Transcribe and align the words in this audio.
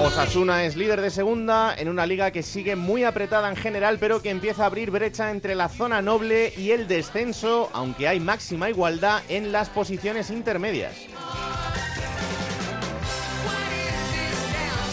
Osasuna 0.00 0.64
es 0.64 0.74
líder 0.74 1.00
de 1.00 1.10
segunda 1.10 1.72
en 1.76 1.88
una 1.88 2.04
liga 2.04 2.32
que 2.32 2.42
sigue 2.42 2.74
muy 2.74 3.04
apretada 3.04 3.48
en 3.48 3.54
general, 3.54 3.98
pero 4.00 4.20
que 4.20 4.30
empieza 4.30 4.64
a 4.64 4.66
abrir 4.66 4.90
brecha 4.90 5.30
entre 5.30 5.54
la 5.54 5.68
zona 5.68 6.02
noble 6.02 6.52
y 6.56 6.72
el 6.72 6.88
descenso, 6.88 7.70
aunque 7.72 8.08
hay 8.08 8.18
máxima 8.18 8.68
igualdad 8.68 9.22
en 9.28 9.52
las 9.52 9.68
posiciones 9.70 10.30
intermedias. 10.30 10.94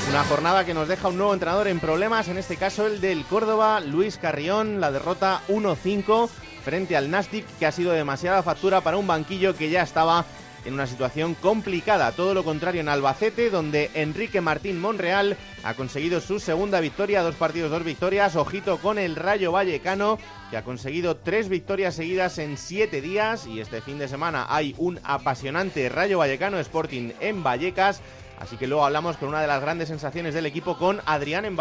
Una 0.08 0.23
jornada 0.26 0.66
que 0.66 0.76
nos 0.76 0.88
deja 0.88 1.08
un 1.08 1.18
nuevo 1.18 1.34
entrenador 1.34 1.68
en 1.68 1.80
problemas, 1.80 2.28
en 2.28 2.38
este 2.38 2.58
caso 2.58 2.86
el 2.86 3.02
del 3.02 3.26
Córdoba, 3.26 3.80
Luis 3.80 4.18
Carrión, 4.18 4.80
la 4.80 4.92
derrota 4.92 5.42
1-5 5.50 6.30
frente 6.64 6.95
al 6.95 7.09
Nastic, 7.09 7.45
que 7.58 7.66
ha 7.66 7.72
sido 7.72 7.92
demasiada 7.92 8.44
factura 8.44 8.81
para 8.81 8.98
un 8.98 9.08
banquillo 9.08 9.56
que 9.56 9.72
ya 9.72 9.81
estaba 9.81 10.26
en 10.66 10.74
una 10.74 10.88
situación 10.88 11.34
complicada. 11.36 12.12
Todo 12.12 12.34
lo 12.34 12.44
contrario 12.44 12.82
en 12.82 12.90
Albacete, 12.90 13.50
donde 13.50 13.90
Enrique 13.94 14.42
Martín 14.42 14.80
Monreal 14.80 15.38
ha 15.64 15.74
conseguido 15.74 16.22
su 16.22 16.40
segunda 16.40 16.80
victoria, 16.80 17.22
dos 17.22 17.36
partidos, 17.36 17.72
dos 17.72 17.84
victorias. 17.84 18.36
Ojito 18.36 18.78
con 18.78 18.98
el 18.98 19.16
Rayo 19.16 19.52
Vallecano, 19.52 20.18
que 20.50 20.58
ha 20.58 20.64
conseguido 20.64 21.18
tres 21.18 21.50
victorias 21.50 21.95
seguidas 21.95 22.38
en 22.38 22.58
siete 22.58 23.02
días. 23.02 23.48
Y 23.48 23.59
este 23.59 23.81
fin 23.81 24.00
de 24.00 24.08
semana 24.08 24.45
hay 24.50 24.76
un 24.78 25.00
apasionante 25.03 25.90
Rayo 25.90 26.20
Vallecano 26.20 26.59
Sporting 26.59 27.12
en 27.20 27.44
Vallecas. 27.44 28.02
Así 28.40 28.58
que 28.58 28.68
luego 28.68 28.86
hablamos 28.86 29.18
con 29.18 29.30
una 29.30 29.42
de 29.42 29.48
las 29.48 29.62
grandes 29.62 29.90
sensaciones 29.90 30.34
del 30.34 30.48
equipo 30.48 30.78
con 30.78 31.00
Adrián 31.06 31.46
en 31.46 31.56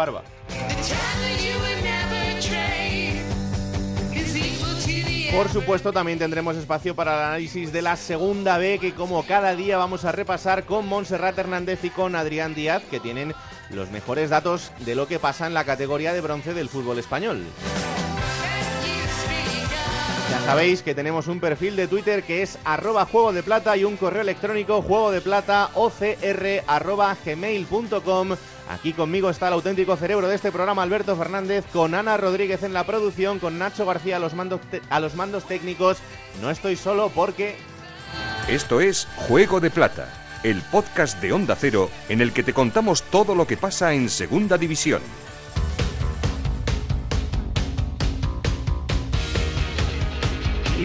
Por 5.31 5.47
supuesto, 5.49 5.93
también 5.93 6.19
tendremos 6.19 6.57
espacio 6.57 6.93
para 6.93 7.13
el 7.13 7.23
análisis 7.23 7.71
de 7.71 7.81
la 7.81 7.95
segunda 7.95 8.57
B, 8.57 8.79
que 8.79 8.93
como 8.93 9.25
cada 9.25 9.55
día 9.55 9.77
vamos 9.77 10.03
a 10.03 10.11
repasar 10.11 10.65
con 10.65 10.85
Montserrat 10.87 11.37
Hernández 11.37 11.79
y 11.83 11.89
con 11.89 12.15
Adrián 12.15 12.53
Díaz, 12.53 12.83
que 12.91 12.99
tienen 12.99 13.33
los 13.69 13.91
mejores 13.91 14.29
datos 14.29 14.73
de 14.79 14.93
lo 14.93 15.07
que 15.07 15.19
pasa 15.19 15.47
en 15.47 15.53
la 15.53 15.63
categoría 15.63 16.11
de 16.11 16.19
bronce 16.19 16.53
del 16.53 16.67
fútbol 16.67 16.99
español. 16.99 17.45
Ya 20.29 20.41
sabéis 20.41 20.81
que 20.81 20.95
tenemos 20.95 21.27
un 21.27 21.39
perfil 21.39 21.77
de 21.77 21.87
Twitter 21.87 22.23
que 22.23 22.41
es 22.41 22.57
arroba 22.65 23.05
juego 23.05 23.31
de 23.31 23.41
plata 23.41 23.75
y 23.77 23.85
un 23.85 23.95
correo 23.95 24.21
electrónico 24.21 24.81
juego 24.81 25.11
de 25.11 25.21
plata 25.21 25.69
arroba 26.67 27.17
gmail.com. 27.25 28.35
Aquí 28.71 28.93
conmigo 28.93 29.29
está 29.29 29.49
el 29.49 29.53
auténtico 29.53 29.97
cerebro 29.97 30.29
de 30.29 30.35
este 30.35 30.49
programa, 30.49 30.81
Alberto 30.81 31.17
Fernández, 31.17 31.65
con 31.73 31.93
Ana 31.93 32.15
Rodríguez 32.15 32.63
en 32.63 32.71
la 32.71 32.85
producción, 32.85 33.37
con 33.39 33.59
Nacho 33.59 33.85
García 33.85 34.15
a 34.15 34.19
los 34.19 34.33
mandos, 34.33 34.61
a 34.89 35.01
los 35.01 35.13
mandos 35.15 35.43
técnicos. 35.43 35.97
No 36.41 36.49
estoy 36.49 36.77
solo 36.77 37.11
porque... 37.13 37.57
Esto 38.47 38.79
es 38.79 39.09
Juego 39.27 39.59
de 39.59 39.71
Plata, 39.71 40.07
el 40.43 40.61
podcast 40.61 41.21
de 41.21 41.33
Onda 41.33 41.57
Cero 41.59 41.89
en 42.07 42.21
el 42.21 42.31
que 42.31 42.43
te 42.43 42.53
contamos 42.53 43.03
todo 43.03 43.35
lo 43.35 43.45
que 43.45 43.57
pasa 43.57 43.93
en 43.93 44.09
Segunda 44.09 44.57
División. 44.57 45.01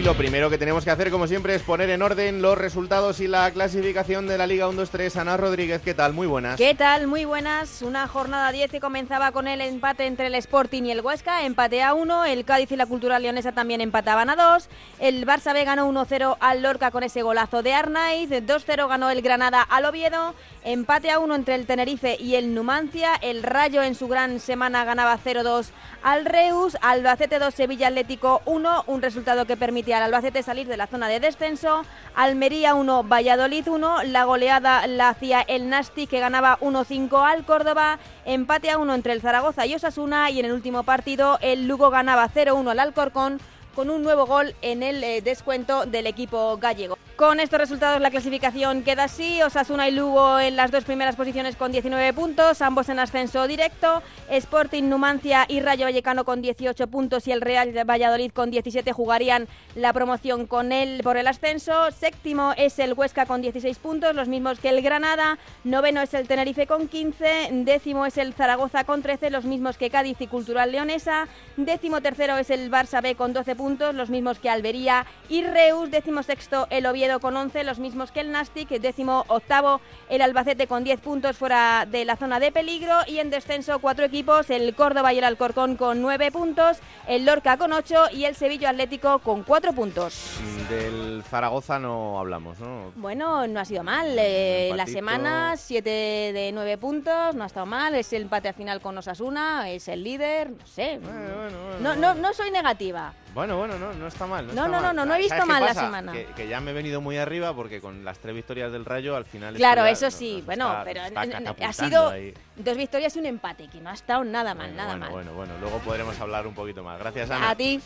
Lo 0.07 0.13
primero 0.13 0.49
que 0.49 0.57
tenemos 0.57 0.85
que 0.85 0.91
hacer, 0.91 1.11
como 1.11 1.27
siempre, 1.27 1.53
es 1.53 1.61
poner 1.63 1.89
en 1.89 2.01
orden 2.01 2.41
los 2.41 2.57
resultados 2.57 3.19
y 3.19 3.27
la 3.27 3.51
clasificación 3.51 4.25
de 4.25 4.37
la 4.37 4.47
Liga 4.47 4.65
1-2-3. 4.69 5.17
Ana 5.17 5.35
Rodríguez, 5.35 5.81
¿qué 5.81 5.93
tal? 5.93 6.13
Muy 6.13 6.27
buenas. 6.27 6.55
¿Qué 6.55 6.73
tal? 6.75 7.07
Muy 7.07 7.25
buenas. 7.25 7.81
Una 7.81 8.07
jornada 8.07 8.53
10 8.53 8.71
que 8.71 8.79
comenzaba 8.79 9.33
con 9.33 9.49
el 9.49 9.59
empate 9.59 10.05
entre 10.05 10.27
el 10.27 10.35
Sporting 10.35 10.83
y 10.83 10.91
el 10.91 11.01
Huesca. 11.01 11.43
Empate 11.43 11.83
a 11.83 11.93
1. 11.93 12.23
El 12.23 12.45
Cádiz 12.45 12.71
y 12.71 12.77
la 12.77 12.85
Cultural 12.85 13.21
Leonesa 13.21 13.51
también 13.51 13.81
empataban 13.81 14.29
a 14.29 14.37
2. 14.37 14.69
El 14.99 15.27
Barça 15.27 15.51
B 15.51 15.65
ganó 15.65 15.91
1-0 15.91 16.37
al 16.39 16.61
Lorca 16.61 16.89
con 16.89 17.03
ese 17.03 17.21
golazo 17.21 17.61
de 17.61 17.73
Arnaiz. 17.73 18.29
2-0 18.29 18.87
ganó 18.87 19.09
el 19.09 19.21
Granada 19.21 19.61
al 19.61 19.83
Oviedo. 19.83 20.35
Empate 20.69 21.11
a 21.11 21.19
1 21.19 21.33
entre 21.33 21.55
el 21.55 21.65
Tenerife 21.65 22.17
y 22.19 22.35
el 22.35 22.53
Numancia. 22.53 23.15
El 23.21 23.41
Rayo 23.41 23.81
en 23.83 23.95
su 23.95 24.09
gran 24.09 24.41
semana 24.41 24.83
ganaba 24.83 25.17
0-2 25.17 25.69
al 26.03 26.25
Reus. 26.25 26.75
Albacete 26.81 27.39
2, 27.39 27.53
Sevilla 27.53 27.87
Atlético 27.87 28.41
1. 28.43 28.83
Un 28.87 29.01
resultado 29.01 29.45
que 29.45 29.55
permite 29.55 29.93
al 29.93 30.03
Albacete 30.03 30.43
salir 30.43 30.67
de 30.67 30.75
la 30.75 30.87
zona 30.87 31.07
de 31.07 31.21
descenso. 31.21 31.83
Almería 32.15 32.75
1, 32.75 33.03
Valladolid 33.03 33.65
1. 33.65 34.03
La 34.03 34.25
goleada 34.25 34.85
la 34.87 35.07
hacía 35.07 35.39
el 35.39 35.69
Nasti 35.69 36.05
que 36.05 36.19
ganaba 36.19 36.59
1-5 36.59 37.17
al 37.25 37.45
Córdoba. 37.45 37.97
Empate 38.25 38.69
a 38.69 38.77
1 38.77 38.93
entre 38.93 39.13
el 39.13 39.21
Zaragoza 39.21 39.65
y 39.65 39.73
Osasuna. 39.73 40.31
Y 40.31 40.41
en 40.41 40.47
el 40.47 40.51
último 40.51 40.83
partido 40.83 41.39
el 41.39 41.65
Lugo 41.69 41.89
ganaba 41.91 42.27
0-1 42.27 42.71
al 42.71 42.79
Alcorcón 42.79 43.39
con 43.73 43.89
un 43.89 44.03
nuevo 44.03 44.25
gol 44.25 44.53
en 44.61 44.83
el 44.83 45.01
eh, 45.01 45.21
descuento 45.21 45.85
del 45.85 46.07
equipo 46.07 46.57
gallego. 46.57 46.97
Con 47.17 47.39
estos 47.39 47.57
resultados 47.57 47.99
la 47.99 48.11
clasificación 48.11 48.83
queda 48.83 49.05
así, 49.05 49.41
Osasuna 49.41 49.87
y 49.87 49.91
Lugo 49.91 50.39
en 50.39 50.55
las 50.55 50.69
dos 50.69 50.83
primeras 50.83 51.15
posiciones 51.15 51.55
con 51.55 51.71
19 51.71 52.13
puntos, 52.13 52.61
ambos 52.61 52.89
en 52.89 52.99
ascenso 52.99 53.47
directo, 53.47 54.03
Sporting, 54.29 54.83
Numancia 54.83 55.45
y 55.47 55.59
Rayo 55.59 55.85
Vallecano 55.85 56.25
con 56.25 56.43
18 56.43 56.85
puntos 56.85 57.27
y 57.27 57.31
el 57.31 57.41
Real 57.41 57.73
Valladolid 57.73 58.31
con 58.31 58.51
17 58.51 58.93
jugarían 58.93 59.47
la 59.73 59.93
promoción 59.93 60.45
con 60.45 60.71
él 60.71 61.01
por 61.03 61.17
el 61.17 61.25
ascenso, 61.25 61.89
séptimo 61.89 62.53
es 62.55 62.77
el 62.77 62.93
Huesca 62.93 63.25
con 63.25 63.41
16 63.41 63.79
puntos, 63.79 64.13
los 64.13 64.27
mismos 64.27 64.59
que 64.59 64.69
el 64.69 64.83
Granada, 64.83 65.39
noveno 65.63 66.01
es 66.01 66.13
el 66.13 66.27
Tenerife 66.27 66.67
con 66.67 66.87
15, 66.87 67.49
décimo 67.51 68.05
es 68.05 68.19
el 68.19 68.35
Zaragoza 68.35 68.83
con 68.83 69.01
13, 69.01 69.31
los 69.31 69.43
mismos 69.43 69.79
que 69.79 69.89
Cádiz 69.89 70.21
y 70.21 70.27
Cultural 70.27 70.71
Leonesa, 70.71 71.27
décimo 71.55 71.99
tercero 72.01 72.37
es 72.37 72.51
el 72.51 72.69
Barça 72.69 73.01
B 73.01 73.15
con 73.15 73.33
12 73.33 73.55
puntos, 73.55 73.95
los 73.95 74.11
mismos 74.11 74.37
que 74.37 74.51
Albería 74.51 75.07
y 75.29 75.41
Reus, 75.41 75.89
décimo 75.89 76.21
sexto 76.21 76.67
el 76.69 76.85
Oviedo 76.85 77.06
con 77.19 77.35
11, 77.35 77.63
los 77.63 77.79
mismos 77.79 78.11
que 78.11 78.19
el 78.19 78.31
Nastic, 78.31 78.69
décimo 78.69 79.23
octavo 79.27 79.81
el 80.09 80.21
Albacete 80.21 80.67
con 80.67 80.83
10 80.83 80.99
puntos 80.99 81.37
fuera 81.37 81.85
de 81.89 82.05
la 82.05 82.15
zona 82.15 82.39
de 82.39 82.51
peligro 82.51 82.93
y 83.07 83.19
en 83.19 83.29
descenso 83.29 83.79
cuatro 83.79 84.05
equipos, 84.05 84.49
el 84.49 84.75
Córdoba 84.75 85.13
y 85.13 85.17
el 85.17 85.23
Alcorcón 85.23 85.77
con 85.77 86.01
9 86.01 86.31
puntos, 86.31 86.77
el 87.07 87.25
Lorca 87.25 87.57
con 87.57 87.73
8 87.73 88.09
y 88.13 88.25
el 88.25 88.35
Sevilla 88.35 88.69
Atlético 88.69 89.19
con 89.19 89.43
4 89.43 89.73
puntos. 89.73 90.37
Del 90.69 91.23
Zaragoza 91.23 91.79
no 91.79 92.19
hablamos, 92.19 92.59
¿no? 92.59 92.91
Bueno, 92.95 93.47
no 93.47 93.59
ha 93.59 93.65
sido 93.65 93.83
mal. 93.83 94.15
Eh, 94.17 94.71
la 94.75 94.85
semana, 94.85 95.55
7 95.57 95.89
de 95.89 96.51
9 96.53 96.77
puntos, 96.77 97.35
no 97.35 97.43
ha 97.43 97.47
estado 97.47 97.65
mal. 97.65 97.95
Es 97.95 98.11
el 98.13 98.23
empate 98.23 98.49
a 98.49 98.53
final 98.53 98.81
con 98.81 98.97
Osasuna, 98.97 99.69
es 99.69 99.87
el 99.87 100.03
líder, 100.03 100.51
no 100.51 100.67
sé. 100.67 100.99
Bueno, 101.01 101.19
bueno, 101.19 101.57
bueno, 101.63 101.79
no, 101.79 101.95
no, 101.95 102.15
no 102.15 102.33
soy 102.33 102.51
negativa. 102.51 103.13
Bueno, 103.37 103.55
bueno, 103.55 103.77
no, 103.77 103.93
no 103.93 104.07
está 104.07 104.25
mal. 104.25 104.47
No, 104.47 104.53
No, 104.53 104.61
está 104.65 104.65
no, 104.65 104.71
mal. 104.81 104.81
no, 104.81 104.93
no, 104.93 105.05
no 105.05 105.13
he 105.13 105.17
visto 105.19 105.29
¿Sabes 105.35 105.43
qué 105.45 105.51
mal 105.51 105.63
la 105.63 105.73
semana. 105.75 106.11
Que, 106.11 106.25
que 106.25 106.47
ya 106.47 106.59
me 106.59 106.71
he 106.71 106.73
venido 106.73 107.01
muy 107.01 107.17
arriba 107.19 107.53
porque 107.53 107.79
con 107.79 108.03
las 108.03 108.17
tres 108.17 108.33
victorias 108.33 108.71
del 108.71 108.83
Rayo 108.83 109.15
al 109.15 109.25
final. 109.25 109.49
esto 109.49 109.59
Claro, 109.59 109.83
ya 109.83 109.91
eso 109.91 110.09
sí. 110.09 110.41
bueno, 110.43 110.69
está- 110.71 110.83
pero 110.83 111.01
está 111.03 111.67
ha 111.69 111.73
sido 111.73 112.09
ahí. 112.09 112.33
dos 112.55 112.75
victorias 112.75 113.15
y 113.15 113.19
un 113.19 113.27
empate, 113.27 113.67
que 113.67 113.79
no 113.79 113.91
ha 113.91 113.93
estado 113.93 114.23
nada 114.23 114.55
mal, 114.55 114.69
Bueno, 114.71 114.75
nada 114.77 114.87
bueno, 114.89 115.05
mal. 115.05 115.11
bueno, 115.11 115.33
bueno, 115.33 115.53
luego 115.61 115.77
podremos 115.85 116.19
hablar 116.19 116.47
un 116.47 116.55
poquito 116.55 116.81
más. 116.81 116.97
Gracias, 116.97 117.29
Ana. 117.29 117.51
A 117.51 117.55
ti. 117.55 117.79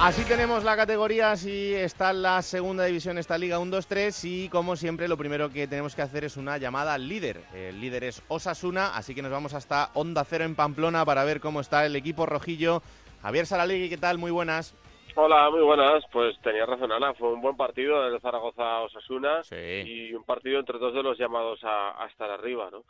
Así 0.00 0.24
tenemos 0.24 0.62
la 0.62 0.76
categoría, 0.76 1.32
así 1.32 1.74
está 1.74 2.12
la 2.12 2.40
segunda 2.40 2.84
división, 2.84 3.18
esta 3.18 3.36
Liga 3.36 3.58
1-2-3 3.58 4.24
y 4.24 4.48
como 4.48 4.76
siempre 4.76 5.08
lo 5.08 5.16
primero 5.16 5.50
que 5.50 5.66
tenemos 5.66 5.96
que 5.96 6.02
hacer 6.02 6.22
es 6.24 6.36
una 6.36 6.56
llamada 6.56 6.94
al 6.94 7.08
líder. 7.08 7.42
El 7.52 7.80
líder 7.80 8.04
es 8.04 8.22
Osasuna, 8.28 8.96
así 8.96 9.12
que 9.14 9.22
nos 9.22 9.32
vamos 9.32 9.54
hasta 9.54 9.90
Onda 9.94 10.24
Cero 10.24 10.44
en 10.44 10.54
Pamplona 10.54 11.04
para 11.04 11.24
ver 11.24 11.40
cómo 11.40 11.60
está 11.60 11.84
el 11.84 11.96
equipo 11.96 12.26
rojillo. 12.26 12.80
Javier 13.22 13.44
Saralegui, 13.46 13.88
¿qué 13.88 13.96
tal? 13.98 14.18
Muy 14.18 14.30
buenas. 14.30 14.72
Hola, 15.16 15.50
muy 15.50 15.62
buenas. 15.62 16.04
Pues 16.12 16.38
tenía 16.42 16.64
razón, 16.64 16.92
Ana. 16.92 17.12
Fue 17.14 17.32
un 17.32 17.40
buen 17.42 17.56
partido 17.56 18.06
el 18.06 18.20
Zaragoza-Osasuna 18.20 19.42
Sí. 19.42 19.56
y 19.56 20.14
un 20.14 20.22
partido 20.22 20.60
entre 20.60 20.78
dos 20.78 20.94
de 20.94 21.02
los 21.02 21.18
llamados 21.18 21.58
a, 21.64 22.00
a 22.02 22.06
estar 22.06 22.30
arriba, 22.30 22.68
¿no? 22.70 22.84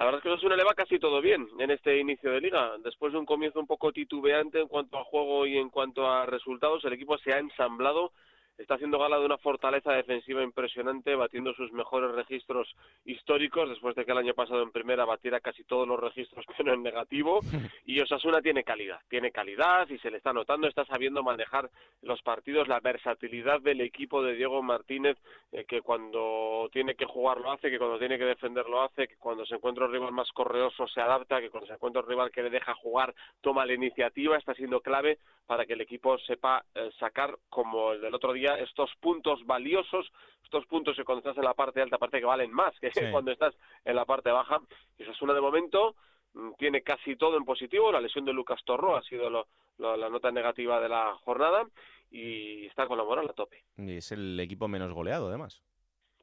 La 0.00 0.06
verdad 0.06 0.20
es 0.20 0.22
que 0.22 0.30
Osasuna 0.30 0.56
le 0.56 0.64
va 0.64 0.72
casi 0.72 0.98
todo 0.98 1.20
bien 1.20 1.46
en 1.58 1.70
este 1.70 1.98
inicio 1.98 2.32
de 2.32 2.40
liga. 2.40 2.72
Después 2.82 3.12
de 3.12 3.18
un 3.18 3.26
comienzo 3.26 3.60
un 3.60 3.66
poco 3.66 3.92
titubeante 3.92 4.58
en 4.58 4.66
cuanto 4.66 4.96
a 4.96 5.04
juego 5.04 5.46
y 5.46 5.58
en 5.58 5.68
cuanto 5.68 6.10
a 6.10 6.24
resultados, 6.24 6.82
el 6.86 6.94
equipo 6.94 7.18
se 7.18 7.34
ha 7.34 7.38
ensamblado 7.38 8.12
está 8.60 8.74
haciendo 8.74 8.98
gala 8.98 9.18
de 9.18 9.24
una 9.24 9.38
fortaleza 9.38 9.92
defensiva 9.92 10.42
impresionante, 10.42 11.14
batiendo 11.14 11.54
sus 11.54 11.72
mejores 11.72 12.12
registros 12.12 12.74
históricos, 13.04 13.68
después 13.68 13.94
de 13.96 14.04
que 14.04 14.12
el 14.12 14.18
año 14.18 14.34
pasado 14.34 14.62
en 14.62 14.70
primera 14.70 15.04
batiera 15.04 15.40
casi 15.40 15.64
todos 15.64 15.88
los 15.88 15.98
registros, 15.98 16.44
pero 16.56 16.74
en 16.74 16.82
negativo, 16.82 17.40
y 17.86 18.00
Osasuna 18.00 18.40
tiene 18.42 18.64
calidad, 18.64 19.00
tiene 19.08 19.30
calidad 19.30 19.88
y 19.88 19.98
se 19.98 20.10
le 20.10 20.18
está 20.18 20.32
notando, 20.32 20.68
está 20.68 20.84
sabiendo 20.84 21.22
manejar 21.22 21.70
los 22.02 22.20
partidos, 22.22 22.68
la 22.68 22.80
versatilidad 22.80 23.60
del 23.60 23.80
equipo 23.80 24.22
de 24.22 24.34
Diego 24.34 24.62
Martínez, 24.62 25.16
eh, 25.52 25.64
que 25.64 25.80
cuando 25.80 26.68
tiene 26.72 26.94
que 26.94 27.06
jugar 27.06 27.38
lo 27.38 27.52
hace, 27.52 27.70
que 27.70 27.78
cuando 27.78 27.98
tiene 27.98 28.18
que 28.18 28.24
defender 28.24 28.66
lo 28.68 28.82
hace, 28.82 29.08
que 29.08 29.16
cuando 29.16 29.46
se 29.46 29.54
encuentra 29.54 29.86
un 29.86 29.92
rival 29.92 30.12
más 30.12 30.30
correoso 30.32 30.86
se 30.88 31.00
adapta, 31.00 31.40
que 31.40 31.50
cuando 31.50 31.66
se 31.66 31.74
encuentra 31.74 32.02
un 32.02 32.08
rival 32.08 32.30
que 32.30 32.42
le 32.42 32.50
deja 32.50 32.74
jugar 32.74 33.14
toma 33.40 33.64
la 33.64 33.74
iniciativa, 33.74 34.36
está 34.36 34.54
siendo 34.54 34.80
clave 34.80 35.18
para 35.46 35.66
que 35.66 35.72
el 35.72 35.80
equipo 35.80 36.16
sepa 36.18 36.64
eh, 36.74 36.90
sacar, 36.98 37.36
como 37.48 37.92
el 37.92 38.00
del 38.00 38.14
otro 38.14 38.32
día, 38.32 38.49
estos 38.58 38.90
puntos 39.00 39.44
valiosos, 39.46 40.10
estos 40.42 40.66
puntos 40.66 40.96
que 40.96 41.04
cuando 41.04 41.20
estás 41.20 41.36
en 41.36 41.44
la 41.44 41.54
parte 41.54 41.80
alta 41.80 41.98
parece 41.98 42.20
que 42.20 42.26
valen 42.26 42.52
más 42.52 42.78
que 42.80 42.90
cuando 43.10 43.30
estás 43.30 43.54
en 43.84 43.96
la 43.96 44.04
parte 44.04 44.30
baja. 44.30 44.60
Y 44.98 45.02
eso 45.02 45.12
es 45.12 45.22
una 45.22 45.34
de 45.34 45.40
momento 45.40 45.94
mm, 46.34 46.52
tiene 46.58 46.82
casi 46.82 47.16
todo 47.16 47.36
en 47.36 47.44
positivo. 47.44 47.92
La 47.92 48.00
lesión 48.00 48.24
de 48.24 48.32
Lucas 48.32 48.60
Torro 48.64 48.96
ha 48.96 49.02
sido 49.02 49.30
la 49.78 50.08
nota 50.08 50.30
negativa 50.30 50.80
de 50.80 50.88
la 50.88 51.14
jornada 51.24 51.66
y 52.10 52.66
está 52.66 52.86
con 52.86 52.98
la 52.98 53.04
moral 53.04 53.28
a 53.28 53.32
tope. 53.32 53.62
Y 53.76 53.96
es 53.96 54.12
el 54.12 54.38
equipo 54.40 54.68
menos 54.68 54.92
goleado, 54.92 55.28
además. 55.28 55.62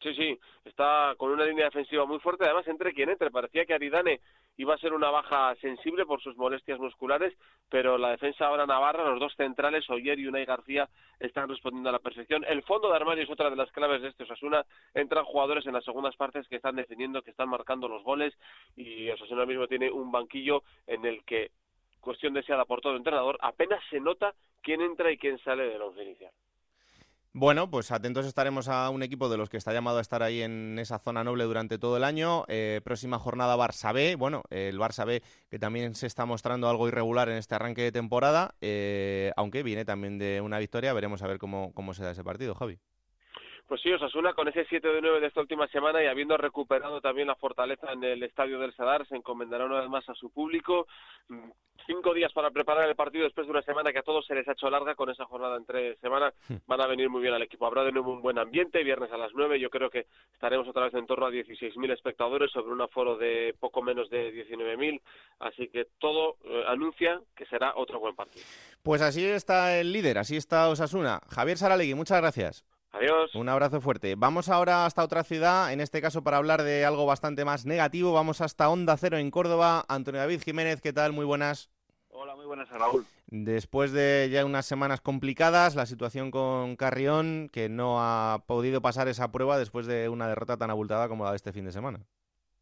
Sí, 0.02 0.14
sí, 0.14 0.40
está 0.64 1.16
con 1.18 1.32
una 1.32 1.46
línea 1.46 1.66
defensiva 1.66 2.06
muy 2.06 2.20
fuerte. 2.20 2.46
Además, 2.46 2.68
entre 2.68 2.94
quien 2.94 3.10
entre, 3.10 3.32
parecía 3.32 3.66
que 3.66 3.74
Aridane 3.74 4.22
iba 4.58 4.76
a 4.76 4.78
ser 4.78 4.94
una 4.94 5.10
baja 5.10 5.56
sensible 5.56 6.06
por 6.06 6.22
sus 6.22 6.38
molestias 6.38 6.80
musculares, 6.80 7.34
pero 7.70 7.98
la 7.98 8.12
defensa 8.12 8.46
ahora 8.46 8.68
Navarra, 8.68 9.10
los 9.10 9.20
dos 9.20 9.34
centrales, 9.36 9.90
Oyer 9.90 10.20
y 10.20 10.28
Unai 10.28 10.46
García, 10.46 10.88
están 11.20 11.50
respondiendo 11.50 11.90
a 11.90 11.94
la 11.94 12.00
perfección. 12.00 12.44
El 12.48 12.62
fondo 12.64 12.90
de 12.90 12.96
armario 12.96 13.24
es 13.24 13.30
otra 13.30 13.50
de 13.50 13.56
las 13.56 13.72
claves 13.72 14.04
de 14.04 14.10
este 14.10 14.24
Osasuna. 14.24 14.64
Entran 14.94 15.26
jugadores 15.26 15.66
en 15.66 15.74
las 15.74 15.84
segundas 15.84 16.16
partes 16.16 16.48
que 16.48 16.58
están 16.58 16.76
defendiendo, 16.76 17.24
que 17.24 17.32
están 17.32 17.50
marcando 17.50 17.88
los 17.88 18.04
goles, 18.04 18.36
y 18.76 19.10
Osasuna 19.10 19.48
mismo 19.48 19.68
tiene 19.68 19.92
un 19.92 20.12
banquillo 20.12 20.62
en 20.86 21.06
el 21.06 21.24
que, 21.24 21.50
cuestión 22.02 22.34
deseada 22.34 22.66
por 22.66 22.82
todo 22.82 22.96
entrenador, 22.96 23.38
apenas 23.42 23.84
se 23.90 24.00
nota 24.00 24.34
quién 24.62 24.82
entra 24.82 25.12
y 25.12 25.18
quién 25.18 25.40
sale 25.40 25.68
de 25.68 25.80
la 25.80 25.86
inicial. 26.04 26.32
Bueno, 27.40 27.70
pues 27.70 27.92
atentos 27.92 28.26
estaremos 28.26 28.68
a 28.68 28.90
un 28.90 29.04
equipo 29.04 29.30
de 29.30 29.38
los 29.38 29.48
que 29.48 29.58
está 29.58 29.72
llamado 29.72 30.00
a 30.00 30.02
estar 30.02 30.24
ahí 30.24 30.42
en 30.42 30.80
esa 30.80 30.98
zona 30.98 31.24
noble 31.24 31.44
durante 31.44 31.78
todo 31.78 31.96
el 31.96 32.04
año. 32.04 32.46
Eh, 32.48 32.82
próxima 32.84 33.20
jornada 33.20 33.56
Barça 33.56 33.94
B, 33.94 34.16
bueno, 34.16 34.42
el 34.50 34.80
Barça 34.80 35.06
B 35.06 35.22
que 35.48 35.60
también 35.60 35.94
se 35.94 36.08
está 36.08 36.26
mostrando 36.26 36.68
algo 36.68 36.88
irregular 36.88 37.30
en 37.30 37.38
este 37.38 37.54
arranque 37.54 37.84
de 37.84 37.92
temporada, 37.92 38.56
eh, 38.60 39.34
aunque 39.38 39.62
viene 39.62 39.86
también 39.86 40.18
de 40.18 40.42
una 40.42 40.58
victoria, 40.58 40.94
veremos 40.94 41.22
a 41.22 41.28
ver 41.28 41.38
cómo, 41.38 41.74
cómo 41.76 41.94
se 41.94 42.04
da 42.04 42.10
ese 42.10 42.24
partido, 42.24 42.56
Javi. 42.56 42.80
Pues 43.68 43.82
sí, 43.82 43.92
Osasuna 43.92 44.34
con 44.34 44.48
ese 44.48 44.66
7 44.70 44.88
de 44.88 45.02
9 45.02 45.20
de 45.20 45.28
esta 45.28 45.42
última 45.42 45.68
semana 45.68 46.02
y 46.02 46.08
habiendo 46.08 46.38
recuperado 46.38 47.02
también 47.02 47.28
la 47.28 47.36
fortaleza 47.36 47.92
en 47.92 48.02
el 48.02 48.24
estadio 48.24 48.60
del 48.60 48.74
Sadar, 48.74 49.06
se 49.08 49.18
encomendará 49.18 49.66
una 49.66 49.82
vez 49.82 49.90
más 49.90 50.08
a 50.08 50.16
su 50.16 50.30
público. 50.30 50.88
Cinco 51.86 52.14
días 52.14 52.32
para 52.32 52.50
preparar 52.52 52.88
el 52.88 52.96
partido 52.96 53.26
después 53.26 53.46
de 53.46 53.52
una 53.52 53.62
semana 53.62 53.92
que 53.92 54.00
a 54.00 54.04
todos 54.04 54.26
se 54.26 54.36
les 54.36 54.48
ha 54.48 54.54
hecho 54.54 54.70
larga 54.70 54.96
con 54.96 55.10
esa 55.10 55.26
jornada 55.26 55.58
entre 55.58 55.98
semana. 55.98 56.34
Hmm. 56.48 56.56
Van 56.66 56.80
a 56.80 56.88
venir 56.88 57.10
muy 57.10 57.22
bien 57.22 57.34
al 57.34 57.42
equipo. 57.42 57.66
Habrá 57.66 57.84
de 57.84 57.92
nuevo 57.92 58.12
un 58.12 58.22
buen 58.22 58.40
ambiente. 58.40 58.84
Viernes 58.84 59.12
a 59.12 59.18
las 59.18 59.34
9 59.34 59.60
yo 59.60 59.70
creo 59.70 59.90
que 59.90 60.06
estaremos 60.32 60.66
otra 60.70 60.86
vez 60.86 60.94
en 60.94 61.06
torno 61.06 61.26
a 61.26 61.32
16.000 61.32 61.92
espectadores 61.92 62.52
sobre 62.52 62.72
un 62.72 62.82
aforo 62.82 63.18
de 63.18 63.54
poco 63.60 63.82
menos 63.82 64.10
de 64.10 64.34
19.000. 64.48 65.02
Así 65.40 65.68
que 65.68 65.88
todo 66.00 66.38
eh, 66.46 66.64
anuncia 66.68 67.20
que 67.36 67.46
será 67.48 67.74
otro 67.76 68.00
buen 68.00 68.16
partido. 68.16 68.46
Pues 68.82 69.02
así 69.02 69.26
está 69.26 69.78
el 69.78 69.92
líder, 69.92 70.20
así 70.20 70.38
está 70.38 70.70
Osasuna. 70.70 71.20
Javier 71.30 71.58
Saralegui, 71.58 71.96
muchas 71.96 72.22
gracias. 72.22 72.77
Adiós. 72.92 73.36
Un 73.36 73.50
abrazo 73.50 73.82
fuerte. 73.82 74.16
Vamos 74.16 74.50
ahora 74.50 74.86
hasta 74.86 75.04
otra 75.04 75.24
ciudad, 75.24 75.72
en 75.72 75.82
este 75.82 76.02
caso 76.02 76.24
para 76.24 76.38
hablar 76.38 76.64
de 76.64 76.86
algo 76.86 77.06
bastante 77.06 77.46
más 77.46 77.66
negativo. 77.66 78.14
Vamos 78.14 78.42
hasta 78.42 78.70
Onda 78.70 78.98
Cero 78.98 79.18
en 79.18 79.30
Córdoba. 79.30 79.86
Antonio 79.88 80.22
David 80.22 80.42
Jiménez, 80.42 80.82
¿qué 80.82 80.94
tal? 80.94 81.14
Muy 81.14 81.26
buenas. 81.26 81.70
Hola, 82.10 82.36
muy 82.36 82.46
buenas, 82.46 82.70
Raúl. 82.70 83.06
Después 83.28 83.92
de 83.92 84.30
ya 84.32 84.46
unas 84.46 84.66
semanas 84.66 85.02
complicadas, 85.02 85.76
la 85.76 85.86
situación 85.86 86.32
con 86.32 86.76
Carrión, 86.76 87.50
que 87.52 87.70
no 87.70 88.02
ha 88.02 88.44
podido 88.48 88.82
pasar 88.82 89.08
esa 89.08 89.32
prueba 89.32 89.60
después 89.60 89.86
de 89.86 90.10
una 90.10 90.28
derrota 90.28 90.58
tan 90.58 90.72
abultada 90.72 91.10
como 91.10 91.26
la 91.26 91.32
de 91.32 91.36
este 91.36 91.52
fin 91.52 91.66
de 91.66 91.72
semana. 91.74 92.00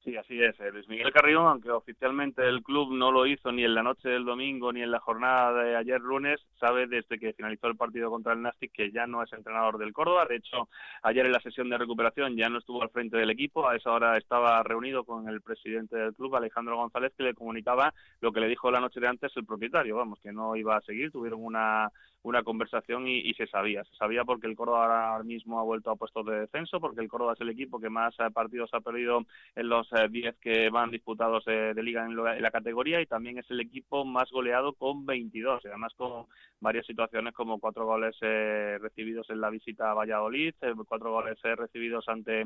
Sí, 0.06 0.16
así 0.18 0.40
es. 0.40 0.60
Eh, 0.60 0.72
Luis 0.72 0.88
Miguel 0.88 1.12
Carrión, 1.12 1.48
aunque 1.48 1.72
oficialmente 1.72 2.48
el 2.48 2.62
club 2.62 2.94
no 2.94 3.12
lo 3.12 3.26
hizo 3.26 3.52
ni 3.52 3.64
en 3.64 3.74
la 3.74 3.82
noche 3.82 4.08
del 4.08 4.24
domingo 4.24 4.72
ni 4.72 4.84
en 4.84 4.92
la 4.92 5.00
jornada 5.00 5.64
de 5.64 5.76
ayer 5.76 6.00
lunes, 6.00 6.40
sabe 6.60 6.86
desde 6.86 7.18
que 7.18 7.34
finalizó 7.34 7.66
el 7.66 7.76
partido 7.76 8.12
contra 8.12 8.34
el 8.34 8.44
Nastic 8.44 8.72
que 8.72 8.92
ya 8.92 9.08
no 9.08 9.24
es 9.24 9.34
entrenador 9.34 9.80
del 9.80 9.94
Córdoba. 9.94 10.28
De 10.30 10.36
hecho, 10.36 10.70
ayer 11.02 11.26
en 11.26 11.32
la 11.32 11.40
sesión 11.40 11.70
de 11.72 11.80
recuperación 11.80 12.38
ya 12.38 12.50
no 12.50 12.60
estuvo 12.60 12.84
al 12.84 12.92
frente 12.92 13.18
del 13.18 13.32
equipo. 13.32 13.68
A 13.68 13.76
esa 13.76 13.94
hora 13.94 14.16
estaba 14.16 14.62
reunido 14.62 15.06
con 15.06 15.28
el 15.28 15.42
presidente 15.42 15.98
del 15.98 16.14
club, 16.14 16.36
Alejandro 16.36 16.78
González, 16.78 17.12
que 17.18 17.24
le 17.24 17.34
comunicaba 17.34 17.92
lo 18.22 18.32
que 18.32 18.42
le 18.42 18.48
dijo 18.48 18.70
la 18.70 18.82
noche 18.82 19.00
de 19.00 19.08
antes 19.08 19.36
el 19.36 19.46
propietario, 19.46 19.96
vamos, 19.96 20.20
que 20.20 20.32
no 20.32 20.56
iba 20.56 20.78
a 20.78 20.82
seguir. 20.82 21.10
Tuvieron 21.10 21.44
una 21.44 21.92
una 22.26 22.44
conversación 22.44 23.08
y, 23.08 23.34
se 23.36 23.48
sabía. 23.48 23.84
Se 23.84 23.96
sabía 23.96 24.24
porque 24.24 24.48
el 24.48 24.56
Córdoba 24.56 25.12
ahora 25.12 25.24
mismo 25.24 25.60
ha 25.60 25.64
vuelto 25.64 25.92
a 25.92 25.96
puestos 25.96 26.26
de 26.26 26.40
descenso, 26.42 26.80
porque 26.80 27.02
el 27.02 27.08
Córdoba 27.08 27.34
es 27.34 27.42
el 27.42 27.50
equipo 27.50 27.80
que 27.80 27.90
más 27.90 28.16
eh, 28.20 28.32
partidos 28.34 28.74
ha 28.74 28.82
perdido 28.82 29.26
en 29.56 29.70
los 29.70 29.88
10 30.10 30.26
eh, 30.26 30.36
que 30.42 30.70
van 30.70 30.92
disputados 30.92 31.44
eh, 31.48 31.74
de 31.76 31.84
liga 31.84 32.06
en, 32.06 32.16
la 32.16 32.52
categoría 32.52 33.02
y 33.02 33.06
también 33.06 33.38
es 33.38 33.50
el 33.50 33.62
equipo 33.62 34.06
más 34.06 34.30
goleado 34.32 34.74
con 34.74 35.06
22, 35.06 35.64
y 35.64 35.68
además 35.68 35.94
con 35.96 36.26
varias 36.60 36.86
situaciones 36.86 37.34
como 37.34 37.60
cuatro 37.60 37.86
goles 37.86 38.16
recibidos 38.20 39.30
en 39.30 39.42
la 39.42 39.50
visita 39.50 39.92
a 39.92 39.94
Valladolid, 39.94 40.54
cuatro 40.88 41.12
goles 41.12 41.38
recibidos 41.42 42.08
ante 42.08 42.46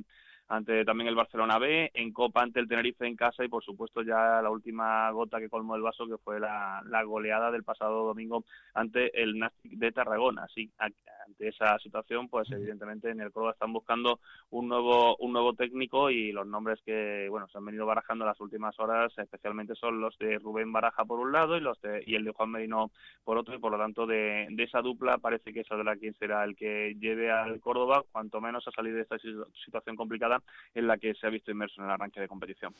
ante 0.49 0.83
también 0.83 1.07
el 1.07 1.15
Barcelona 1.15 1.59
B, 1.59 1.91
en 1.93 2.11
Copa 2.11 2.41
ante 2.41 2.59
el 2.59 2.67
Tenerife 2.67 3.05
en 3.05 3.15
casa 3.15 3.45
y 3.45 3.47
por 3.47 3.63
supuesto 3.63 4.01
ya 4.01 4.41
la 4.41 4.49
última 4.49 5.09
gota 5.11 5.39
que 5.39 5.49
colmó 5.49 5.75
el 5.75 5.83
vaso 5.83 6.07
que 6.07 6.17
fue 6.17 6.39
la, 6.39 6.81
goleada 7.05 7.51
del 7.51 7.63
pasado 7.63 8.03
domingo 8.05 8.43
ante 8.73 9.21
el 9.21 9.37
Nastic 9.37 9.73
de 9.73 9.91
Tarragona. 9.91 10.43
Así 10.43 10.69
ante 10.77 11.47
esa 11.47 11.77
situación, 11.79 12.27
pues 12.27 12.51
evidentemente 12.51 13.11
en 13.11 13.21
el 13.21 13.31
Córdoba 13.31 13.53
están 13.53 13.71
buscando 13.71 14.19
un 14.49 14.67
nuevo 14.67 15.15
un 15.17 15.33
nuevo 15.33 15.53
técnico 15.53 16.09
y 16.09 16.31
los 16.31 16.47
nombres 16.47 16.79
que 16.83 17.27
bueno 17.29 17.47
se 17.47 17.57
han 17.59 17.65
venido 17.65 17.85
barajando 17.85 18.25
en 18.25 18.29
las 18.29 18.41
últimas 18.41 18.77
horas 18.79 19.13
especialmente 19.17 19.75
son 19.75 20.01
los 20.01 20.17
de 20.17 20.39
Rubén 20.39 20.71
Baraja 20.71 21.05
por 21.05 21.19
un 21.19 21.31
lado 21.31 21.55
y 21.55 21.61
los 21.61 21.79
de, 21.81 22.03
y 22.05 22.15
el 22.15 22.23
de 22.23 22.31
Juan 22.31 22.51
Merino 22.51 22.91
por 23.23 23.37
otro 23.37 23.53
y 23.53 23.59
por 23.59 23.71
lo 23.71 23.77
tanto 23.77 24.07
de, 24.07 24.47
de 24.49 24.63
esa 24.63 24.81
dupla 24.81 25.19
parece 25.19 25.53
que 25.53 25.63
saldrá 25.63 25.95
quien 25.95 26.15
será 26.15 26.43
el 26.43 26.55
que 26.55 26.95
lleve 26.99 27.31
al 27.31 27.59
Córdoba 27.59 28.03
cuanto 28.11 28.41
menos 28.41 28.67
a 28.67 28.71
salir 28.71 28.95
de 28.95 29.01
esta 29.01 29.17
situación 29.19 29.95
complicada 29.95 30.38
en 30.74 30.88
la 30.88 30.97
que 30.97 31.13
se 31.13 31.27
ha 31.27 31.30
visto 31.30 31.51
inmerso 31.51 31.81
en 31.81 31.86
el 31.86 31.91
arranque 31.91 32.19
de 32.19 32.27
competición. 32.27 32.74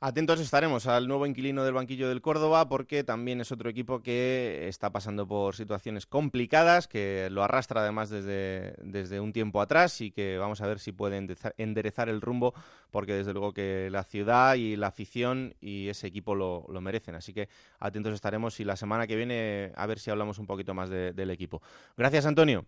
Atentos 0.00 0.38
estaremos 0.38 0.86
al 0.86 1.08
nuevo 1.08 1.26
inquilino 1.26 1.64
del 1.64 1.74
banquillo 1.74 2.08
del 2.08 2.20
Córdoba 2.20 2.68
porque 2.68 3.02
también 3.02 3.40
es 3.40 3.50
otro 3.50 3.68
equipo 3.68 4.00
que 4.00 4.68
está 4.68 4.90
pasando 4.90 5.26
por 5.26 5.56
situaciones 5.56 6.06
complicadas, 6.06 6.86
que 6.86 7.28
lo 7.32 7.42
arrastra 7.42 7.80
además 7.80 8.08
desde, 8.08 8.74
desde 8.80 9.18
un 9.18 9.32
tiempo 9.32 9.60
atrás 9.60 10.00
y 10.00 10.12
que 10.12 10.38
vamos 10.38 10.60
a 10.60 10.68
ver 10.68 10.78
si 10.78 10.92
puede 10.92 11.26
enderezar 11.56 12.08
el 12.08 12.20
rumbo 12.20 12.54
porque 12.90 13.14
desde 13.14 13.32
luego 13.32 13.52
que 13.52 13.88
la 13.90 14.04
ciudad 14.04 14.54
y 14.54 14.76
la 14.76 14.88
afición 14.88 15.54
y 15.60 15.88
ese 15.88 16.06
equipo 16.06 16.34
lo, 16.34 16.80
merecen. 16.80 17.16
Así 17.16 17.32
que 17.32 17.48
atentos 17.80 18.14
estaremos 18.14 18.60
y 18.60 18.64
la 18.64 18.76
semana 18.76 19.06
que 19.06 19.16
viene 19.16 19.72
a 19.74 19.86
ver 19.86 19.98
si 19.98 20.10
hablamos 20.10 20.38
un 20.38 20.46
poquito 20.46 20.74
más 20.74 20.88
del 20.90 21.30
equipo. 21.30 21.60
Gracias, 21.96 22.24
Antonio. 22.24 22.64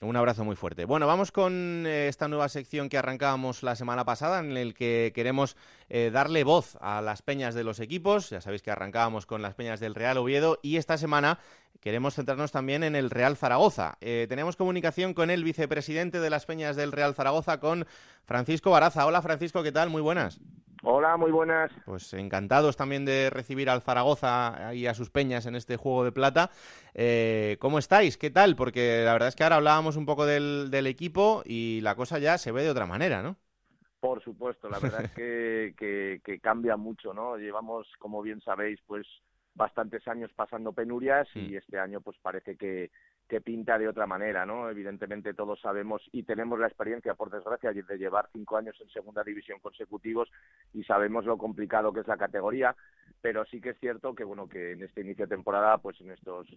Un 0.00 0.16
abrazo 0.16 0.44
muy 0.44 0.56
fuerte. 0.56 0.84
Bueno, 0.84 1.06
vamos 1.06 1.32
con 1.32 1.84
eh, 1.86 2.08
esta 2.08 2.28
nueva 2.28 2.48
sección 2.48 2.88
que 2.88 2.98
arrancábamos 2.98 3.62
la 3.62 3.76
semana 3.76 4.04
pasada, 4.04 4.40
en 4.40 4.56
el 4.56 4.74
que 4.74 5.12
queremos 5.14 5.56
eh, 5.88 6.10
darle 6.12 6.44
voz 6.44 6.76
a 6.80 7.02
las 7.02 7.22
peñas 7.22 7.54
de 7.54 7.64
los 7.64 7.80
equipos. 7.80 8.30
Ya 8.30 8.40
sabéis 8.40 8.62
que 8.62 8.70
arrancábamos 8.70 9.26
con 9.26 9.42
las 9.42 9.54
peñas 9.54 9.80
del 9.80 9.94
Real 9.94 10.18
Oviedo 10.18 10.58
y 10.62 10.76
esta 10.76 10.96
semana 10.96 11.38
queremos 11.80 12.14
centrarnos 12.14 12.52
también 12.52 12.82
en 12.82 12.96
el 12.96 13.10
Real 13.10 13.36
Zaragoza. 13.36 13.98
Eh, 14.00 14.26
tenemos 14.28 14.56
comunicación 14.56 15.14
con 15.14 15.30
el 15.30 15.44
vicepresidente 15.44 16.20
de 16.20 16.30
las 16.30 16.46
peñas 16.46 16.76
del 16.76 16.92
Real 16.92 17.14
Zaragoza, 17.14 17.60
con 17.60 17.86
Francisco 18.24 18.70
Baraza. 18.70 19.06
Hola 19.06 19.22
Francisco, 19.22 19.62
¿qué 19.62 19.72
tal? 19.72 19.90
Muy 19.90 20.02
buenas. 20.02 20.40
Hola, 20.82 21.16
muy 21.16 21.32
buenas. 21.32 21.72
Pues 21.84 22.12
encantados 22.14 22.76
también 22.76 23.04
de 23.04 23.30
recibir 23.30 23.68
al 23.68 23.82
Zaragoza 23.82 24.72
y 24.74 24.86
a 24.86 24.94
sus 24.94 25.10
peñas 25.10 25.46
en 25.46 25.56
este 25.56 25.76
juego 25.76 26.04
de 26.04 26.12
plata. 26.12 26.50
Eh, 26.94 27.56
¿Cómo 27.60 27.78
estáis? 27.78 28.16
¿Qué 28.16 28.30
tal? 28.30 28.54
Porque 28.54 29.02
la 29.04 29.12
verdad 29.12 29.28
es 29.28 29.36
que 29.36 29.42
ahora 29.42 29.56
hablábamos 29.56 29.96
un 29.96 30.06
poco 30.06 30.24
del, 30.24 30.86
equipo 30.86 31.42
y 31.44 31.80
la 31.82 31.96
cosa 31.96 32.18
ya 32.18 32.38
se 32.38 32.52
ve 32.52 32.62
de 32.62 32.70
otra 32.70 32.86
manera, 32.86 33.22
¿no? 33.22 33.36
Por 34.00 34.22
supuesto, 34.22 34.68
la 34.68 34.78
verdad 34.78 35.04
es 35.04 35.12
que, 35.74 36.20
que, 36.24 36.40
cambia 36.40 36.76
mucho, 36.76 37.12
¿no? 37.12 37.36
Llevamos, 37.36 37.88
como 37.98 38.22
bien 38.22 38.40
sabéis, 38.40 38.78
pues 38.86 39.06
bastantes 39.54 40.06
años 40.06 40.30
pasando 40.36 40.72
penurias 40.72 41.28
y 41.34 41.50
mm. 41.50 41.56
este 41.56 41.80
año 41.80 42.00
pues 42.00 42.16
parece 42.22 42.56
que, 42.56 42.92
que 43.28 43.40
pinta 43.42 43.78
de 43.78 43.88
otra 43.88 44.06
manera, 44.06 44.46
¿no? 44.46 44.70
Evidentemente 44.70 45.34
todos 45.34 45.60
sabemos 45.60 46.02
y 46.12 46.22
tenemos 46.22 46.58
la 46.58 46.66
experiencia, 46.66 47.14
por 47.14 47.30
desgracia, 47.30 47.72
de 47.72 47.98
llevar 47.98 48.28
cinco 48.32 48.56
años 48.56 48.74
en 48.80 48.88
segunda 48.88 49.22
división 49.22 49.60
consecutivos 49.60 50.30
y 50.72 50.82
sabemos 50.84 51.26
lo 51.26 51.36
complicado 51.36 51.92
que 51.92 52.00
es 52.00 52.08
la 52.08 52.16
categoría, 52.16 52.74
pero 53.20 53.44
sí 53.44 53.60
que 53.60 53.70
es 53.70 53.80
cierto 53.80 54.14
que, 54.14 54.24
bueno, 54.24 54.48
que 54.48 54.72
en 54.72 54.82
este 54.82 55.02
inicio 55.02 55.26
de 55.26 55.36
temporada, 55.36 55.78
pues 55.78 56.00
en 56.00 56.10
estos 56.10 56.48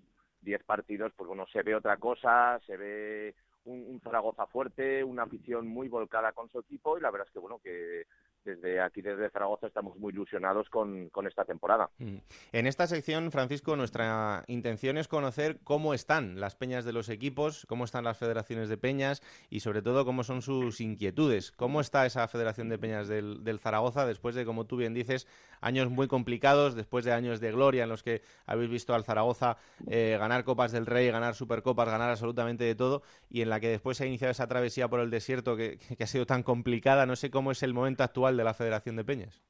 diez 0.41 0.63
partidos, 0.63 1.11
pues 1.15 1.27
bueno, 1.27 1.45
se 1.51 1.61
ve 1.61 1.75
otra 1.75 1.97
cosa, 1.97 2.59
se 2.65 2.77
ve 2.77 3.35
un, 3.65 3.99
Zaragoza 4.01 4.47
fuerte, 4.47 5.03
una 5.03 5.23
afición 5.23 5.67
muy 5.67 5.87
volcada 5.87 6.31
con 6.31 6.49
su 6.49 6.59
equipo 6.59 6.97
y 6.97 7.01
la 7.01 7.11
verdad 7.11 7.27
es 7.27 7.33
que 7.33 7.39
bueno 7.39 7.59
que 7.59 8.07
desde 8.43 8.81
aquí 8.81 9.01
desde 9.01 9.29
Zaragoza 9.29 9.67
estamos 9.67 9.97
muy 9.97 10.11
ilusionados 10.13 10.69
con, 10.69 11.09
con, 11.09 11.27
esta 11.27 11.45
temporada. 11.45 11.89
Mm. 11.99 12.17
En 12.51 12.67
esta 12.67 12.87
sección, 12.87 13.31
Francisco, 13.31 13.75
nuestra 13.75 14.43
intención 14.47 14.97
es 14.97 15.07
conocer 15.07 15.59
cómo 15.63 15.93
están 15.93 16.39
las 16.39 16.55
peñas 16.55 16.85
de 16.85 16.93
los 16.93 17.09
equipos, 17.09 17.65
cómo 17.67 17.85
están 17.85 18.03
las 18.03 18.17
federaciones 18.17 18.69
de 18.69 18.77
peñas 18.77 19.21
y 19.49 19.61
sobre 19.61 19.81
todo 19.81 20.05
cómo 20.05 20.23
son 20.23 20.41
sus 20.41 20.81
inquietudes. 20.81 21.51
¿Cómo 21.51 21.81
está 21.81 22.05
esa 22.05 22.27
Federación 22.27 22.69
de 22.69 22.77
Peñas 22.77 23.07
del, 23.07 23.59
Zaragoza 23.59 24.05
después 24.05 24.35
de, 24.35 24.45
como 24.45 24.65
tú 24.65 24.77
bien 24.77 24.93
dices, 24.93 25.27
años 25.59 25.89
muy 25.89 26.07
complicados, 26.07 26.75
después 26.75 27.05
de 27.05 27.13
años 27.13 27.39
de 27.39 27.51
gloria 27.51 27.83
en 27.83 27.89
los 27.89 28.03
que 28.03 28.21
habéis 28.45 28.69
visto 28.69 28.93
al 28.93 29.03
Zaragoza 29.03 29.57
eh, 29.87 30.17
ganar 30.19 30.43
Copas 30.43 30.71
del 30.71 30.85
Rey, 30.85 31.09
ganar 31.11 31.35
Supercopas, 31.35 31.87
ganar 31.87 32.09
absolutamente 32.09 32.63
de 32.63 32.75
todo 32.75 33.03
y 33.29 33.41
en 33.41 33.49
la 33.49 33.59
que 33.59 33.69
después 33.69 33.97
se 33.97 34.03
ha 34.03 34.07
iniciado 34.07 34.31
esa 34.31 34.47
travesía 34.47 34.87
por 34.87 34.99
el 34.99 35.09
desierto 35.09 35.55
que, 35.55 35.79
ha 35.99 36.07
sido 36.07 36.25
tan 36.25 36.43
complicada. 36.43 37.05
No 37.05 37.15
sé 37.15 37.29
cómo 37.29 37.51
es 37.51 37.61
el 37.63 37.73
momento 37.73 38.03
actual 38.03 38.30
de 38.37 38.43
la 38.43 38.53
Federación 38.53 38.95
de 38.95 39.03
Peñas. 39.03 39.41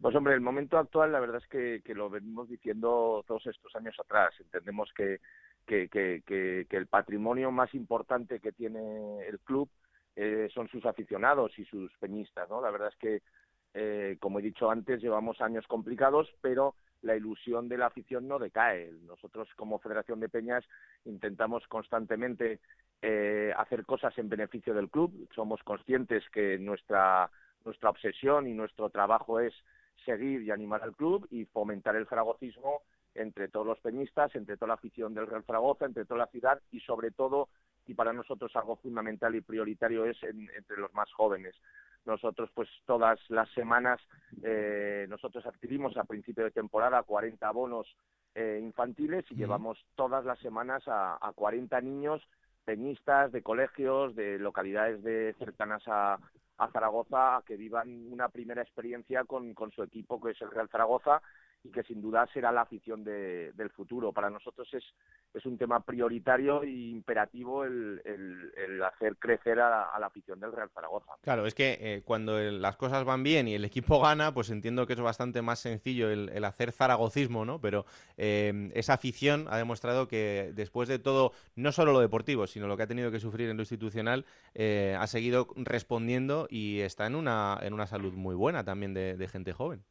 Pues 0.00 0.14
hombre, 0.14 0.34
el 0.34 0.40
momento 0.40 0.76
actual 0.76 1.12
la 1.12 1.20
verdad 1.20 1.42
es 1.42 1.48
que, 1.48 1.94
lo 1.94 2.10
venimos 2.10 2.48
diciendo 2.48 3.24
todos 3.26 3.46
estos 3.46 3.74
años 3.76 3.96
atrás. 3.98 4.34
Entendemos 4.40 4.92
que, 4.94 5.20
el 5.66 6.86
patrimonio 6.86 7.50
más 7.50 7.74
importante 7.74 8.40
que 8.40 8.52
tiene 8.52 9.26
el 9.26 9.40
club 9.40 9.68
eh, 10.14 10.48
son 10.52 10.68
sus 10.68 10.84
aficionados 10.84 11.58
y 11.58 11.64
sus 11.64 11.92
peñistas, 11.98 12.48
¿no? 12.48 12.60
La 12.60 12.70
verdad 12.70 12.88
es 12.88 12.96
que, 12.96 13.22
eh, 13.74 14.16
como 14.20 14.38
he 14.38 14.42
dicho 14.42 14.70
antes, 14.70 15.00
llevamos 15.00 15.40
años 15.40 15.66
complicados, 15.66 16.28
pero 16.40 16.74
la 17.02 17.16
ilusión 17.16 17.68
de 17.68 17.78
la 17.78 17.86
afición 17.86 18.28
no 18.28 18.38
decae. 18.38 18.92
Nosotros 19.06 19.48
como 19.56 19.78
Federación 19.78 20.20
de 20.20 20.28
Peñas 20.28 20.64
intentamos 21.04 21.66
constantemente 21.68 22.60
eh, 23.02 23.52
hacer 23.56 23.84
cosas 23.84 24.16
en 24.18 24.28
beneficio 24.28 24.74
del 24.74 24.90
club. 24.90 25.28
Somos 25.34 25.62
conscientes 25.62 26.24
que 26.30 26.58
nuestra, 26.58 27.30
nuestra 27.66 27.90
obsesión 27.90 28.46
y 28.46 28.54
nuestro 28.54 28.88
trabajo 28.88 29.40
es 29.40 29.52
seguir 30.04 30.42
y 30.42 30.50
animar 30.50 30.82
al 30.82 30.94
club 30.94 31.26
y 31.30 31.44
fomentar 31.46 31.96
el 31.96 32.06
zaragocismo 32.06 32.82
entre 33.14 33.48
todos 33.48 33.66
los 33.66 33.80
peñistas, 33.80 34.34
entre 34.34 34.56
toda 34.56 34.68
la 34.68 34.74
afición 34.74 35.14
del 35.14 35.26
Real 35.26 35.44
Zaragoza, 35.44 35.86
entre 35.86 36.04
toda 36.04 36.18
la 36.18 36.26
ciudad 36.26 36.60
y 36.70 36.80
sobre 36.80 37.10
todo, 37.10 37.48
y 37.86 37.94
para 37.94 38.12
nosotros 38.12 38.54
algo 38.56 38.76
fundamental 38.76 39.34
y 39.34 39.40
prioritario 39.40 40.04
es 40.04 40.22
entre 40.22 40.76
los 40.76 40.92
más 40.94 41.10
jóvenes. 41.12 41.54
Nosotros, 42.04 42.50
pues 42.54 42.68
todas 42.84 43.18
las 43.28 43.50
semanas, 43.50 44.00
eh, 44.42 45.06
nosotros 45.08 45.44
adquirimos 45.46 45.96
a 45.96 46.04
principio 46.04 46.44
de 46.44 46.50
temporada 46.50 47.02
40 47.02 47.50
bonos 47.50 47.96
eh, 48.34 48.60
infantiles 48.62 49.24
y 49.30 49.34
llevamos 49.34 49.84
todas 49.96 50.24
las 50.24 50.38
semanas 50.38 50.86
a, 50.86 51.18
a 51.20 51.32
40 51.32 51.80
niños 51.80 52.22
peñistas 52.64 53.32
de 53.32 53.42
colegios, 53.42 54.14
de 54.14 54.38
localidades 54.38 55.02
de 55.02 55.34
cercanas 55.38 55.82
a, 55.86 56.18
a 56.58 56.68
Zaragoza, 56.68 57.42
que 57.46 57.56
vivan 57.56 58.12
una 58.12 58.28
primera 58.28 58.62
experiencia 58.62 59.24
con, 59.24 59.54
con 59.54 59.70
su 59.72 59.82
equipo, 59.82 60.20
que 60.20 60.32
es 60.32 60.42
el 60.42 60.50
Real 60.50 60.68
Zaragoza, 60.68 61.22
y 61.62 61.70
que 61.70 61.82
sin 61.82 62.00
duda 62.00 62.26
será 62.32 62.52
la 62.52 62.62
afición 62.62 63.04
de, 63.04 63.52
del 63.52 63.70
futuro. 63.70 64.12
Para 64.12 64.30
nosotros 64.30 64.68
es, 64.72 64.84
es 65.34 65.44
un 65.46 65.58
tema 65.58 65.80
prioritario 65.80 66.62
e 66.62 66.70
imperativo 66.70 67.64
el, 67.64 68.00
el, 68.04 68.82
hacer 68.82 69.16
crecer 69.16 69.60
a, 69.60 69.98
la 69.98 70.06
afición 70.06 70.38
del 70.38 70.52
Real 70.52 70.70
Zaragoza. 70.72 71.12
Claro, 71.22 71.46
es 71.46 71.54
que 71.54 71.78
eh, 71.80 72.02
cuando 72.04 72.38
las 72.38 72.76
cosas 72.76 73.04
van 73.04 73.22
bien 73.22 73.48
y 73.48 73.54
el 73.54 73.64
equipo 73.64 74.00
gana, 74.00 74.32
pues 74.32 74.50
entiendo 74.50 74.86
que 74.86 74.92
es 74.92 75.00
bastante 75.00 75.42
más 75.42 75.58
sencillo 75.58 76.10
el, 76.10 76.44
hacer 76.44 76.72
zaragocismo, 76.72 77.44
¿no? 77.44 77.60
Pero 77.60 77.84
eh, 78.16 78.70
esa 78.74 78.94
afición 78.94 79.46
ha 79.50 79.56
demostrado 79.56 80.06
que 80.06 80.52
después 80.54 80.88
de 80.88 80.98
todo, 80.98 81.32
no 81.56 81.72
solo 81.72 81.92
lo 81.92 82.00
deportivo, 82.00 82.46
sino 82.46 82.68
lo 82.68 82.76
que 82.76 82.84
ha 82.84 82.86
tenido 82.86 83.10
que 83.10 83.18
sufrir 83.18 83.48
en 83.50 83.56
lo 83.56 83.62
institucional, 83.62 84.24
eh, 84.54 84.96
ha 84.98 85.06
seguido 85.06 85.48
respondiendo 85.56 86.46
y 86.48 86.80
está 86.80 87.06
en 87.06 87.16
una, 87.16 87.58
en 87.62 87.74
una 87.74 87.86
salud 87.86 88.12
muy 88.12 88.34
buena 88.34 88.64
también 88.64 88.94
de 88.94 89.28
gente 89.28 89.52
joven. 89.52 89.82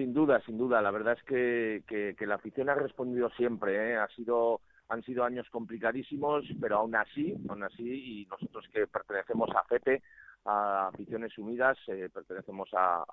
Sin 0.00 0.14
duda, 0.14 0.40
sin 0.46 0.56
duda. 0.56 0.80
La 0.80 0.90
verdad 0.90 1.18
es 1.18 1.22
que, 1.24 2.16
la 2.20 2.36
afición 2.36 2.70
ha 2.70 2.74
respondido 2.74 3.28
siempre. 3.36 3.76
¿eh? 3.76 3.96
Ha 3.98 4.08
sido, 4.08 4.62
han 4.88 5.02
sido 5.02 5.24
años 5.24 5.46
complicadísimos, 5.50 6.46
pero 6.58 6.78
aún 6.78 6.96
así, 6.96 7.36
aún 7.50 7.62
así, 7.64 8.22
y 8.22 8.24
nosotros 8.24 8.64
que 8.72 8.86
pertenecemos 8.86 9.50
a 9.50 9.62
FEPE, 9.64 10.02
a 10.46 10.88
Aficiones 10.88 11.36
Unidas, 11.36 11.76
eh, 11.88 12.08
pertenecemos 12.10 12.70
a, 12.72 13.04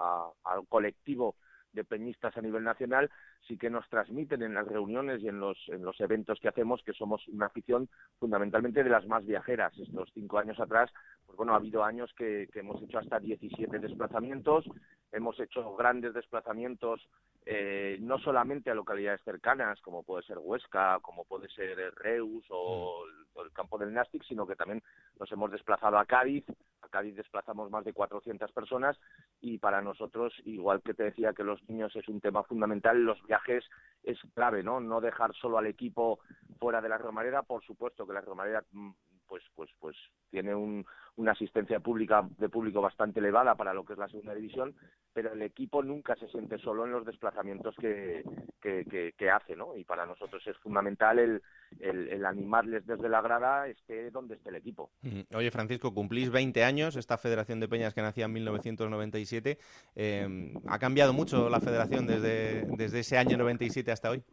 al 0.46 0.66
colectivo 0.70 1.36
de 1.74 1.84
peñistas 1.84 2.36
a 2.38 2.42
nivel 2.42 2.64
nacional, 2.64 3.12
sí 3.48 3.58
que 3.58 3.70
nos 3.70 3.88
transmiten 3.90 4.42
en 4.42 4.54
las 4.54 4.66
reuniones 4.66 5.22
y 5.22 5.28
en 5.28 5.40
los, 5.40 5.58
en 5.68 5.84
los 5.84 6.00
eventos 6.00 6.40
que 6.40 6.48
hacemos 6.48 6.82
que 6.84 6.94
somos 6.94 7.28
una 7.28 7.48
afición 7.48 7.90
fundamentalmente 8.18 8.84
de 8.84 8.90
las 8.90 9.06
más 9.08 9.26
viajeras. 9.26 9.78
Estos 9.78 10.10
cinco 10.14 10.40
años 10.40 10.60
atrás, 10.60 10.90
pues 11.26 11.38
bueno, 11.38 11.54
ha 11.54 11.58
habido 11.58 11.84
años 11.84 12.12
que, 12.18 12.48
que 12.52 12.62
hemos 12.62 12.82
hecho 12.82 13.00
hasta 13.00 13.20
17 13.20 13.78
desplazamientos, 13.80 14.66
hemos 15.12 15.40
hecho 15.40 15.76
grandes 15.76 16.14
desplazamientos 16.14 17.08
eh, 17.50 17.98
no 18.02 18.20
solamente 18.20 18.70
a 18.70 18.76
localidades 18.76 19.22
cercanas, 19.24 19.80
como 19.80 20.04
puede 20.04 20.22
ser 20.24 20.38
Huesca, 20.38 21.00
como 21.00 21.24
puede 21.24 21.48
ser 21.48 21.78
Reus 21.96 22.46
o 22.50 23.06
el, 23.42 23.54
campo 23.54 23.78
del 23.78 23.94
Nastic, 23.94 24.22
sino 24.24 24.46
que 24.46 24.58
también 24.58 24.84
nos 25.18 25.32
hemos 25.32 25.50
desplazado 25.50 25.98
a 25.98 26.06
Cádiz. 26.06 26.44
A 26.82 26.90
Cádiz 26.90 27.16
desplazamos 27.16 27.72
más 27.72 27.86
de 27.86 27.94
400 27.94 28.52
personas 28.52 29.00
y 29.40 29.60
para 29.60 29.82
nosotros, 29.82 30.34
igual 30.44 30.82
que 30.82 30.94
te 30.94 31.04
decía 31.04 31.32
que 31.32 31.46
los 31.46 31.64
niños 31.70 31.96
es 31.96 32.10
un 32.10 32.20
tema 32.20 32.44
fundamental, 32.44 33.02
los 33.02 33.24
viajes 33.26 33.64
es 34.04 34.20
clave, 34.36 34.62
¿no? 34.62 34.82
No 34.82 35.00
dejar 35.00 35.34
solo 35.34 35.58
al 35.58 35.68
equipo 35.68 36.20
fuera 36.60 36.82
de 36.82 36.90
la 36.90 36.98
Romareda, 36.98 37.44
por 37.44 37.64
supuesto 37.64 38.06
que 38.06 38.14
la 38.14 38.22
Romareda 38.22 38.66
mm, 38.74 38.92
pues 39.28 39.44
pues 39.56 39.70
pues 39.80 39.96
tiene 40.30 40.56
una 40.56 41.32
asistencia 41.32 41.80
pública 41.80 42.28
de 42.38 42.50
público 42.50 42.82
bastante 42.82 43.20
elevada 43.20 43.56
para 43.56 43.74
lo 43.74 43.86
que 43.86 43.94
es 43.94 44.00
la 44.00 44.08
segunda 44.08 44.34
división 44.34 44.76
pero 45.14 45.34
el 45.34 45.42
equipo 45.42 45.82
nunca 45.82 46.16
se 46.16 46.28
siente 46.28 46.60
solo 46.60 46.86
en 46.86 46.92
los 46.92 47.06
desplazamientos 47.06 47.76
que, 47.78 48.24
que, 48.62 49.30
hace 49.32 49.56
no 49.56 49.76
y 49.76 49.84
para 49.84 50.06
nosotros 50.06 50.46
es 50.46 50.56
fundamental 50.58 51.20
el, 51.20 51.42
el, 51.80 52.26
animarles 52.26 52.86
desde 52.86 53.10
la 53.10 53.22
grada 53.22 53.68
esté 53.68 54.12
donde 54.12 54.36
esté 54.36 54.50
el 54.50 54.56
equipo. 54.56 54.92
Oye 55.34 55.52
Francisco 55.52 55.94
cumplís 55.94 56.30
20 56.30 56.64
años 56.64 56.96
esta 56.96 57.18
Federación 57.18 57.60
de 57.60 57.68
Peñas 57.68 57.94
que 57.94 58.02
nacía 58.02 58.26
en 58.26 58.34
1997 58.34 59.58
eh, 59.96 60.54
ha 60.68 60.80
cambiado 60.80 61.14
mucho 61.14 61.50
la 61.50 61.60
Federación 61.60 62.06
desde 62.06 62.66
desde 62.78 63.00
ese 63.00 63.18
año 63.18 63.38
97 63.38 63.92
hasta 63.92 64.12
hoy 64.12 64.24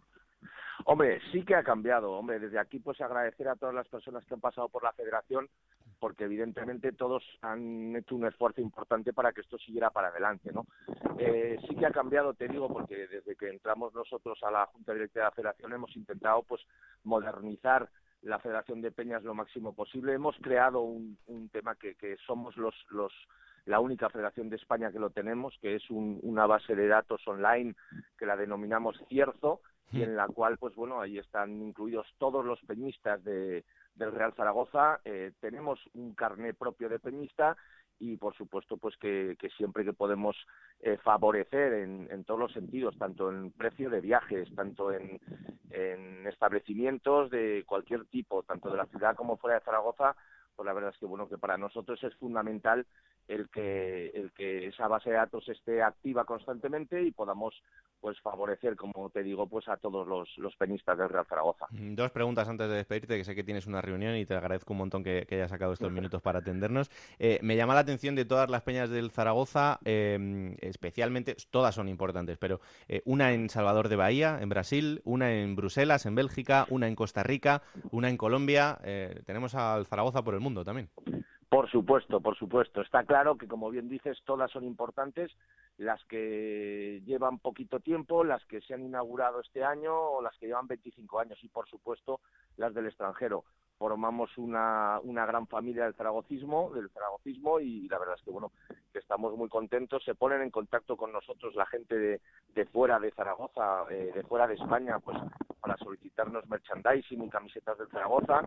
Hombre, 0.84 1.20
sí 1.32 1.44
que 1.44 1.54
ha 1.54 1.62
cambiado. 1.62 2.12
Hombre, 2.12 2.38
desde 2.38 2.58
aquí 2.58 2.78
pues 2.78 3.00
agradecer 3.00 3.48
a 3.48 3.56
todas 3.56 3.74
las 3.74 3.88
personas 3.88 4.24
que 4.26 4.34
han 4.34 4.40
pasado 4.40 4.68
por 4.68 4.82
la 4.82 4.92
federación, 4.92 5.48
porque 5.98 6.24
evidentemente 6.24 6.92
todos 6.92 7.22
han 7.40 7.96
hecho 7.96 8.14
un 8.14 8.26
esfuerzo 8.26 8.60
importante 8.60 9.12
para 9.12 9.32
que 9.32 9.40
esto 9.40 9.56
siguiera 9.58 9.90
para 9.90 10.08
adelante, 10.08 10.52
¿no? 10.52 10.66
Eh, 11.18 11.58
sí 11.68 11.74
que 11.76 11.86
ha 11.86 11.90
cambiado, 11.90 12.34
te 12.34 12.48
digo, 12.48 12.68
porque 12.70 13.06
desde 13.06 13.36
que 13.36 13.48
entramos 13.48 13.94
nosotros 13.94 14.38
a 14.42 14.50
la 14.50 14.66
Junta 14.66 14.92
Directiva 14.92 15.24
de 15.24 15.30
la 15.30 15.34
Federación 15.34 15.72
hemos 15.72 15.96
intentado 15.96 16.42
pues 16.42 16.60
modernizar 17.04 17.88
la 18.22 18.38
Federación 18.38 18.80
de 18.82 18.92
Peñas 18.92 19.22
lo 19.22 19.34
máximo 19.34 19.74
posible. 19.74 20.12
Hemos 20.12 20.36
creado 20.38 20.80
un, 20.80 21.16
un 21.26 21.48
tema 21.48 21.74
que, 21.76 21.94
que 21.94 22.16
somos 22.26 22.56
los, 22.56 22.74
los 22.90 23.12
la 23.66 23.80
única 23.80 24.10
federación 24.10 24.50
de 24.50 24.56
España 24.56 24.92
que 24.92 24.98
lo 24.98 25.10
tenemos, 25.10 25.56
que 25.60 25.76
es 25.76 25.90
una 25.90 26.46
base 26.46 26.74
de 26.74 26.86
datos 26.86 27.26
online 27.26 27.74
que 28.18 28.26
la 28.26 28.36
denominamos 28.36 29.00
Cierzo, 29.08 29.60
y 29.92 30.02
en 30.02 30.16
la 30.16 30.26
cual, 30.26 30.58
pues 30.58 30.74
bueno, 30.74 31.00
ahí 31.00 31.18
están 31.18 31.62
incluidos 31.62 32.06
todos 32.18 32.44
los 32.44 32.60
peñistas 32.62 33.22
de, 33.22 33.64
del 33.94 34.12
Real 34.12 34.34
Zaragoza. 34.34 35.00
Eh, 35.04 35.32
tenemos 35.40 35.78
un 35.94 36.14
carné 36.14 36.54
propio 36.54 36.88
de 36.88 36.98
peñista 36.98 37.56
y, 37.98 38.16
por 38.16 38.34
supuesto, 38.34 38.76
pues 38.76 38.96
que, 38.96 39.36
siempre 39.56 39.84
que 39.84 39.92
podemos 39.92 40.36
eh, 40.80 40.96
favorecer 41.02 41.74
en, 41.74 42.08
en, 42.10 42.24
todos 42.24 42.40
los 42.40 42.52
sentidos, 42.52 42.98
tanto 42.98 43.30
en 43.30 43.52
precio 43.52 43.88
de 43.88 44.00
viajes, 44.00 44.52
tanto 44.54 44.92
en 44.92 45.20
establecimientos 46.26 47.30
de 47.30 47.64
cualquier 47.66 48.04
tipo, 48.06 48.42
tanto 48.44 48.70
de 48.70 48.76
la 48.76 48.86
ciudad 48.86 49.16
como 49.16 49.36
fuera 49.36 49.58
de 49.58 49.64
Zaragoza, 49.64 50.16
pues 50.54 50.66
la 50.66 50.72
verdad 50.72 50.90
es 50.92 50.98
que 50.98 51.06
bueno 51.06 51.28
que 51.28 51.38
para 51.38 51.58
nosotros 51.58 52.02
es 52.04 52.14
fundamental 52.16 52.86
el 53.28 53.48
que 53.48 54.08
el 54.08 54.32
que 54.32 54.68
esa 54.68 54.88
base 54.88 55.10
de 55.10 55.16
datos 55.16 55.48
esté 55.48 55.82
activa 55.82 56.24
constantemente 56.24 57.02
y 57.02 57.10
podamos 57.10 57.54
pues 58.00 58.20
favorecer 58.20 58.76
como 58.76 59.08
te 59.08 59.22
digo 59.22 59.46
pues 59.46 59.66
a 59.66 59.78
todos 59.78 60.06
los, 60.06 60.28
los 60.36 60.54
penistas 60.56 60.98
del 60.98 61.08
Real 61.08 61.24
Zaragoza. 61.26 61.66
Mm, 61.70 61.94
dos 61.94 62.10
preguntas 62.10 62.46
antes 62.46 62.68
de 62.68 62.74
despedirte 62.76 63.16
que 63.16 63.24
sé 63.24 63.34
que 63.34 63.44
tienes 63.44 63.66
una 63.66 63.80
reunión 63.80 64.14
y 64.16 64.26
te 64.26 64.34
agradezco 64.34 64.74
un 64.74 64.80
montón 64.80 65.02
que, 65.02 65.26
hayas 65.30 65.48
sacado 65.48 65.72
estos 65.72 65.90
minutos 65.90 66.20
para 66.20 66.40
atendernos. 66.40 66.90
Eh, 67.18 67.38
me 67.42 67.56
llama 67.56 67.72
la 67.72 67.80
atención 67.80 68.14
de 68.14 68.26
todas 68.26 68.50
las 68.50 68.60
peñas 68.60 68.90
del 68.90 69.10
Zaragoza 69.10 69.80
eh, 69.86 70.54
especialmente 70.60 71.34
todas 71.50 71.74
son 71.74 71.88
importantes 71.88 72.36
pero 72.36 72.60
eh, 72.88 73.00
una 73.06 73.32
en 73.32 73.48
Salvador 73.48 73.88
de 73.88 73.96
Bahía 73.96 74.38
en 74.38 74.50
Brasil 74.50 75.00
una 75.04 75.32
en 75.32 75.56
Bruselas 75.56 76.04
en 76.04 76.14
Bélgica 76.14 76.66
una 76.68 76.88
en 76.88 76.96
Costa 76.96 77.22
Rica 77.22 77.62
una 77.90 78.10
en 78.10 78.18
Colombia 78.18 78.78
tenemos 79.24 79.54
al 79.54 79.86
Zaragoza 79.86 80.22
por 80.22 80.34
el 80.34 80.40
mundo 80.44 80.64
también 80.64 80.88
por 81.54 81.70
supuesto, 81.70 82.20
por 82.20 82.36
supuesto. 82.36 82.80
Está 82.80 83.04
claro 83.04 83.38
que, 83.38 83.46
como 83.46 83.70
bien 83.70 83.88
dices, 83.88 84.18
todas 84.24 84.50
son 84.50 84.64
importantes, 84.64 85.30
las 85.78 86.04
que 86.06 87.00
llevan 87.06 87.38
poquito 87.38 87.78
tiempo, 87.78 88.24
las 88.24 88.44
que 88.46 88.60
se 88.60 88.74
han 88.74 88.82
inaugurado 88.82 89.38
este 89.40 89.62
año 89.62 89.94
o 89.94 90.20
las 90.20 90.36
que 90.38 90.46
llevan 90.46 90.66
25 90.66 91.20
años 91.20 91.38
y, 91.44 91.48
por 91.48 91.68
supuesto, 91.68 92.18
las 92.56 92.74
del 92.74 92.86
extranjero. 92.86 93.44
Formamos 93.78 94.36
una, 94.38 95.00
una 95.02 95.26
gran 95.26 95.46
familia 95.46 95.84
del 95.84 95.94
zaragocismo, 95.94 96.70
del 96.74 96.90
zaragocismo 96.90 97.60
y 97.60 97.88
la 97.88 97.98
verdad 97.98 98.16
es 98.18 98.22
que 98.22 98.30
bueno, 98.30 98.52
que 98.92 98.98
estamos 98.98 99.36
muy 99.36 99.48
contentos. 99.48 100.02
Se 100.04 100.14
ponen 100.14 100.42
en 100.42 100.50
contacto 100.50 100.96
con 100.96 101.12
nosotros 101.12 101.54
la 101.54 101.66
gente 101.66 101.96
de, 101.98 102.20
de 102.54 102.66
fuera 102.66 102.98
de 102.98 103.10
Zaragoza, 103.10 103.84
eh, 103.90 104.12
de 104.14 104.22
fuera 104.22 104.46
de 104.46 104.54
España, 104.54 104.98
pues 105.00 105.18
para 105.60 105.76
solicitarnos 105.78 106.48
merchandising 106.48 107.22
y 107.22 107.30
camisetas 107.30 107.78
del 107.78 107.88
Zaragoza. 107.88 108.42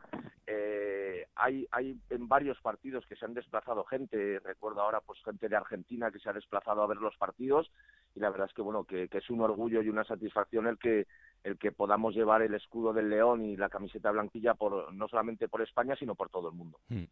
Eh, 0.46 1.27
hay, 1.36 1.67
hay 1.72 2.00
en 2.10 2.27
varios 2.27 2.60
partidos 2.62 3.05
que 3.05 3.17
se 3.17 3.25
han 3.25 3.34
desplazado 3.34 3.84
gente, 3.84 4.39
recuerdo 4.39 4.81
ahora 4.81 5.01
pues 5.01 5.22
gente 5.24 5.50
de 5.50 5.57
Argentina 5.57 6.10
que 6.10 6.19
se 6.19 6.29
ha 6.29 6.34
desplazado 6.34 6.81
a 6.81 6.88
ver 6.88 6.98
los 6.98 7.17
partidos 7.17 7.69
y 8.15 8.22
la 8.22 8.29
verdad 8.29 8.48
es 8.48 8.53
que 8.53 8.62
bueno 8.62 8.86
que, 8.86 9.10
que 9.10 9.17
es 9.17 9.29
un 9.29 9.41
orgullo 9.41 9.81
y 9.81 9.89
una 9.89 10.05
satisfacción 10.05 10.67
el 10.67 10.77
que 10.77 11.05
el 11.47 11.57
que 11.57 11.71
podamos 11.71 12.13
llevar 12.13 12.41
el 12.41 12.53
escudo 12.53 12.93
del 12.93 13.09
león 13.09 13.45
y 13.45 13.55
la 13.55 13.69
camiseta 13.69 14.11
blanquilla 14.11 14.53
por 14.53 14.93
no 14.93 15.07
solamente 15.07 15.47
por 15.47 15.61
España 15.61 15.95
sino 15.97 16.13
por 16.13 16.29
todo 16.29 16.49
el 16.49 16.55
mundo. 16.55 16.79
Hmm. 16.89 17.05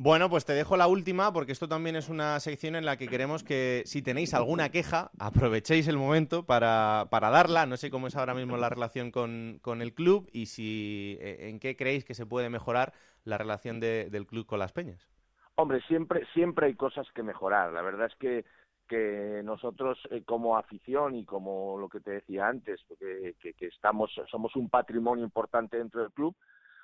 Bueno, 0.00 0.30
pues 0.30 0.44
te 0.44 0.52
dejo 0.52 0.76
la 0.76 0.86
última 0.86 1.32
porque 1.32 1.50
esto 1.50 1.68
también 1.68 1.96
es 1.96 2.08
una 2.08 2.38
sección 2.38 2.76
en 2.76 2.84
la 2.84 2.96
que 2.96 3.08
queremos 3.08 3.42
que 3.42 3.82
si 3.84 4.00
tenéis 4.00 4.32
alguna 4.32 4.70
queja, 4.70 5.10
aprovechéis 5.18 5.88
el 5.88 5.96
momento 5.96 6.46
para, 6.46 7.08
para 7.10 7.30
darla. 7.30 7.66
No 7.66 7.76
sé 7.76 7.90
cómo 7.90 8.06
es 8.06 8.14
ahora 8.14 8.32
mismo 8.32 8.56
la 8.56 8.68
relación 8.68 9.10
con, 9.10 9.58
con, 9.60 9.82
el 9.82 9.94
club 9.94 10.30
y 10.32 10.46
si 10.46 11.18
eh, 11.20 11.48
en 11.48 11.58
qué 11.58 11.76
creéis 11.76 12.04
que 12.04 12.14
se 12.14 12.26
puede 12.26 12.48
mejorar 12.48 12.92
la 13.24 13.38
relación 13.38 13.80
de, 13.80 14.08
del 14.08 14.26
club 14.26 14.46
con 14.46 14.60
las 14.60 14.72
peñas. 14.72 15.08
Hombre, 15.56 15.82
siempre, 15.88 16.24
siempre 16.32 16.66
hay 16.66 16.74
cosas 16.74 17.08
que 17.12 17.24
mejorar. 17.24 17.72
La 17.72 17.82
verdad 17.82 18.06
es 18.06 18.14
que 18.20 18.44
que 18.88 19.42
nosotros 19.44 19.98
eh, 20.10 20.22
como 20.24 20.56
afición 20.56 21.14
y 21.14 21.24
como 21.24 21.78
lo 21.78 21.88
que 21.88 22.00
te 22.00 22.12
decía 22.12 22.48
antes, 22.48 22.80
que, 22.98 23.34
que, 23.38 23.66
estamos, 23.66 24.10
somos 24.30 24.56
un 24.56 24.68
patrimonio 24.68 25.24
importante 25.24 25.76
dentro 25.76 26.00
del 26.00 26.10
club, 26.10 26.34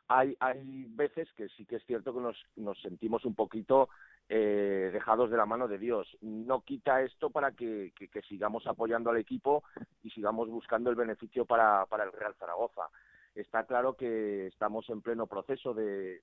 hay, 0.07 0.37
hay 0.39 0.85
veces 0.91 1.33
que 1.33 1.49
sí 1.49 1.65
que 1.65 1.77
es 1.77 1.87
cierto 1.87 2.15
que 2.15 2.21
nos, 2.21 2.37
nos 2.57 2.81
sentimos 2.83 3.25
un 3.25 3.35
poquito 3.35 3.89
eh, 4.29 4.91
dejados 4.93 5.31
de 5.31 5.37
la 5.37 5.47
mano 5.47 5.67
de 5.67 5.79
Dios. 5.79 6.07
No 6.21 6.61
quita 6.61 7.03
esto 7.03 7.31
para 7.31 7.53
que, 7.53 7.93
sigamos 8.29 8.67
apoyando 8.67 9.11
al 9.11 9.17
equipo 9.17 9.65
y 10.03 10.11
sigamos 10.11 10.49
buscando 10.49 10.91
el 10.91 10.97
beneficio 10.97 11.47
para, 11.47 11.87
para 11.87 12.05
el 12.05 12.13
Real 12.13 12.35
Zaragoza. 12.39 12.83
Está 13.35 13.65
claro 13.65 13.95
que 13.95 14.47
estamos 14.47 14.89
en 14.91 15.01
pleno 15.01 15.27
proceso 15.27 15.75
de, 15.75 16.21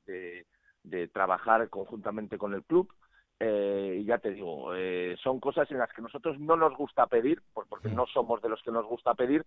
de 0.83 1.07
trabajar 1.09 1.69
conjuntamente 1.69 2.37
con 2.37 2.53
el 2.53 2.63
club. 2.63 2.91
Eh, 3.43 4.01
y 4.01 4.05
ya 4.05 4.19
te 4.19 4.29
digo, 4.29 4.75
eh, 4.75 5.15
son 5.23 5.39
cosas 5.39 5.69
en 5.71 5.79
las 5.79 5.91
que 5.93 6.03
nosotros 6.03 6.39
no 6.39 6.55
nos 6.55 6.77
gusta 6.77 7.07
pedir, 7.07 7.41
porque 7.53 7.89
no 7.89 8.05
somos 8.05 8.39
de 8.39 8.49
los 8.49 8.61
que 8.61 8.71
nos 8.71 8.85
gusta 8.85 9.15
pedir, 9.15 9.43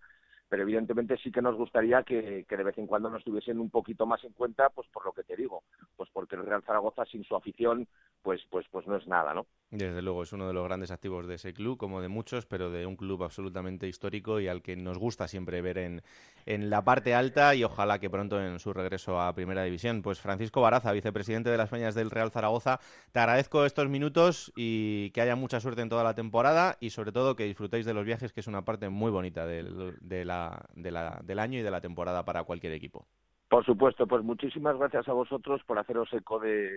pero 0.49 0.63
evidentemente 0.63 1.17
sí 1.19 1.33
que 1.33 1.43
nos 1.43 1.57
gustaría 1.57 2.03
que, 2.03 2.45
que, 2.49 2.57
de 2.57 2.65
vez 2.65 2.79
en 2.79 2.87
cuando 2.87 3.11
nos 3.11 3.25
tuviesen 3.25 3.59
un 3.59 3.71
poquito 3.71 4.07
más 4.07 4.23
en 4.25 4.33
cuenta, 4.33 4.71
pues 4.71 4.89
por 4.89 5.05
lo 5.05 5.13
que 5.13 5.25
te 5.25 5.37
digo, 5.37 5.65
pues 5.97 6.11
porque 6.13 6.37
el 6.37 6.45
Real 6.45 6.63
Zaragoza 6.63 7.05
sin 7.07 7.25
su 7.25 7.35
afición, 7.35 7.87
pues, 8.23 8.41
pues, 8.51 8.67
pues 8.71 8.87
no 8.87 8.97
es 8.97 9.07
nada, 9.07 9.35
¿no? 9.35 9.47
Desde 9.71 10.03
luego 10.03 10.23
es 10.23 10.33
uno 10.33 10.47
de 10.47 10.55
los 10.55 10.65
grandes 10.65 10.93
activos 10.93 11.27
de 11.27 11.35
ese 11.35 11.53
club, 11.53 11.77
como 11.77 12.01
de 12.01 12.09
muchos, 12.09 12.47
pero 12.47 12.71
de 12.71 12.87
un 12.87 12.97
club 12.97 13.25
absolutamente 13.25 13.89
histórico 13.89 14.39
y 14.39 14.47
al 14.47 14.63
que 14.63 14.77
nos 14.77 14.99
gusta 14.99 15.27
siempre 15.27 15.61
ver 15.63 15.79
en, 15.79 16.03
en 16.47 16.71
la 16.71 16.85
parte 16.85 17.15
alta 17.15 17.55
y 17.55 17.65
ojalá 17.65 17.99
que 17.99 18.09
pronto 18.09 18.41
en 18.41 18.61
su 18.61 18.73
regreso 18.73 19.21
a 19.21 19.35
Primera 19.35 19.65
División. 19.65 20.03
Pues 20.03 20.21
Francisco 20.21 20.61
Baraza, 20.61 20.93
vicepresidente 20.93 21.51
de 21.51 21.57
las 21.57 21.71
Peñas 21.71 21.95
del 21.97 22.11
Real 22.11 22.31
Zaragoza, 22.31 22.79
te 23.11 23.19
agradezco 23.19 23.65
estos 23.65 23.89
minutos 23.89 24.53
y 24.55 25.11
que 25.11 25.21
haya 25.21 25.35
mucha 25.35 25.61
suerte 25.61 25.83
en 25.83 25.89
toda 25.89 26.05
la 26.05 26.15
temporada 26.15 26.77
y 26.79 26.91
sobre 26.91 27.11
todo 27.11 27.35
que 27.35 27.45
disfrutéis 27.45 27.85
de 27.85 27.95
los 27.95 28.05
viajes, 28.05 28.33
que 28.33 28.41
es 28.41 28.47
una 28.47 28.65
parte 28.65 28.89
muy 28.89 29.11
bonita 29.11 29.45
de, 29.45 29.95
de 30.01 30.25
la, 30.25 30.44
de 30.75 30.91
la, 30.91 31.21
del 31.25 31.39
año 31.39 31.59
y 31.59 31.63
de 31.63 31.71
la 31.71 31.81
temporada 31.81 32.25
para 32.25 32.45
cualquier 32.45 32.73
equipo. 32.73 33.07
Por 33.49 33.65
supuesto, 33.65 34.07
pues 34.07 34.25
muchísimas 34.25 34.77
gracias 34.77 35.09
a 35.09 35.13
vosotros 35.13 35.63
por 35.65 35.79
haceros 35.79 36.13
eco 36.13 36.41
de, 36.41 36.77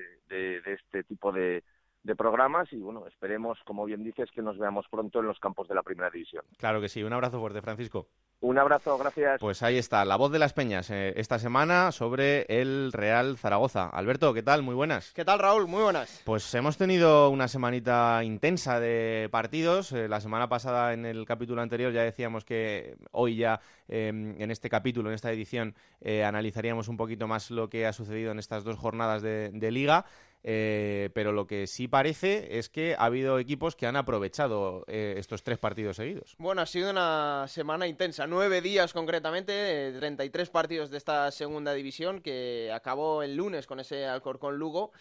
este 0.66 1.04
tipo 1.04 1.32
de, 1.32 1.64
de 2.08 2.16
programas 2.16 2.72
y 2.72 2.78
bueno, 2.78 3.06
esperemos, 3.06 3.60
como 3.66 3.86
bien 3.86 4.04
dices, 4.04 4.32
que 4.32 4.42
nos 4.42 4.58
veamos 4.58 4.88
pronto 4.90 5.20
en 5.20 5.28
los 5.28 5.40
campos 5.40 5.68
de 5.68 5.76
la 5.76 5.84
Primera 5.84 6.10
División. 6.10 6.44
Claro 6.58 6.82
que 6.82 6.90
sí, 6.90 7.04
un 7.04 7.14
abrazo 7.14 7.40
fuerte, 7.40 7.62
Francisco. 7.62 8.08
Un 8.40 8.60
abrazo, 8.60 8.98
gracias. 9.00 9.40
Pues 9.40 9.64
ahí 9.64 9.78
está, 9.78 10.06
la 10.06 10.16
voz 10.16 10.32
de 10.32 10.38
las 10.38 10.54
peñas 10.54 10.92
eh, 10.92 11.14
esta 11.18 11.40
semana 11.40 11.92
sobre 11.92 12.46
el 12.48 12.92
Real 12.94 13.36
Zaragoza. 13.36 13.90
Alberto, 13.90 14.32
¿qué 14.32 14.44
tal? 14.44 14.62
Muy 14.62 14.76
buenas. 14.76 15.12
¿Qué 15.14 15.26
tal, 15.26 15.40
Raúl? 15.40 15.68
Muy 15.68 15.82
buenas. 15.82 16.22
Pues 16.24 16.54
hemos 16.54 16.78
tenido 16.78 17.32
una 17.32 17.48
semanita 17.48 18.24
intensa 18.24 18.80
de 18.80 19.28
partidos. 19.32 19.92
Eh, 19.92 20.08
la 20.08 20.22
semana 20.22 20.48
pasada, 20.48 20.94
en 20.94 21.06
el 21.08 21.26
capítulo 21.26 21.64
anterior, 21.64 21.92
ya 21.92 22.04
decíamos 22.04 22.46
que 22.46 22.96
hoy 23.12 23.38
ya, 23.38 23.60
eh, 23.88 24.10
en 24.10 24.52
este 24.52 24.70
capítulo, 24.70 25.10
en 25.10 25.16
esta 25.16 25.32
edición, 25.32 25.74
eh, 26.00 26.24
analizaríamos 26.24 26.90
un 26.90 26.98
poquito 26.98 27.28
más 27.28 27.50
lo 27.50 27.70
que 27.70 27.88
ha 27.88 27.94
sucedido 27.94 28.32
en 28.32 28.38
estas 28.38 28.64
dos 28.64 28.78
jornadas 28.78 29.24
de, 29.24 29.50
de 29.52 29.72
liga. 29.72 30.06
Eh, 30.44 31.10
pero 31.14 31.32
lo 31.32 31.48
que 31.48 31.68
sí 31.68 31.88
parece 31.88 32.58
es 32.58 32.70
que 32.70 32.96
ha 32.98 33.06
habido 33.06 33.40
equipos 33.40 33.76
que 33.76 33.86
han 33.86 33.96
aprovechado 33.96 34.86
eh, 34.88 35.16
estos 35.18 35.44
tres 35.44 35.58
partidos 35.58 35.98
seguidos. 35.98 36.36
Bueno, 36.38 36.62
ha 36.62 36.66
sido 36.66 36.92
una 36.92 37.46
semana 37.48 37.88
intensa, 37.88 38.28
nueve 38.28 38.62
días 38.62 38.94
concretamente, 38.94 39.94
33 39.98 40.50
partidos 40.50 40.90
de 40.90 40.98
esta 40.98 41.32
segunda 41.32 41.74
división 41.74 42.22
que 42.22 42.72
acabó 42.74 43.24
el 43.24 43.36
lunes 43.36 43.68
con 43.68 43.80
ese 43.80 44.06
Alcorcón 44.06 44.58
Lugo 44.58 44.92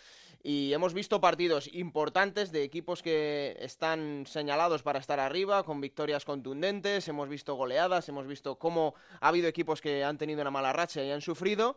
y 0.42 0.72
hemos 0.72 0.94
visto 0.94 1.20
partidos 1.20 1.68
importantes 1.72 2.52
de 2.52 2.62
equipos 2.62 3.02
que 3.02 3.56
están 3.60 4.24
señalados 4.26 4.82
para 4.82 4.98
estar 4.98 5.20
arriba, 5.20 5.64
con 5.64 5.80
victorias 5.80 6.24
contundentes, 6.24 7.08
hemos 7.08 7.28
visto 7.28 7.54
goleadas, 7.54 8.08
hemos 8.08 8.26
visto 8.26 8.58
cómo 8.58 8.94
ha 9.20 9.28
habido 9.28 9.48
equipos 9.48 9.80
que 9.80 10.04
han 10.04 10.18
tenido 10.18 10.42
una 10.42 10.50
mala 10.50 10.72
racha 10.72 11.02
y 11.02 11.10
han 11.10 11.20
sufrido, 11.20 11.76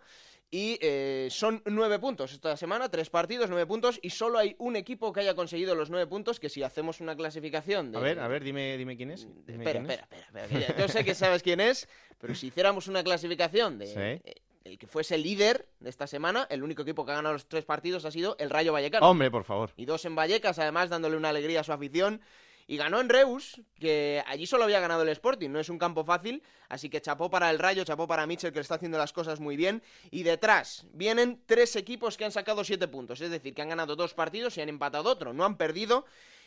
y 0.52 0.80
eh, 0.82 1.28
son 1.30 1.62
nueve 1.65 2.00
puntos 2.00 2.34
esta 2.34 2.58
semana, 2.58 2.89
tres 2.89 3.10
partidos, 3.10 3.50
nueve 3.50 3.67
puntos, 3.67 4.00
y 4.02 4.10
solo 4.10 4.39
hay 4.39 4.56
un 4.58 4.76
equipo 4.76 5.13
que 5.13 5.19
haya 5.19 5.36
conseguido 5.36 5.76
los 5.76 5.89
nueve 5.89 6.08
puntos, 6.08 6.39
que 6.39 6.50
si 6.50 6.63
hacemos 6.63 7.02
una 7.02 7.15
clasificación... 7.15 7.91
De... 7.91 7.98
A 8.00 8.02
ver, 8.02 8.19
a 8.19 8.28
ver, 8.28 8.43
dime, 8.43 8.76
dime 8.78 8.98
quién 8.98 9.12
es. 9.12 9.28
Dime 9.45 9.63
espera, 9.63 9.80
quién 9.80 9.91
espera, 9.91 10.08
espera, 10.26 10.45
espera, 10.45 10.78
Yo 10.78 10.88
sé 10.88 11.06
que 11.06 11.13
sabes 11.13 11.43
quién 11.43 11.60
es, 11.60 11.88
pero 12.17 12.34
si 12.34 12.48
hiciéramos 12.48 12.88
una 12.88 13.04
clasificación 13.04 13.78
de... 13.78 13.88
Sí. 14.24 14.32
El 14.70 14.78
que 14.78 14.86
fuese 14.86 15.18
líder 15.18 15.68
de 15.80 15.90
esta 15.90 16.06
semana, 16.06 16.46
el 16.52 16.62
único 16.62 16.84
equipo 16.84 17.04
que 17.04 17.12
ha 17.12 17.16
ganado 17.16 17.34
los 17.34 17.48
tres 17.48 17.66
partidos 17.66 18.06
ha 18.06 18.12
sido 18.12 18.36
el 18.38 18.52
Rayo 18.52 18.72
Vallecano. 18.72 19.10
Hombre, 19.10 19.32
por 19.32 19.44
favor. 19.44 19.72
Y 19.78 19.86
dos 19.86 20.06
en 20.06 20.16
Vallecas, 20.16 20.60
además 20.60 20.90
dándole 20.90 21.18
una 21.18 21.30
alegría 21.30 21.62
a 21.62 21.64
su 21.64 21.74
afición. 21.74 22.22
Y 22.68 22.78
ganó 22.78 23.00
en 23.00 23.10
Reus, 23.10 23.62
que 23.80 24.24
allí 24.28 24.46
solo 24.46 24.66
había 24.66 24.80
ganado 24.80 25.02
el 25.02 25.10
Sporting, 25.10 25.50
no 25.50 25.60
es 25.60 25.70
un 25.70 25.80
campo 25.80 26.04
fácil, 26.04 26.44
así 26.68 26.88
que 26.88 27.02
chapó 27.02 27.32
para 27.32 27.50
el 27.50 27.58
Rayo, 27.58 27.84
chapó 27.84 28.06
para 28.06 28.28
Mitchell, 28.28 28.54
que 28.54 28.60
está 28.60 28.76
haciendo 28.76 29.00
las 29.00 29.12
cosas 29.12 29.40
muy 29.40 29.58
bien. 29.58 29.82
Y 30.12 30.22
detrás 30.22 30.86
vienen 30.94 31.42
tres 31.48 31.76
equipos 31.76 32.16
que 32.16 32.26
han 32.26 32.32
sacado 32.32 32.64
siete 32.64 32.88
puntos, 32.88 33.22
es 33.22 33.32
decir, 33.32 33.56
que 33.56 33.64
han 33.64 33.70
ganado 33.70 33.96
dos 33.96 34.14
partidos 34.14 34.56
y 34.56 34.62
han 34.62 34.70
empatado 34.70 35.10
otro, 35.10 35.34
no 35.34 35.46
han 35.46 35.58
perdido. 35.58 36.06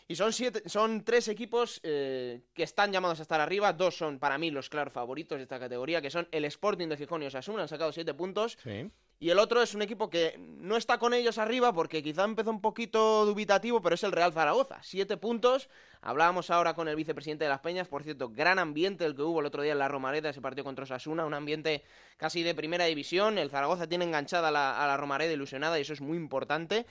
Y 0.09 0.17
son, 0.17 0.33
siete, 0.33 0.69
son 0.69 1.05
tres 1.05 1.29
equipos 1.29 1.81
eh, 1.83 2.43
que 2.55 2.63
están 2.63 2.93
llamados 2.93 3.19
a 3.21 3.23
estar 3.23 3.41
arriba. 3.41 3.73
Dos 3.73 3.97
son 3.97 4.19
para 4.19 4.39
mí 4.39 4.51
los 4.51 4.69
claros 4.69 4.93
favoritos 4.93 5.39
de 5.39 5.43
esta 5.43 5.59
categoría, 5.59 6.03
que 6.03 6.11
son 6.11 6.29
el 6.33 6.45
Sporting 6.45 6.89
de 6.89 6.97
Gijón 6.97 7.23
y 7.23 7.27
Osasuna, 7.27 7.63
han 7.63 7.69
sacado 7.69 7.93
siete 7.93 8.15
puntos. 8.15 8.59
Sí. 8.63 8.91
Y 9.23 9.31
el 9.31 9.39
otro 9.39 9.63
es 9.63 9.73
un 9.77 9.83
equipo 9.83 10.11
que 10.11 10.35
no 10.37 10.77
está 10.77 10.99
con 10.99 11.15
ellos 11.15 11.39
arriba 11.39 11.73
porque 11.73 12.03
quizá 12.03 12.25
empezó 12.25 12.51
un 12.51 12.61
poquito 12.61 13.25
dubitativo, 13.25 13.81
pero 13.81 13.95
es 13.95 14.03
el 14.03 14.11
Real 14.11 14.33
Zaragoza. 14.33 14.81
Siete 14.83 15.17
puntos. 15.17 15.69
Hablábamos 16.01 16.51
ahora 16.51 16.75
con 16.75 16.89
el 16.89 16.97
vicepresidente 16.97 17.45
de 17.45 17.51
las 17.51 17.61
Peñas, 17.61 17.87
por 17.87 18.03
cierto, 18.03 18.31
gran 18.31 18.59
ambiente 18.59 19.05
el 19.05 19.15
que 19.15 19.23
hubo 19.23 19.39
el 19.39 19.47
otro 19.47 19.63
día 19.63 19.75
en 19.75 19.79
la 19.79 19.87
Romareda, 19.87 20.31
ese 20.31 20.41
partido 20.41 20.65
contra 20.65 20.83
Osasuna, 20.83 21.25
un 21.25 21.35
ambiente 21.35 21.85
casi 22.17 22.43
de 22.43 22.57
primera 22.57 22.87
división. 22.87 23.39
El 23.39 23.49
Zaragoza 23.49 23.87
tiene 23.87 24.07
enganchada 24.07 24.49
a 24.49 24.51
la, 24.51 24.83
a 24.83 24.89
la 24.89 24.97
Romareda 24.97 25.33
ilusionada 25.33 25.79
y 25.79 25.83
eso 25.83 25.93
es 25.93 26.01
muy 26.01 26.17
importante. 26.17 26.85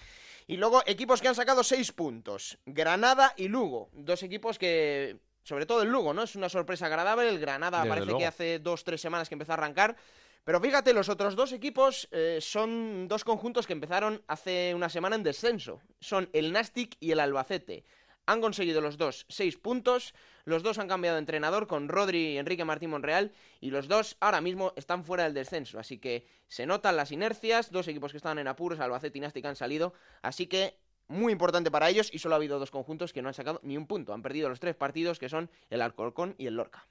Y 0.47 0.58
luego 0.58 0.82
equipos 0.86 1.21
que 1.21 1.27
han 1.27 1.36
sacado 1.36 1.63
seis 1.63 1.91
puntos. 1.91 2.58
Granada 2.65 3.34
y 3.38 3.47
Lugo. 3.47 3.89
Dos 3.93 4.23
equipos 4.23 4.58
que 4.58 5.19
sobre 5.43 5.65
todo 5.65 5.82
el 5.82 5.89
Lugo, 5.89 6.13
¿no? 6.13 6.23
Es 6.23 6.36
una 6.36 6.49
sorpresa 6.49 6.86
agradable. 6.86 7.30
El 7.30 7.39
Granada 7.39 7.80
Desde 7.80 7.89
parece 7.89 8.06
luego. 8.06 8.19
que 8.19 8.25
hace 8.27 8.60
dos, 8.60 8.84
tres 8.84 9.01
semanas 9.01 9.27
que 9.30 9.36
empezó 9.36 9.54
a 9.54 9.56
arrancar. 9.56 9.95
Pero 10.43 10.60
fíjate, 10.60 10.93
los 10.93 11.08
otros 11.10 11.36
dos 11.36 11.51
equipos 11.51 12.08
eh, 12.12 12.39
son 12.41 13.08
dos 13.08 13.23
conjuntos 13.23 13.67
que 13.67 13.73
empezaron 13.73 14.23
hace 14.27 14.73
una 14.73 14.89
semana 14.89 15.15
en 15.15 15.23
descenso. 15.23 15.82
Son 15.99 16.30
el 16.34 16.51
Nastic 16.51 16.95
y 16.99 17.12
el 17.12 17.19
Albacete. 17.19 17.84
Han 18.25 18.41
conseguido 18.41 18.81
los 18.81 18.97
dos 18.97 19.25
seis 19.29 19.57
puntos. 19.57 20.13
Los 20.45 20.63
dos 20.63 20.77
han 20.77 20.88
cambiado 20.88 21.15
de 21.15 21.19
entrenador 21.19 21.67
con 21.67 21.89
Rodri 21.89 22.34
y 22.34 22.38
Enrique 22.38 22.65
Martín 22.65 22.89
Monreal. 22.89 23.31
Y 23.60 23.71
los 23.71 23.88
dos 23.88 24.17
ahora 24.19 24.41
mismo 24.41 24.73
están 24.75 25.03
fuera 25.03 25.23
del 25.23 25.34
descenso. 25.34 25.79
Así 25.79 25.97
que 25.97 26.25
se 26.47 26.65
notan 26.65 26.95
las 26.95 27.12
inercias. 27.12 27.71
Dos 27.71 27.88
equipos 27.88 28.12
que 28.12 28.17
estaban 28.17 28.39
en 28.39 28.47
apuros, 28.47 28.79
Albacete 28.79 29.17
y 29.17 29.21
Nastic 29.21 29.45
han 29.45 29.55
salido. 29.55 29.93
Así 30.21 30.47
que 30.47 30.77
muy 31.07 31.31
importante 31.34 31.71
para 31.71 31.89
ellos. 31.89 32.10
Y 32.13 32.19
solo 32.19 32.36
ha 32.36 32.38
habido 32.38 32.60
dos 32.60 32.71
conjuntos 32.71 33.13
que 33.13 33.21
no 33.21 33.27
han 33.27 33.34
sacado 33.34 33.60
ni 33.63 33.77
un 33.77 33.88
punto. 33.88 34.13
Han 34.13 34.21
perdido 34.21 34.49
los 34.49 34.60
tres 34.60 34.75
partidos 34.75 35.19
que 35.19 35.29
son 35.29 35.49
el 35.69 35.81
Alcorcón 35.81 36.36
y 36.38 36.47
el 36.47 36.55
Lorca. 36.55 36.88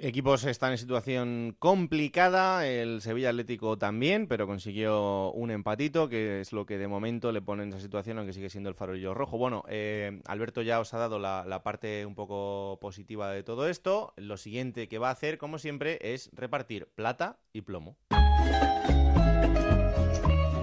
Equipos 0.00 0.44
están 0.44 0.70
en 0.70 0.78
situación 0.78 1.56
complicada, 1.58 2.64
el 2.68 3.02
Sevilla 3.02 3.30
Atlético 3.30 3.78
también, 3.78 4.28
pero 4.28 4.46
consiguió 4.46 5.32
un 5.32 5.50
empatito, 5.50 6.08
que 6.08 6.40
es 6.40 6.52
lo 6.52 6.66
que 6.66 6.78
de 6.78 6.86
momento 6.86 7.32
le 7.32 7.42
pone 7.42 7.64
en 7.64 7.70
esa 7.70 7.80
situación, 7.80 8.16
aunque 8.16 8.32
sigue 8.32 8.48
siendo 8.48 8.68
el 8.68 8.76
farolillo 8.76 9.12
rojo. 9.12 9.38
Bueno, 9.38 9.64
eh, 9.68 10.20
Alberto 10.26 10.62
ya 10.62 10.78
os 10.78 10.94
ha 10.94 10.98
dado 10.98 11.18
la, 11.18 11.44
la, 11.44 11.64
parte 11.64 12.06
un 12.06 12.14
poco 12.14 12.78
positiva 12.80 13.32
de 13.32 13.42
todo 13.42 13.68
esto. 13.68 14.14
Lo 14.16 14.36
siguiente 14.36 14.86
que 14.86 14.98
va 14.98 15.08
a 15.08 15.12
hacer, 15.14 15.36
como 15.36 15.58
siempre, 15.58 15.98
es 16.00 16.30
repartir 16.32 16.86
plata 16.94 17.40
y 17.52 17.62
plomo. 17.62 17.96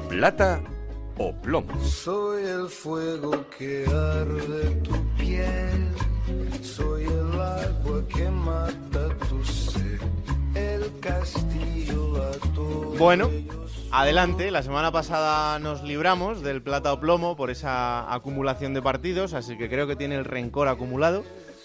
plata 0.08 0.64
o 1.18 1.34
plomo. 1.42 1.78
Soy 1.84 2.46
el 2.46 2.70
fuego 2.70 3.46
que 3.58 3.86
arde 3.86 4.76
tu 4.82 5.16
piel, 5.18 5.92
soy 6.62 7.04
el 7.04 7.42
agua 7.42 8.08
que 8.08 8.30
mata 8.30 9.15
Bueno, 12.98 13.30
adelante. 13.92 14.52
La 14.52 14.64
semana 14.64 14.92
pasada 14.92 15.60
nos 15.60 15.84
libramos 15.84 16.42
del 16.42 16.62
plata 16.62 16.94
o 16.94 17.00
plomo 17.00 17.36
por 17.36 17.50
esa 17.52 18.12
acumulación 18.14 18.74
de 18.74 18.82
partidos, 18.82 19.34
así 19.34 19.58
que 19.58 19.70
creo 19.70 19.88
que 19.88 19.96
tiene 19.96 20.16
el 20.16 20.26
rencor 20.26 20.68
acumulado. 20.68 21.24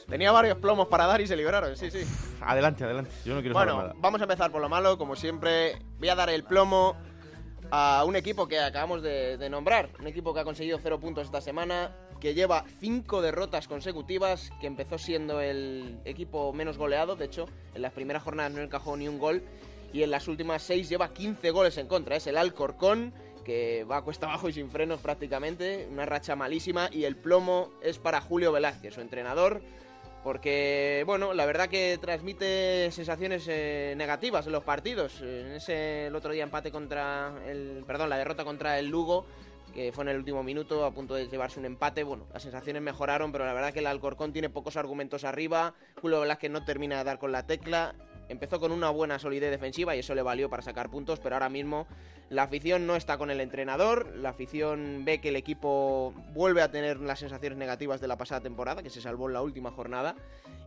Tenía 0.09 0.33
varios 0.33 0.59
plomos 0.59 0.88
para 0.88 1.06
dar 1.06 1.20
y 1.20 1.26
se 1.28 1.37
libraron, 1.37 1.76
sí, 1.76 1.90
sí. 1.90 2.00
Adelante, 2.40 2.83
adelante. 2.85 3.12
Yo 3.24 3.35
no 3.35 3.40
quiero 3.40 3.54
saber 3.54 3.72
Bueno, 3.74 3.88
nada. 3.88 3.94
vamos 4.00 4.20
a 4.20 4.24
empezar 4.24 4.50
por 4.50 4.61
lo 4.61 4.68
malo, 4.68 4.98
como 4.98 5.14
siempre. 5.14 5.78
Voy 5.98 6.09
a 6.09 6.16
dar 6.16 6.30
el 6.30 6.42
plomo 6.42 6.96
a 7.70 8.02
un 8.04 8.16
equipo 8.16 8.48
que 8.48 8.59
acabamos 8.59 9.02
de, 9.02 9.37
de 9.38 9.48
nombrar. 9.48 9.88
Un 10.00 10.09
equipo 10.09 10.35
que 10.35 10.40
ha 10.40 10.44
conseguido 10.44 10.78
cero 10.83 10.98
puntos 10.98 11.26
esta 11.26 11.40
semana, 11.40 11.92
que 12.20 12.35
lleva 12.35 12.64
cinco 12.80 13.22
derrotas 13.22 13.66
consecutivas, 13.66 14.52
que 14.61 14.66
empezó 14.66 14.98
siendo 14.98 15.40
el 15.40 15.98
equipo 16.04 16.52
menos 16.52 16.78
goleado. 16.78 17.16
De 17.16 17.24
hecho, 17.24 17.48
en 17.74 17.83
las 17.83 17.92
primeras 17.92 18.22
jornadas 18.22 18.52
no 18.52 18.61
encajó 18.61 18.96
ni 18.96 19.09
un 19.09 19.18
gol. 19.18 19.42
Y 19.92 20.04
en 20.04 20.11
las 20.11 20.28
últimas 20.28 20.62
seis 20.62 20.88
lleva 20.88 21.12
15 21.12 21.50
goles 21.50 21.76
en 21.78 21.88
contra. 21.88 22.14
Es 22.14 22.26
el 22.26 22.37
Alcorcón, 22.37 23.12
que 23.44 23.85
va 23.90 23.96
a 23.96 24.02
cuesta 24.02 24.26
abajo 24.26 24.48
y 24.48 24.52
sin 24.52 24.70
frenos 24.70 25.00
prácticamente. 25.00 25.88
Una 25.90 26.06
racha 26.06 26.37
malísima. 26.37 26.88
Y 26.92 27.04
el 27.04 27.16
plomo 27.16 27.72
es 27.83 27.98
para 27.98 28.20
Julio 28.20 28.52
Velázquez, 28.52 28.94
su 28.94 29.00
entrenador 29.00 29.61
porque, 30.22 31.02
bueno, 31.06 31.33
la 31.33 31.46
verdad 31.46 31.68
que 31.68 31.98
transmite 32.00 32.90
sensaciones 32.92 33.46
eh, 33.48 33.94
negativas 33.96 34.46
en 34.46 34.52
los 34.52 34.64
partidos. 34.64 35.20
En 35.22 35.52
ese 35.52 36.09
el 36.09 36.14
otro 36.14 36.33
día 36.33 36.42
empate 36.42 36.70
contra 36.70 37.33
el, 37.46 37.85
perdón, 37.87 38.11
la 38.11 38.18
derrota 38.18 38.44
contra 38.44 38.78
el 38.78 38.88
Lugo, 38.88 39.24
que 39.72 39.92
fue 39.92 40.04
en 40.04 40.09
el 40.09 40.16
último 40.18 40.42
minuto 40.42 40.85
a 40.85 40.92
punto 40.92 41.14
de 41.14 41.28
llevarse 41.28 41.59
un 41.59 41.66
empate. 41.66 42.02
Bueno, 42.02 42.26
las 42.33 42.42
sensaciones 42.42 42.83
mejoraron, 42.83 43.33
pero 43.33 43.44
la 43.44 43.52
verdad 43.52 43.72
que 43.72 43.80
el 43.80 43.87
Alcorcón 43.87 44.33
tiene 44.33 44.50
pocos 44.50 44.76
argumentos 44.76 45.24
arriba. 45.24 45.74
Julio 46.00 46.20
Velázquez 46.20 46.50
no 46.50 46.64
termina 46.64 46.98
de 46.98 47.04
dar 47.04 47.18
con 47.18 47.33
la 47.33 47.46
tecla. 47.46 47.94
Empezó 48.31 48.61
con 48.61 48.73
una 48.73 48.90
buena 48.90 49.19
solidez 49.19 49.51
defensiva 49.51 49.97
y 49.97 49.99
eso 49.99 50.14
le 50.14 50.23
valió 50.23 50.49
para 50.49 50.62
sacar 50.62 50.88
puntos, 50.88 51.21
pero 51.21 51.35
ahora 51.35 51.49
mismo 51.49 51.87
la 52.31 52.45
afición 52.45 52.87
no 52.87 52.95
está 52.95 53.19
con 53.19 53.31
el 53.31 53.40
entrenador, 53.40 54.14
la 54.16 54.29
afición 54.29 55.05
ve 55.05 55.21
que 55.21 55.31
el 55.31 55.37
equipo 55.37 56.14
vuelve 56.33 56.62
a 56.62 56.71
tener 56.71 57.01
las 57.01 57.19
sensaciones 57.19 57.59
negativas 57.59 58.01
de 58.01 58.07
la 58.07 58.16
pasada 58.16 58.40
temporada, 58.40 58.85
que 58.85 58.90
se 58.90 59.01
salvó 59.01 59.27
en 59.27 59.35
la 59.35 59.43
última 59.43 59.73
jornada, 59.73 60.14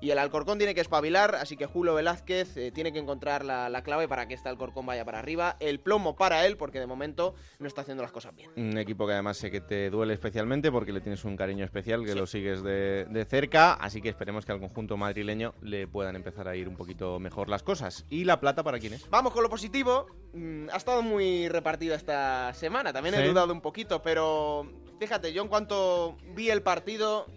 y 0.01 0.11
el 0.11 0.17
Alcorcón 0.17 0.57
tiene 0.57 0.75
que 0.75 0.81
espabilar, 0.81 1.35
así 1.35 1.55
que 1.55 1.65
Julio 1.65 1.93
Velázquez 1.93 2.57
eh, 2.57 2.71
tiene 2.71 2.91
que 2.91 2.99
encontrar 2.99 3.45
la, 3.45 3.69
la 3.69 3.81
clave 3.81 4.09
para 4.09 4.27
que 4.27 4.33
este 4.33 4.49
Alcorcón 4.49 4.85
vaya 4.85 5.05
para 5.05 5.19
arriba, 5.19 5.55
el 5.61 5.79
plomo 5.79 6.17
para 6.17 6.45
él, 6.45 6.57
porque 6.57 6.81
de 6.81 6.85
momento 6.85 7.33
no 7.59 7.67
está 7.67 7.81
haciendo 7.81 8.03
las 8.03 8.11
cosas 8.11 8.35
bien. 8.35 8.51
Un 8.57 8.77
equipo 8.77 9.07
que 9.07 9.13
además 9.13 9.37
sé 9.37 9.49
que 9.49 9.61
te 9.61 9.89
duele 9.89 10.13
especialmente 10.13 10.69
porque 10.69 10.91
le 10.91 10.99
tienes 10.99 11.23
un 11.23 11.37
cariño 11.37 11.63
especial, 11.63 12.03
que 12.03 12.13
lo 12.13 12.25
sigues 12.27 12.61
de, 12.61 13.05
de 13.05 13.23
cerca, 13.23 13.75
así 13.75 14.01
que 14.01 14.09
esperemos 14.09 14.45
que 14.45 14.51
al 14.51 14.59
conjunto 14.59 14.97
madrileño 14.97 15.53
le 15.61 15.87
puedan 15.87 16.17
empezar 16.17 16.49
a 16.49 16.57
ir 16.57 16.67
un 16.67 16.75
poquito 16.75 17.19
mejor 17.19 17.47
las 17.53 17.63
cosas. 17.63 18.05
¿Y 18.09 18.25
la 18.25 18.39
plata 18.39 18.63
para 18.63 18.79
quién 18.79 18.93
es? 18.93 19.09
Vamos 19.09 19.31
con 19.33 19.43
lo 19.43 19.49
positivo. 19.49 20.07
Mm, 20.33 20.69
ha 20.71 20.77
estado 20.77 21.01
muy 21.01 21.47
repartido 21.49 21.95
esta 21.95 22.53
semana. 22.53 22.91
También 22.91 23.15
he 23.15 23.21
Sí. 23.21 23.27
dudado 23.29 23.53
un 23.53 23.61
poquito, 23.61 24.01
pero 24.01 24.67
fíjate, 24.99 25.31
yo 25.33 25.41
en 25.43 25.47
cuanto 25.47 26.17
vi 26.35 26.49
el 26.49 26.61
partido, 26.63 27.27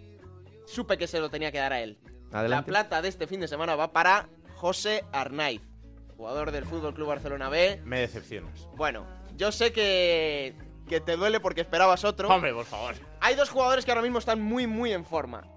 supe 0.65 0.97
que 0.97 1.07
se 1.07 1.19
lo 1.19 1.29
tenía 1.29 1.51
que 1.51 1.59
dar 1.59 1.73
a 1.73 1.81
él. 1.81 1.97
La 2.31 2.39
Adelante. 2.39 2.69
plata 2.69 3.01
de 3.01 3.07
este 3.09 3.25
fin 3.27 3.39
de 3.39 3.47
semana 3.47 3.75
va 3.75 3.93
para 3.93 4.27
José 4.55 5.05
Arnaiz, 5.13 5.61
jugador 6.17 6.51
del 6.51 6.65
Fútbol 6.65 6.93
Club 6.93 7.07
Barcelona 7.07 7.47
B. 7.49 7.81
Me 7.85 7.99
decepcionas. 8.01 8.67
Bueno, 8.75 9.05
yo 9.35 9.51
sé 9.51 9.71
que, 9.71 10.55
que 10.89 10.99
te 10.99 11.15
duele 11.15 11.39
porque 11.39 11.61
esperabas 11.61 12.03
otro. 12.03 12.27
Hombre, 12.29 12.53
por 12.53 12.65
favor. 12.65 12.95
Hay 13.21 13.35
dos 13.35 13.49
jugadores 13.49 13.85
que 13.85 13.91
ahora 13.91 14.01
mismo 14.01 14.19
están 14.19 14.41
muy, 14.41 14.67
muy 14.67 14.91
en 14.91 15.05
forma. 15.05 15.47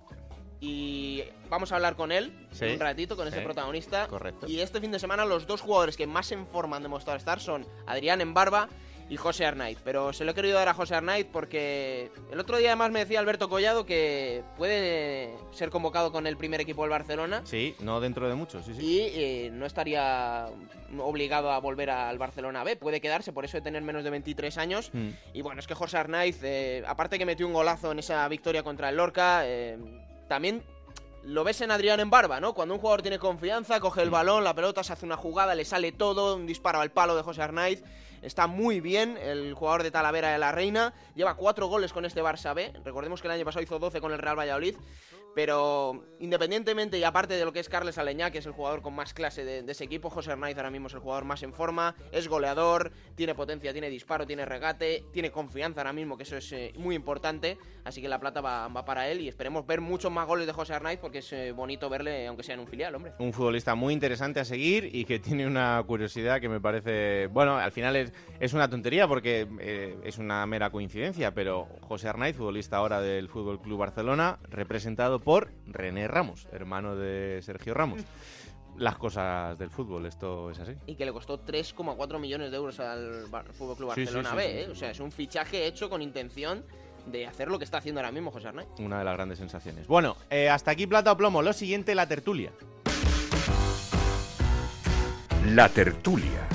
Y 0.61 1.25
vamos 1.49 1.73
a 1.73 1.77
hablar 1.77 1.97
con 1.97 2.13
él 2.13 2.33
Sí. 2.53 2.67
en 2.67 2.73
un 2.75 2.81
ratito, 2.81 3.17
con 3.17 3.27
ese 3.29 3.39
Sí. 3.39 3.45
protagonista. 3.45 4.07
Correcto. 4.09 4.47
Y 4.47 4.61
este 4.61 4.81
fin 4.81 4.93
de 4.93 4.99
semana 4.99 5.25
los 5.25 5.47
dos 5.47 5.61
jugadores 5.63 5.97
que 5.97 6.07
más 6.07 6.31
en 6.33 6.47
forma 6.47 6.77
han 6.77 6.83
demostrado 6.83 7.17
estar 7.17 7.41
son 7.41 7.67
Adrián 7.87 8.21
Embarba 8.21 8.69
y 9.09 9.17
José 9.17 9.45
Arnaiz. 9.47 9.79
Pero 9.83 10.13
se 10.13 10.25
lo 10.25 10.31
he 10.33 10.35
querido 10.35 10.55
dar 10.57 10.69
a 10.69 10.75
José 10.75 10.95
Arnaiz 10.95 11.27
porque 11.33 12.13
el 12.31 12.39
otro 12.39 12.59
día 12.59 12.69
además 12.69 12.93
me 12.93 13.01
decía 13.01 13.19
Alberto 13.19 13.49
Collado 13.49 13.85
que 13.87 14.45
puede 14.57 15.35
ser 15.51 15.71
convocado 15.71 16.13
con 16.13 16.27
el 16.29 16.37
primer 16.37 16.61
equipo 16.61 16.83
del 16.83 16.91
Barcelona. 16.91 17.41
Sí, 17.45 17.75
no 17.81 18.01
dentro 18.01 18.29
de 18.29 18.35
mucho, 18.37 18.63
sí, 18.63 18.73
sí. 18.75 18.81
Y 18.87 19.01
eh, 19.15 19.51
no 19.53 19.65
estaría 19.67 20.47
obligado 20.99 21.51
a 21.51 21.59
volver 21.59 21.91
al 21.91 22.19
Barcelona 22.19 22.63
B, 22.65 22.77
puede 22.77 23.01
quedarse 23.01 23.33
por 23.33 23.45
eso 23.45 23.57
de 23.57 23.63
tener 23.63 23.83
menos 23.83 24.05
de 24.05 24.11
23 24.11 24.59
años. 24.59 24.91
Mm. 24.93 25.09
Y 25.33 25.41
bueno, 25.43 25.59
es 25.59 25.67
que 25.67 25.75
José 25.75 25.97
Arnaiz, 25.97 26.39
eh, 26.45 26.85
aparte 26.87 27.19
que 27.19 27.25
metió 27.27 27.47
un 27.49 27.53
golazo 27.55 27.91
en 27.93 27.99
esa 27.99 28.29
victoria 28.29 28.63
contra 28.63 28.91
el 28.91 28.97
Lorca, 28.97 29.43
eh, 29.45 29.77
también 30.31 30.63
lo 31.25 31.43
ves 31.43 31.61
en 31.61 31.73
Adrián 31.73 31.99
en 31.99 32.09
Barba, 32.09 32.39
¿no? 32.39 32.55
Cuando 32.55 32.73
un 32.75 32.81
jugador 32.81 33.03
tiene 33.03 33.19
confianza, 33.19 33.81
coge 33.81 34.03
el 34.03 34.11
balón, 34.11 34.45
la 34.45 34.55
pelota, 34.55 34.85
se 34.85 34.93
hace 34.93 35.05
una 35.05 35.17
jugada, 35.17 35.57
le 35.57 35.65
sale 35.65 35.91
todo, 35.91 36.37
un 36.37 36.47
disparo 36.47 36.81
al 36.81 36.93
palo 36.93 37.17
de 37.17 37.23
José 37.23 37.43
Arnaiz. 37.43 37.83
Está 38.23 38.47
muy 38.47 38.81
bien 38.81 39.19
el 39.21 39.55
jugador 39.55 39.83
de 39.83 39.91
Talavera 39.91 40.31
de 40.31 40.39
la 40.39 40.53
Reina. 40.53 40.95
Lleva 41.17 41.35
cuatro 41.35 41.67
goles 41.67 41.93
con 41.93 42.05
este 42.05 42.23
Barça 42.23 42.55
B. 42.55 42.73
Recordemos 42.85 43.21
que 43.21 43.27
el 43.27 43.33
año 43.33 43.45
pasado 43.45 43.65
hizo 43.65 43.81
12 43.81 44.01
con 44.01 44.13
el 44.13 44.19
Real 44.19 44.39
Valladolid. 44.39 44.77
Pero 45.35 46.05
independientemente 46.19 46.99
y 46.99 47.05
aparte 47.05 47.35
de 47.35 47.45
lo 47.45 47.53
que 47.53 47.61
es 47.61 47.69
Carles 47.69 47.99
Aleñá, 47.99 48.31
que 48.31 48.39
es 48.39 48.47
el 48.47 48.53
jugador 48.53 48.83
con 48.83 48.95
más 48.95 49.15
clase 49.15 49.45
de, 49.45 49.71
ese 49.71 49.85
equipo, 49.85 50.11
José 50.11 50.33
Arnaiz 50.33 50.57
ahora 50.57 50.71
mismo 50.71 50.89
es 50.89 50.95
el 50.95 51.01
jugador 51.01 51.25
más 51.25 51.43
en 51.43 51.53
forma, 51.53 51.95
es 52.13 52.29
goleador, 52.29 52.93
tiene 53.15 53.35
potencia, 53.35 53.73
tiene 53.73 53.89
disparo, 53.89 54.27
tiene 54.27 54.45
regate, 54.45 55.05
tiene 55.13 55.31
confianza 55.31 55.81
ahora 55.81 55.93
mismo, 55.93 56.17
que 56.17 56.25
eso 56.25 56.37
es 56.37 56.53
eh, 56.53 56.73
muy 56.77 56.95
importante. 56.95 57.59
Así 57.85 58.03
que 58.03 58.09
la 58.09 58.19
plata 58.19 58.41
va, 58.41 58.85
para 58.85 59.09
él 59.09 59.21
y 59.21 59.29
esperemos 59.29 59.67
ver 59.67 59.81
muchos 59.81 60.11
más 60.11 60.27
goles 60.27 60.47
de 60.47 60.53
José 60.53 60.75
Arnaiz 60.75 60.99
porque 60.99 61.19
es 61.19 61.33
eh, 61.33 61.53
bonito 61.53 61.89
verle, 61.89 62.27
aunque 62.27 62.43
sea 62.43 62.55
en 62.55 62.61
un 62.61 62.67
filial, 62.67 62.95
hombre. 62.95 63.13
Un 63.19 63.33
futbolista 63.33 63.75
muy 63.75 63.95
interesante 63.95 64.41
a 64.41 64.45
seguir 64.45 64.91
y 64.93 65.05
que 65.05 65.19
tiene 65.31 65.47
una 65.47 65.83
curiosidad 65.87 66.41
que 66.41 66.49
me 66.49 66.61
parece. 66.61 67.29
Bueno, 67.29 67.57
al 67.57 67.73
final 67.73 67.97
es, 67.97 68.13
es 68.41 68.53
una 68.53 68.69
tontería 68.69 69.07
porque 69.07 69.47
eh, 69.61 69.97
es 70.05 70.19
una 70.19 70.45
mera 70.47 70.71
coincidencia, 70.71 71.33
pero 71.33 71.69
José 71.83 72.09
Arnaiz, 72.09 72.37
futbolista 72.37 72.77
ahora 72.77 73.01
del 73.01 73.29
Fútbol 73.29 73.61
Club 73.61 73.79
Barcelona, 73.79 74.39
representado 74.49 75.20
por 75.21 75.53
René 75.67 76.09
Ramos, 76.09 76.49
hermano 76.53 76.97
de 76.97 77.41
Sergio 77.43 77.75
Ramos. 77.75 78.01
Las 78.77 78.97
cosas 78.97 79.59
del 79.59 79.69
fútbol, 79.69 80.07
esto 80.07 80.51
es 80.51 80.59
así. 80.61 80.73
Y 80.87 80.95
que 80.95 81.05
le 81.05 81.13
costó 81.13 81.45
3,4 81.45 82.19
millones 82.19 82.51
de 82.51 82.57
euros 82.57 82.81
al 82.81 83.27
Fútbol 83.53 83.77
Club 83.77 83.93
Sí, 83.95 84.07
sí, 84.07 84.15
Barcelona 84.15 84.31
sí, 84.31 84.37
B, 84.37 84.43
sí, 84.43 84.51
¿eh? 84.51 84.65
sí. 84.67 84.71
O 84.71 84.75
sea, 84.75 84.91
es 84.91 85.01
un 85.01 85.13
fichaje 85.13 85.67
hecho 85.67 85.91
con 85.91 86.01
intención 86.01 86.65
de 87.07 87.27
hacer 87.27 87.49
lo 87.49 87.59
que 87.59 87.65
está 87.65 87.79
haciendo 87.79 88.01
ahora 88.01 88.13
mismo 88.13 88.31
José 88.31 88.49
Arnaiz. 88.49 88.69
Una 88.79 88.99
de 88.99 89.05
las 89.05 89.15
grandes 89.15 89.39
sensaciones. 89.39 89.87
Bueno, 89.87 90.17
eh, 90.31 90.49
hasta 90.49 90.71
aquí 90.71 90.87
plata 90.87 91.13
o 91.13 91.17
plomo. 91.17 91.43
Lo 91.43 91.53
siguiente, 91.53 91.95
la 91.95 92.07
tertulia. 92.07 92.53
La 95.47 95.69
tertulia. 95.69 96.49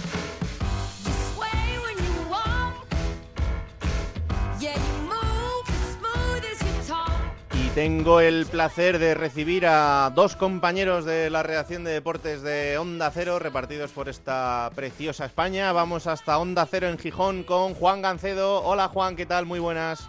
Tengo 7.76 8.22
el 8.22 8.46
placer 8.46 9.00
de 9.00 9.16
recibir 9.16 9.66
a 9.68 10.10
dos 10.16 10.38
compañeros 10.38 11.04
de 11.04 11.30
la 11.30 11.44
redacción 11.44 11.84
de 11.84 11.92
deportes 11.92 12.42
de 12.42 12.78
Onda 12.78 13.12
Cero 13.12 13.38
repartidos 13.38 13.92
por 13.92 14.08
esta 14.08 14.72
preciosa 14.76 15.26
España. 15.26 15.74
Vamos 15.74 16.08
hasta 16.08 16.40
Onda 16.40 16.66
Cero 16.72 16.88
en 16.88 16.98
Gijón 16.98 17.44
con 17.44 17.74
Juan 17.74 18.02
Gancedo. 18.02 18.64
Hola 18.64 18.88
Juan, 18.88 19.18
¿qué 19.18 19.26
tal? 19.26 19.46
Muy 19.46 19.60
buenas. 19.60 20.08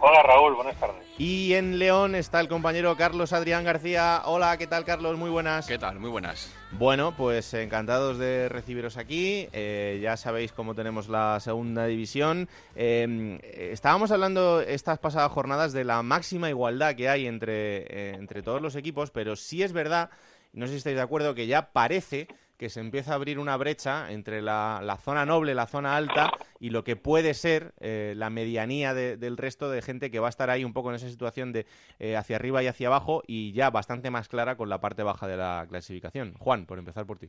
Hola 0.00 0.22
Raúl, 0.22 0.54
buenas 0.54 0.76
tardes. 0.76 1.07
Y 1.18 1.54
en 1.54 1.80
León 1.80 2.14
está 2.14 2.38
el 2.38 2.46
compañero 2.46 2.96
Carlos 2.96 3.32
Adrián 3.32 3.64
García. 3.64 4.22
Hola, 4.24 4.56
¿qué 4.56 4.68
tal 4.68 4.84
Carlos? 4.84 5.18
Muy 5.18 5.30
buenas. 5.30 5.66
¿Qué 5.66 5.76
tal? 5.76 5.98
Muy 5.98 6.10
buenas. 6.10 6.54
Bueno, 6.70 7.12
pues 7.16 7.52
encantados 7.54 8.18
de 8.18 8.48
recibiros 8.48 8.96
aquí. 8.96 9.48
Eh, 9.52 9.98
ya 10.00 10.16
sabéis 10.16 10.52
cómo 10.52 10.76
tenemos 10.76 11.08
la 11.08 11.40
segunda 11.40 11.86
división. 11.86 12.48
Eh, 12.76 13.68
estábamos 13.72 14.12
hablando 14.12 14.60
estas 14.60 15.00
pasadas 15.00 15.32
jornadas 15.32 15.72
de 15.72 15.82
la 15.82 16.04
máxima 16.04 16.50
igualdad 16.50 16.94
que 16.94 17.08
hay 17.08 17.26
entre, 17.26 17.78
eh, 17.78 18.14
entre 18.14 18.42
todos 18.42 18.62
los 18.62 18.76
equipos, 18.76 19.10
pero 19.10 19.34
sí 19.34 19.64
es 19.64 19.72
verdad, 19.72 20.10
no 20.52 20.66
sé 20.66 20.72
si 20.74 20.78
estáis 20.78 20.94
de 20.94 21.02
acuerdo, 21.02 21.34
que 21.34 21.48
ya 21.48 21.72
parece 21.72 22.28
que 22.58 22.68
se 22.68 22.80
empieza 22.80 23.12
a 23.12 23.14
abrir 23.14 23.38
una 23.38 23.56
brecha 23.56 24.10
entre 24.10 24.42
la, 24.42 24.80
la 24.82 24.96
zona 24.96 25.24
noble, 25.24 25.54
la 25.54 25.66
zona 25.66 25.96
alta 25.96 26.32
y 26.58 26.70
lo 26.70 26.82
que 26.82 26.96
puede 26.96 27.32
ser 27.34 27.72
eh, 27.80 28.14
la 28.16 28.30
medianía 28.30 28.94
de- 28.94 29.16
del 29.16 29.36
resto 29.36 29.70
de 29.70 29.80
gente 29.80 30.10
que 30.10 30.18
va 30.18 30.26
a 30.26 30.30
estar 30.30 30.50
ahí 30.50 30.64
un 30.64 30.72
poco 30.72 30.90
en 30.90 30.96
esa 30.96 31.08
situación 31.08 31.52
de 31.52 31.66
eh, 32.00 32.16
hacia 32.16 32.36
arriba 32.36 32.62
y 32.62 32.66
hacia 32.66 32.88
abajo 32.88 33.22
y 33.26 33.52
ya 33.52 33.70
bastante 33.70 34.10
más 34.10 34.28
clara 34.28 34.56
con 34.56 34.68
la 34.68 34.80
parte 34.80 35.04
baja 35.04 35.28
de 35.28 35.36
la 35.36 35.66
clasificación. 35.68 36.34
Juan, 36.38 36.66
por 36.66 36.78
empezar 36.78 37.06
por 37.06 37.18
ti. 37.18 37.28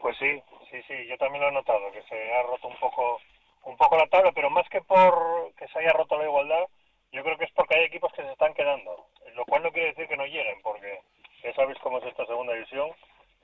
Pues 0.00 0.14
sí, 0.18 0.42
sí, 0.70 0.76
sí, 0.86 0.94
yo 1.08 1.16
también 1.16 1.42
lo 1.42 1.48
he 1.48 1.52
notado, 1.52 1.90
que 1.92 2.02
se 2.02 2.32
ha 2.34 2.42
roto 2.42 2.68
un 2.68 2.76
poco, 2.76 3.18
un 3.64 3.76
poco 3.78 3.96
la 3.96 4.06
tabla, 4.08 4.30
pero 4.32 4.50
más 4.50 4.68
que 4.68 4.82
por 4.82 5.54
que 5.58 5.66
se 5.68 5.78
haya 5.78 5.92
roto 5.92 6.18
la 6.18 6.24
igualdad, 6.24 6.64
yo 7.12 7.22
creo 7.24 7.38
que 7.38 7.44
es 7.44 7.52
porque 7.52 7.76
hay 7.78 7.84
equipos 7.84 8.12
que 8.12 8.22
se 8.22 8.30
están 8.32 8.52
quedando, 8.52 9.06
lo 9.34 9.44
cual 9.46 9.62
no 9.62 9.72
quiere 9.72 9.88
decir 9.88 10.06
que 10.06 10.16
no 10.18 10.26
lleguen, 10.26 10.60
porque 10.62 11.00
ya 11.42 11.54
sabéis 11.54 11.78
cómo 11.78 11.98
es 11.98 12.04
esta 12.04 12.26
segunda 12.26 12.52
división, 12.52 12.90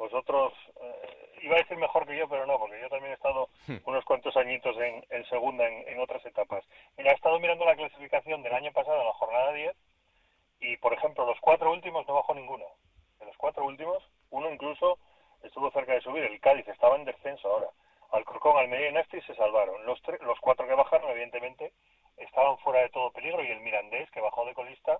vosotros 0.01 0.53
eh, 0.81 1.39
iba 1.43 1.57
a 1.57 1.59
decir 1.59 1.77
mejor 1.77 2.07
que 2.07 2.17
yo, 2.17 2.27
pero 2.29 2.47
no, 2.47 2.59
porque 2.59 2.81
yo 2.81 2.89
también 2.89 3.13
he 3.13 3.15
estado 3.15 3.49
unos 3.85 4.05
cuantos 4.07 4.35
añitos 4.37 4.77
en, 4.79 5.05
en 5.11 5.25
segunda 5.27 5.69
en, 5.69 5.87
en 5.89 6.01
otras 6.01 6.25
etapas. 6.25 6.65
Mira, 6.97 7.13
he 7.13 7.15
estado 7.15 7.39
mirando 7.39 7.65
la 7.67 7.77
clasificación 7.77 8.43
del 8.43 8.55
año 8.55 8.73
pasado 8.73 8.99
en 9.01 9.07
la 9.07 9.13
jornada 9.13 9.53
10 9.53 9.77
y, 10.61 10.77
por 10.79 10.93
ejemplo, 10.95 11.25
los 11.27 11.39
cuatro 11.41 11.71
últimos 11.71 12.07
no 12.09 12.15
bajó 12.15 12.35
ninguno. 12.35 12.65
De 13.19 13.27
los 13.27 13.37
cuatro 13.37 13.65
últimos, 13.65 14.03
uno 14.31 14.51
incluso 14.51 14.99
estuvo 15.43 15.71
cerca 15.71 15.93
de 15.93 16.01
subir. 16.01 16.25
El 16.25 16.41
Cádiz 16.41 16.67
estaba 16.69 16.97
en 16.97 17.05
descenso 17.05 17.49
ahora. 17.51 17.69
Alcorcón, 18.13 18.57
Almería 18.57 18.89
y 18.89 18.93
Nasti 18.93 19.21
se 19.23 19.35
salvaron. 19.35 19.85
Los, 19.87 20.03
tre- 20.03 20.21
los 20.21 20.39
cuatro 20.41 20.67
que 20.67 20.75
bajaron, 20.75 21.11
evidentemente, 21.11 21.73
estaban 22.17 22.59
fuera 22.59 22.81
de 22.81 22.89
todo 22.91 23.13
peligro 23.13 23.43
y 23.45 23.51
el 23.51 23.61
Mirandés, 23.61 24.11
que 24.11 24.21
bajó 24.21 24.45
de 24.47 24.55
colista, 24.55 24.99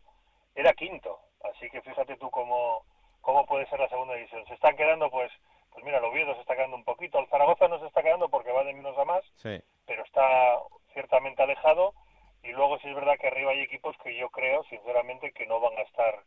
era 0.55 0.73
quinto. 0.75 1.19
Así 1.45 1.69
que 1.71 1.81
fíjate 1.83 2.17
tú 2.17 2.31
cómo, 2.31 2.85
cómo 3.21 3.47
puede 3.47 3.67
ser 3.67 3.81
la 3.81 3.89
segunda 3.89 4.15
división. 4.15 4.45
Se 4.47 4.55
están 4.55 4.77
quedando, 4.77 5.11
pues, 5.11 5.31
pues 5.73 5.85
mira, 5.85 5.99
el 5.99 6.05
Oviedo 6.05 6.35
se 6.35 6.41
está 6.41 6.57
quedando 6.57 6.77
un 6.77 6.85
poquito. 6.85 7.19
El 7.19 7.29
Zaragoza 7.29 7.69
no 7.69 7.79
se 7.79 7.87
está 7.87 8.03
quedando 8.03 8.29
porque 8.29 8.53
va 8.53 8.65
de 8.65 8.75
menos 8.75 8.97
a 8.99 9.05
más, 9.05 9.25
Sí. 9.37 9.61
pero 9.87 10.03
está 10.05 10.59
ciertamente 10.93 11.43
alejado. 11.43 11.95
Y 12.43 12.49
luego 12.53 12.79
sí 12.79 12.89
es 12.89 12.95
verdad 12.95 13.19
que 13.19 13.27
arriba 13.29 13.51
hay 13.53 13.61
equipos 13.61 13.97
que 13.99 14.17
yo 14.17 14.31
creo, 14.31 14.63
sinceramente, 14.65 15.33
que 15.33 15.47
no 15.47 15.61
van 15.61 15.77
a 15.77 15.83
estar 15.83 16.21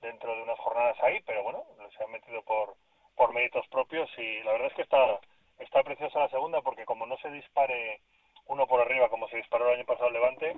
dentro 0.00 0.34
de 0.36 0.42
unas 0.42 0.58
jornadas 0.60 0.96
ahí, 1.02 1.20
pero 1.26 1.42
bueno, 1.42 1.64
se 1.96 2.04
han 2.04 2.10
metido 2.12 2.42
por, 2.42 2.76
por 3.16 3.32
méritos 3.32 3.66
propios 3.68 4.08
y 4.18 4.42
la 4.44 4.52
verdad 4.52 4.68
es 4.68 4.74
que 4.74 4.82
está, 4.82 5.18
está 5.58 5.82
preciosa 5.82 6.20
la 6.20 6.28
segunda 6.28 6.60
porque 6.62 6.84
como 6.84 7.06
no 7.06 7.16
se 7.18 7.30
dispare 7.30 8.00
uno 8.46 8.66
por 8.68 8.80
arriba 8.80 9.08
como 9.08 9.26
se 9.28 9.38
disparó 9.38 9.68
el 9.70 9.76
año 9.78 9.86
pasado 9.86 10.08
el 10.08 10.12
Levante, 10.12 10.56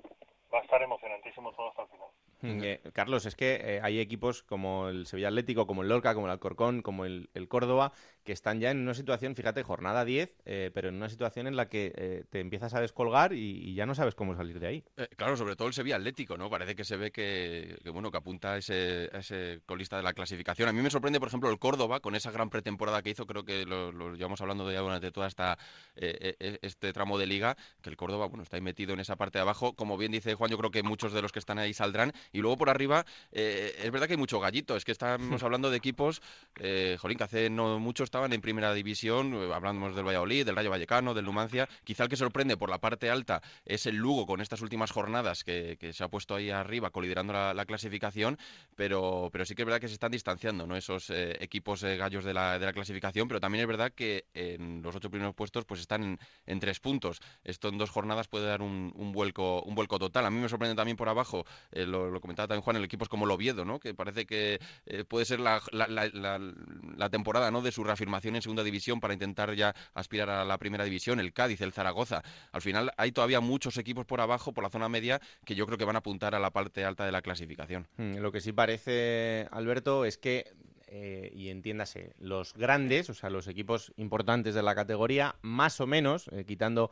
va 0.52 0.58
a 0.58 0.62
estar 0.62 0.82
emocionantísimo 0.82 1.52
todo 1.52 1.68
hasta 1.68 1.82
el 1.82 1.88
final. 1.88 2.07
Eh, 2.42 2.80
Carlos, 2.92 3.26
es 3.26 3.34
que 3.34 3.60
eh, 3.62 3.80
hay 3.82 3.98
equipos 3.98 4.42
como 4.42 4.88
el 4.88 5.06
Sevilla 5.06 5.28
Atlético, 5.28 5.66
como 5.66 5.82
el 5.82 5.88
Lorca, 5.88 6.14
como 6.14 6.26
el 6.26 6.32
Alcorcón, 6.32 6.82
como 6.82 7.04
el, 7.04 7.28
el 7.34 7.48
Córdoba, 7.48 7.92
que 8.24 8.32
están 8.32 8.60
ya 8.60 8.70
en 8.70 8.78
una 8.78 8.94
situación, 8.94 9.34
fíjate, 9.34 9.62
jornada 9.62 10.04
10, 10.04 10.34
eh, 10.44 10.70
pero 10.72 10.88
en 10.88 10.96
una 10.96 11.08
situación 11.08 11.46
en 11.46 11.56
la 11.56 11.68
que 11.68 12.24
te 12.30 12.40
empiezas 12.40 12.74
a 12.74 12.80
descolgar 12.80 13.32
y, 13.32 13.70
y 13.70 13.74
ya 13.74 13.86
no 13.86 13.94
sabes 13.94 14.14
cómo 14.14 14.36
salir 14.36 14.60
de 14.60 14.66
ahí. 14.66 14.84
Claro, 15.16 15.36
sobre 15.36 15.56
todo 15.56 15.68
el 15.68 15.74
Sevilla 15.74 15.96
Atlético, 15.96 16.36
¿no? 16.36 16.50
Parece 16.50 16.74
que 16.74 16.84
se 16.84 16.96
ve 16.96 17.10
que, 17.10 17.78
que, 17.82 17.90
bueno, 17.90 18.10
que 18.10 18.18
apunta 18.18 18.52
a 18.52 18.58
ese, 18.58 19.10
a 19.12 19.18
ese 19.18 19.60
colista 19.66 19.96
de 19.96 20.02
la 20.02 20.12
clasificación. 20.12 20.68
A 20.68 20.72
mí 20.72 20.82
me 20.82 20.90
sorprende, 20.90 21.18
por 21.18 21.28
ejemplo, 21.28 21.50
el 21.50 21.58
Córdoba, 21.58 22.00
con 22.00 22.14
esa 22.14 22.30
gran 22.30 22.50
pretemporada 22.50 23.02
que 23.02 23.10
hizo, 23.10 23.26
creo 23.26 23.44
que 23.44 23.64
lo, 23.64 23.92
lo 23.92 24.14
llevamos 24.14 24.40
hablando 24.40 24.66
de 24.66 24.74
ya 24.74 24.80
durante 24.80 25.10
toda 25.10 25.26
esta 25.26 25.58
este 25.96 26.92
tramo 26.92 27.18
de 27.18 27.26
liga, 27.26 27.56
que 27.82 27.90
el 27.90 27.96
Córdoba, 27.96 28.26
bueno, 28.26 28.42
está 28.42 28.56
ahí 28.56 28.62
metido 28.62 28.92
en 28.94 29.00
esa 29.00 29.16
parte 29.16 29.38
de 29.38 29.42
abajo. 29.42 29.74
Como 29.74 29.96
bien 29.96 30.12
dice 30.12 30.34
Juan, 30.34 30.50
yo 30.50 30.58
creo 30.58 30.70
que 30.70 30.82
muchos 30.82 31.12
de 31.12 31.22
los 31.22 31.32
que 31.32 31.38
están 31.38 31.58
ahí 31.58 31.72
saldrán. 31.74 32.12
Y 32.32 32.40
luego 32.40 32.56
por 32.56 32.70
arriba, 32.70 33.04
eh, 33.32 33.74
es 33.82 33.90
verdad 33.90 34.06
que 34.06 34.14
hay 34.14 34.18
mucho 34.18 34.40
gallito. 34.40 34.76
Es 34.76 34.84
que 34.84 34.92
estamos 34.92 35.42
hablando 35.42 35.70
de 35.70 35.76
equipos, 35.76 36.20
eh, 36.60 36.96
jolín, 37.00 37.18
que 37.18 37.24
hace 37.24 37.50
no 37.50 37.78
mucho 37.78 38.04
estaban 38.04 38.32
en 38.32 38.40
primera 38.40 38.72
división. 38.74 39.34
eh, 39.34 39.52
Hablamos 39.52 39.94
del 39.94 40.06
Valladolid, 40.06 40.44
del 40.46 40.56
Rayo 40.56 40.70
Vallecano, 40.70 41.14
del 41.14 41.24
Numancia. 41.24 41.68
Quizá 41.84 42.04
el 42.04 42.08
que 42.08 42.16
sorprende 42.16 42.56
por 42.56 42.70
la 42.70 42.78
parte 42.78 43.10
alta 43.10 43.42
es 43.64 43.86
el 43.86 43.96
Lugo 43.96 44.26
con 44.26 44.40
estas 44.40 44.60
últimas 44.62 44.90
jornadas 44.90 45.44
que, 45.44 45.76
que 45.78 45.92
se 45.92 46.04
ha 46.04 46.08
puesto 46.08 46.34
ahí 46.34 46.50
arriba, 46.50 46.90
coliderando 46.90 47.32
la, 47.32 47.54
la 47.54 47.64
clasificación. 47.64 48.38
Pero, 48.76 49.28
pero 49.32 49.44
sí 49.44 49.54
que 49.54 49.62
es 49.62 49.66
verdad 49.66 49.80
que 49.80 49.88
se 49.88 49.94
están 49.94 50.10
distanciando, 50.12 50.66
¿no? 50.66 50.76
Esos 50.76 51.10
eh, 51.10 51.36
equipos 51.40 51.82
gallos 51.82 52.24
de 52.24 52.34
la, 52.34 52.58
de 52.58 52.66
la 52.66 52.72
clasificación. 52.72 53.28
Pero 53.28 53.40
también 53.40 53.62
es 53.62 53.68
verdad 53.68 53.92
que 53.92 54.26
en 54.34 54.82
los 54.82 54.94
ocho 54.94 55.10
primeros 55.10 55.34
puestos, 55.34 55.64
pues 55.64 55.80
están 55.80 56.02
en, 56.02 56.18
en 56.46 56.60
tres 56.60 56.80
puntos. 56.80 57.20
Esto 57.44 57.68
en 57.68 57.78
dos 57.78 57.90
jornadas 57.90 58.28
puede 58.28 58.46
dar 58.46 58.62
un, 58.62 58.92
un 58.96 59.12
vuelco, 59.12 59.62
un 59.62 59.74
vuelco 59.74 59.98
total. 59.98 60.26
A 60.26 60.30
mí 60.30 60.38
me 60.38 60.48
sorprende 60.48 60.76
también 60.76 60.96
por 60.96 61.08
abajo, 61.08 61.44
eh, 61.72 61.86
lo, 61.86 62.17
comentaba 62.20 62.48
también 62.48 62.62
Juan, 62.62 62.76
el 62.76 62.84
equipo 62.84 63.04
es 63.04 63.08
como 63.08 63.24
el 63.24 63.30
Oviedo, 63.30 63.64
¿no? 63.64 63.78
Que 63.80 63.94
parece 63.94 64.26
que 64.26 64.58
eh, 64.86 65.04
puede 65.04 65.24
ser 65.24 65.40
la, 65.40 65.60
la, 65.72 65.86
la- 65.88 66.08
la- 66.08 67.10
temporada, 67.10 67.50
¿no? 67.50 67.62
De 67.62 67.72
su 67.72 67.84
reafirmación 67.84 68.36
en 68.36 68.42
segunda 68.42 68.62
división 68.62 69.00
para 69.00 69.14
intentar 69.14 69.54
ya 69.54 69.74
aspirar 69.94 70.28
a 70.30 70.44
la 70.44 70.58
primera 70.58 70.84
división, 70.84 71.20
el 71.20 71.32
Cádiz, 71.32 71.60
el 71.60 71.72
Zaragoza. 71.72 72.22
Al 72.52 72.60
final 72.62 72.92
hay 72.96 73.12
todavía 73.12 73.40
muchos 73.40 73.76
equipos 73.78 74.04
por 74.06 74.20
abajo, 74.20 74.52
por 74.52 74.62
la 74.64 74.70
zona 74.70 74.88
media, 74.88 75.20
que 75.44 75.54
yo 75.54 75.64
creo 75.66 75.78
que 75.78 75.84
van 75.84 75.96
a 75.96 76.00
apuntar 76.00 76.34
a 76.34 76.38
la 76.38 76.50
parte 76.50 76.84
alta 76.84 77.04
de 77.04 77.12
la 77.12 77.22
clasificación. 77.22 77.86
Mm, 77.96 78.16
Lo 78.18 78.30
que 78.32 78.40
sí 78.40 78.52
parece, 78.52 79.46
Alberto, 79.50 80.04
es 80.04 80.18
que, 80.18 80.52
eh, 80.88 81.30
y 81.34 81.48
entiéndase, 81.50 82.14
los 82.18 82.54
grandes, 82.54 83.10
o 83.10 83.14
sea, 83.14 83.30
los 83.30 83.46
equipos 83.48 83.92
importantes 83.96 84.54
de 84.54 84.62
la 84.62 84.74
categoría, 84.74 85.36
más 85.42 85.80
o 85.80 85.86
menos, 85.86 86.28
eh, 86.32 86.44
quitando 86.46 86.90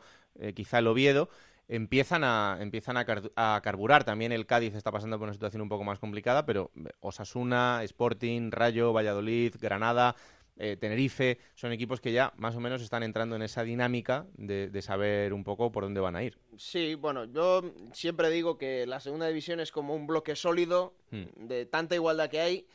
quizá 0.53 0.77
el 0.77 0.85
Oviedo, 0.87 1.29
empiezan 1.67 2.23
a 2.23 2.57
empiezan 2.59 2.97
a, 2.97 3.05
car- 3.05 3.31
a 3.35 3.59
carburar. 3.63 4.03
También 4.03 4.31
el 4.31 4.45
Cádiz 4.45 4.75
está 4.75 4.91
pasando 4.91 5.17
por 5.17 5.25
una 5.25 5.33
situación 5.33 5.61
un 5.61 5.69
poco 5.69 5.83
más 5.83 5.99
complicada, 5.99 6.45
pero 6.45 6.71
eh, 6.75 6.89
Osasuna, 6.99 7.81
Sporting, 7.83 8.51
Rayo, 8.51 8.93
Valladolid, 8.93 9.55
Granada, 9.59 10.15
eh, 10.59 10.75
Tenerife, 10.75 11.37
son 11.53 11.71
equipos 11.71 12.01
que 12.01 12.11
ya 12.11 12.33
más 12.37 12.55
o 12.55 12.59
menos 12.59 12.81
están 12.81 13.03
entrando 13.03 13.35
en 13.35 13.43
esa 13.43 13.63
dinámica 13.63 14.25
de, 14.37 14.69
de 14.69 14.81
saber 14.81 15.31
un 15.33 15.43
poco 15.43 15.71
por 15.71 15.83
dónde 15.83 15.99
van 15.99 16.15
a 16.15 16.23
ir. 16.23 16.39
Sí, 16.57 16.95
bueno, 16.95 17.25
yo 17.25 17.61
siempre 17.93 18.29
digo 18.31 18.57
que 18.57 18.87
la 18.87 18.99
segunda 18.99 19.27
división 19.27 19.59
es 19.59 19.71
como 19.71 19.93
un 19.95 20.07
bloque 20.07 20.35
sólido 20.35 20.95
Mm. 21.11 21.47
de 21.47 21.65
tanta 21.65 21.95
igualdad 21.95 22.29
que 22.29 22.41
hay 22.41 22.67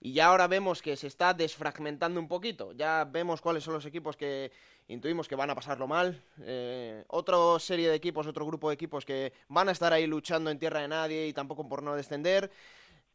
y 0.00 0.14
ya 0.14 0.26
ahora 0.26 0.46
vemos 0.46 0.80
que 0.80 0.96
se 0.96 1.06
está 1.06 1.34
desfragmentando 1.34 2.18
un 2.18 2.26
poquito. 2.26 2.72
Ya 2.72 3.04
vemos 3.04 3.42
cuáles 3.42 3.62
son 3.62 3.74
los 3.74 3.84
equipos 3.84 4.16
que 4.16 4.50
intuimos 4.88 5.28
que 5.28 5.36
van 5.36 5.50
a 5.50 5.54
pasarlo 5.54 5.86
mal. 5.86 6.22
Eh, 6.40 7.04
otra 7.08 7.36
serie 7.58 7.88
de 7.88 7.96
equipos, 7.96 8.26
otro 8.26 8.46
grupo 8.46 8.70
de 8.70 8.74
equipos 8.74 9.04
que 9.04 9.34
van 9.48 9.68
a 9.68 9.72
estar 9.72 9.92
ahí 9.92 10.06
luchando 10.06 10.50
en 10.50 10.58
tierra 10.58 10.80
de 10.80 10.88
nadie 10.88 11.26
y 11.26 11.34
tampoco 11.34 11.68
por 11.68 11.82
no 11.82 11.94
descender. 11.94 12.50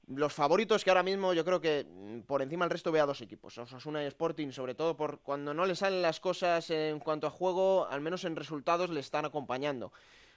Los 0.08 0.34
favoritos 0.34 0.84
que 0.84 0.92
ahora 0.92 1.02
mismo 1.02 1.34
yo 1.34 1.44
creo 1.44 1.60
que 1.60 1.88
mm, 1.90 2.20
por 2.22 2.44
encima 2.44 2.66
del 2.66 2.70
resto 2.70 2.92
veo 2.92 3.04
a 3.04 3.08
dos 3.08 3.22
equipos, 3.22 3.58
Osasuna 3.58 4.04
y 4.04 4.06
Sporting, 4.06 4.52
sobre 4.52 4.76
todo 4.76 4.96
por 4.96 5.22
cuando 5.22 5.56
no 5.56 5.66
le 5.66 5.76
salen 5.76 6.04
las 6.04 6.20
cosas 6.20 6.70
en 6.70 7.00
cuanto 7.00 7.26
a 7.26 7.32
juego, 7.32 7.88
al 7.90 8.02
menos 8.02 8.24
en 8.26 8.36
resultados 8.36 8.92
le 8.92 9.00
están 9.00 9.26
acompañando. 9.26 9.92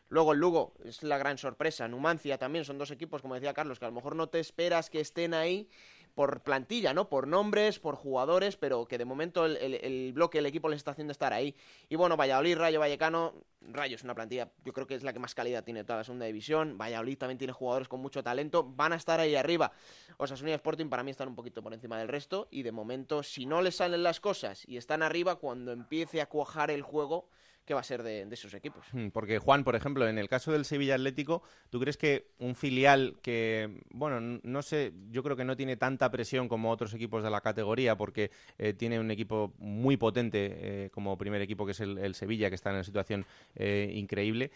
Luego 0.09 0.33
el 0.33 0.39
Lugo 0.39 0.73
es 0.85 1.03
la 1.03 1.19
gran 1.19 1.37
sorpresa, 1.37 1.87
Numancia 1.87 2.39
también 2.39 2.65
son 2.65 2.79
dos 2.79 2.91
equipos, 2.91 3.21
como 3.21 3.35
decía 3.35 3.53
Carlos, 3.53 3.79
que 3.79 3.85
a 3.85 3.89
lo 3.89 3.95
mejor 3.95 4.17
no 4.17 4.31
te 4.31 4.41
esperas 4.41 4.89
que 4.89 5.01
estén 5.01 5.35
ahí 5.35 5.69
por 6.19 6.41
plantilla, 6.41 6.93
¿no? 6.95 7.09
Por 7.09 7.29
nombres, 7.29 7.79
por 7.79 7.95
jugadores, 7.95 8.57
pero 8.57 8.87
que 8.87 8.99
de 8.99 9.05
momento 9.05 9.47
el, 9.47 9.57
el- 9.59 9.75
el 9.85 10.13
bloque, 10.13 10.39
el 10.39 10.47
equipo 10.47 10.69
les 10.69 10.79
está 10.79 10.91
haciendo 10.91 11.13
estar 11.13 11.33
ahí. 11.33 11.55
Y 11.89 11.95
bueno, 11.95 12.17
Valladolid, 12.17 12.57
Rayo 12.59 12.81
Vallecano, 12.81 13.35
Rayo 13.61 13.95
es 13.95 14.03
una 14.03 14.17
plantilla, 14.17 14.51
yo 14.65 14.73
creo 14.73 14.85
que 14.89 14.97
es 14.97 15.05
la 15.05 15.13
que 15.13 15.21
más 15.21 15.37
calidad 15.37 15.63
tiene 15.63 15.85
toda 15.85 15.99
la 15.99 16.05
segunda 16.05 16.27
división. 16.27 16.77
Valladolid 16.77 17.17
también 17.19 17.39
tiene 17.39 17.53
jugadores 17.53 17.87
con 17.87 18.01
mucho 18.01 18.25
talento, 18.25 18.65
van 18.65 18.95
a 18.95 18.97
estar 18.97 19.21
ahí 19.21 19.37
arriba. 19.37 19.71
Osasuna 20.17 20.51
y 20.51 20.55
Sporting 20.55 20.89
para 20.89 21.05
mí 21.05 21.13
están 21.13 21.29
un 21.29 21.37
poquito 21.37 21.63
por 21.63 21.73
encima 21.73 21.97
del 22.01 22.09
resto 22.09 22.49
y 22.51 22.65
de 22.65 22.73
momento, 22.73 23.23
si 23.23 23.47
no 23.47 23.63
les 23.63 23.77
salen 23.77 24.03
las 24.03 24.19
cosas 24.19 24.65
y 24.67 24.77
están 24.77 25.05
arriba, 25.05 25.37
cuando 25.37 25.71
empiece 25.71 26.21
a 26.21 26.27
cuajar 26.29 26.73
el 26.73 26.83
juego, 26.83 27.29
¿qué 27.69 27.75
va 27.75 27.81
a 27.81 27.85
ser 27.85 28.03
de, 28.03 28.25
de 28.25 28.35
esos 28.35 28.55
equipos? 28.55 28.87
Mm, 28.93 29.09
Porque 29.09 29.39
Juan, 29.39 29.63
por 29.63 29.77
ejemplo, 29.77 30.09
en 30.09 30.17
el 30.17 30.27
caso 30.27 30.51
del 30.53 30.65
Sevilla 30.65 30.95
Atlético, 30.95 31.43
¿tú 31.69 31.79
crees 31.79 31.99
que 31.99 32.29
un 32.39 32.55
filial 32.55 33.17
que, 33.23 33.83
bueno, 33.91 34.41
no 34.43 34.63
sé, 34.63 34.95
yo 35.11 35.23
creo 35.23 35.37
que 35.37 35.45
no 35.45 35.55
tiene 35.55 35.77
tanta 35.77 36.11
presión 36.11 36.49
como 36.49 36.71
otros 36.71 36.95
equipos 36.95 37.23
de 37.23 37.29
la 37.31 37.43
categoría, 37.43 37.95
porque 37.95 38.31
eh, 38.57 38.73
tiene 38.73 38.99
un 38.99 39.11
equipo 39.11 39.53
muy 39.59 39.99
potente 39.99 40.87
eh, 40.87 40.91
como 40.91 41.19
primer 41.19 41.43
equipo, 41.43 41.67
que 41.67 41.73
es 41.73 41.81
el, 41.81 41.99
el 41.99 42.15
Sevilla, 42.15 42.49
que 42.49 42.55
está 42.55 42.71
en 42.71 42.77
una 42.77 42.85
situación 42.85 43.27
eh, 43.55 43.93
increíble? 43.95 44.51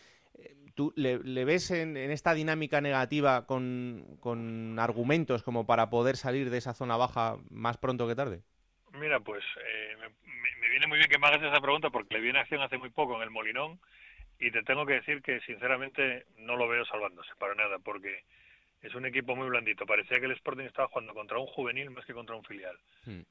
¿Tú 0.75 0.91
le, 0.97 1.19
le 1.19 1.45
ves 1.45 1.71
en, 1.71 1.99
en 1.99 2.11
esta 2.11 2.33
dinámica 2.33 2.81
negativa 2.81 3.45
con, 3.47 4.17
con 4.21 4.79
argumentos 4.79 5.43
como 5.43 5.67
para 5.67 5.91
poder 5.91 6.17
salir 6.17 6.49
de 6.49 6.57
esa 6.57 6.73
zona 6.73 6.97
baja 6.97 7.37
más 7.51 7.77
pronto 7.77 8.09
que 8.09 8.15
tarde? 8.15 8.41
Mira, 8.99 9.21
pues 9.21 9.43
eh, 9.57 9.97
viene 10.73 10.87
muy 10.89 10.99
bien 10.99 11.09
que 11.09 11.19
me 11.19 11.27
hagas 11.29 11.43
esa 11.43 11.61
pregunta 11.61 11.91
porque 11.91 12.15
le 12.15 12.21
vi 12.21 12.31
en 12.31 12.37
acción 12.37 12.61
hace 12.63 12.79
muy 12.79 12.91
poco 12.91 13.17
en 13.17 13.23
el 13.23 13.31
Molinón 13.31 13.79
y 14.41 14.51
te 14.51 14.63
tengo 14.63 14.85
que 14.85 14.95
decir 14.95 15.23
que 15.23 15.41
sinceramente 15.41 16.25
no 16.39 16.57
lo 16.57 16.67
veo 16.67 16.85
salvándose 16.85 17.31
para 17.39 17.55
nada 17.55 17.79
porque 17.79 18.25
es 18.83 18.93
un 18.97 19.07
equipo 19.07 19.37
muy 19.37 19.49
blandito. 19.49 19.87
Parecía 19.87 20.19
que 20.19 20.27
el 20.27 20.33
Sporting 20.33 20.65
estaba 20.65 20.89
jugando 20.89 21.15
contra 21.15 21.39
un 21.39 21.47
juvenil 21.47 21.91
más 21.91 22.05
que 22.05 22.13
contra 22.15 22.35
un 22.35 22.43
filial. 22.43 22.77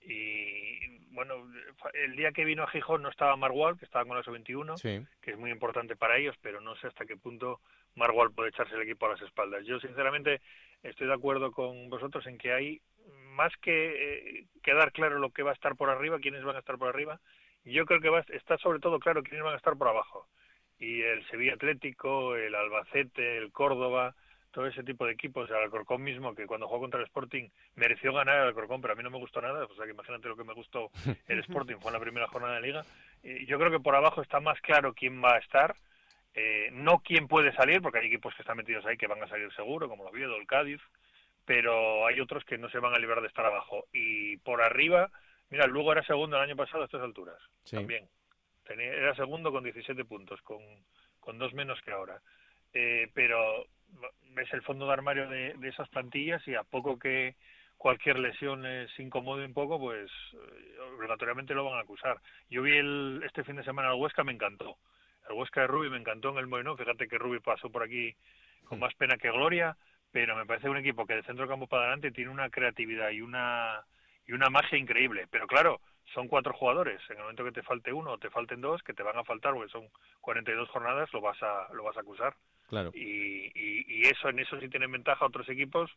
Y 0.01 0.99
bueno, 1.13 1.45
el 1.93 2.15
día 2.15 2.31
que 2.31 2.45
vino 2.45 2.63
a 2.63 2.67
Gijón 2.67 3.01
no 3.01 3.09
estaba 3.09 3.35
Marwal, 3.35 3.77
que 3.77 3.83
estaba 3.83 4.05
con 4.05 4.15
la 4.15 4.23
sub-21, 4.23 4.77
Sí. 4.77 5.05
que 5.21 5.31
es 5.31 5.37
muy 5.37 5.51
importante 5.51 5.97
para 5.97 6.17
ellos, 6.17 6.37
pero 6.41 6.61
no 6.61 6.75
sé 6.77 6.87
hasta 6.87 7.05
qué 7.05 7.17
punto 7.17 7.59
Marwal 7.95 8.31
puede 8.31 8.49
echarse 8.49 8.75
el 8.75 8.83
equipo 8.83 9.07
a 9.07 9.09
las 9.09 9.21
espaldas. 9.21 9.65
Yo, 9.65 9.77
sinceramente, 9.81 10.39
estoy 10.83 11.07
de 11.07 11.13
acuerdo 11.13 11.51
con 11.51 11.89
vosotros 11.89 12.25
en 12.27 12.37
que 12.37 12.53
hay 12.53 12.81
más 13.41 13.53
que 13.57 13.73
eh, 14.39 14.45
quedar 14.63 14.91
claro 14.91 15.17
lo 15.19 15.31
que 15.31 15.43
va 15.43 15.51
a 15.51 15.53
estar 15.53 15.75
por 15.75 15.89
arriba, 15.89 16.19
quiénes 16.19 16.43
van 16.43 16.55
a 16.55 16.59
estar 16.59 16.77
por 16.77 16.89
arriba, 16.89 17.19
yo 17.65 17.85
creo 17.85 17.99
que 18.01 18.09
va, 18.09 18.19
a- 18.19 18.25
está 18.33 18.57
sobre 18.57 18.79
todo 18.79 18.99
claro 18.99 19.23
quiénes 19.23 19.43
van 19.43 19.53
a 19.53 19.57
estar 19.57 19.75
por 19.77 19.87
abajo. 19.87 20.27
Y 20.79 21.01
el 21.01 21.25
Sevilla 21.27 21.53
Atlético, 21.53 22.35
el 22.35 22.53
Albacete, 22.55 23.37
el 23.37 23.51
Córdoba, 23.51 24.15
todo 24.51 24.67
ese 24.67 24.83
tipo 24.83 25.05
de 25.05 25.13
equipos, 25.13 25.49
el 25.49 25.55
Alcorcón 25.55 26.03
mismo, 26.03 26.35
que 26.35 26.45
cuando 26.45 26.67
jugó 26.67 26.81
contra 26.81 26.99
el 26.99 27.05
Sporting 27.05 27.49
mereció 27.75 28.11
ganar 28.13 28.37
el 28.37 28.47
Alcorcón, 28.49 28.81
pero 28.81 28.93
a 28.93 28.95
mí 28.97 29.03
no 29.03 29.09
me 29.11 29.17
gustó 29.19 29.41
nada, 29.41 29.63
o 29.65 29.75
sea 29.75 29.85
que 29.85 29.91
imagínate 29.91 30.27
lo 30.27 30.35
que 30.35 30.43
me 30.43 30.53
gustó 30.53 30.89
el 31.27 31.39
Sporting, 31.47 31.77
fue 31.79 31.89
en 31.89 31.93
la 31.93 31.99
primera 31.99 32.27
jornada 32.27 32.55
de 32.55 32.61
liga. 32.61 32.81
Y 33.23 33.45
yo 33.45 33.57
creo 33.59 33.71
que 33.71 33.79
por 33.79 33.95
abajo 33.95 34.21
está 34.21 34.39
más 34.39 34.59
claro 34.61 34.93
quién 34.93 35.23
va 35.23 35.35
a 35.35 35.39
estar, 35.39 35.75
eh, 36.33 36.69
no 36.73 36.99
quién 36.99 37.27
puede 37.27 37.53
salir, 37.53 37.81
porque 37.81 37.99
hay 37.99 38.07
equipos 38.07 38.33
que 38.35 38.41
están 38.41 38.57
metidos 38.57 38.85
ahí 38.85 38.97
que 38.97 39.07
van 39.07 39.21
a 39.23 39.27
salir 39.27 39.51
seguro, 39.53 39.87
como 39.87 40.03
el 40.03 40.09
Oviedo, 40.09 40.35
el 40.37 40.47
Cádiz, 40.47 40.81
pero 41.45 42.05
hay 42.07 42.19
otros 42.19 42.43
que 42.45 42.57
no 42.57 42.69
se 42.69 42.79
van 42.79 42.93
a 42.93 42.99
librar 42.99 43.21
de 43.21 43.27
estar 43.27 43.45
abajo. 43.45 43.85
Y 43.93 44.37
por 44.37 44.61
arriba, 44.61 45.09
Mira, 45.49 45.67
luego 45.67 45.91
era 45.91 46.01
segundo 46.03 46.37
el 46.37 46.43
año 46.43 46.55
pasado 46.55 46.81
a 46.83 46.85
estas 46.85 47.01
alturas, 47.01 47.35
Sí. 47.65 47.75
también. 47.75 48.07
Tenía- 48.63 48.93
era 48.93 49.13
segundo 49.15 49.51
con 49.51 49.65
17 49.65 50.05
puntos, 50.05 50.41
con, 50.43 50.61
con 51.19 51.37
dos 51.37 51.53
menos 51.53 51.77
que 51.81 51.91
ahora. 51.91 52.21
Eh, 52.73 53.09
pero 53.13 53.65
ves 54.33 54.47
el 54.53 54.61
fondo 54.61 54.87
de 54.87 54.93
armario 54.93 55.27
de, 55.27 55.53
de 55.55 55.67
esas 55.67 55.89
plantillas 55.89 56.47
y 56.47 56.55
a 56.55 56.63
poco 56.63 56.97
que 56.97 57.35
cualquier 57.75 58.19
lesión 58.19 58.61
les 58.63 58.97
incomode 58.97 59.43
un 59.43 59.53
poco, 59.53 59.77
pues 59.77 60.09
eh, 60.35 60.77
obligatoriamente 60.95 61.53
lo 61.53 61.65
van 61.65 61.79
a 61.79 61.81
acusar. 61.81 62.21
Yo 62.49 62.61
vi 62.61 62.77
el, 62.77 63.21
este 63.25 63.43
fin 63.43 63.57
de 63.57 63.65
semana 63.65 63.89
al 63.89 63.95
Huesca, 63.99 64.23
me 64.23 64.31
encantó. 64.31 64.77
El 65.27 65.35
Huesca 65.35 65.59
de 65.59 65.67
Rubi 65.67 65.89
me 65.89 65.97
encantó 65.97 66.29
en 66.29 66.37
el 66.37 66.47
Molinón. 66.47 66.77
Fíjate 66.77 67.09
que 67.09 67.17
Rubi 67.17 67.41
pasó 67.41 67.69
por 67.69 67.83
aquí 67.83 68.15
con 68.63 68.79
más 68.79 68.93
pena 68.93 69.17
que 69.17 69.29
gloria, 69.31 69.75
pero 70.11 70.35
me 70.35 70.45
parece 70.45 70.69
un 70.69 70.77
equipo 70.77 71.05
que 71.05 71.15
de 71.15 71.23
centro 71.23 71.47
campo 71.47 71.67
para 71.67 71.83
adelante 71.83 72.11
tiene 72.11 72.31
una 72.31 72.49
creatividad 72.49 73.11
y 73.11 73.21
una 73.21 73.83
y 74.27 74.33
una 74.33 74.49
magia 74.49 74.77
increíble. 74.77 75.27
Pero 75.29 75.47
claro, 75.47 75.81
son 76.13 76.27
cuatro 76.27 76.53
jugadores. 76.53 77.01
En 77.09 77.17
el 77.17 77.23
momento 77.23 77.43
que 77.43 77.51
te 77.51 77.63
falte 77.63 77.93
uno 77.93 78.11
o 78.11 78.17
te 78.17 78.29
falten 78.29 78.61
dos, 78.61 78.83
que 78.83 78.93
te 78.93 79.03
van 79.03 79.17
a 79.17 79.23
faltar 79.23 79.53
porque 79.53 79.71
son 79.71 79.87
42 80.21 80.69
jornadas, 80.69 81.11
lo 81.13 81.21
vas 81.21 81.41
a 81.41 81.67
lo 81.73 81.83
vas 81.83 81.97
a 81.97 82.01
acusar. 82.01 82.35
Claro. 82.67 82.91
Y, 82.93 83.51
y, 83.55 83.85
y 83.87 84.01
eso 84.03 84.29
en 84.29 84.39
eso 84.39 84.59
sí 84.59 84.69
tienen 84.69 84.91
ventaja 84.91 85.25
otros 85.25 85.47
equipos, 85.49 85.91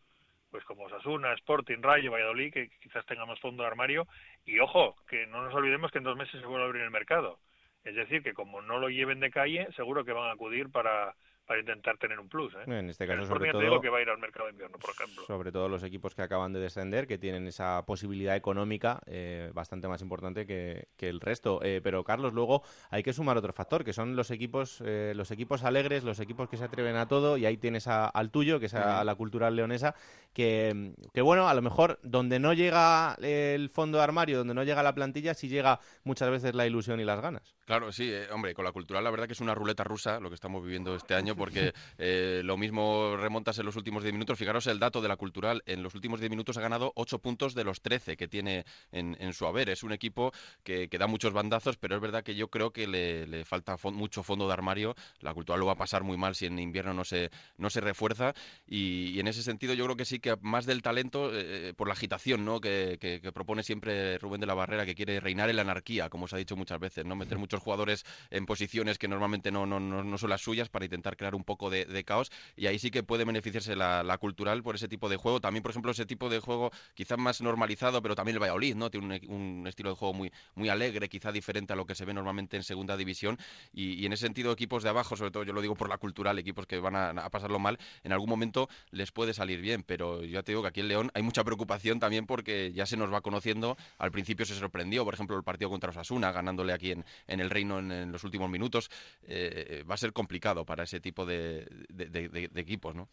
pues 0.50 0.64
como 0.64 0.88
Sasuna, 0.88 1.32
Sporting, 1.34 1.82
Rayo, 1.82 2.12
Valladolid, 2.12 2.52
que 2.52 2.70
quizás 2.80 3.04
tengamos 3.06 3.40
fondo 3.40 3.62
de 3.62 3.68
armario. 3.68 4.06
Y 4.44 4.58
ojo, 4.60 4.96
que 5.08 5.26
no 5.26 5.42
nos 5.42 5.54
olvidemos 5.54 5.90
que 5.90 5.98
en 5.98 6.04
dos 6.04 6.16
meses 6.16 6.40
se 6.40 6.46
vuelve 6.46 6.62
a 6.62 6.66
abrir 6.66 6.82
el 6.82 6.90
mercado. 6.90 7.38
Es 7.84 7.94
decir, 7.94 8.22
que 8.22 8.32
como 8.32 8.62
no 8.62 8.78
lo 8.78 8.88
lleven 8.88 9.20
de 9.20 9.30
calle, 9.30 9.68
seguro 9.76 10.04
que 10.04 10.12
van 10.12 10.30
a 10.30 10.32
acudir 10.32 10.70
para, 10.70 11.14
para 11.46 11.60
intentar 11.60 11.98
tener 11.98 12.18
un 12.18 12.28
plus. 12.28 12.54
¿eh? 12.54 12.58
En 12.66 12.88
este 12.88 13.06
caso, 13.06 13.26
sobre 13.26 13.46
te 13.46 13.52
todo, 13.52 13.60
digo 13.62 13.80
que 13.80 13.88
va 13.90 13.98
a 13.98 14.02
ir 14.02 14.08
al 14.08 14.18
mercado 14.18 14.46
de 14.46 14.52
invierno, 14.52 14.78
por 14.78 14.90
ejemplo. 14.90 15.24
sobre 15.26 15.52
todo 15.52 15.68
los 15.68 15.82
equipos 15.82 16.14
que 16.14 16.22
acaban 16.22 16.52
de 16.52 16.60
descender, 16.60 17.06
que 17.06 17.18
tienen 17.18 17.46
esa 17.46 17.84
posibilidad 17.86 18.34
económica 18.36 19.00
eh, 19.06 19.50
bastante 19.52 19.86
más 19.88 20.00
importante 20.02 20.46
que, 20.46 20.88
que 20.96 21.08
el 21.08 21.20
resto. 21.20 21.60
Eh, 21.62 21.80
pero 21.82 22.02
Carlos, 22.04 22.32
luego 22.32 22.62
hay 22.90 23.02
que 23.02 23.12
sumar 23.12 23.36
otro 23.36 23.52
factor, 23.52 23.84
que 23.84 23.92
son 23.92 24.16
los 24.16 24.30
equipos, 24.30 24.82
eh, 24.84 25.12
los 25.14 25.30
equipos 25.30 25.64
alegres, 25.64 26.02
los 26.04 26.18
equipos 26.20 26.48
que 26.48 26.56
se 26.56 26.64
atreven 26.64 26.96
a 26.96 27.06
todo, 27.08 27.36
y 27.36 27.46
ahí 27.46 27.56
tienes 27.56 27.86
a- 27.88 28.06
al 28.08 28.30
tuyo, 28.30 28.58
que 28.58 28.66
es 28.66 28.74
a, 28.74 29.00
a 29.00 29.04
la 29.04 29.14
cultural 29.14 29.54
leonesa, 29.54 29.94
que, 30.32 30.92
que 31.12 31.20
bueno, 31.22 31.48
a 31.48 31.54
lo 31.54 31.62
mejor 31.62 32.00
donde 32.02 32.38
no 32.38 32.52
llega 32.54 33.16
el 33.20 33.68
fondo 33.70 33.98
de 33.98 34.04
armario, 34.04 34.38
donde 34.38 34.54
no 34.54 34.64
llega 34.64 34.82
la 34.82 34.94
plantilla, 34.94 35.34
sí 35.34 35.48
llega 35.48 35.78
muchas 36.04 36.30
veces 36.30 36.54
la 36.54 36.66
ilusión 36.66 37.00
y 37.00 37.04
las 37.04 37.20
ganas. 37.20 37.54
Claro, 37.66 37.92
sí, 37.92 38.10
eh, 38.12 38.26
hombre, 38.32 38.52
con 38.54 38.64
la 38.64 38.72
cultural 38.72 39.04
la 39.04 39.10
verdad 39.10 39.26
que 39.26 39.32
es 39.32 39.40
una 39.40 39.54
ruleta 39.54 39.84
rusa 39.84 40.20
lo 40.20 40.28
que 40.28 40.34
estamos 40.34 40.62
viviendo 40.62 40.94
este 40.94 41.14
año, 41.14 41.33
porque 41.36 41.72
eh, 41.98 42.42
lo 42.44 42.56
mismo 42.56 43.16
remontas 43.16 43.58
en 43.58 43.66
los 43.66 43.76
últimos 43.76 44.02
10 44.02 44.12
minutos. 44.12 44.38
Fijaros 44.38 44.66
el 44.66 44.78
dato 44.78 45.00
de 45.00 45.08
la 45.08 45.16
cultural, 45.16 45.62
en 45.66 45.82
los 45.82 45.94
últimos 45.94 46.20
10 46.20 46.30
minutos 46.30 46.56
ha 46.56 46.60
ganado 46.60 46.92
8 46.96 47.18
puntos 47.18 47.54
de 47.54 47.64
los 47.64 47.80
13 47.80 48.16
que 48.16 48.28
tiene 48.28 48.64
en, 48.92 49.16
en 49.20 49.32
su 49.32 49.46
haber. 49.46 49.68
Es 49.70 49.82
un 49.82 49.92
equipo 49.92 50.32
que, 50.62 50.88
que 50.88 50.98
da 50.98 51.06
muchos 51.06 51.32
bandazos, 51.32 51.76
pero 51.76 51.96
es 51.96 52.00
verdad 52.00 52.22
que 52.22 52.34
yo 52.34 52.48
creo 52.48 52.72
que 52.72 52.86
le, 52.86 53.26
le 53.26 53.44
falta 53.44 53.76
mucho 53.92 54.22
fondo 54.22 54.46
de 54.46 54.52
armario. 54.52 54.94
La 55.20 55.34
cultural 55.34 55.60
lo 55.60 55.66
va 55.66 55.72
a 55.72 55.76
pasar 55.76 56.02
muy 56.02 56.16
mal 56.16 56.34
si 56.34 56.46
en 56.46 56.58
invierno 56.58 56.94
no 56.94 57.04
se, 57.04 57.30
no 57.58 57.70
se 57.70 57.80
refuerza. 57.80 58.34
Y, 58.66 59.08
y 59.14 59.20
en 59.20 59.28
ese 59.28 59.42
sentido 59.42 59.74
yo 59.74 59.84
creo 59.84 59.96
que 59.96 60.04
sí 60.04 60.18
que 60.20 60.36
más 60.42 60.66
del 60.66 60.82
talento, 60.82 61.30
eh, 61.32 61.72
por 61.76 61.88
la 61.88 61.94
agitación 61.94 62.44
¿no? 62.44 62.60
que, 62.60 62.98
que- 63.00 63.20
que 63.20 63.32
propone 63.32 63.62
siempre 63.62 64.18
Rubén 64.18 64.40
de 64.40 64.46
la 64.46 64.54
Barrera, 64.54 64.84
que 64.84 64.94
quiere 64.94 65.20
reinar 65.20 65.48
en 65.48 65.56
la 65.56 65.62
anarquía, 65.62 66.08
como 66.10 66.28
se 66.28 66.36
ha 66.36 66.38
dicho 66.38 66.56
muchas 66.56 66.78
veces, 66.80 67.04
no 67.06 67.16
meter 67.16 67.38
muchos 67.38 67.60
jugadores 67.62 68.04
en 68.30 68.44
posiciones 68.44 68.98
que 68.98 69.08
normalmente 69.08 69.50
no, 69.50 69.64
no, 69.64 69.80
no, 69.80 70.04
no 70.04 70.18
son 70.18 70.30
las 70.30 70.42
suyas 70.42 70.68
para 70.68 70.84
intentar 70.84 71.16
crear 71.16 71.23
un 71.32 71.44
poco 71.44 71.70
de, 71.70 72.04
caos. 72.04 72.32
Y 72.56 72.66
ahí 72.66 72.78
sí 72.78 72.90
que 72.90 73.04
puede 73.04 73.24
beneficiarse 73.24 73.76
la, 73.76 74.18
cultural 74.18 74.62
por 74.62 74.74
ese 74.74 74.88
tipo 74.88 75.08
de 75.08 75.16
juego. 75.16 75.40
También, 75.40 75.62
por 75.62 75.70
ejemplo, 75.70 75.92
ese 75.92 76.06
tipo 76.06 76.28
de 76.28 76.40
juego 76.40 76.72
quizás 76.94 77.18
más 77.18 77.40
normalizado, 77.40 78.02
pero 78.02 78.16
también 78.16 78.34
el 78.36 78.42
Valladolid, 78.42 78.74
¿no? 78.74 78.90
Tiene 78.90 79.20
un, 79.28 79.60
un 79.60 79.66
estilo 79.66 79.90
de 79.90 79.96
juego 79.96 80.14
muy, 80.14 80.32
muy 80.54 80.68
alegre, 80.68 81.08
quizá 81.08 81.30
diferente 81.30 81.72
a 81.72 81.76
lo 81.76 81.86
que 81.86 81.94
se 81.94 82.04
ve 82.04 82.12
normalmente 82.12 82.56
en 82.56 82.64
segunda 82.64 82.96
división. 82.96 83.38
Y, 83.72 83.94
y 83.94 84.06
en 84.06 84.12
ese 84.12 84.26
sentido, 84.26 84.52
equipos 84.52 84.82
de 84.82 84.88
abajo, 84.88 85.16
sobre 85.16 85.30
todo 85.30 85.44
yo 85.44 85.52
lo 85.52 85.62
digo 85.62 85.74
por 85.74 85.88
la 85.88 85.98
cultural, 85.98 86.38
equipos 86.38 86.66
que 86.66 86.78
van 86.78 86.96
a, 86.96 87.30
pasarlo 87.30 87.58
mal, 87.58 87.78
en 88.02 88.12
algún 88.12 88.28
momento 88.28 88.68
les 88.90 89.12
puede 89.12 89.34
salir 89.34 89.60
bien. 89.60 89.82
Pero 89.82 90.24
ya 90.24 90.42
te 90.42 90.52
digo 90.52 90.62
que 90.62 90.68
aquí 90.68 90.80
en 90.80 90.88
León 90.88 91.10
hay 91.14 91.22
mucha 91.22 91.44
preocupación 91.44 92.00
también 92.00 92.26
porque 92.26 92.72
ya 92.72 92.86
se 92.86 92.96
nos 92.96 93.12
va 93.12 93.20
conociendo. 93.20 93.76
Al 93.98 94.10
principio 94.10 94.46
se 94.46 94.54
sorprendió, 94.54 95.04
por 95.04 95.14
ejemplo, 95.14 95.36
el 95.36 95.44
partido 95.44 95.70
contra 95.70 95.90
Osasuna, 95.90 96.32
ganándole 96.32 96.72
aquí 96.72 96.92
en, 96.92 97.04
en 97.26 97.40
el 97.40 97.50
Reino 97.50 97.78
en, 97.78 98.12
los 98.12 98.24
últimos 98.24 98.50
minutos. 98.50 98.90
Eh, 99.26 99.84
va 99.88 99.94
a 99.94 99.98
ser 99.98 100.12
complicado 100.12 100.64
para 100.64 100.84
ese 100.84 101.00
tipo 101.00 101.13
de, 101.24 101.66
de- 101.88 102.06
de- 102.06 102.28
de- 102.28 102.48
de 102.48 102.60
equipos, 102.60 102.94
¿no? 102.94 103.08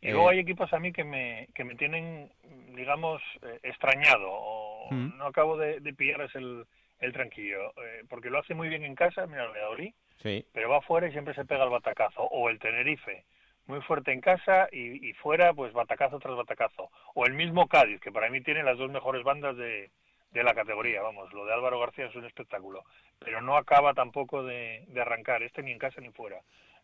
Y 0.00 0.10
luego 0.10 0.30
hay 0.30 0.40
equipos 0.40 0.72
a 0.72 0.80
mí 0.80 0.90
que 0.92 1.04
me, 1.04 1.48
que 1.54 1.62
me 1.62 1.76
tienen, 1.76 2.28
digamos, 2.74 3.22
eh, 3.42 3.60
extrañado 3.62 4.28
o 4.30 4.72
Mm. 4.90 5.16
no 5.16 5.26
acabo 5.26 5.56
de, 5.56 5.78
de 5.80 5.92
pillarles 5.94 6.34
el, 6.34 6.64
el 6.98 7.12
tranquillo, 7.12 7.70
eh, 7.82 8.02
porque 8.08 8.30
lo 8.30 8.38
hace 8.40 8.52
muy 8.54 8.68
bien 8.68 8.84
en 8.84 8.94
casa, 8.96 9.26
mira 9.26 9.44
el 9.44 9.50
Valladolid, 9.52 9.94
Sí. 10.16 10.44
pero 10.52 10.68
va 10.70 10.80
fuera 10.82 11.06
y 11.08 11.12
siempre 11.12 11.34
se 11.34 11.44
pega 11.44 11.62
el 11.64 11.70
batacazo, 11.70 12.22
o 12.24 12.48
el 12.50 12.58
Tenerife, 12.58 13.24
muy 13.66 13.80
fuerte 13.82 14.12
en 14.12 14.20
casa 14.20 14.68
y, 14.72 15.08
y 15.08 15.12
fuera, 15.14 15.54
pues 15.54 15.72
batacazo 15.72 16.18
tras 16.18 16.36
batacazo, 16.36 16.90
o 17.14 17.24
el 17.26 17.32
mismo 17.34 17.68
Cádiz, 17.68 18.00
que 18.00 18.10
para 18.12 18.28
mí 18.28 18.40
tiene 18.40 18.64
las 18.64 18.76
dos 18.76 18.90
mejores 18.90 19.22
bandas 19.22 19.56
de, 19.56 19.90
de 20.32 20.42
la 20.42 20.52
categoría, 20.52 21.00
vamos, 21.00 21.32
lo 21.32 21.46
de 21.46 21.54
Álvaro 21.54 21.78
García 21.78 22.06
es 22.06 22.14
un 22.16 22.24
espectáculo, 22.26 22.84
pero 23.20 23.40
no 23.40 23.56
acaba 23.56 23.94
tampoco 23.94 24.42
de, 24.42 24.84
de 24.88 25.00
arrancar, 25.00 25.42
este 25.44 25.62
ni 25.62 25.70
en 25.70 25.78
casa 25.78 26.00
ni 26.00 26.10
fuera. 26.10 26.40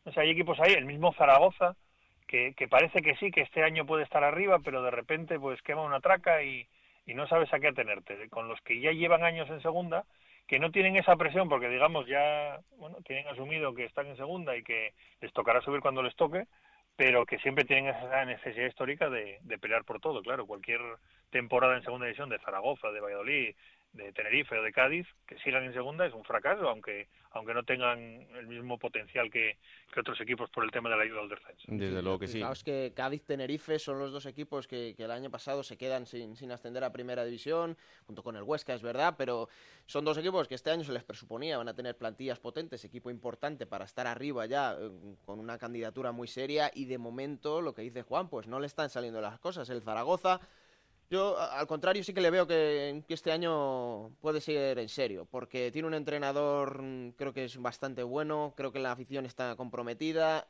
O 0.09 0.13
sea, 0.13 0.23
hay 0.23 0.31
equipos 0.31 0.59
ahí, 0.61 0.73
el 0.73 0.87
mismo 0.87 1.13
Zaragoza, 1.13 1.77
que, 2.27 2.53
parece 2.69 3.01
que 3.03 3.17
sí, 3.17 3.31
que 3.31 3.41
este 3.41 3.63
año 3.63 3.87
puede 3.87 4.05
estar 4.05 4.23
arriba, 4.23 4.59
pero 4.63 4.83
de 4.83 4.91
repente 4.91 5.39
pues 5.39 5.61
quema 5.63 5.83
una 5.83 6.01
traca 6.01 6.43
y, 6.43 6.67
y 7.07 7.15
no 7.15 7.27
sabes 7.27 7.53
a 7.53 7.61
qué 7.61 7.69
atenerte. 7.69 8.29
Con 8.29 8.49
los 8.49 8.61
que 8.63 8.81
ya 8.81 8.93
llevan 8.93 9.25
años 9.25 9.49
en 9.49 9.63
segunda, 9.63 10.05
que 10.47 10.59
no 10.59 10.71
tienen 10.71 10.97
esa 10.97 11.17
presión 11.17 11.49
porque 11.49 11.69
digamos 11.69 12.07
ya 12.07 12.59
bueno 12.79 12.99
tienen 13.07 13.29
asumido 13.29 13.75
que 13.75 13.85
están 13.85 14.07
en 14.07 14.17
segunda 14.17 14.57
y 14.57 14.63
que 14.63 14.95
les 15.21 15.33
tocará 15.33 15.61
subir 15.61 15.81
cuando 15.81 16.03
les 16.03 16.17
toque, 16.17 16.47
pero 16.97 17.25
que 17.27 17.39
siempre 17.39 17.65
tienen 17.65 17.95
esa 17.95 18.25
necesidad 18.25 18.67
histórica 18.67 19.09
de, 19.09 19.39
de 19.43 19.59
pelear 19.59 19.85
por 19.85 20.01
todo. 20.01 20.23
Claro, 20.23 20.47
cualquier 20.47 20.81
temporada 21.31 21.77
en 21.77 21.83
segunda 21.83 22.07
división 22.07 22.29
de 22.29 22.39
Zaragoza, 22.41 22.91
de 22.91 23.01
Valladolid, 23.01 23.55
de 23.99 24.13
Tenerife 24.13 24.57
o 24.59 24.63
de 24.63 24.73
Cádiz 24.73 25.07
que 25.27 25.39
sigan 25.41 25.65
en 25.65 25.73
segunda 25.73 26.07
es 26.07 26.15
un 26.15 26.25
fracaso, 26.25 26.69
aunque 26.69 27.09
aunque 27.33 27.53
no 27.53 27.63
tengan 27.63 27.99
el 28.37 28.47
mismo 28.47 28.79
potencial 28.79 29.31
que, 29.31 29.59
que 29.93 30.01
otros 30.01 30.19
equipos 30.21 30.49
por 30.51 30.65
el 30.65 30.71
tema 30.71 30.89
de 30.89 30.97
la 30.97 31.03
ayuda 31.03 31.21
al 31.21 31.29
descenso. 31.29 31.65
Desde 31.69 32.03
luego 32.03 32.19
que 32.19 32.27
sí. 32.27 32.39
Fijaos 32.39 32.65
que 32.65 32.93
Cádiz-Tenerife 32.97 33.79
son 33.79 33.99
los 33.99 34.13
dos 34.13 34.25
equipos 34.25 34.67
que, 34.67 34.95
que 34.97 35.05
el 35.05 35.11
año 35.11 35.31
pasado 35.31 35.63
se 35.63 35.77
quedan 35.77 36.07
sin, 36.07 36.37
sin 36.37 36.51
ascender 36.53 36.85
a 36.85 36.93
Primera 36.93 37.25
División, 37.25 37.77
junto 38.07 38.23
con 38.23 38.37
el 38.37 38.43
Huesca, 38.43 38.75
es 38.75 38.83
verdad, 38.83 39.15
pero 39.19 39.49
son 39.85 40.05
dos 40.05 40.17
equipos 40.17 40.49
que 40.49 40.55
este 40.55 40.71
año 40.71 40.85
se 40.85 40.93
les 40.93 41.05
presupponía 41.05 41.59
van 41.59 41.69
a 41.69 41.75
tener 41.75 41.97
plantillas 41.97 42.41
potentes, 42.41 42.85
equipo 42.85 43.11
importante 43.11 43.67
para 43.67 43.85
estar 43.85 44.07
arriba 44.07 44.47
ya, 44.47 44.73
eh, 44.73 44.91
con 45.25 45.39
una 45.39 45.59
candidatura 45.59 46.13
muy 46.13 46.29
seria, 46.29 46.71
y 46.75 46.87
de 46.87 46.99
momento, 46.99 47.61
lo 47.61 47.75
que 47.75 47.83
dice 47.83 48.03
Juan, 48.03 48.29
pues 48.31 48.47
no 48.47 48.59
le 48.59 48.67
están 48.67 48.89
saliendo 48.89 49.21
las 49.21 49.39
cosas. 49.39 49.69
El 49.69 49.83
Zaragoza, 49.83 50.41
yo 51.11 51.39
al 51.39 51.67
contrario 51.67 52.05
sí 52.05 52.13
que 52.13 52.21
le 52.21 52.31
veo 52.31 52.47
que, 52.47 53.03
que 53.07 53.15
este 53.15 53.33
año 53.33 54.11
puede 54.21 54.41
ser 54.41 54.79
en 54.79 54.89
serio, 54.89 55.27
porque 55.31 55.71
tiene 55.71 55.89
un 55.89 55.95
entrenador, 55.95 56.83
mm, 56.83 57.13
creo 57.13 57.33
que 57.33 57.45
es 57.45 57.57
bastante 57.59 58.03
bueno, 58.03 58.53
creo 58.57 58.73
que 58.73 58.79
la 58.79 58.93
afición 58.93 59.27
está 59.27 59.57
comprometida, 59.57 60.49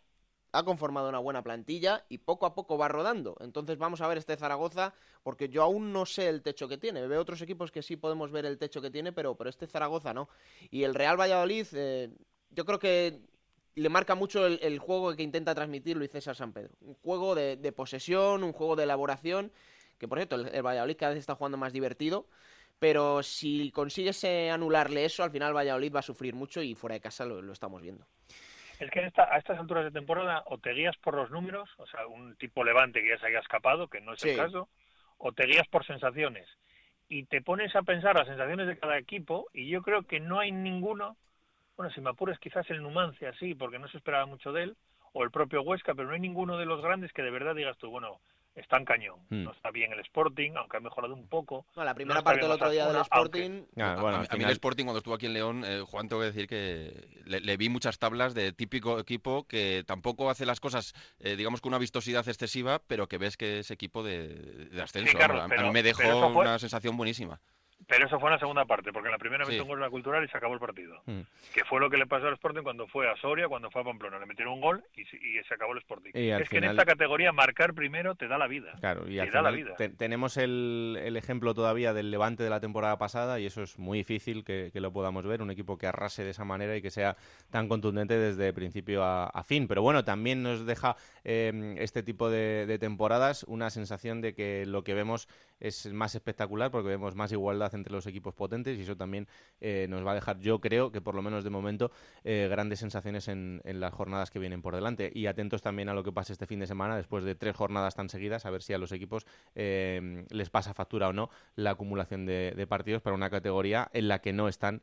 ha 0.52 0.64
conformado 0.64 1.08
una 1.08 1.18
buena 1.18 1.42
plantilla 1.42 2.04
y 2.08 2.18
poco 2.18 2.46
a 2.46 2.54
poco 2.54 2.78
va 2.78 2.88
rodando. 2.88 3.36
Entonces 3.40 3.78
vamos 3.78 4.00
a 4.00 4.08
ver 4.08 4.18
este 4.18 4.36
Zaragoza, 4.36 4.94
porque 5.22 5.48
yo 5.48 5.62
aún 5.62 5.92
no 5.92 6.06
sé 6.06 6.28
el 6.28 6.42
techo 6.42 6.68
que 6.68 6.78
tiene. 6.78 7.06
Veo 7.06 7.20
otros 7.20 7.42
equipos 7.42 7.70
que 7.70 7.82
sí 7.82 7.96
podemos 7.96 8.30
ver 8.30 8.46
el 8.46 8.58
techo 8.58 8.80
que 8.80 8.90
tiene, 8.90 9.12
pero, 9.12 9.36
pero 9.36 9.50
este 9.50 9.66
Zaragoza 9.66 10.14
no. 10.14 10.28
Y 10.70 10.84
el 10.84 10.94
Real 10.94 11.20
Valladolid, 11.20 11.66
eh, 11.72 12.10
yo 12.50 12.64
creo 12.64 12.78
que 12.78 13.20
le 13.74 13.88
marca 13.90 14.14
mucho 14.14 14.46
el, 14.46 14.78
juego 14.78 15.14
que 15.14 15.22
intenta 15.22 15.54
transmitir 15.54 15.96
Luis 15.96 16.10
César 16.10 16.34
San 16.34 16.52
Pedro. 16.52 16.72
Un 16.80 16.94
juego 16.94 17.34
de 17.36 17.72
posesión, 17.72 18.42
un 18.42 18.52
juego 18.52 18.74
de 18.74 18.84
elaboración, 18.84 19.52
que 19.98 20.08
por 20.08 20.18
cierto, 20.18 20.36
el, 20.36 20.48
el 20.48 20.62
Valladolid 20.62 20.96
cada 20.96 21.12
vez 21.12 21.20
está 21.20 21.34
jugando 21.34 21.58
más 21.58 21.72
divertido. 21.72 22.26
Pero 22.78 23.22
si 23.24 23.72
consigues 23.72 24.22
eh, 24.24 24.50
anularle 24.50 25.04
eso, 25.04 25.24
al 25.24 25.32
final 25.32 25.54
Valladolid 25.56 25.92
va 25.94 26.00
a 26.00 26.02
sufrir 26.02 26.34
mucho 26.34 26.62
y 26.62 26.74
fuera 26.76 26.94
de 26.94 27.00
casa 27.00 27.24
lo, 27.24 27.42
lo 27.42 27.52
estamos 27.52 27.82
viendo. 27.82 28.06
Es 28.78 28.90
que 28.90 29.04
esta- 29.04 29.32
a 29.32 29.38
estas 29.38 29.58
alturas 29.58 29.84
de 29.84 29.90
temporada 29.90 30.42
o 30.46 30.58
te 30.58 30.72
guías 30.72 30.96
por 30.98 31.14
los 31.14 31.30
números, 31.30 31.68
o 31.78 31.86
sea, 31.86 32.06
un 32.06 32.36
tipo 32.36 32.62
levante 32.64 33.02
que 33.02 33.08
ya 33.10 33.18
se 33.18 33.26
haya 33.26 33.40
escapado, 33.40 33.88
que 33.88 34.00
no 34.00 34.14
es 34.14 34.22
Sí. 34.22 34.30
el 34.30 34.36
caso, 34.36 34.68
o 35.18 35.32
te 35.32 35.46
guías 35.46 35.66
por 35.68 35.84
sensaciones. 35.84 36.46
Y 37.08 37.24
te 37.24 37.42
pones 37.42 37.74
a 37.74 37.82
pensar 37.82 38.14
las 38.16 38.28
sensaciones 38.28 38.68
de 38.68 38.78
cada 38.78 38.98
equipo 38.98 39.48
y 39.52 39.68
yo 39.68 39.82
creo 39.82 40.02
que 40.04 40.20
no 40.20 40.38
hay 40.38 40.52
ninguno, 40.52 41.16
bueno, 41.76 41.92
si 41.92 42.00
me 42.00 42.10
apuras 42.10 42.38
quizás 42.40 42.68
el 42.70 42.82
Numancia, 42.82 43.32
sí, 43.38 43.54
porque 43.54 43.78
no 43.78 43.88
se 43.88 43.98
esperaba 43.98 44.26
mucho 44.26 44.52
de 44.52 44.64
él, 44.64 44.76
o 45.12 45.24
el 45.24 45.30
propio 45.30 45.62
Huesca, 45.62 45.94
pero 45.94 46.08
no 46.08 46.14
hay 46.14 46.20
ninguno 46.20 46.58
de 46.58 46.66
los 46.66 46.82
grandes 46.82 47.12
que 47.12 47.22
de 47.22 47.30
verdad 47.30 47.54
digas 47.56 47.78
tú, 47.78 47.90
bueno, 47.90 48.20
está 48.60 48.76
en 48.76 48.84
cañón. 48.84 49.18
Hmm. 49.30 49.44
No 49.44 49.52
está 49.52 49.70
bien 49.70 49.92
el 49.92 50.00
Sporting, 50.00 50.52
aunque 50.56 50.76
ha 50.76 50.80
mejorado 50.80 51.14
un 51.14 51.26
poco. 51.28 51.66
No, 51.76 51.84
la 51.84 51.94
primera 51.94 52.22
parte 52.22 52.42
del 52.42 52.50
otro 52.52 52.70
día 52.70 52.86
del 52.86 52.96
aunque- 52.96 53.08
Sporting... 53.16 53.62
Ah, 53.78 53.92
A- 53.94 54.00
bueno, 54.00 54.16
a, 54.16 54.20
al 54.20 54.20
mí- 54.22 54.26
a 54.30 54.34
mí 54.34 54.38
final- 54.38 54.50
el 54.50 54.52
Sporting 54.52 54.84
cuando 54.84 54.98
estuvo 54.98 55.14
aquí 55.14 55.26
en 55.26 55.32
León, 55.34 55.64
eh, 55.64 55.82
Juan, 55.86 56.08
tengo 56.08 56.20
que 56.22 56.26
decir 56.26 56.46
que 56.46 57.08
le, 57.24 57.40
le 57.40 57.56
vi 57.56 57.68
muchas 57.68 57.98
tablas 57.98 58.34
de 58.34 58.52
típico 58.52 58.98
equipo 58.98 59.44
que 59.46 59.84
tampoco 59.86 60.30
hace 60.30 60.46
las 60.46 60.60
cosas, 60.60 60.94
eh, 61.20 61.36
digamos, 61.36 61.60
con 61.60 61.70
una 61.70 61.78
vistosidad 61.78 62.26
excesiva, 62.28 62.80
pero 62.86 63.06
que 63.08 63.18
ves 63.18 63.36
que 63.36 63.60
es 63.60 63.70
equipo 63.70 64.02
de, 64.02 64.28
de 64.70 64.82
ascenso. 64.82 65.18
A, 65.20 65.48
mí 65.48 65.70
me 65.72 65.82
dejó 65.82 66.02
fue- 66.32 66.42
una 66.42 66.58
sensación 66.58 66.96
buenísima. 66.96 67.40
Pero 67.86 68.06
eso 68.06 68.18
fue 68.18 68.28
en 68.28 68.34
la 68.34 68.38
segunda 68.38 68.64
parte, 68.64 68.92
porque 68.92 69.08
en 69.08 69.12
la 69.12 69.18
primera 69.18 69.44
Sí. 69.44 69.52
metió 69.52 69.62
un 69.62 69.68
gol 69.68 69.78
en 69.78 69.84
la 69.84 69.90
cultural 69.90 70.24
y 70.24 70.28
se 70.28 70.36
acabó 70.36 70.52
el 70.52 70.60
partido. 70.60 71.00
Mm. 71.06 71.20
Que 71.54 71.64
fue 71.64 71.80
lo 71.80 71.88
que 71.88 71.96
le 71.96 72.06
pasó 72.06 72.26
al 72.26 72.34
Sporting 72.34 72.62
cuando 72.62 72.86
fue 72.88 73.08
a 73.08 73.16
Soria, 73.16 73.48
cuando 73.48 73.70
fue 73.70 73.80
a 73.80 73.84
Pamplona. 73.84 74.18
Le 74.18 74.26
metieron 74.26 74.54
un 74.54 74.60
gol 74.60 74.84
y, 74.96 75.04
se- 75.04 75.16
y 75.16 75.42
se 75.46 75.54
acabó 75.54 75.72
el 75.72 75.78
Sporting. 75.78 76.10
Y 76.12 76.28
es 76.30 76.48
que 76.48 76.58
en 76.58 76.64
esta 76.64 76.84
categoría 76.84 77.32
marcar 77.32 77.72
primero 77.74 78.14
te 78.16 78.26
da 78.28 78.36
la 78.36 78.46
vida. 78.46 78.72
Claro, 78.80 79.08
y 79.08 79.14
te 79.14 79.20
al 79.22 79.30
da 79.30 79.42
la 79.42 79.50
vida. 79.52 79.74
te- 79.76 79.88
tenemos 79.90 80.36
el, 80.36 80.98
el 81.02 81.16
ejemplo 81.16 81.54
todavía 81.54 81.92
del 81.94 82.10
Levante 82.10 82.42
de 82.42 82.50
la 82.50 82.60
temporada 82.60 82.98
pasada 82.98 83.38
y 83.40 83.46
eso 83.46 83.62
es 83.62 83.78
muy 83.78 83.98
difícil 83.98 84.44
que, 84.44 84.70
que 84.72 84.80
lo 84.80 84.92
podamos 84.92 85.24
ver, 85.24 85.40
un 85.40 85.50
equipo 85.50 85.78
que 85.78 85.86
arrase 85.86 86.24
de 86.24 86.30
esa 86.30 86.44
manera 86.44 86.76
y 86.76 86.82
que 86.82 86.90
sea 86.90 87.16
tan 87.50 87.68
contundente 87.68 88.18
desde 88.18 88.52
principio 88.52 89.02
a, 89.04 89.26
a 89.28 89.42
fin. 89.44 89.68
Pero 89.68 89.82
bueno, 89.82 90.04
también 90.04 90.42
nos 90.42 90.66
deja 90.66 90.96
eh, 91.24 91.76
este 91.78 92.02
tipo 92.02 92.28
de, 92.28 92.66
de 92.66 92.78
temporadas 92.78 93.44
una 93.44 93.70
sensación 93.70 94.20
de 94.20 94.34
que 94.34 94.66
lo 94.66 94.82
que 94.82 94.94
vemos 94.94 95.28
es 95.60 95.90
más 95.92 96.14
espectacular 96.14 96.70
porque 96.70 96.88
vemos 96.88 97.14
más 97.14 97.32
igualdad 97.32 97.67
entre 97.74 97.92
los 97.92 98.06
equipos 98.06 98.34
potentes 98.34 98.78
y 98.78 98.82
eso 98.82 98.96
también 98.96 99.26
eh, 99.60 99.86
nos 99.88 100.06
va 100.06 100.12
a 100.12 100.14
dejar, 100.14 100.38
yo 100.40 100.60
creo 100.60 100.90
que 100.92 101.00
por 101.00 101.14
lo 101.14 101.22
menos 101.22 101.44
de 101.44 101.50
momento, 101.50 101.90
eh, 102.24 102.48
grandes 102.50 102.80
sensaciones 102.80 103.28
en, 103.28 103.60
las 103.64 103.92
jornadas 103.92 104.30
que 104.30 104.38
vienen 104.38 104.62
por 104.62 104.74
delante. 104.74 105.10
Y 105.14 105.26
atentos 105.26 105.62
también 105.62 105.88
a 105.88 105.94
lo 105.94 106.02
que 106.02 106.12
pase 106.12 106.32
este 106.32 106.46
fin 106.46 106.58
de 106.58 106.66
semana 106.66 106.96
después 106.96 107.24
de 107.24 107.34
tres 107.34 107.54
jornadas 107.54 107.94
tan 107.94 108.08
seguidas, 108.08 108.46
a 108.46 108.50
ver 108.50 108.62
si 108.62 108.72
a 108.72 108.78
los 108.78 108.92
equipos 108.92 109.26
eh, 109.54 110.24
les 110.30 110.50
pasa 110.50 110.74
factura 110.74 111.08
o 111.08 111.12
no 111.12 111.30
la 111.54 111.70
acumulación 111.70 112.26
de, 112.26 112.52
de 112.56 112.66
partidos 112.66 113.02
para 113.02 113.14
una 113.14 113.30
categoría 113.30 113.88
en 113.92 114.08
la 114.08 114.20
que 114.20 114.32
no 114.32 114.48
están 114.48 114.82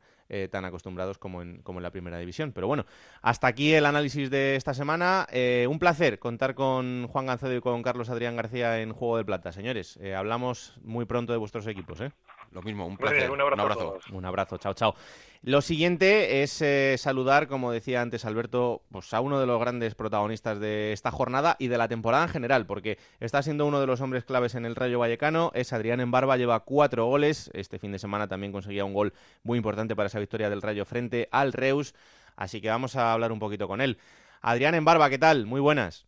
tan 0.50 0.64
acostumbrados 0.64 1.18
como 1.18 1.40
en, 1.40 1.62
como 1.62 1.78
en 1.78 1.84
la 1.84 1.92
primera 1.92 2.18
división. 2.18 2.50
Pero 2.50 2.66
bueno, 2.66 2.84
hasta 3.22 3.46
aquí 3.46 3.72
el 3.74 3.86
análisis 3.86 4.28
de 4.28 4.56
esta 4.56 4.74
semana. 4.74 5.28
Un 5.68 5.78
placer 5.78 6.18
contar 6.18 6.56
con 6.56 7.06
Juan 7.06 7.26
Gancedo 7.26 7.54
y 7.54 7.60
con 7.60 7.80
Carlos 7.84 8.10
Adrián 8.10 8.34
García 8.34 8.80
en 8.80 8.92
Juego 8.92 9.18
de 9.18 9.24
Plata. 9.24 9.52
Señores, 9.52 10.00
hablamos 10.16 10.76
muy 10.82 11.04
pronto 11.04 11.32
de 11.32 11.38
vuestros 11.38 11.66
equipos. 11.66 12.00
¿eh? 12.00 12.12
Lo 12.56 12.62
mismo, 12.62 12.86
un 12.86 12.96
placer. 12.96 13.18
bien, 13.18 13.30
un 13.32 13.40
abrazo 13.42 13.60
a 13.60 13.64
abrazo. 13.64 13.80
todos. 13.80 14.10
Un 14.12 14.24
abrazo, 14.24 14.56
chao, 14.56 14.72
chao. 14.72 14.94
Lo 15.42 15.60
siguiente 15.60 16.42
es 16.42 16.62
eh, 16.62 16.96
saludar, 16.96 17.48
como 17.48 17.70
decía 17.70 18.00
antes 18.00 18.24
Alberto, 18.24 18.80
pues 18.90 19.12
a 19.12 19.20
uno 19.20 19.38
de 19.38 19.44
los 19.44 19.60
grandes 19.60 19.94
protagonistas 19.94 20.58
de 20.58 20.94
esta 20.94 21.10
jornada 21.10 21.56
y 21.58 21.68
de 21.68 21.76
la 21.76 21.86
temporada 21.86 22.24
en 22.24 22.30
general, 22.30 22.64
porque 22.64 22.96
está 23.20 23.42
siendo 23.42 23.66
uno 23.66 23.78
de 23.78 23.86
los 23.86 24.00
hombres 24.00 24.24
claves 24.24 24.54
en 24.54 24.64
el 24.64 24.74
Rayo 24.74 24.98
Vallecano. 24.98 25.52
Es 25.54 25.74
Adrián 25.74 26.00
Embarba, 26.00 26.38
lleva 26.38 26.60
cuatro 26.60 27.04
goles. 27.04 27.50
Este 27.52 27.78
fin 27.78 27.92
de 27.92 27.98
semana 27.98 28.26
también 28.26 28.52
conseguía 28.52 28.86
un 28.86 28.94
gol 28.94 29.12
muy 29.42 29.58
importante 29.58 29.94
para 29.94 30.06
esa 30.06 30.18
victoria 30.18 30.48
del 30.48 30.62
Rayo 30.62 30.86
frente 30.86 31.28
al 31.32 31.52
Reus. 31.52 31.94
Así 32.36 32.62
que 32.62 32.70
vamos 32.70 32.96
a 32.96 33.12
hablar 33.12 33.32
un 33.32 33.38
poquito 33.38 33.68
con 33.68 33.82
él. 33.82 33.98
Adrián 34.40 34.74
Embarba, 34.74 35.10
¿qué 35.10 35.18
tal? 35.18 35.44
Muy 35.44 35.60
buenas. 35.60 36.06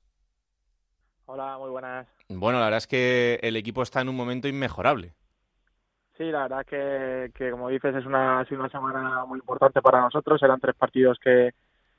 Hola, 1.27 1.59
muy 1.59 1.69
buenas. 1.69 2.09
Bueno, 2.31 2.59
la 2.59 2.65
verdad 2.65 2.79
es 2.79 2.87
que 2.87 3.39
el 3.43 3.55
equipo 3.57 3.83
está 3.83 4.01
en 4.01 4.09
un 4.09 4.17
momento 4.17 4.49
inmejorable. 4.49 5.13
Sí, 6.19 6.25
la 6.33 6.49
verdad 6.49 6.67
que, 6.67 7.31
que 7.33 7.53
como 7.53 7.69
dices 7.69 7.95
es 7.95 8.05
una, 8.05 8.45
una 8.51 8.69
semana 8.69 9.25
muy 9.25 9.39
importante 9.39 9.81
para 9.81 10.01
nosotros. 10.01 10.43
Eran 10.43 10.59
tres 10.59 10.75
partidos 10.75 11.17
que, 11.23 11.53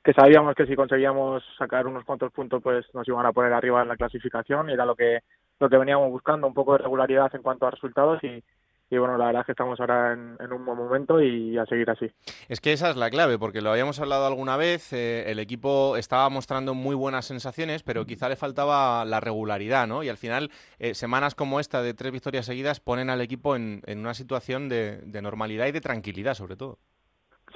que 0.04 0.12
sabíamos 0.12 0.54
que 0.54 0.66
si 0.66 0.76
conseguíamos 0.76 1.42
sacar 1.56 1.86
unos 1.86 2.04
cuantos 2.04 2.30
puntos 2.30 2.62
pues 2.62 2.84
nos 2.94 3.08
iban 3.08 3.24
a 3.24 3.32
poner 3.32 3.54
arriba 3.54 3.80
en 3.80 3.88
la 3.88 3.96
clasificación 3.96 4.68
y 4.68 4.74
era 4.74 4.84
lo 4.84 4.94
que 4.94 5.20
lo 5.58 5.70
que 5.70 5.78
veníamos 5.78 6.10
buscando, 6.10 6.46
un 6.46 6.54
poco 6.54 6.72
de 6.72 6.78
regularidad 6.78 7.34
en 7.34 7.42
cuanto 7.42 7.66
a 7.66 7.70
resultados 7.70 8.22
y, 8.22 8.44
y 8.90 8.98
bueno, 8.98 9.16
la 9.16 9.26
verdad 9.26 9.42
es 9.42 9.46
que 9.46 9.52
estamos 9.52 9.78
ahora 9.78 10.12
en, 10.12 10.36
en 10.40 10.52
un 10.52 10.66
buen 10.66 10.76
momento 10.76 11.20
y 11.20 11.56
a 11.56 11.64
seguir 11.66 11.88
así. 11.88 12.10
Es 12.48 12.60
que 12.60 12.72
esa 12.72 12.90
es 12.90 12.96
la 12.96 13.08
clave, 13.08 13.38
porque 13.38 13.60
lo 13.60 13.70
habíamos 13.70 14.00
hablado 14.00 14.26
alguna 14.26 14.56
vez, 14.56 14.92
eh, 14.92 15.30
el 15.30 15.38
equipo 15.38 15.96
estaba 15.96 16.28
mostrando 16.28 16.74
muy 16.74 16.96
buenas 16.96 17.24
sensaciones, 17.24 17.84
pero 17.84 18.04
quizá 18.04 18.28
le 18.28 18.34
faltaba 18.34 19.04
la 19.04 19.20
regularidad, 19.20 19.86
¿no? 19.86 20.02
Y 20.02 20.08
al 20.08 20.16
final, 20.16 20.50
eh, 20.80 20.94
semanas 20.94 21.36
como 21.36 21.60
esta 21.60 21.82
de 21.82 21.94
tres 21.94 22.10
victorias 22.10 22.46
seguidas 22.46 22.80
ponen 22.80 23.10
al 23.10 23.20
equipo 23.20 23.54
en, 23.54 23.82
en 23.86 24.00
una 24.00 24.14
situación 24.14 24.68
de, 24.68 24.98
de 24.98 25.22
normalidad 25.22 25.66
y 25.66 25.72
de 25.72 25.80
tranquilidad, 25.80 26.34
sobre 26.34 26.56
todo. 26.56 26.78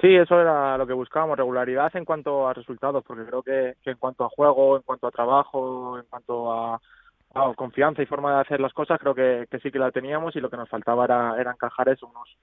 Sí, 0.01 0.13
eso 0.13 0.39
era 0.39 0.77
lo 0.77 0.85
que 0.85 0.93
buscábamos, 0.93 1.37
regularidad 1.37 1.95
en 1.95 2.03
cuanto 2.03 2.47
a 2.47 2.53
resultados, 2.53 3.03
porque 3.05 3.25
creo 3.25 3.43
que, 3.43 3.75
que 3.83 3.91
en 3.91 3.97
cuanto 3.97 4.25
a 4.25 4.29
juego, 4.29 4.75
en 4.75 4.83
cuanto 4.83 5.07
a 5.07 5.11
trabajo, 5.11 5.97
en 5.97 6.05
cuanto 6.09 6.51
a, 6.51 6.81
confianza 7.55 8.01
y 8.01 8.05
forma 8.05 8.33
de 8.35 8.41
hacer 8.41 8.59
las 8.59 8.73
cosas, 8.73 8.99
creo 8.99 9.13
que, 9.13 9.47
que 9.49 9.59
sí 9.59 9.71
que 9.71 9.79
la 9.79 9.91
teníamos 9.91 10.35
y 10.35 10.39
lo 10.39 10.49
que 10.49 10.57
nos 10.57 10.69
faltaba 10.69 11.05
era, 11.05 11.35
era 11.39 11.51
encajar 11.51 11.89
eso, 11.89 12.07
unos, 12.07 12.37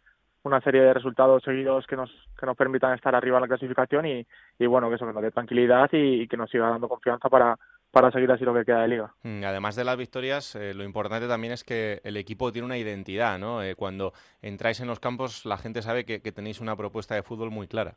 una 0.45 0.61
serie 0.61 0.82
de 0.82 0.95
resultados 0.95 1.43
seguidos 1.43 1.86
que 1.86 1.97
nos, 1.97 2.11
que 2.38 2.47
nos 2.47 2.57
permitan 2.57 2.95
estar 2.95 3.14
arriba 3.14 3.38
en 3.38 3.43
la 3.43 3.49
clasificación 3.49 4.07
y, 4.07 4.26
y 4.59 4.66
bueno, 4.66 4.88
que 4.88 4.97
eso 4.97 5.07
que 5.07 5.12
nos 5.12 5.22
dé 5.22 5.30
tranquilidad 5.30 5.88
y, 5.93 6.22
y 6.22 6.28
que 6.28 6.36
nos 6.36 6.51
siga 6.51 6.68
dando 6.68 6.88
confianza 6.88 7.28
para, 7.28 7.59
para 7.90 8.11
seguir 8.11 8.30
así 8.32 8.45
lo 8.45 8.55
que 8.55 8.64
queda 8.64 8.82
de 8.82 8.88
liga. 8.88 9.12
Mm, 9.22 9.45
Además 9.45 9.76
de 9.76 9.84
las 9.84 9.97
victorias, 9.97 10.55
eh, 10.57 10.74
lo 10.74 10.84
importante 10.84 11.28
también 11.28 11.53
es 11.53 11.64
que 11.64 12.01
el 12.05 12.16
equipo 12.16 12.53
tiene 12.53 12.66
una 12.66 12.78
identidad, 12.78 13.38
¿no? 13.38 13.62
Eh, 13.62 13.74
cuando 13.76 14.12
entráis 14.40 14.80
en 14.80 14.88
los 14.88 15.01
campos, 15.01 15.47
la 15.47 15.59
gente 15.59 15.82
sabe 15.82 16.05
que, 16.05 16.20
que 16.20 16.32
tenéis 16.32 16.61
una 16.61 16.76
propuesta 16.76 17.14
de 17.14 17.22
fútbol 17.22 17.51
muy 17.51 17.66
clara. 17.66 17.95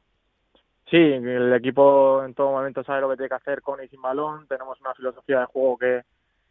Sí, 0.89 0.97
el 0.97 1.51
equipo 1.53 2.23
en 2.23 2.35
todo 2.35 2.51
momento 2.51 2.83
sabe 2.83 3.01
lo 3.01 3.09
que 3.09 3.15
tiene 3.15 3.29
que 3.29 3.35
hacer 3.35 3.61
con 3.61 3.83
y 3.83 3.87
sin 3.87 4.01
balón. 4.01 4.47
Tenemos 4.47 4.79
una 4.81 4.93
filosofía 4.93 5.39
de 5.39 5.45
juego 5.45 5.77
que, 5.77 6.03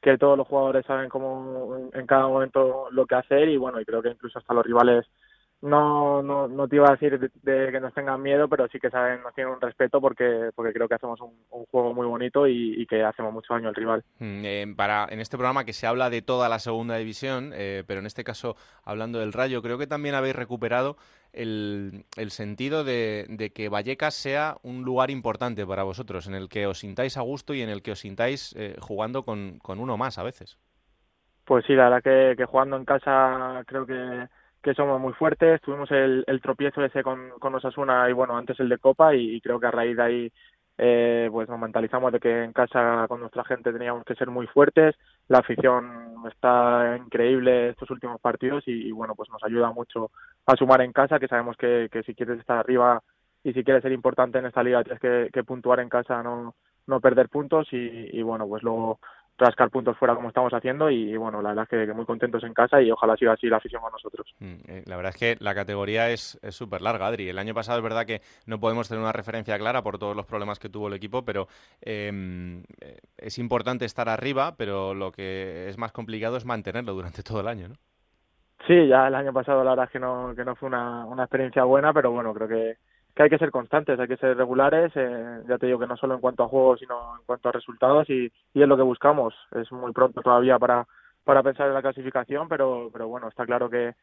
que 0.04 0.18
todos 0.18 0.36
los 0.36 0.46
jugadores 0.46 0.84
saben 0.86 1.08
cómo 1.08 1.90
en- 1.94 2.06
cada 2.06 2.28
momento 2.28 2.88
lo 2.90 3.06
que 3.06 3.14
hacer 3.14 3.48
y 3.48 3.56
bueno, 3.56 3.80
y 3.80 3.84
creo 3.86 4.02
que 4.02 4.10
incluso 4.10 4.38
hasta 4.38 4.52
los 4.54 4.64
rivales 4.64 5.06
no, 5.62 6.22
no, 6.22 6.46
no 6.46 6.68
te 6.68 6.76
iba 6.76 6.88
a 6.88 6.92
decir 6.92 7.18
de, 7.18 7.30
de 7.42 7.72
que 7.72 7.80
nos 7.80 7.94
tengan 7.94 8.20
miedo, 8.20 8.48
pero 8.48 8.68
sí 8.68 8.78
que 8.78 8.90
saben, 8.90 9.22
nos 9.22 9.34
tienen 9.34 9.54
un 9.54 9.60
respeto 9.62 9.98
porque, 9.98 10.50
porque 10.54 10.74
creo 10.74 10.86
que 10.88 10.96
hacemos 10.96 11.18
un, 11.22 11.32
un 11.50 11.64
juego 11.66 11.94
muy 11.94 12.06
bonito 12.06 12.46
y, 12.46 12.82
y 12.82 12.86
que 12.86 13.02
hacemos 13.02 13.32
mucho 13.32 13.54
daño 13.54 13.68
al 13.70 13.74
rival. 13.74 14.04
Eh, 14.20 14.66
para, 14.76 15.06
en 15.08 15.20
este 15.20 15.38
programa 15.38 15.64
que 15.64 15.72
se 15.72 15.86
habla 15.86 16.10
de 16.10 16.20
toda 16.20 16.50
la 16.50 16.58
segunda 16.58 16.96
división, 16.96 17.52
eh, 17.54 17.82
pero 17.86 18.00
en 18.00 18.06
este 18.06 18.24
caso 18.24 18.56
hablando 18.84 19.20
del 19.20 19.32
Rayo, 19.32 19.62
creo 19.62 19.78
que 19.78 19.86
también 19.86 20.14
habéis 20.14 20.36
recuperado 20.36 20.96
el, 21.34 22.04
sentido 22.30 22.84
de, 22.84 23.52
que 23.54 23.68
Vallecas 23.68 24.14
sea 24.14 24.56
un 24.62 24.82
lugar 24.82 25.10
importante 25.10 25.66
para 25.66 25.82
vosotros, 25.82 26.26
en 26.26 26.34
el 26.34 26.48
que 26.48 26.66
os 26.66 26.78
sintáis 26.78 27.16
a 27.16 27.22
gusto 27.22 27.54
y 27.54 27.62
en 27.62 27.68
el 27.68 27.82
que 27.82 27.92
os 27.92 28.00
sintáis 28.00 28.54
eh, 28.56 28.76
jugando 28.80 29.24
con, 29.24 29.58
con 29.58 29.78
uno 29.80 29.96
más 29.96 30.18
a 30.18 30.22
veces. 30.22 30.58
Pues 31.44 31.64
sí, 31.66 31.74
la 31.74 31.90
verdad 31.90 32.36
que, 32.36 32.44
jugando 32.46 32.76
en 32.76 32.84
casa 32.84 33.62
creo 33.66 33.84
que, 33.84 34.28
que 34.62 34.74
somos 34.74 35.00
muy 35.00 35.12
fuertes. 35.12 35.60
Tuvimos 35.60 35.90
el, 35.90 36.24
tropiezo 36.42 36.82
ese 36.84 37.02
con, 37.02 37.30
con 37.38 37.54
Osasuna 37.54 38.08
y 38.08 38.12
bueno, 38.12 38.36
antes 38.36 38.58
el 38.60 38.68
de 38.68 38.78
Copa 38.78 39.14
y 39.14 39.40
creo 39.40 39.60
que 39.60 39.66
a 39.66 39.70
raíz 39.70 39.96
de 39.96 40.02
ahí 40.02 40.32
eh, 40.76 41.28
pues 41.30 41.48
nos 41.48 41.58
mentalizamos 41.58 42.12
de 42.12 42.20
que 42.20 42.44
en 42.44 42.52
casa 42.52 43.06
con 43.08 43.20
nuestra 43.20 43.44
gente 43.44 43.72
teníamos 43.72 44.04
que 44.04 44.14
ser 44.14 44.28
muy 44.28 44.46
fuertes. 44.46 44.96
La 45.28 45.38
afición 45.38 46.16
está 46.28 46.96
increíble 46.96 47.70
estos 47.70 47.90
últimos 47.90 48.20
partidos 48.20 48.64
y, 48.66 48.90
bueno, 48.90 49.14
pues 49.14 49.30
nos 49.30 49.42
ayuda 49.44 49.70
mucho 49.72 50.10
a 50.46 50.56
sumar 50.56 50.80
en 50.82 50.92
casa, 50.92 51.18
que 51.18 51.28
sabemos 51.28 51.56
que, 51.56 51.88
que 51.92 52.02
si 52.02 52.14
quieres 52.14 52.40
estar 52.40 52.58
arriba 52.58 53.02
y 53.42 53.52
si 53.52 53.62
quieres 53.62 53.82
ser 53.82 53.92
importante 53.92 54.38
en 54.38 54.46
esta 54.46 54.62
liga 54.62 54.82
tienes 54.82 55.00
que, 55.00 55.30
que 55.32 55.44
puntuar 55.44 55.80
en 55.80 55.88
casa, 55.88 56.22
no, 56.22 56.54
no 56.86 57.00
perder 57.00 57.28
puntos 57.28 57.68
y, 57.72 58.08
y 58.12 58.22
bueno, 58.22 58.48
pues 58.48 58.62
luego 58.62 58.98
rascar 59.36 59.70
puntos 59.70 59.96
fuera 59.98 60.14
como 60.14 60.28
estamos 60.28 60.52
haciendo 60.52 60.90
y, 60.90 61.16
bueno, 61.16 61.42
la 61.42 61.50
verdad 61.50 61.64
es 61.64 61.68
que, 61.70 61.86
que, 61.86 61.92
muy 61.92 62.04
contentos 62.04 62.44
en 62.44 62.54
casa 62.54 62.80
y 62.80 62.90
ojalá 62.90 63.16
siga 63.16 63.32
así 63.32 63.48
la 63.48 63.56
afición 63.56 63.82
con 63.82 63.92
nosotros. 63.92 64.34
Mm, 64.38 64.54
eh, 64.68 64.82
La 64.86 64.96
verdad 64.96 65.12
es 65.14 65.18
que 65.18 65.44
la 65.44 65.54
categoría 65.54 66.10
es 66.10 66.38
súper 66.50 66.82
larga, 66.82 67.06
Adri. 67.06 67.28
El 67.28 67.38
año 67.38 67.54
pasado 67.54 67.78
es 67.78 67.84
verdad 67.84 68.06
que 68.06 68.20
no 68.46 68.60
podemos 68.60 68.88
tener 68.88 69.02
una 69.02 69.12
referencia 69.12 69.58
clara 69.58 69.82
por 69.82 69.98
todos 69.98 70.14
los 70.14 70.26
problemas 70.26 70.58
que 70.58 70.68
tuvo 70.68 70.88
el 70.88 70.94
equipo, 70.94 71.24
pero 71.24 71.48
eh, 71.82 72.62
es 73.18 73.38
importante 73.38 73.84
estar 73.84 74.08
arriba, 74.08 74.54
pero 74.56 74.94
lo 74.94 75.10
que 75.10 75.68
es 75.68 75.78
más 75.78 75.92
complicado 75.92 76.36
es 76.36 76.44
mantenerlo 76.44 76.94
durante 76.94 77.22
todo 77.22 77.40
el 77.40 77.48
año, 77.48 77.68
¿no? 77.68 77.74
Sí, 78.66 78.86
ya 78.88 79.08
el 79.08 79.14
año 79.14 79.32
pasado 79.32 79.62
la 79.62 79.70
verdad 79.70 79.86
es 79.86 79.90
que 79.90 79.98
no, 79.98 80.32
que 80.34 80.44
no 80.44 80.56
fue 80.56 80.68
una, 80.68 81.04
una 81.04 81.24
experiencia 81.24 81.64
buena, 81.64 81.92
pero 81.92 82.12
bueno, 82.12 82.32
creo 82.32 82.48
que, 82.48 82.76
que 83.14 83.22
hay 83.22 83.30
que 83.30 83.38
ser 83.38 83.50
constantes, 83.50 83.98
hay 83.98 84.08
que 84.08 84.16
ser 84.16 84.36
regulares, 84.36 84.92
eh, 84.96 85.42
ya 85.48 85.56
te 85.56 85.66
digo 85.66 85.78
que 85.78 85.86
no 85.86 85.96
solo 85.96 86.14
en 86.14 86.20
cuanto 86.20 86.42
a 86.42 86.48
juego, 86.48 86.76
sino 86.76 87.16
en 87.16 87.24
cuanto 87.24 87.48
a 87.48 87.52
resultados 87.52 88.10
y, 88.10 88.26
es 88.26 88.68
lo 88.68 88.76
que 88.76 88.82
buscamos. 88.82 89.34
Es 89.52 89.70
muy 89.70 89.92
pronto 89.92 90.20
todavía 90.20 90.58
para, 90.58 90.86
para 91.22 91.42
pensar 91.42 91.68
en 91.68 91.74
la 91.74 91.82
clasificación, 91.82 92.48
pero, 92.48 92.90
pero 92.92 93.06
bueno, 93.06 93.28
está 93.28 93.46
claro 93.46 93.70
que, 93.70 93.94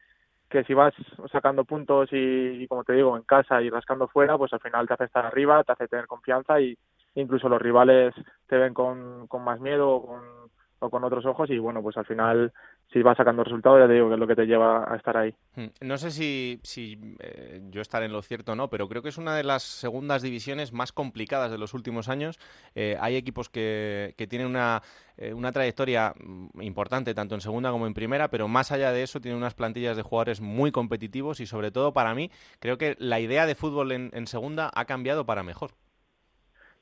que 0.48 0.64
si 0.64 0.72
vas 0.72 0.94
sacando 1.30 1.64
puntos 1.64 2.10
y, 2.12 2.16
y, 2.16 2.66
como 2.66 2.84
te 2.84 2.94
digo, 2.94 3.16
en 3.16 3.22
casa 3.24 3.60
y 3.60 3.68
rascando 3.68 4.08
fuera, 4.08 4.38
pues 4.38 4.52
al 4.54 4.60
final 4.60 4.86
te 4.88 4.94
hace 4.94 5.04
estar 5.04 5.26
arriba, 5.26 5.62
te 5.64 5.72
hace 5.72 5.88
tener 5.88 6.06
confianza 6.06 6.60
y 6.60 6.76
incluso 7.14 7.48
los 7.50 7.60
rivales 7.60 8.14
te 8.46 8.56
ven 8.56 8.72
con, 8.72 9.26
con 9.26 9.44
más 9.44 9.60
miedo 9.60 9.90
o 9.90 10.06
con, 10.06 10.22
o 10.78 10.90
con 10.90 11.04
otros 11.04 11.24
ojos 11.26 11.50
y 11.50 11.58
bueno, 11.58 11.82
pues 11.82 11.96
al 11.96 12.06
final 12.06 12.52
si 12.92 13.02
vas 13.02 13.16
sacando 13.16 13.42
resultados 13.44 13.80
ya 13.80 13.86
te 13.86 13.94
digo 13.94 14.08
que 14.08 14.14
es 14.14 14.20
lo 14.20 14.26
que 14.26 14.36
te 14.36 14.46
lleva 14.46 14.92
a 14.92 14.96
estar 14.96 15.16
ahí. 15.16 15.34
No 15.80 15.96
sé 15.96 16.10
si, 16.10 16.60
si 16.62 17.16
eh, 17.20 17.60
yo 17.70 17.80
estaré 17.80 18.06
en 18.06 18.12
lo 18.12 18.22
cierto 18.22 18.52
o 18.52 18.54
no, 18.54 18.68
pero 18.68 18.88
creo 18.88 19.02
que 19.02 19.08
es 19.08 19.18
una 19.18 19.34
de 19.34 19.44
las 19.44 19.62
segundas 19.62 20.22
divisiones 20.22 20.72
más 20.72 20.92
complicadas 20.92 21.50
de 21.50 21.58
los 21.58 21.74
últimos 21.74 22.08
años. 22.08 22.38
Eh, 22.74 22.96
hay 23.00 23.16
equipos 23.16 23.48
que, 23.48 24.14
que 24.16 24.26
tienen 24.26 24.48
una, 24.48 24.82
eh, 25.16 25.32
una 25.32 25.52
trayectoria 25.52 26.14
importante 26.60 27.14
tanto 27.14 27.34
en 27.34 27.40
segunda 27.40 27.70
como 27.70 27.86
en 27.86 27.94
primera, 27.94 28.28
pero 28.28 28.48
más 28.48 28.72
allá 28.72 28.92
de 28.92 29.02
eso 29.02 29.20
tienen 29.20 29.38
unas 29.38 29.54
plantillas 29.54 29.96
de 29.96 30.02
jugadores 30.02 30.40
muy 30.40 30.70
competitivos 30.70 31.40
y 31.40 31.46
sobre 31.46 31.70
todo 31.70 31.92
para 31.92 32.14
mí 32.14 32.30
creo 32.60 32.78
que 32.78 32.96
la 32.98 33.20
idea 33.20 33.46
de 33.46 33.54
fútbol 33.54 33.92
en, 33.92 34.10
en 34.12 34.26
segunda 34.26 34.70
ha 34.74 34.84
cambiado 34.84 35.24
para 35.24 35.42
mejor. 35.42 35.70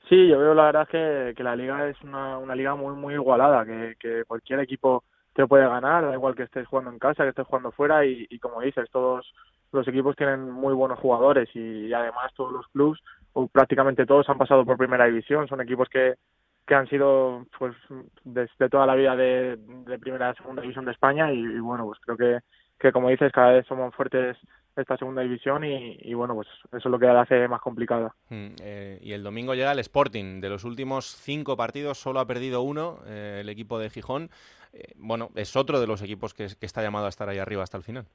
Sí, 0.09 0.27
yo 0.27 0.41
veo 0.41 0.55
la 0.55 0.65
verdad 0.65 0.89
que, 0.89 1.35
que 1.37 1.45
la 1.45 1.55
liga 1.55 1.89
es 1.89 2.01
una, 2.03 2.37
una 2.39 2.57
liga 2.57 2.75
muy 2.75 2.97
muy 2.97 3.15
igualada, 3.15 3.65
que, 3.65 3.95
que 4.01 4.25
cualquier 4.25 4.59
equipo 4.59 5.05
se 5.41 5.47
puede 5.47 5.67
ganar, 5.67 6.05
da 6.05 6.15
igual 6.15 6.35
que 6.35 6.45
estés 6.45 6.67
jugando 6.67 6.91
en 6.91 6.99
casa, 6.99 7.23
que 7.25 7.31
estés 7.31 7.47
jugando 7.47 7.73
fuera 7.73 8.05
y, 8.05 8.39
como 8.39 8.61
dices, 8.61 8.89
todos 8.91 9.33
los 9.73 9.87
equipos 9.89 10.17
tienen 10.17 10.51
muy 10.51 10.75
buenos 10.75 10.99
jugadores 10.99 11.49
y, 11.55 11.93
además 11.93 12.33
todos 12.35 12.53
los 12.53 12.67
clubs, 12.69 13.01
o 13.33 13.47
prácticamente 13.49 14.07
todos 14.07 14.29
han 14.29 14.39
pasado 14.39 14.65
por 14.65 14.77
primera 14.77 15.07
división, 15.07 15.49
son 15.49 15.61
equipos 15.61 15.89
que, 15.89 16.15
que 16.67 16.75
han 16.75 16.89
sido 16.89 17.47
pues 17.59 17.75
desde 18.25 18.69
toda 18.69 18.87
la 18.87 18.95
vida 18.95 19.17
de, 19.17 19.57
de 19.57 19.99
primera 19.99 20.31
a 20.31 20.35
segunda 20.35 20.63
división 20.63 20.85
de 20.85 20.93
España 20.93 21.33
y, 21.33 21.39
y 21.39 21.61
bueno, 21.61 21.87
pues 21.87 21.99
creo 22.01 22.17
que, 22.17 22.41
que 22.79 22.93
como 22.93 23.09
dices, 23.09 23.33
cada 23.33 23.53
vez 23.53 23.67
somos 23.67 23.95
fuertes 23.95 24.37
esta 24.77 24.97
segunda 24.97 25.23
división 25.23 25.65
y, 25.65 25.99
y 26.01 26.15
bueno, 26.15 26.35
pues 26.35 26.49
eso 26.69 26.77
es 26.77 26.85
lo 26.87 26.99
que 26.99 27.07
la 27.07 27.23
hace 27.23 27.49
más 27.49 27.61
complicada. 27.61 28.15
Mm, 28.29 28.55
eh, 28.63 28.99
y 29.03 29.13
el 29.13 29.23
domingo 29.23 29.55
llega 29.55 29.73
el 29.73 29.79
Sporting. 29.81 30.41
De 30.41 30.49
los 30.49 30.65
últimos 30.65 31.07
cinco 31.07 31.57
partidos 31.57 31.99
solo 31.99 32.21
ha 32.21 32.27
perdido 32.27 32.63
uno, 32.63 32.99
eh, 33.07 33.39
el 33.41 33.49
equipo 33.49 33.79
de 33.79 33.91
Gijón. 33.91 34.31
Eh, 34.73 34.93
bueno, 34.97 35.31
es 35.35 35.57
otro 35.57 35.81
de 35.81 35.87
los 35.87 36.03
equipos 36.03 36.35
que, 36.35 36.47
que 36.59 36.67
está 36.67 36.83
llamado 36.83 37.07
a 37.07 37.11
estar 37.11 37.29
ahí 37.29 37.39
arriba 37.39 37.63
hasta 37.63 37.77
el 37.77 37.83
final. 37.83 38.07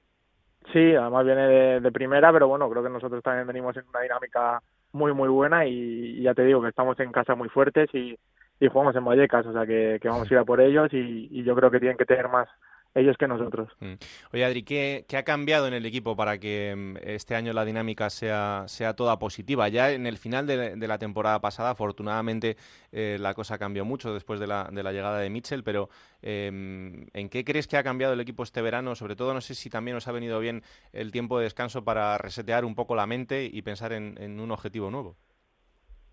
Sí, 0.74 0.95
además 0.95 1.26
viene 1.26 1.47
de, 1.47 1.80
de 1.80 1.91
primera, 1.91 2.34
pero 2.34 2.47
bueno, 2.47 2.70
creo 2.70 2.82
que 2.82 2.89
nosotros 2.89 3.22
también 3.22 3.45
venimos 3.45 3.78
en 3.78 3.84
una 3.88 4.01
dinámica 4.01 4.62
muy, 4.93 5.14
muy 5.14 5.30
buena 5.30 5.66
y, 5.66 6.18
y 6.18 6.22
ya 6.24 6.34
te 6.34 6.43
digo 6.43 6.62
que 6.62 6.70
estamos 6.70 6.99
en 6.99 7.12
casa 7.12 7.36
muy 7.36 7.49
fuertes 7.49 7.89
y, 7.93 8.18
y 8.60 8.68
jugamos 8.68 8.95
en 8.95 9.06
Vallecas, 9.06 9.45
o 9.45 9.53
sea 9.53 9.66
que, 9.66 9.99
que 10.01 10.08
vamos 10.08 10.30
a 10.30 10.34
ir 10.34 10.39
a 10.39 10.45
por 10.45 10.62
ellos 10.62 10.91
y, 10.91 11.28
y 11.30 11.43
yo 11.43 11.56
creo 11.56 11.70
que 11.70 11.80
tienen 11.80 11.97
que 11.97 12.06
tener 12.06 12.30
más 12.30 12.47
ellos 12.96 13.18
que 13.18 13.28
nosotros. 13.28 13.72
Mm. 13.80 13.93
Oye, 14.34 14.46
Adri, 14.46 14.64
¿qué, 14.64 15.06
¿qué, 15.08 15.18
ha 15.18 15.24
cambiado 15.24 15.68
en 15.68 15.74
el 15.74 15.86
equipo 15.86 16.16
para 16.16 16.38
que 16.39 16.74
mm, 16.76 16.98
este 17.04 17.36
año 17.36 17.52
la 17.52 17.66
dinámica 17.66 18.10
sea, 18.10 18.64
sea 18.68 18.96
toda 18.96 19.20
positiva? 19.20 19.68
Ya 19.68 19.91
en 19.91 20.08
el 20.08 20.18
final 20.18 20.48
de, 20.48 20.76
de 20.78 20.88
la 20.88 20.98
temporada 20.98 21.41
pasada, 21.41 21.72
afortunadamente, 21.72 22.56
eh, 22.93 23.18
la 23.20 23.34
cosa 23.34 23.58
cambió 23.58 23.84
mucho 23.84 24.14
después 24.14 24.39
de 24.39 24.48
la, 24.48 24.70
de 24.72 24.82
la 24.82 24.93
llegada 24.93 25.20
de 25.20 25.30
Mitchell, 25.30 25.64
pero 25.64 25.89
eh, 26.22 26.48
¿en 26.48 27.30
qué 27.30 27.43
crees 27.43 27.68
que 27.68 27.76
ha 27.76 27.84
cambiado 27.84 28.14
el 28.14 28.20
equipo 28.22 28.43
este 28.43 28.62
verano? 28.62 28.96
Sobre 28.96 29.18
todo, 29.18 29.34
no 29.34 29.41
sé 29.41 29.56
si 29.56 29.70
también 29.70 29.98
os 29.98 30.08
ha 30.08 30.14
venido 30.14 30.39
bien 30.39 30.64
el 30.93 31.12
tiempo 31.12 31.38
de 31.38 31.43
descanso 31.43 31.84
para 31.84 32.18
resetear 32.18 32.64
un 32.64 32.76
poco 32.76 32.96
la 32.96 33.06
mente 33.06 33.50
y 33.52 33.62
pensar 33.62 33.91
en, 33.91 34.16
en 34.20 34.39
un 34.39 34.52
objetivo 34.52 34.89
nuevo. 34.89 35.18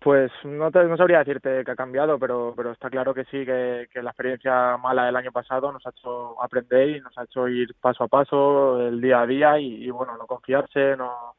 Pues 0.03 0.31
no, 0.43 0.69
te, 0.69 0.83
no 0.83 0.97
sabría 0.97 1.19
decirte 1.19 1.63
que 1.63 1.71
ha 1.71 1.75
cambiado, 1.77 2.19
pero, 2.19 2.53
pero 2.57 2.71
está 2.71 2.89
claro 2.89 3.13
que 3.13 3.23
sí, 3.25 3.45
que, 3.45 3.87
la 4.01 4.09
experiencia 4.09 4.75
mala 4.75 5.05
del 5.05 5.15
año 5.15 5.31
pasado 5.31 5.71
nos 5.71 5.85
ha 5.87 5.91
hecho 5.91 6.41
aprender 6.43 6.89
y 6.89 6.99
nos 6.99 7.17
ha 7.17 7.23
hecho 7.23 7.47
ir 7.47 7.73
paso 7.79 8.03
a 8.03 8.07
paso, 8.09 8.85
el 8.85 8.99
día 8.99 9.21
a 9.21 9.25
día 9.25 9.57
y, 9.59 9.89
bueno, 9.91 10.17
no 10.17 10.27
confiarse, 10.27 10.97
no, 10.97 11.35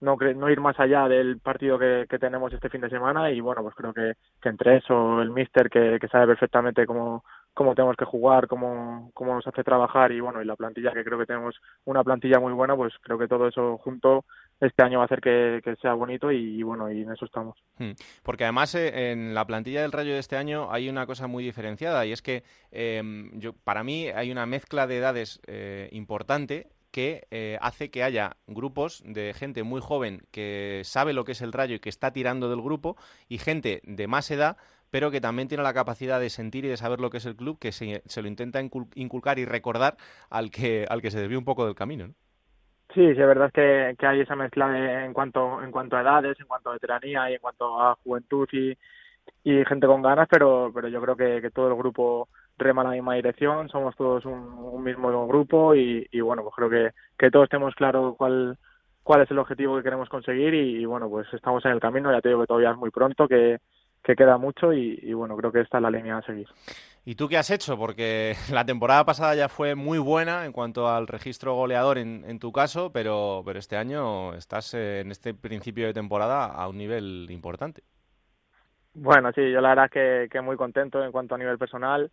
no, 0.00 0.16
no 0.16 0.50
ir 0.50 0.60
más 0.60 0.80
allá 0.80 1.06
del 1.06 1.38
partido 1.38 1.78
que, 1.78 2.06
que, 2.10 2.18
tenemos 2.18 2.52
este 2.52 2.68
fin 2.68 2.80
de 2.80 2.90
semana 2.90 3.30
y 3.30 3.40
bueno, 3.40 3.62
pues 3.62 3.76
creo 3.76 3.94
que, 3.94 4.14
que 4.42 4.48
entre 4.48 4.78
eso, 4.78 5.22
el 5.22 5.30
míster 5.30 5.70
que, 5.70 5.98
que 6.00 6.08
sabe 6.08 6.26
perfectamente 6.26 6.86
cómo, 6.86 7.22
cómo 7.54 7.76
tenemos 7.76 7.96
que 7.96 8.04
jugar, 8.04 8.48
cómo, 8.48 9.12
cómo 9.14 9.34
nos 9.34 9.46
hace 9.46 9.62
trabajar 9.62 10.10
y 10.10 10.18
bueno, 10.18 10.42
y 10.42 10.44
la 10.44 10.56
plantilla 10.56 10.92
que 10.92 11.04
creo 11.04 11.18
que 11.18 11.26
tenemos 11.26 11.54
una 11.84 12.02
plantilla 12.02 12.40
muy 12.40 12.52
buena, 12.52 12.74
pues 12.74 12.94
creo 13.00 13.16
que 13.18 13.28
todo 13.28 13.46
eso 13.46 13.78
junto 13.78 14.24
este 14.60 14.82
año 14.82 14.98
va 14.98 15.04
a 15.04 15.06
hacer 15.06 15.20
que, 15.20 15.76
sea 15.80 15.94
bonito 15.94 16.32
y, 16.32 16.62
bueno, 16.62 16.90
y 16.90 17.02
en 17.02 17.12
eso 17.12 17.24
estamos. 17.24 17.56
Hmm. 17.78 17.92
Porque 18.22 18.44
además 18.44 18.74
eh, 18.74 19.12
en 19.12 19.34
la 19.34 19.46
plantilla 19.46 19.82
del 19.82 19.92
Rayo 19.92 20.14
de 20.14 20.18
este 20.18 20.36
año 20.36 20.72
hay 20.72 20.88
una 20.88 21.06
cosa 21.06 21.26
muy 21.26 21.44
diferenciada 21.44 22.04
y 22.06 22.12
es 22.12 22.22
que 22.22 22.42
eh, 22.72 23.02
yo, 23.34 23.52
para 23.52 23.84
mí 23.84 24.08
hay 24.08 24.30
una 24.30 24.46
mezcla 24.46 24.86
de 24.86 24.98
edades 24.98 25.40
eh, 25.46 25.88
importante 25.92 26.68
que 26.90 27.26
eh, 27.30 27.58
hace 27.60 27.90
que 27.90 28.02
haya 28.02 28.36
grupos 28.46 29.02
de 29.04 29.34
gente 29.34 29.62
muy 29.62 29.80
joven 29.80 30.22
que 30.30 30.82
sabe 30.84 31.12
lo 31.12 31.24
que 31.24 31.32
es 31.32 31.42
el 31.42 31.52
rayo 31.52 31.76
y 31.76 31.80
que 31.80 31.90
está 31.90 32.12
tirando 32.12 32.48
del 32.48 32.62
grupo 32.62 32.96
y 33.28 33.38
gente 33.38 33.82
de 33.84 34.06
más 34.06 34.30
edad 34.30 34.56
pero 34.90 35.10
que 35.10 35.20
también 35.20 35.48
tiene 35.48 35.62
la 35.62 35.74
capacidad 35.74 36.18
de 36.18 36.30
sentir 36.30 36.64
y 36.64 36.68
de 36.68 36.78
saber 36.78 36.98
lo 36.98 37.10
que 37.10 37.18
es 37.18 37.26
el 37.26 37.36
club, 37.36 37.58
que 37.58 37.72
se, 37.72 38.02
se 38.06 38.22
lo 38.22 38.28
intenta 38.28 38.62
inculcar 38.62 39.38
y 39.38 39.44
recordar 39.44 39.98
al 40.30 40.50
que, 40.50 40.86
al 40.88 41.02
que 41.02 41.10
se 41.10 41.20
desvió 41.20 41.38
un 41.38 41.44
poco 41.44 41.66
del 41.66 41.74
camino. 41.74 42.08
¿no? 42.08 42.14
Sí, 42.94 43.02
sí, 43.02 43.10
es 43.10 43.16
verdad 43.18 43.52
que, 43.52 43.94
que 43.98 44.06
hay 44.06 44.20
esa 44.20 44.34
mezcla 44.34 44.68
de, 44.68 45.04
en 45.04 45.12
cuanto 45.12 45.62
en 45.62 45.70
cuanto 45.70 45.96
a 45.96 46.00
edades, 46.00 46.40
en 46.40 46.46
cuanto 46.46 46.70
a 46.70 46.72
veteranía 46.74 47.30
y 47.30 47.34
en 47.34 47.40
cuanto 47.40 47.80
a 47.80 47.96
juventud 48.02 48.48
y, 48.52 48.76
y 49.44 49.64
gente 49.66 49.86
con 49.86 50.02
ganas, 50.02 50.26
pero 50.30 50.70
pero 50.74 50.88
yo 50.88 51.00
creo 51.02 51.16
que, 51.16 51.40
que 51.42 51.50
todo 51.50 51.68
el 51.68 51.74
grupo 51.76 52.28
rema 52.58 52.82
en 52.82 52.88
la 52.88 52.94
misma 52.94 53.14
dirección, 53.14 53.68
somos 53.68 53.94
todos 53.96 54.24
un, 54.24 54.82
mismo 54.82 55.26
grupo 55.28 55.74
y, 55.74 56.06
y, 56.10 56.20
bueno, 56.20 56.42
pues 56.42 56.54
creo 56.56 56.70
que, 56.70 56.90
que 57.18 57.30
todos 57.30 57.48
tenemos 57.48 57.74
claro 57.74 58.14
cuál 58.18 58.58
cuál 59.02 59.22
es 59.22 59.30
el 59.30 59.38
objetivo 59.38 59.76
que 59.76 59.82
queremos 59.84 60.08
conseguir 60.10 60.52
y, 60.54 60.76
y, 60.82 60.84
bueno, 60.84 61.08
pues 61.08 61.26
estamos 61.32 61.64
en 61.64 61.72
el 61.72 61.80
camino, 61.80 62.12
ya 62.12 62.20
te 62.20 62.28
digo 62.28 62.42
que 62.42 62.46
todavía 62.46 62.72
es 62.72 62.76
muy 62.76 62.90
pronto, 62.90 63.26
que, 63.28 63.58
que 64.02 64.16
queda 64.16 64.36
mucho 64.38 64.72
y, 64.72 64.98
y 65.02 65.14
bueno, 65.14 65.36
creo 65.36 65.52
que 65.52 65.60
esta 65.60 65.78
es 65.78 65.82
la 65.82 65.90
línea 65.90 66.18
a 66.18 66.22
seguir. 66.22 66.48
¿Y 67.08 67.14
tú 67.14 67.26
qué 67.26 67.38
has 67.38 67.50
hecho? 67.50 67.78
Porque 67.78 68.34
la 68.52 68.66
temporada 68.66 69.02
pasada 69.06 69.34
ya 69.34 69.48
fue 69.48 69.74
muy 69.74 69.98
buena 69.98 70.44
en 70.44 70.52
cuanto 70.52 70.90
al 70.90 71.06
registro 71.06 71.54
goleador 71.54 71.96
en, 71.96 72.22
en 72.26 72.38
tu 72.38 72.52
caso, 72.52 72.92
pero, 72.92 73.40
pero 73.46 73.58
este 73.58 73.78
año 73.78 74.34
estás 74.34 74.74
eh, 74.74 75.00
en 75.00 75.10
este 75.10 75.32
principio 75.32 75.86
de 75.86 75.94
temporada 75.94 76.44
a 76.44 76.68
un 76.68 76.76
nivel 76.76 77.26
importante. 77.30 77.82
Bueno, 78.92 79.32
sí, 79.32 79.40
yo 79.50 79.62
la 79.62 79.70
verdad 79.70 79.86
es 79.86 79.90
que, 79.90 80.28
que 80.30 80.42
muy 80.42 80.58
contento 80.58 81.02
en 81.02 81.10
cuanto 81.10 81.34
a 81.34 81.38
nivel 81.38 81.56
personal. 81.56 82.10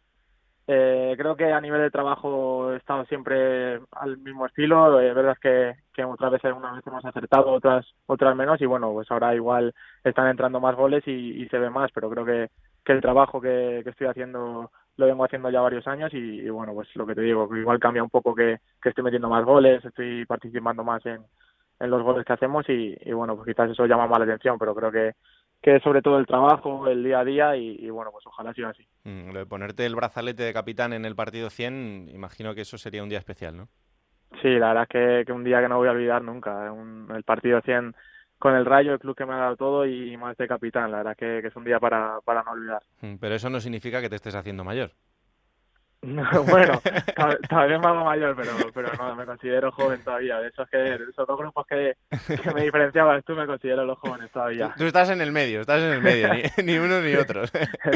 Eh, 0.66 1.14
creo 1.18 1.36
que 1.36 1.52
a 1.52 1.60
nivel 1.60 1.82
de 1.82 1.92
trabajo 1.92 2.72
he 2.72 2.78
estado 2.78 3.04
siempre 3.04 3.82
al 3.92 4.18
mismo 4.20 4.46
estilo. 4.46 5.02
Es 5.02 5.14
verdad 5.14 5.36
que, 5.42 5.76
que 5.94 6.06
otras 6.06 6.32
veces 6.32 6.54
unas 6.56 6.72
veces 6.72 6.88
hemos 6.88 7.04
acertado, 7.04 7.52
otras 7.52 7.86
otras 8.06 8.34
menos. 8.34 8.62
Y 8.62 8.66
bueno, 8.66 8.94
pues 8.94 9.12
ahora 9.12 9.36
igual 9.36 9.76
están 10.06 10.30
entrando 10.30 10.62
más 10.62 10.78
goles 10.78 11.06
y, 11.06 11.46
se 11.50 11.60
ve 11.60 11.70
más. 11.70 11.92
Pero 11.94 12.10
creo 12.10 12.24
que, 12.24 12.50
que 12.86 12.94
el 12.94 13.02
trabajo 13.02 13.42
que 13.42 13.80
estoy 13.80 14.08
haciendo 14.08 14.72
lo 14.98 15.06
vengo 15.06 15.26
haciendo 15.26 15.50
ya 15.50 15.62
varios 15.62 15.88
años 15.88 16.14
y, 16.14 16.18
y, 16.18 16.50
bueno, 16.50 16.74
pues 16.74 16.88
lo 16.96 17.06
que 17.06 17.16
te 17.16 17.22
digo, 17.22 17.50
que 17.50 17.60
igual 17.60 17.80
cambia 17.80 18.04
un 18.04 18.10
poco 18.10 18.34
que, 18.34 18.60
que 18.82 18.90
estoy 18.90 19.04
metiendo 19.04 19.30
más 19.30 19.44
goles, 19.44 19.84
estoy 19.84 20.26
participando 20.26 20.84
más 20.84 21.06
en, 21.06 21.22
en 21.80 21.90
los 21.90 22.02
goles 22.04 22.26
que 22.26 22.34
hacemos 22.34 22.68
y, 22.70 22.96
y 23.02 23.12
bueno, 23.12 23.36
pues 23.36 23.48
quizás 23.48 23.70
eso 23.70 23.86
llama 23.86 24.08
más 24.08 24.20
la 24.20 24.26
atención, 24.26 24.58
pero 24.58 24.74
creo 24.74 24.92
que, 24.92 25.14
que 25.62 25.76
es 25.78 25.84
sobre 25.84 26.02
todo 26.02 26.20
el 26.20 26.28
trabajo, 26.28 26.88
el 26.88 27.04
día 27.04 27.20
a 27.20 27.26
día 27.26 27.56
y, 27.58 27.78
y 27.80 27.90
bueno, 27.90 28.12
pues 28.12 28.26
ojalá 28.28 28.54
siga 28.54 28.70
así. 28.70 28.88
Mm, 29.04 29.32
lo 29.32 29.40
de 29.40 29.46
ponerte 29.46 29.86
el 29.86 29.96
brazalete 29.96 30.44
de 30.44 30.54
capitán 30.54 30.94
en 30.94 31.06
el 31.06 31.16
partido 31.16 31.50
100, 31.50 32.10
imagino 32.14 32.56
que 32.56 32.62
eso 32.62 32.78
sería 32.78 33.04
un 33.04 33.10
día 33.10 33.20
especial, 33.20 33.58
¿no? 33.58 33.68
Sí, 34.42 34.50
la 34.50 34.70
verdad 34.70 34.84
es 34.84 34.90
que, 34.90 35.26
que 35.26 35.32
un 35.32 35.44
día 35.44 35.62
que 35.62 35.70
no 35.70 35.78
voy 35.78 35.88
a 35.88 35.92
olvidar 35.92 36.22
nunca, 36.22 36.72
un, 36.72 37.08
el 37.16 37.24
partido 37.24 37.62
100 37.62 37.96
con 38.40 38.54
el 38.56 38.66
Rayo, 38.66 38.94
el 38.94 39.00
club 39.00 39.16
que 39.16 39.26
me 39.26 39.34
ha 39.34 39.38
dado 39.38 39.56
todo 39.56 39.86
y 39.86 40.16
más 40.18 40.38
de 40.38 40.48
capitán. 40.48 40.92
La 40.92 40.98
verdad 40.98 41.16
que, 41.18 41.40
que 41.42 41.48
es 41.48 41.56
un 41.56 41.64
día 41.64 41.80
para, 41.80 42.20
para 42.24 42.44
no 42.44 42.52
olvidar. 42.52 42.84
Pero 43.20 43.36
eso 43.36 43.50
no 43.50 43.60
significa 43.60 44.02
que 44.02 44.10
te 44.10 44.16
estés 44.16 44.36
haciendo 44.36 44.64
mayor. 44.64 44.92
bueno, 46.48 46.82
tal, 47.16 47.40
tal, 47.50 47.70
vez 47.70 47.80
me 47.80 47.88
hago 47.88 48.06
mayor, 48.06 48.36
pero, 48.36 48.52
pero 48.74 48.92
no, 48.98 49.16
me 49.16 49.26
considero 49.26 49.72
joven 49.72 50.04
todavía. 50.04 50.40
De 50.40 50.50
esos, 50.50 50.70
que, 50.70 50.78
de 50.78 50.96
esos 50.96 51.28
dos 51.28 51.38
grupos 51.38 51.66
que, 51.68 51.96
que 52.42 52.52
me 52.54 52.64
diferenciaban, 52.64 53.22
tú 53.24 53.34
me 53.34 53.46
considero 53.46 53.86
los 53.86 53.98
jóvenes 53.98 54.32
todavía. 54.32 54.68
Tú, 54.70 54.84
tú, 54.84 54.86
estás 54.86 55.10
en 55.10 55.22
el 55.22 55.32
medio, 55.32 55.62
estás 55.62 55.82
en 55.82 55.94
el 55.94 56.02
medio, 56.02 56.34
ni, 56.34 56.44
ni 56.64 56.78
uno 56.78 57.02
ni 57.02 57.16
otro. 57.16 57.44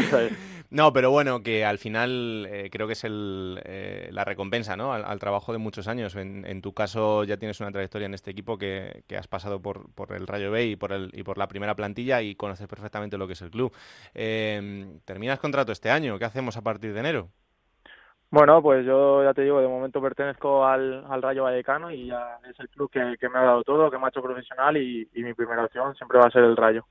no, 0.70 0.94
pero 0.94 1.12
bueno, 1.12 1.44
que 1.44 1.66
al 1.66 1.78
final 1.78 2.48
eh, 2.50 2.70
creo 2.72 2.88
que 2.88 2.94
es 2.94 3.04
el, 3.04 3.62
eh, 3.66 4.10
la 4.12 4.26
recompensa 4.26 4.76
¿no? 4.76 4.94
Al, 4.94 5.06
al, 5.06 5.20
trabajo 5.20 5.52
de 5.52 5.58
muchos 5.58 5.88
años. 5.88 6.16
En, 6.16 6.46
en, 6.46 6.62
tu 6.62 6.74
caso 6.74 7.24
ya 7.24 7.38
tienes 7.38 7.60
una 7.60 7.72
trayectoria 7.72 8.06
en 8.06 8.14
este 8.14 8.32
equipo 8.32 8.58
que, 8.58 9.04
que 9.08 9.18
has 9.18 9.28
pasado 9.28 9.62
por, 9.62 9.92
por, 9.94 10.14
el 10.14 10.28
Rayo 10.28 10.52
B 10.52 10.66
y 10.66 10.76
por, 10.76 10.92
el, 10.92 11.12
y 11.14 11.24
por 11.24 11.38
la 11.38 11.48
primera 11.48 11.76
plantilla 11.76 12.22
y 12.22 12.36
conoces 12.36 12.68
perfectamente 12.68 13.18
lo 13.18 13.28
que 13.28 13.34
es 13.34 13.42
el 13.42 13.52
club. 13.52 13.74
Eh, 14.14 15.00
terminas 15.06 15.40
contrato 15.40 15.72
este 15.72 15.90
año, 15.90 16.18
¿qué 16.18 16.26
hacemos 16.26 16.58
a 16.58 16.62
partir 16.62 16.94
de 16.94 17.00
enero? 17.00 17.30
Bueno, 18.32 18.62
pues 18.62 18.86
yo 18.86 19.24
ya 19.24 19.34
te 19.34 19.42
digo, 19.42 19.60
de 19.60 19.68
momento 19.68 20.00
pertenezco 20.02 20.64
al, 20.64 21.04
al 21.10 21.22
Rayo 21.22 21.44
Vallecano 21.44 21.92
y 21.92 22.08
ya 22.08 22.38
es 22.48 22.60
el 22.60 22.70
club 22.70 22.92
que, 22.92 23.16
que, 23.20 23.28
me 23.28 23.40
ha 23.40 23.44
dado 23.44 23.64
todo, 23.64 23.90
que 23.90 23.98
me 23.98 24.06
ha 24.06 24.10
hecho 24.10 24.22
profesional 24.22 24.78
y, 24.78 25.08
y, 25.16 25.24
mi 25.24 25.34
primera 25.34 25.66
opción 25.66 25.96
siempre 25.96 26.20
va 26.20 26.28
a 26.28 26.32
ser 26.32 26.44
el 26.44 26.56
Rayo. 26.56 26.86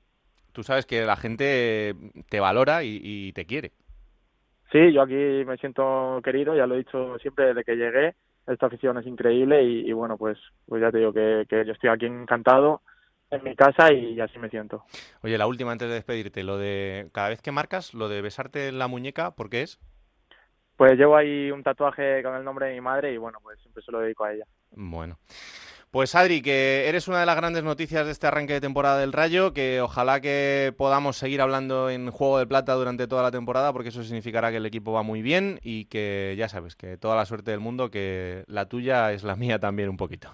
Tú 0.51 0.63
sabes 0.63 0.85
que 0.85 1.05
la 1.05 1.15
gente 1.15 1.95
te 2.29 2.41
valora 2.41 2.83
y, 2.83 2.99
y, 3.01 3.31
te 3.31 3.45
quiere. 3.45 3.71
Sí, 4.71 4.91
yo 4.91 5.01
aquí 5.01 5.45
me 5.45 5.55
siento 5.57 6.19
querido, 6.23 6.55
ya 6.55 6.67
lo 6.67 6.75
he 6.75 6.79
dicho 6.79 7.17
siempre 7.19 7.45
desde 7.45 7.63
que 7.63 7.77
llegué. 7.77 8.15
Esta 8.45 8.65
afición 8.65 8.97
es 8.97 9.07
increíble 9.07 9.63
y, 9.63 9.89
y 9.89 9.93
bueno, 9.93 10.17
pues, 10.17 10.37
pues 10.67 10.81
ya 10.81 10.91
te 10.91 10.97
digo 10.97 11.13
que, 11.13 11.45
que 11.47 11.65
yo 11.65 11.71
estoy 11.71 11.89
aquí 11.89 12.05
encantado 12.05 12.81
en 13.31 13.43
mi 13.43 13.55
casa 13.55 13.93
y 13.93 14.19
así 14.19 14.37
me 14.39 14.49
siento. 14.49 14.83
Oye, 15.21 15.37
la 15.37 15.47
última 15.47 15.71
antes 15.71 15.87
de 15.87 15.93
despedirte, 15.93 16.43
lo 16.43 16.57
de 16.57 17.07
cada 17.13 17.29
vez 17.29 17.41
que 17.41 17.51
marcas, 17.51 17.93
lo 17.93 18.09
de 18.09 18.21
besarte 18.21 18.67
en 18.67 18.79
la 18.79 18.87
muñeca, 18.87 19.31
¿por 19.35 19.49
qué 19.49 19.61
es? 19.61 19.79
Pues 20.79 20.97
llevo 20.97 21.17
ahí 21.17 21.51
un 21.51 21.61
tatuaje 21.61 22.23
con 22.23 22.35
el 22.35 22.45
nombre 22.45 22.67
de 22.67 22.75
mi 22.75 22.79
madre 22.79 23.11
y 23.11 23.17
bueno, 23.17 23.39
pues 23.43 23.59
siempre 23.59 23.83
se 23.83 23.91
lo 23.91 23.99
dedico 23.99 24.23
a 24.23 24.31
ella. 24.31 24.45
Bueno. 24.71 25.17
Pues 25.91 26.15
Adri, 26.15 26.41
que 26.41 26.87
eres 26.87 27.09
una 27.09 27.19
de 27.19 27.25
las 27.25 27.35
grandes 27.35 27.65
noticias 27.65 28.05
de 28.05 28.13
este 28.13 28.27
arranque 28.27 28.53
de 28.53 28.61
temporada 28.61 28.97
del 28.97 29.11
Rayo, 29.11 29.51
que 29.53 29.81
ojalá 29.81 30.21
que 30.21 30.73
podamos 30.77 31.17
seguir 31.17 31.41
hablando 31.41 31.89
en 31.89 32.09
Juego 32.11 32.39
de 32.39 32.47
Plata 32.47 32.75
durante 32.75 33.09
toda 33.09 33.23
la 33.23 33.31
temporada, 33.31 33.73
porque 33.73 33.89
eso 33.89 34.03
significará 34.03 34.51
que 34.51 34.57
el 34.57 34.65
equipo 34.65 34.93
va 34.93 35.03
muy 35.03 35.21
bien 35.21 35.59
y 35.63 35.83
que 35.89 36.35
ya 36.37 36.47
sabes, 36.47 36.77
que 36.77 36.95
toda 36.95 37.17
la 37.17 37.25
suerte 37.25 37.51
del 37.51 37.59
mundo, 37.59 37.91
que 37.91 38.45
la 38.47 38.67
tuya 38.69 39.11
es 39.11 39.25
la 39.25 39.35
mía 39.35 39.59
también 39.59 39.89
un 39.89 39.97
poquito. 39.97 40.29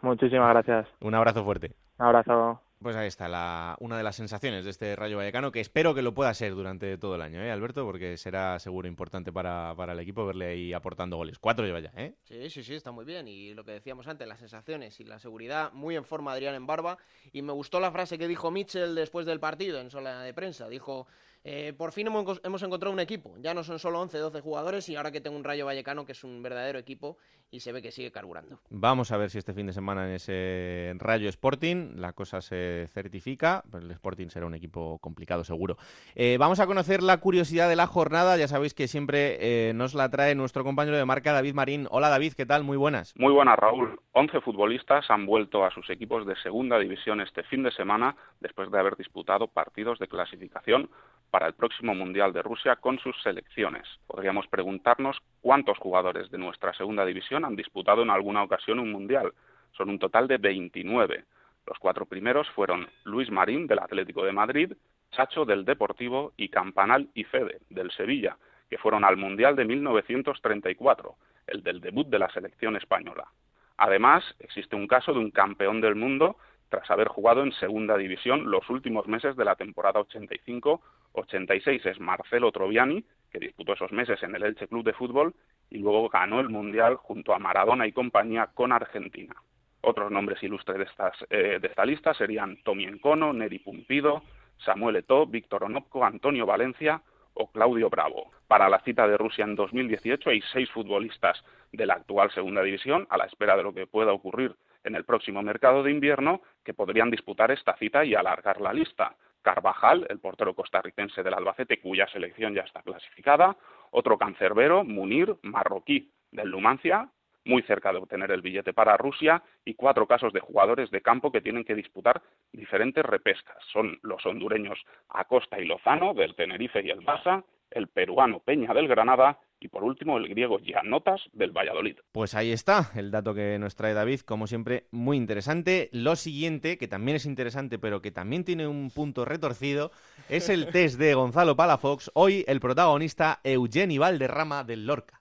Muchísimas 0.00 0.50
gracias. 0.50 0.86
Un 1.00 1.16
abrazo 1.16 1.42
fuerte. 1.42 1.72
Un 1.98 2.06
abrazo. 2.06 2.60
Pues 2.82 2.96
ahí 2.96 3.06
está 3.06 3.28
la, 3.28 3.76
una 3.78 3.96
de 3.96 4.02
las 4.02 4.16
sensaciones 4.16 4.64
de 4.64 4.70
este 4.70 4.96
Rayo 4.96 5.16
Vallecano, 5.16 5.52
que 5.52 5.60
espero 5.60 5.94
que 5.94 6.02
lo 6.02 6.14
pueda 6.14 6.34
ser 6.34 6.54
durante 6.54 6.98
todo 6.98 7.14
el 7.14 7.22
año, 7.22 7.40
¿eh, 7.40 7.50
Alberto? 7.50 7.84
Porque 7.84 8.16
será 8.16 8.58
seguro 8.58 8.88
importante 8.88 9.32
para, 9.32 9.74
para 9.76 9.92
el 9.92 10.00
equipo 10.00 10.26
verle 10.26 10.46
ahí 10.46 10.72
aportando 10.72 11.16
goles. 11.16 11.38
Cuatro 11.38 11.64
lleva 11.64 11.80
ya, 11.80 11.92
¿eh? 11.96 12.14
Sí, 12.24 12.50
sí, 12.50 12.64
sí, 12.64 12.74
está 12.74 12.90
muy 12.90 13.04
bien. 13.04 13.28
Y 13.28 13.54
lo 13.54 13.64
que 13.64 13.72
decíamos 13.72 14.08
antes, 14.08 14.26
las 14.26 14.40
sensaciones 14.40 14.98
y 14.98 15.04
la 15.04 15.18
seguridad, 15.20 15.72
muy 15.72 15.94
en 15.94 16.04
forma 16.04 16.32
Adrián 16.32 16.54
en 16.54 16.66
barba. 16.66 16.98
Y 17.32 17.42
me 17.42 17.52
gustó 17.52 17.78
la 17.78 17.92
frase 17.92 18.18
que 18.18 18.26
dijo 18.26 18.50
Mitchell 18.50 18.94
después 18.94 19.26
del 19.26 19.38
partido 19.38 19.80
en 19.80 19.90
sola 19.90 20.22
de 20.22 20.34
prensa. 20.34 20.68
Dijo, 20.68 21.06
eh, 21.44 21.72
por 21.76 21.92
fin 21.92 22.06
hemos, 22.06 22.40
hemos 22.44 22.62
encontrado 22.62 22.92
un 22.92 23.00
equipo. 23.00 23.34
Ya 23.38 23.54
no 23.54 23.64
son 23.64 23.78
solo 23.78 24.00
11, 24.00 24.18
12 24.18 24.40
jugadores 24.40 24.88
y 24.88 24.96
ahora 24.96 25.10
que 25.10 25.20
tengo 25.20 25.36
un 25.36 25.44
Rayo 25.44 25.66
Vallecano 25.66 26.04
que 26.04 26.12
es 26.12 26.24
un 26.24 26.42
verdadero 26.42 26.78
equipo 26.78 27.16
y 27.52 27.60
se 27.60 27.70
ve 27.70 27.82
que 27.82 27.92
sigue 27.92 28.10
carburando. 28.10 28.58
Vamos 28.70 29.12
a 29.12 29.18
ver 29.18 29.30
si 29.30 29.36
este 29.38 29.52
fin 29.52 29.66
de 29.66 29.74
semana 29.74 30.08
en 30.08 30.14
ese 30.14 30.94
Rayo 30.96 31.28
Sporting 31.28 31.96
la 31.96 32.14
cosa 32.14 32.40
se 32.40 32.88
certifica. 32.88 33.62
Pues 33.70 33.84
el 33.84 33.90
Sporting 33.90 34.28
será 34.28 34.46
un 34.46 34.54
equipo 34.54 34.98
complicado, 34.98 35.44
seguro. 35.44 35.76
Eh, 36.14 36.38
vamos 36.40 36.60
a 36.60 36.66
conocer 36.66 37.02
la 37.02 37.18
curiosidad 37.18 37.68
de 37.68 37.76
la 37.76 37.86
jornada. 37.86 38.38
Ya 38.38 38.48
sabéis 38.48 38.72
que 38.72 38.88
siempre 38.88 39.36
eh, 39.68 39.74
nos 39.74 39.94
la 39.94 40.08
trae 40.08 40.34
nuestro 40.34 40.64
compañero 40.64 40.96
de 40.96 41.04
marca, 41.04 41.32
David 41.32 41.54
Marín. 41.54 41.86
Hola, 41.90 42.08
David, 42.08 42.32
¿qué 42.34 42.46
tal? 42.46 42.64
Muy 42.64 42.78
buenas. 42.78 43.14
Muy 43.18 43.32
buenas, 43.32 43.58
Raúl. 43.58 44.00
11 44.12 44.40
futbolistas 44.40 45.10
han 45.10 45.26
vuelto 45.26 45.64
a 45.64 45.70
sus 45.70 45.88
equipos 45.90 46.26
de 46.26 46.36
segunda 46.36 46.78
división 46.78 47.20
este 47.20 47.42
fin 47.42 47.62
de 47.62 47.70
semana 47.70 48.16
después 48.40 48.70
de 48.70 48.78
haber 48.78 48.96
disputado 48.96 49.46
partidos 49.46 49.98
de 49.98 50.08
clasificación 50.08 50.88
para 51.32 51.46
el 51.46 51.54
próximo 51.54 51.94
Mundial 51.94 52.34
de 52.34 52.42
Rusia 52.42 52.76
con 52.76 52.98
sus 52.98 53.16
selecciones. 53.22 53.88
Podríamos 54.06 54.46
preguntarnos 54.48 55.16
cuántos 55.40 55.78
jugadores 55.78 56.30
de 56.30 56.36
nuestra 56.36 56.74
segunda 56.74 57.06
división 57.06 57.41
han 57.44 57.56
disputado 57.56 58.02
en 58.02 58.10
alguna 58.10 58.42
ocasión 58.42 58.78
un 58.78 58.92
Mundial. 58.92 59.32
Son 59.72 59.88
un 59.88 59.98
total 59.98 60.28
de 60.28 60.38
29. 60.38 61.24
Los 61.66 61.78
cuatro 61.78 62.06
primeros 62.06 62.48
fueron 62.50 62.88
Luis 63.04 63.30
Marín 63.30 63.66
del 63.66 63.78
Atlético 63.78 64.24
de 64.24 64.32
Madrid, 64.32 64.72
Chacho 65.12 65.44
del 65.44 65.64
Deportivo 65.64 66.32
y 66.36 66.48
Campanal 66.48 67.08
y 67.14 67.24
Fede 67.24 67.60
del 67.70 67.90
Sevilla, 67.92 68.36
que 68.68 68.78
fueron 68.78 69.04
al 69.04 69.16
Mundial 69.16 69.54
de 69.56 69.64
1934, 69.64 71.14
el 71.46 71.62
del 71.62 71.80
debut 71.80 72.08
de 72.08 72.18
la 72.18 72.30
selección 72.30 72.76
española. 72.76 73.28
Además, 73.76 74.24
existe 74.38 74.76
un 74.76 74.86
caso 74.86 75.12
de 75.12 75.18
un 75.18 75.30
campeón 75.30 75.80
del 75.80 75.94
mundo 75.94 76.36
tras 76.68 76.90
haber 76.90 77.08
jugado 77.08 77.42
en 77.42 77.52
segunda 77.52 77.98
división 77.98 78.50
los 78.50 78.68
últimos 78.70 79.06
meses 79.06 79.36
de 79.36 79.44
la 79.44 79.56
temporada 79.56 80.00
85-86. 80.00 81.84
Es 81.84 82.00
Marcelo 82.00 82.50
Troviani, 82.50 83.04
que 83.30 83.38
disputó 83.38 83.74
esos 83.74 83.92
meses 83.92 84.22
en 84.22 84.34
el 84.34 84.42
Elche 84.42 84.68
Club 84.68 84.84
de 84.84 84.94
Fútbol 84.94 85.34
y 85.72 85.78
luego 85.78 86.08
ganó 86.10 86.40
el 86.40 86.50
Mundial 86.50 86.96
junto 86.96 87.34
a 87.34 87.38
Maradona 87.38 87.86
y 87.86 87.92
compañía 87.92 88.50
con 88.52 88.72
Argentina. 88.72 89.34
Otros 89.80 90.10
nombres 90.10 90.42
ilustres 90.42 90.76
de, 90.76 90.84
estas, 90.84 91.16
eh, 91.30 91.58
de 91.60 91.68
esta 91.68 91.86
lista 91.86 92.12
serían 92.12 92.58
Tommy 92.62 92.84
Encono, 92.84 93.32
Neri 93.32 93.58
Pumpido, 93.58 94.22
Samuel 94.58 94.96
Eto'o, 94.96 95.26
Víctor 95.26 95.64
Onopko, 95.64 96.04
Antonio 96.04 96.44
Valencia 96.44 97.00
o 97.34 97.50
Claudio 97.50 97.88
Bravo. 97.88 98.30
Para 98.46 98.68
la 98.68 98.80
cita 98.80 99.08
de 99.08 99.16
Rusia 99.16 99.44
en 99.44 99.56
2018 99.56 100.28
hay 100.28 100.42
seis 100.52 100.70
futbolistas 100.70 101.42
de 101.72 101.86
la 101.86 101.94
actual 101.94 102.30
segunda 102.32 102.62
división, 102.62 103.06
a 103.08 103.16
la 103.16 103.24
espera 103.24 103.56
de 103.56 103.62
lo 103.62 103.72
que 103.72 103.86
pueda 103.86 104.12
ocurrir 104.12 104.54
en 104.84 104.94
el 104.94 105.04
próximo 105.04 105.42
mercado 105.42 105.82
de 105.82 105.90
invierno, 105.90 106.42
que 106.62 106.74
podrían 106.74 107.10
disputar 107.10 107.50
esta 107.50 107.74
cita 107.78 108.04
y 108.04 108.14
alargar 108.14 108.60
la 108.60 108.74
lista. 108.74 109.16
Carvajal, 109.40 110.06
el 110.10 110.20
portero 110.20 110.54
costarricense 110.54 111.22
del 111.22 111.34
Albacete, 111.34 111.80
cuya 111.80 112.06
selección 112.08 112.54
ya 112.54 112.62
está 112.62 112.82
clasificada, 112.82 113.56
otro 113.92 114.18
cancerbero, 114.18 114.82
Munir, 114.84 115.36
marroquí 115.42 116.10
del 116.32 116.50
Numancia, 116.50 117.08
muy 117.44 117.62
cerca 117.62 117.92
de 117.92 117.98
obtener 117.98 118.30
el 118.30 118.42
billete 118.42 118.72
para 118.72 118.96
Rusia, 118.96 119.42
y 119.64 119.74
cuatro 119.74 120.06
casos 120.06 120.32
de 120.32 120.40
jugadores 120.40 120.90
de 120.90 121.02
campo 121.02 121.30
que 121.30 121.40
tienen 121.40 121.64
que 121.64 121.74
disputar 121.74 122.20
diferentes 122.52 123.04
repescas. 123.04 123.56
Son 123.72 123.98
los 124.02 124.24
hondureños 124.26 124.82
Acosta 125.08 125.60
y 125.60 125.66
Lozano, 125.66 126.14
del 126.14 126.34
Tenerife 126.34 126.82
y 126.82 126.90
el 126.90 127.00
Barça, 127.00 127.44
el 127.74 127.88
peruano 127.88 128.40
Peña 128.40 128.74
del 128.74 128.88
Granada 128.88 129.38
y 129.60 129.68
por 129.68 129.84
último 129.84 130.18
el 130.18 130.28
griego 130.28 130.58
Giannotas 130.58 131.22
del 131.32 131.52
Valladolid. 131.52 131.96
Pues 132.10 132.34
ahí 132.34 132.50
está 132.50 132.90
el 132.96 133.10
dato 133.10 133.34
que 133.34 133.58
nos 133.58 133.76
trae 133.76 133.94
David, 133.94 134.20
como 134.20 134.46
siempre, 134.46 134.86
muy 134.90 135.16
interesante. 135.16 135.88
Lo 135.92 136.16
siguiente, 136.16 136.78
que 136.78 136.88
también 136.88 137.16
es 137.16 137.26
interesante, 137.26 137.78
pero 137.78 138.02
que 138.02 138.10
también 138.10 138.44
tiene 138.44 138.66
un 138.66 138.90
punto 138.90 139.24
retorcido, 139.24 139.92
es 140.28 140.48
el 140.48 140.66
test 140.72 140.98
de 140.98 141.14
Gonzalo 141.14 141.56
Palafox. 141.56 142.10
Hoy 142.14 142.44
el 142.48 142.60
protagonista 142.60 143.40
Eugeni 143.44 143.98
Valderrama 143.98 144.64
del 144.64 144.86
Lorca. 144.86 145.20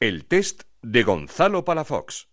El 0.00 0.24
test 0.26 0.62
de 0.80 1.02
Gonzalo 1.02 1.64
Palafox. 1.64 2.31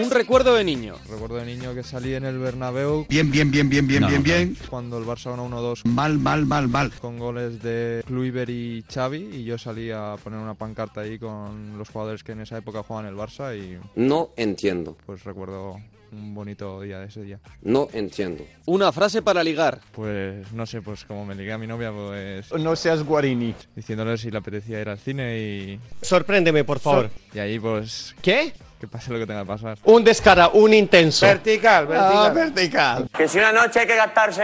Un 0.00 0.10
recuerdo 0.10 0.54
de 0.54 0.64
niño. 0.64 0.94
Recuerdo 1.08 1.36
de 1.36 1.44
niño 1.46 1.74
que 1.74 1.82
salí 1.82 2.14
en 2.14 2.24
el 2.24 2.38
Bernabéu. 2.38 3.06
Bien, 3.08 3.30
bien, 3.30 3.50
bien, 3.50 3.68
bien, 3.68 3.86
bien, 3.86 4.02
No, 4.02 4.08
bien, 4.08 4.22
bien. 4.22 4.56
Cuando 4.70 4.98
el 4.98 5.04
Barça 5.04 5.30
ganó 5.30 5.48
1-2. 5.48 5.84
Mal, 5.86 6.18
mal, 6.18 6.46
mal, 6.46 6.68
mal. 6.68 6.92
Con 7.00 7.18
goles 7.18 7.60
de 7.62 8.02
Kluivert 8.06 8.50
y 8.50 8.84
Xavi 8.92 9.18
y 9.36 9.44
yo 9.44 9.58
salí 9.58 9.90
a 9.90 10.16
poner 10.22 10.38
una 10.38 10.54
pancarta 10.54 11.00
ahí 11.00 11.18
con 11.18 11.76
los 11.78 11.88
jugadores 11.88 12.22
que 12.22 12.32
en 12.32 12.40
esa 12.42 12.58
época 12.58 12.82
jugaban 12.82 13.06
el 13.10 13.16
Barça 13.16 13.56
y 13.58 13.78
No 13.96 14.30
entiendo. 14.36 14.96
pues 15.04 15.24
recuerdo 15.24 15.76
un 16.10 16.34
bonito 16.34 16.80
día 16.80 17.00
de 17.00 17.06
ese 17.06 17.22
día. 17.22 17.38
No 17.62 17.88
entiendo. 17.92 18.44
Una 18.66 18.92
frase 18.92 19.20
para 19.20 19.42
ligar. 19.44 19.80
Pues 19.92 20.50
no 20.52 20.64
sé, 20.64 20.80
pues 20.80 21.04
como 21.04 21.26
me 21.26 21.34
ligué 21.34 21.52
a 21.52 21.58
mi 21.58 21.66
novia, 21.66 21.92
pues... 21.92 22.50
No 22.54 22.76
seas 22.76 23.02
guarini. 23.02 23.54
Diciéndole 23.76 24.16
si 24.16 24.30
le 24.30 24.38
apetecía 24.38 24.80
ir 24.80 24.88
al 24.88 24.98
cine 24.98 25.38
y... 25.38 25.80
Sorpréndeme, 26.00 26.64
por 26.64 26.78
favor. 26.78 27.10
Y 27.34 27.38
ahí 27.40 27.58
pues... 27.58 28.14
¿Qué? 28.22 28.52
Que 28.80 28.86
pase 28.86 29.12
lo 29.12 29.18
que 29.18 29.26
tenga 29.26 29.40
que 29.42 29.46
pasar. 29.48 29.78
Un 29.84 30.04
descara, 30.04 30.48
un 30.48 30.72
intenso. 30.72 31.26
Vertical, 31.26 31.88
Ah, 31.92 32.30
vertical. 32.30 32.34
vertical. 32.34 33.08
Que 33.16 33.26
si 33.28 33.38
una 33.38 33.52
noche 33.52 33.80
hay 33.80 33.86
que 33.86 33.96
gastarse 33.96 34.42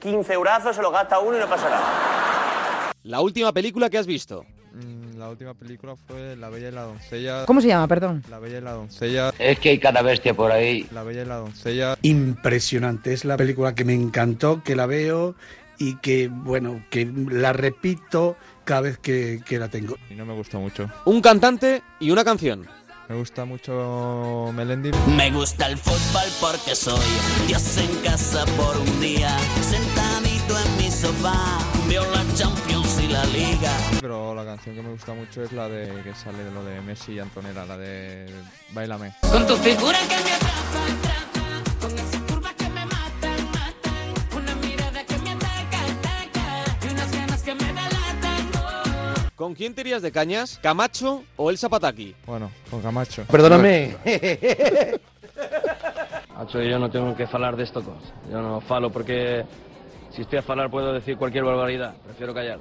15 0.00 0.32
eurazos, 0.34 0.76
se 0.76 0.82
lo 0.82 0.90
gasta 0.90 1.18
uno 1.18 1.36
y 1.36 1.40
no 1.40 1.48
pasa 1.48 1.68
nada. 1.68 2.92
La 3.04 3.20
última 3.20 3.52
película 3.52 3.90
que 3.90 3.98
has 3.98 4.06
visto. 4.06 4.44
Mm, 4.74 5.02
La 5.18 5.28
última 5.28 5.54
película 5.54 5.94
fue 6.08 6.34
La 6.36 6.48
Bella 6.48 6.68
y 6.68 6.72
la 6.72 6.82
Doncella. 6.82 7.44
¿Cómo 7.46 7.60
se 7.60 7.68
llama, 7.68 7.86
perdón? 7.86 8.24
La 8.30 8.38
Bella 8.40 8.58
y 8.58 8.60
la 8.60 8.72
Doncella. 8.72 9.32
Es 9.38 9.58
que 9.60 9.70
hay 9.70 9.78
cada 9.78 10.02
bestia 10.02 10.34
por 10.34 10.50
ahí. 10.50 10.86
La 10.92 11.02
Bella 11.04 11.22
y 11.22 11.26
la 11.26 11.36
Doncella. 11.36 11.96
Impresionante. 12.02 13.12
Es 13.12 13.24
la 13.24 13.36
película 13.36 13.74
que 13.74 13.84
me 13.84 13.94
encantó, 13.94 14.62
que 14.64 14.74
la 14.74 14.86
veo 14.86 15.34
y 15.78 15.96
que, 15.98 16.28
bueno, 16.28 16.84
que 16.90 17.08
la 17.30 17.52
repito 17.52 18.36
cada 18.64 18.80
vez 18.82 18.98
que, 18.98 19.40
que 19.46 19.58
la 19.58 19.68
tengo. 19.68 19.96
Y 20.10 20.14
no 20.14 20.24
me 20.26 20.34
gustó 20.34 20.58
mucho. 20.58 20.88
Un 21.04 21.20
cantante 21.20 21.82
y 22.00 22.10
una 22.10 22.24
canción. 22.24 22.66
Me 23.12 23.18
gusta 23.18 23.44
mucho 23.44 24.50
Melendi. 24.54 24.90
Me 25.08 25.30
gusta 25.30 25.66
el 25.66 25.76
fútbol 25.76 26.24
porque 26.40 26.74
soy 26.74 27.04
Dios 27.46 27.76
en 27.76 27.94
casa 27.98 28.46
por 28.56 28.74
un 28.78 29.00
día, 29.02 29.36
sentadito 29.60 30.58
en 30.58 30.76
mi 30.78 30.90
sofá, 30.90 31.58
veo 31.90 32.10
la 32.10 32.24
Champions 32.34 32.98
y 33.02 33.08
la 33.08 33.22
Liga. 33.26 33.70
Pero 34.00 34.34
la 34.34 34.46
canción 34.46 34.76
que 34.76 34.80
me 34.80 34.92
gusta 34.92 35.12
mucho 35.12 35.42
es 35.42 35.52
la 35.52 35.68
de 35.68 36.02
que 36.02 36.14
sale 36.14 36.42
de 36.42 36.50
lo 36.52 36.64
de 36.64 36.80
Messi 36.80 37.12
y 37.12 37.18
Antonella, 37.18 37.66
la 37.66 37.76
de 37.76 38.32
Bailame. 38.70 39.12
Con 39.30 39.46
tu 39.46 39.56
figura 39.56 39.98
que 40.08 40.16
me 40.24 40.32
atrapa, 40.32 40.86
atrapa, 40.86 41.71
¿Con 49.42 49.54
quién 49.54 49.74
te 49.74 49.80
irías 49.80 50.02
de 50.02 50.12
cañas? 50.12 50.60
¿Camacho 50.62 51.24
o 51.34 51.50
el 51.50 51.58
Zapataki? 51.58 52.14
Bueno, 52.26 52.52
con 52.70 52.80
Camacho. 52.80 53.24
Perdóname. 53.28 53.96
Hacho, 56.36 56.62
yo 56.62 56.78
no 56.78 56.88
tengo 56.88 57.16
que 57.16 57.26
falar 57.26 57.56
de 57.56 57.64
esto 57.64 57.82
cosas. 57.82 58.12
Yo 58.30 58.40
no 58.40 58.60
falo 58.60 58.92
porque 58.92 59.44
si 60.14 60.22
estoy 60.22 60.38
a 60.38 60.42
falar 60.42 60.70
puedo 60.70 60.92
decir 60.92 61.16
cualquier 61.16 61.42
barbaridad. 61.42 61.96
Prefiero 62.04 62.32
callar. 62.32 62.60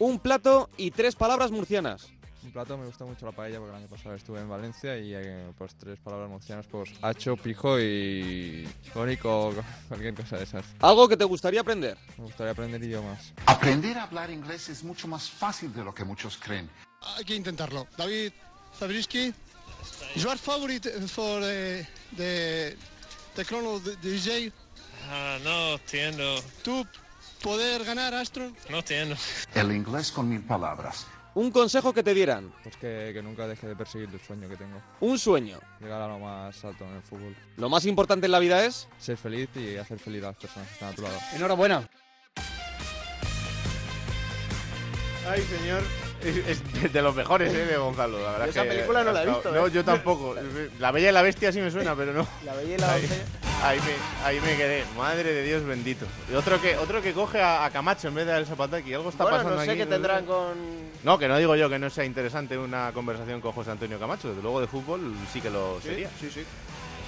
Un 0.00 0.18
plato 0.18 0.70
y 0.76 0.90
tres 0.90 1.14
palabras 1.14 1.52
murcianas. 1.52 2.12
Un 2.50 2.54
plato 2.54 2.76
me 2.76 2.84
gusta 2.84 3.04
mucho 3.04 3.24
la 3.26 3.30
paella 3.30 3.58
porque 3.58 3.70
el 3.70 3.82
año 3.82 3.86
pasado 3.86 4.16
estuve 4.16 4.40
en 4.40 4.48
Valencia 4.48 4.98
y 4.98 5.14
eh, 5.14 5.52
pues 5.56 5.72
tres 5.76 6.00
palabras 6.00 6.28
murcianas, 6.28 6.66
pues 6.66 6.90
hacho, 7.00 7.36
pijo 7.36 7.78
y 7.78 8.68
cónico, 8.92 9.54
cualquier 9.88 10.14
cosa 10.14 10.36
de 10.36 10.42
esas. 10.42 10.64
Algo 10.80 11.08
que 11.08 11.16
te 11.16 11.22
gustaría 11.22 11.60
aprender. 11.60 11.96
Me 12.18 12.24
gustaría 12.24 12.50
aprender 12.50 12.82
idiomas. 12.82 13.32
Aprender 13.46 13.96
a 13.98 14.02
hablar 14.02 14.32
inglés 14.32 14.68
es 14.68 14.82
mucho 14.82 15.06
más 15.06 15.30
fácil 15.30 15.72
de 15.72 15.84
lo 15.84 15.94
que 15.94 16.02
muchos 16.02 16.36
creen. 16.38 16.68
Hay 17.16 17.24
que 17.24 17.36
intentarlo. 17.36 17.86
David 17.96 18.32
Zabriskie, 18.76 19.32
your 20.16 20.36
favorite 20.36 20.90
for 21.06 21.40
the, 21.42 21.86
the, 22.16 22.76
the 23.36 23.44
chrono 23.44 23.78
DJ? 23.78 24.52
Ah, 25.08 25.38
no 25.44 25.74
entiendo. 25.74 26.42
¿Tú 26.64 26.84
poder 27.44 27.84
ganar, 27.84 28.12
Astro? 28.12 28.50
No 28.68 28.78
entiendo. 28.78 29.14
El 29.54 29.70
inglés 29.70 30.10
con 30.10 30.28
mil 30.28 30.42
palabras. 30.42 31.06
Un 31.34 31.50
consejo 31.52 31.92
que 31.92 32.02
te 32.02 32.12
dieran. 32.12 32.52
Pues 32.62 32.76
que, 32.76 33.10
que 33.14 33.22
nunca 33.22 33.46
deje 33.46 33.68
de 33.68 33.76
perseguir 33.76 34.08
el 34.12 34.20
sueño 34.20 34.48
que 34.48 34.56
tengo. 34.56 34.80
Un 35.00 35.18
sueño. 35.18 35.58
Llegar 35.80 36.02
a 36.02 36.08
lo 36.08 36.18
más 36.18 36.64
alto 36.64 36.84
en 36.84 36.96
el 36.96 37.02
fútbol. 37.02 37.36
Lo 37.56 37.68
más 37.68 37.86
importante 37.86 38.26
en 38.26 38.32
la 38.32 38.38
vida 38.40 38.64
es 38.64 38.88
Ser 38.98 39.16
feliz 39.16 39.48
y 39.54 39.76
hacer 39.76 39.98
feliz 39.98 40.22
a 40.24 40.28
las 40.28 40.36
personas 40.36 40.66
que 40.68 40.74
están 40.74 40.88
a 40.92 40.94
tu 40.96 41.02
lado. 41.02 41.16
Enhorabuena. 41.36 41.88
Ay, 45.28 45.42
señor. 45.42 45.82
Es, 46.22 46.60
es 46.82 46.92
de 46.92 47.02
los 47.02 47.14
mejores, 47.14 47.52
¿eh? 47.54 47.64
De 47.64 47.76
Gonzalo. 47.76 48.22
La 48.22 48.32
verdad 48.32 48.44
Yo 48.46 48.50
esa 48.50 48.62
que 48.64 48.68
película 48.68 49.04
no 49.04 49.12
la 49.12 49.22
he 49.22 49.26
visto, 49.26 49.52
No, 49.52 49.66
¿eh? 49.66 49.70
yo 49.72 49.84
tampoco. 49.84 50.34
La 50.80 50.90
Bella 50.90 51.10
y 51.10 51.12
la 51.12 51.22
Bestia 51.22 51.52
sí 51.52 51.60
me 51.60 51.70
suena, 51.70 51.94
pero 51.94 52.12
no. 52.12 52.26
La 52.44 52.54
Bella 52.54 52.74
y 52.74 52.78
la 52.78 52.92
Doncella. 52.92 53.24
Ahí 53.62 53.78
me, 53.80 54.26
ahí 54.26 54.40
me 54.40 54.56
quedé. 54.56 54.84
Madre 54.96 55.32
de 55.34 55.42
Dios 55.42 55.64
bendito. 55.64 56.06
Y 56.30 56.34
otro 56.34 56.60
que, 56.60 56.76
otro 56.78 57.02
que 57.02 57.12
coge 57.12 57.42
a, 57.42 57.64
a 57.64 57.70
Camacho 57.70 58.08
en 58.08 58.14
vez 58.14 58.26
de 58.26 58.32
al 58.32 58.46
Zapataki. 58.46 58.94
Algo 58.94 59.10
está 59.10 59.24
Bueno, 59.24 59.38
pasando 59.38 59.56
no 59.56 59.64
sé 59.64 59.76
qué 59.76 59.86
tendrán 59.86 60.24
con... 60.24 60.90
No, 61.02 61.18
que 61.18 61.28
no 61.28 61.36
digo 61.36 61.54
yo 61.56 61.68
que 61.68 61.78
no 61.78 61.90
sea 61.90 62.04
interesante 62.04 62.56
una 62.56 62.90
conversación 62.92 63.40
con 63.42 63.52
José 63.52 63.72
Antonio 63.72 63.98
Camacho. 63.98 64.28
Desde 64.28 64.42
luego 64.42 64.60
de 64.62 64.66
fútbol 64.66 65.14
sí 65.32 65.40
que 65.42 65.50
lo 65.50 65.78
sería. 65.82 66.08
Sí, 66.18 66.30
sí. 66.30 66.42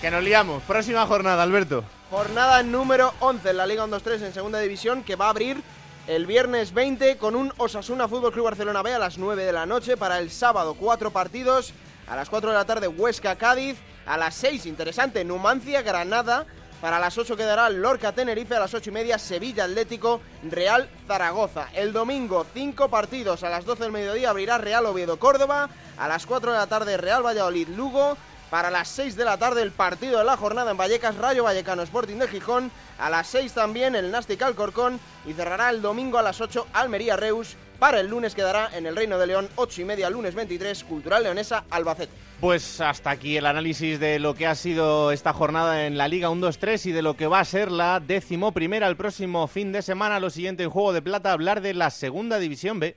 Que 0.02 0.10
nos 0.10 0.22
liamos. 0.22 0.62
Próxima 0.64 1.06
jornada, 1.06 1.42
Alberto. 1.42 1.84
Jornada 2.10 2.62
número 2.62 3.14
11 3.20 3.50
en 3.50 3.56
la 3.56 3.66
Liga 3.66 3.86
1-2-3 3.86 4.22
en 4.26 4.34
segunda 4.34 4.58
división 4.60 5.02
que 5.04 5.16
va 5.16 5.26
a 5.26 5.30
abrir 5.30 5.62
el 6.06 6.26
viernes 6.26 6.74
20 6.74 7.16
con 7.16 7.34
un 7.34 7.52
Osasuna 7.56 8.08
Fútbol 8.08 8.32
Club 8.32 8.44
Barcelona 8.44 8.82
B 8.82 8.92
a 8.92 8.98
las 8.98 9.16
9 9.16 9.44
de 9.44 9.52
la 9.52 9.64
noche 9.64 9.96
para 9.96 10.18
el 10.18 10.30
sábado 10.30 10.74
cuatro 10.74 11.12
partidos 11.12 11.72
a 12.08 12.16
las 12.16 12.28
4 12.28 12.50
de 12.50 12.56
la 12.56 12.64
tarde 12.64 12.88
Huesca 12.88 13.36
Cádiz 13.36 13.76
a 14.06 14.16
las 14.16 14.34
6 14.34 14.66
interesante 14.66 15.24
Numancia 15.24 15.82
Granada. 15.82 16.46
Para 16.80 16.98
las 16.98 17.16
8 17.16 17.36
quedará 17.36 17.70
Lorca 17.70 18.12
Tenerife. 18.12 18.56
A 18.56 18.60
las 18.60 18.74
8 18.74 18.90
y 18.90 18.92
media 18.92 19.18
Sevilla 19.18 19.64
Atlético 19.64 20.20
Real 20.42 20.88
Zaragoza. 21.06 21.68
El 21.74 21.92
domingo 21.92 22.44
5 22.52 22.88
partidos. 22.88 23.44
A 23.44 23.50
las 23.50 23.64
12 23.64 23.84
del 23.84 23.92
mediodía 23.92 24.30
abrirá 24.30 24.58
Real 24.58 24.86
Oviedo 24.86 25.18
Córdoba. 25.18 25.70
A 25.96 26.08
las 26.08 26.26
4 26.26 26.52
de 26.52 26.58
la 26.58 26.66
tarde 26.66 26.96
Real 26.96 27.24
Valladolid 27.24 27.68
Lugo. 27.68 28.16
Para 28.50 28.70
las 28.70 28.88
6 28.88 29.16
de 29.16 29.24
la 29.24 29.38
tarde 29.38 29.62
el 29.62 29.70
partido 29.70 30.18
de 30.18 30.24
la 30.24 30.36
jornada 30.36 30.72
en 30.72 30.76
Vallecas, 30.76 31.16
Rayo 31.16 31.44
Vallecano 31.44 31.82
Sporting 31.82 32.16
de 32.16 32.28
Gijón. 32.28 32.72
A 32.98 33.08
las 33.08 33.28
6 33.28 33.52
también 33.52 33.94
el 33.94 34.10
Nastic 34.10 34.42
Alcorcón. 34.42 34.98
Y 35.24 35.34
cerrará 35.34 35.70
el 35.70 35.82
domingo 35.82 36.18
a 36.18 36.22
las 36.22 36.40
8 36.40 36.66
Almería 36.72 37.16
Reus. 37.16 37.56
Para 37.82 37.98
el 37.98 38.06
lunes 38.06 38.36
quedará 38.36 38.70
en 38.76 38.86
el 38.86 38.94
Reino 38.94 39.18
de 39.18 39.26
León 39.26 39.48
8 39.56 39.82
y 39.82 39.84
media 39.84 40.08
lunes 40.08 40.36
23 40.36 40.84
Cultural 40.84 41.24
Leonesa 41.24 41.64
Albacete. 41.68 42.12
Pues 42.40 42.80
hasta 42.80 43.10
aquí 43.10 43.36
el 43.36 43.44
análisis 43.44 43.98
de 43.98 44.20
lo 44.20 44.34
que 44.34 44.46
ha 44.46 44.54
sido 44.54 45.10
esta 45.10 45.32
jornada 45.32 45.84
en 45.84 45.98
la 45.98 46.06
Liga 46.06 46.30
1-2-3 46.30 46.86
y 46.86 46.92
de 46.92 47.02
lo 47.02 47.16
que 47.16 47.26
va 47.26 47.40
a 47.40 47.44
ser 47.44 47.72
la 47.72 47.98
décimo 47.98 48.52
primera 48.52 48.86
el 48.86 48.96
próximo 48.96 49.48
fin 49.48 49.72
de 49.72 49.82
semana. 49.82 50.20
Lo 50.20 50.30
siguiente 50.30 50.62
en 50.62 50.70
Juego 50.70 50.92
de 50.92 51.02
Plata, 51.02 51.32
hablar 51.32 51.60
de 51.60 51.74
la 51.74 51.90
Segunda 51.90 52.38
División 52.38 52.78
B. 52.78 52.94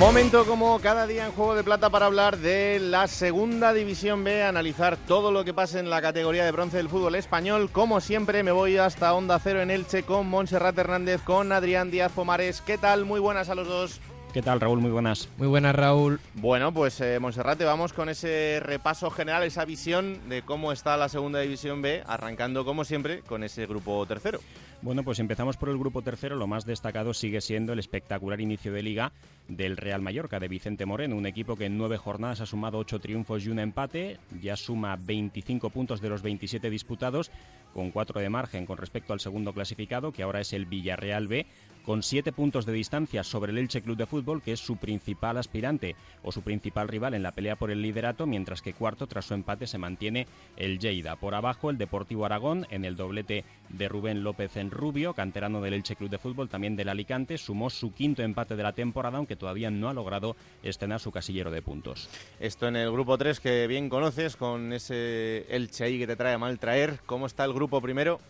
Momento 0.00 0.46
como 0.46 0.80
cada 0.80 1.06
día 1.06 1.26
en 1.26 1.32
Juego 1.32 1.54
de 1.54 1.62
Plata 1.62 1.90
para 1.90 2.06
hablar 2.06 2.38
de 2.38 2.78
la 2.80 3.06
Segunda 3.06 3.74
División 3.74 4.24
B, 4.24 4.42
analizar 4.42 4.96
todo 4.96 5.30
lo 5.30 5.44
que 5.44 5.52
pasa 5.52 5.78
en 5.78 5.90
la 5.90 6.00
categoría 6.00 6.42
de 6.46 6.52
bronce 6.52 6.78
del 6.78 6.88
fútbol 6.88 7.16
español. 7.16 7.68
Como 7.70 8.00
siempre 8.00 8.42
me 8.42 8.50
voy 8.50 8.78
hasta 8.78 9.12
Onda 9.12 9.38
Cero 9.38 9.60
en 9.60 9.70
Elche 9.70 10.02
con 10.02 10.26
Montserrat 10.26 10.78
Hernández, 10.78 11.20
con 11.20 11.52
Adrián 11.52 11.90
Díaz 11.90 12.12
Pomares. 12.12 12.62
¿Qué 12.62 12.78
tal? 12.78 13.04
Muy 13.04 13.20
buenas 13.20 13.50
a 13.50 13.54
los 13.54 13.68
dos. 13.68 14.00
¿Qué 14.32 14.40
tal, 14.40 14.58
Raúl? 14.58 14.80
Muy 14.80 14.90
buenas. 14.90 15.28
Muy 15.36 15.48
buenas, 15.48 15.74
Raúl. 15.74 16.18
Bueno, 16.32 16.72
pues 16.72 16.98
eh, 17.02 17.18
Monserrate, 17.20 17.64
vamos 17.64 17.92
con 17.92 18.08
ese 18.08 18.58
repaso 18.62 19.10
general, 19.10 19.42
esa 19.42 19.66
visión 19.66 20.30
de 20.30 20.40
cómo 20.40 20.72
está 20.72 20.96
la 20.96 21.10
Segunda 21.10 21.40
División 21.40 21.82
B, 21.82 22.04
arrancando 22.06 22.64
como 22.64 22.86
siempre 22.86 23.20
con 23.20 23.44
ese 23.44 23.66
grupo 23.66 24.06
tercero. 24.06 24.40
Bueno, 24.82 25.02
pues 25.02 25.18
empezamos 25.18 25.58
por 25.58 25.68
el 25.68 25.76
grupo 25.76 26.00
tercero. 26.00 26.36
Lo 26.36 26.46
más 26.46 26.64
destacado 26.64 27.12
sigue 27.12 27.42
siendo 27.42 27.74
el 27.74 27.78
espectacular 27.78 28.40
inicio 28.40 28.72
de 28.72 28.82
liga 28.82 29.12
del 29.46 29.76
Real 29.76 30.00
Mallorca 30.00 30.40
de 30.40 30.48
Vicente 30.48 30.86
Moreno, 30.86 31.16
un 31.16 31.26
equipo 31.26 31.54
que 31.54 31.66
en 31.66 31.76
nueve 31.76 31.98
jornadas 31.98 32.40
ha 32.40 32.46
sumado 32.46 32.78
ocho 32.78 32.98
triunfos 32.98 33.44
y 33.44 33.50
un 33.50 33.58
empate, 33.58 34.18
ya 34.40 34.56
suma 34.56 34.96
25 34.96 35.68
puntos 35.68 36.00
de 36.00 36.08
los 36.08 36.22
27 36.22 36.70
disputados, 36.70 37.30
con 37.74 37.90
cuatro 37.90 38.20
de 38.20 38.30
margen 38.30 38.64
con 38.64 38.78
respecto 38.78 39.12
al 39.12 39.20
segundo 39.20 39.52
clasificado, 39.52 40.12
que 40.12 40.22
ahora 40.22 40.40
es 40.40 40.52
el 40.54 40.66
Villarreal 40.66 41.28
B, 41.28 41.46
con 41.84 42.02
siete 42.02 42.32
puntos 42.32 42.66
de 42.66 42.72
distancia 42.72 43.22
sobre 43.22 43.52
el 43.52 43.58
Elche 43.58 43.82
Club 43.82 43.96
de 43.96 44.06
Fútbol, 44.06 44.42
que 44.42 44.52
es 44.52 44.60
su 44.60 44.76
principal 44.76 45.36
aspirante 45.36 45.96
o 46.22 46.32
su 46.32 46.42
principal 46.42 46.88
rival 46.88 47.14
en 47.14 47.22
la 47.22 47.32
pelea 47.32 47.56
por 47.56 47.70
el 47.70 47.82
liderato, 47.82 48.26
mientras 48.26 48.62
que 48.62 48.72
cuarto, 48.72 49.06
tras 49.06 49.26
su 49.26 49.34
empate, 49.34 49.66
se 49.66 49.78
mantiene 49.78 50.26
el 50.56 50.78
Lleida. 50.78 51.16
Por 51.16 51.34
abajo, 51.34 51.70
el 51.70 51.78
Deportivo 51.78 52.24
Aragón, 52.24 52.66
en 52.70 52.84
el 52.84 52.96
doblete 52.96 53.44
de 53.68 53.88
Rubén 53.88 54.22
López 54.22 54.56
en 54.56 54.69
Rubio, 54.70 55.14
canterano 55.14 55.60
del 55.60 55.74
Elche 55.74 55.96
Club 55.96 56.10
de 56.10 56.18
Fútbol, 56.18 56.48
también 56.48 56.76
del 56.76 56.88
Alicante, 56.88 57.38
sumó 57.38 57.70
su 57.70 57.92
quinto 57.92 58.22
empate 58.22 58.56
de 58.56 58.62
la 58.62 58.72
temporada, 58.72 59.18
aunque 59.18 59.36
todavía 59.36 59.70
no 59.70 59.88
ha 59.88 59.94
logrado 59.94 60.36
estrenar 60.62 61.00
su 61.00 61.12
casillero 61.12 61.50
de 61.50 61.62
puntos. 61.62 62.08
Esto 62.38 62.68
en 62.68 62.76
el 62.76 62.90
grupo 62.90 63.18
3 63.18 63.40
que 63.40 63.66
bien 63.66 63.88
conoces, 63.88 64.36
con 64.36 64.72
ese 64.72 65.46
Elche 65.54 65.84
ahí 65.84 65.98
que 65.98 66.06
te 66.06 66.16
trae 66.16 66.34
a 66.34 66.38
mal 66.38 66.58
traer. 66.58 67.00
¿Cómo 67.06 67.26
está 67.26 67.44
el 67.44 67.52
grupo 67.52 67.80
primero? 67.80 68.20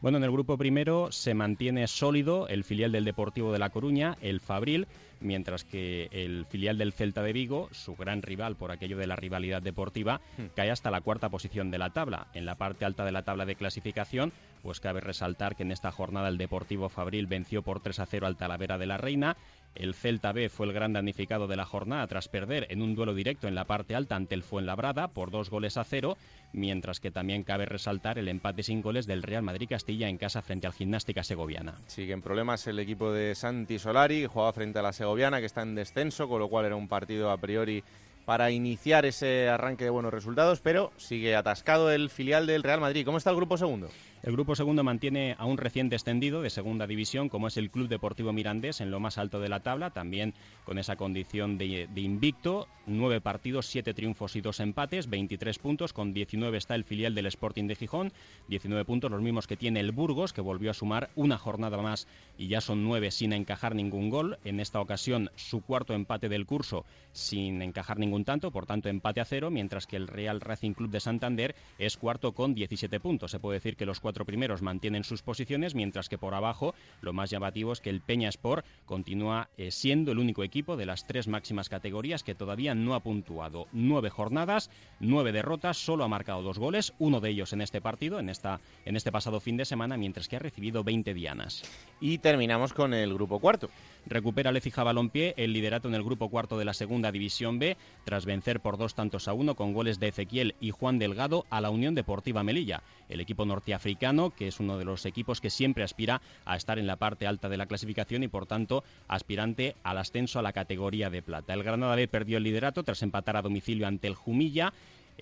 Bueno, 0.00 0.16
en 0.16 0.24
el 0.24 0.30
grupo 0.30 0.56
primero 0.56 1.12
se 1.12 1.34
mantiene 1.34 1.86
sólido 1.86 2.48
el 2.48 2.64
filial 2.64 2.90
del 2.90 3.04
Deportivo 3.04 3.52
de 3.52 3.58
La 3.58 3.68
Coruña, 3.68 4.16
el 4.22 4.40
Fabril, 4.40 4.86
mientras 5.20 5.64
que 5.64 6.08
el 6.10 6.46
filial 6.46 6.78
del 6.78 6.94
Celta 6.94 7.22
de 7.22 7.34
Vigo, 7.34 7.68
su 7.70 7.94
gran 7.96 8.22
rival 8.22 8.56
por 8.56 8.70
aquello 8.70 8.96
de 8.96 9.06
la 9.06 9.16
rivalidad 9.16 9.60
deportiva, 9.60 10.22
cae 10.56 10.70
hasta 10.70 10.90
la 10.90 11.02
cuarta 11.02 11.28
posición 11.28 11.70
de 11.70 11.76
la 11.76 11.90
tabla. 11.90 12.28
En 12.32 12.46
la 12.46 12.54
parte 12.54 12.86
alta 12.86 13.04
de 13.04 13.12
la 13.12 13.24
tabla 13.24 13.44
de 13.44 13.56
clasificación, 13.56 14.32
pues 14.62 14.80
cabe 14.80 15.00
resaltar 15.00 15.56
que 15.56 15.62
en 15.62 15.72
esta 15.72 15.90
jornada 15.90 16.28
el 16.28 16.38
Deportivo 16.38 16.88
Fabril 16.88 17.26
venció 17.26 17.62
por 17.62 17.80
3 17.80 18.00
a 18.00 18.06
0 18.06 18.26
al 18.26 18.36
Talavera 18.36 18.78
de 18.78 18.86
la 18.86 18.96
Reina. 18.96 19.36
El 19.74 19.94
Celta 19.94 20.32
B 20.32 20.48
fue 20.48 20.66
el 20.66 20.72
gran 20.72 20.92
damnificado 20.92 21.46
de 21.46 21.56
la 21.56 21.64
jornada 21.64 22.06
tras 22.06 22.28
perder 22.28 22.66
en 22.70 22.82
un 22.82 22.94
duelo 22.94 23.14
directo 23.14 23.46
en 23.46 23.54
la 23.54 23.64
parte 23.64 23.94
alta 23.94 24.16
ante 24.16 24.34
el 24.34 24.42
Fuenlabrada 24.42 25.08
por 25.08 25.30
dos 25.30 25.48
goles 25.48 25.76
a 25.76 25.84
cero, 25.84 26.16
mientras 26.52 26.98
que 26.98 27.10
también 27.10 27.44
cabe 27.44 27.66
resaltar 27.66 28.18
el 28.18 28.28
empate 28.28 28.62
sin 28.62 28.82
goles 28.82 29.06
del 29.06 29.22
Real 29.22 29.42
Madrid 29.42 29.68
Castilla 29.68 30.08
en 30.08 30.18
casa 30.18 30.42
frente 30.42 30.66
al 30.66 30.72
Gimnástica 30.72 31.22
Segoviana. 31.22 31.74
Sigue 31.86 32.12
en 32.12 32.22
problemas 32.22 32.66
el 32.66 32.78
equipo 32.80 33.12
de 33.12 33.34
Santi 33.34 33.78
Solari, 33.78 34.26
jugaba 34.26 34.52
frente 34.52 34.80
a 34.80 34.82
la 34.82 34.92
Segoviana, 34.92 35.40
que 35.40 35.46
está 35.46 35.62
en 35.62 35.76
descenso, 35.76 36.28
con 36.28 36.40
lo 36.40 36.48
cual 36.48 36.66
era 36.66 36.76
un 36.76 36.88
partido 36.88 37.30
a 37.30 37.38
priori 37.38 37.84
para 38.24 38.50
iniciar 38.50 39.06
ese 39.06 39.48
arranque 39.48 39.84
de 39.84 39.90
buenos 39.90 40.12
resultados, 40.12 40.60
pero 40.60 40.92
sigue 40.96 41.34
atascado 41.34 41.90
el 41.90 42.10
filial 42.10 42.46
del 42.46 42.62
Real 42.62 42.80
Madrid. 42.80 43.04
¿Cómo 43.04 43.18
está 43.18 43.30
el 43.30 43.36
grupo 43.36 43.56
segundo? 43.56 43.88
El 44.22 44.32
grupo 44.32 44.54
segundo 44.54 44.84
mantiene 44.84 45.34
a 45.38 45.46
un 45.46 45.56
recién 45.56 45.88
descendido 45.88 46.42
de 46.42 46.50
segunda 46.50 46.86
división, 46.86 47.30
como 47.30 47.46
es 47.48 47.56
el 47.56 47.70
Club 47.70 47.88
Deportivo 47.88 48.34
Mirandés, 48.34 48.82
en 48.82 48.90
lo 48.90 49.00
más 49.00 49.16
alto 49.16 49.40
de 49.40 49.48
la 49.48 49.60
tabla, 49.60 49.90
también 49.90 50.34
con 50.64 50.78
esa 50.78 50.96
condición 50.96 51.56
de, 51.56 51.88
de 51.90 52.00
invicto. 52.02 52.68
Nueve 52.86 53.22
partidos, 53.22 53.66
siete 53.66 53.94
triunfos 53.94 54.36
y 54.36 54.42
dos 54.42 54.60
empates, 54.60 55.08
23 55.08 55.58
puntos. 55.58 55.94
Con 55.94 56.12
19 56.12 56.58
está 56.58 56.74
el 56.74 56.84
filial 56.84 57.14
del 57.14 57.26
Sporting 57.26 57.66
de 57.66 57.76
Gijón, 57.76 58.12
19 58.48 58.84
puntos, 58.84 59.10
los 59.10 59.22
mismos 59.22 59.46
que 59.46 59.56
tiene 59.56 59.80
el 59.80 59.92
Burgos, 59.92 60.34
que 60.34 60.42
volvió 60.42 60.70
a 60.70 60.74
sumar 60.74 61.08
una 61.14 61.38
jornada 61.38 61.78
más 61.78 62.06
y 62.36 62.48
ya 62.48 62.60
son 62.60 62.84
nueve 62.84 63.10
sin 63.12 63.32
encajar 63.32 63.74
ningún 63.74 64.10
gol. 64.10 64.38
En 64.44 64.60
esta 64.60 64.80
ocasión, 64.80 65.30
su 65.36 65.62
cuarto 65.62 65.94
empate 65.94 66.28
del 66.28 66.44
curso 66.44 66.84
sin 67.12 67.62
encajar 67.62 67.98
ningún 67.98 68.24
tanto, 68.24 68.50
por 68.50 68.66
tanto, 68.66 68.90
empate 68.90 69.20
a 69.20 69.24
cero, 69.24 69.50
mientras 69.50 69.86
que 69.86 69.96
el 69.96 70.08
Real 70.08 70.42
Racing 70.42 70.72
Club 70.72 70.90
de 70.90 71.00
Santander 71.00 71.54
es 71.78 71.96
cuarto 71.96 72.32
con 72.32 72.54
17 72.54 73.00
puntos. 73.00 73.30
Se 73.30 73.38
puede 73.38 73.58
decir 73.58 73.76
que 73.76 73.86
los 73.86 74.00
cuatro 74.00 74.09
primeros 74.12 74.62
mantienen 74.62 75.04
sus 75.04 75.22
posiciones, 75.22 75.74
mientras 75.74 76.08
que 76.08 76.18
por 76.18 76.34
abajo 76.34 76.74
lo 77.00 77.12
más 77.12 77.30
llamativo 77.30 77.72
es 77.72 77.80
que 77.80 77.90
el 77.90 78.00
Peña 78.00 78.28
Sport 78.28 78.66
continúa 78.84 79.48
eh, 79.56 79.70
siendo 79.70 80.12
el 80.12 80.18
único 80.18 80.44
equipo 80.44 80.76
de 80.76 80.86
las 80.86 81.06
tres 81.06 81.28
máximas 81.28 81.68
categorías 81.68 82.22
que 82.22 82.34
todavía 82.34 82.74
no 82.74 82.94
ha 82.94 83.00
puntuado. 83.00 83.66
Nueve 83.72 84.10
jornadas, 84.10 84.70
nueve 84.98 85.32
derrotas, 85.32 85.78
solo 85.78 86.04
ha 86.04 86.08
marcado 86.08 86.42
dos 86.42 86.58
goles, 86.58 86.92
uno 86.98 87.20
de 87.20 87.30
ellos 87.30 87.52
en 87.52 87.60
este 87.60 87.80
partido, 87.80 88.18
en, 88.18 88.28
esta, 88.28 88.60
en 88.84 88.96
este 88.96 89.12
pasado 89.12 89.40
fin 89.40 89.56
de 89.56 89.64
semana, 89.64 89.96
mientras 89.96 90.28
que 90.28 90.36
ha 90.36 90.40
recibido 90.40 90.84
20 90.84 91.14
dianas. 91.14 91.62
Y 92.00 92.18
terminamos 92.18 92.72
con 92.72 92.94
el 92.94 93.12
grupo 93.14 93.40
cuarto. 93.40 93.70
Recupera 94.06 94.52
Lecija 94.52 94.82
Balompié 94.82 95.34
el 95.36 95.52
liderato 95.52 95.88
en 95.88 95.94
el 95.94 96.02
grupo 96.02 96.28
cuarto 96.28 96.58
de 96.58 96.64
la 96.64 96.74
segunda 96.74 97.12
división 97.12 97.58
B, 97.58 97.76
tras 98.04 98.26
vencer 98.26 98.60
por 98.60 98.76
dos 98.76 98.94
tantos 98.94 99.28
a 99.28 99.32
uno 99.32 99.54
con 99.54 99.72
goles 99.72 100.00
de 100.00 100.08
Ezequiel 100.08 100.54
y 100.60 100.70
Juan 100.70 100.98
Delgado 100.98 101.46
a 101.50 101.60
la 101.60 101.70
Unión 101.70 101.94
Deportiva 101.94 102.42
Melilla. 102.42 102.82
El 103.08 103.20
equipo 103.20 103.44
norteafricano, 103.44 103.99
que 104.34 104.48
es 104.48 104.60
uno 104.60 104.78
de 104.78 104.86
los 104.86 105.04
equipos 105.04 105.42
que 105.42 105.50
siempre 105.50 105.84
aspira 105.84 106.22
a 106.46 106.56
estar 106.56 106.78
en 106.78 106.86
la 106.86 106.96
parte 106.96 107.26
alta 107.26 107.50
de 107.50 107.58
la 107.58 107.66
clasificación 107.66 108.22
y 108.22 108.28
por 108.28 108.46
tanto 108.46 108.82
aspirante 109.08 109.76
al 109.82 109.98
ascenso 109.98 110.38
a 110.38 110.42
la 110.42 110.54
categoría 110.54 111.10
de 111.10 111.20
plata. 111.20 111.52
El 111.52 111.62
Granada 111.62 111.96
B 111.96 112.08
perdió 112.08 112.38
el 112.38 112.44
liderato 112.44 112.82
tras 112.82 113.02
empatar 113.02 113.36
a 113.36 113.42
domicilio 113.42 113.86
ante 113.86 114.08
el 114.08 114.14
Jumilla. 114.14 114.72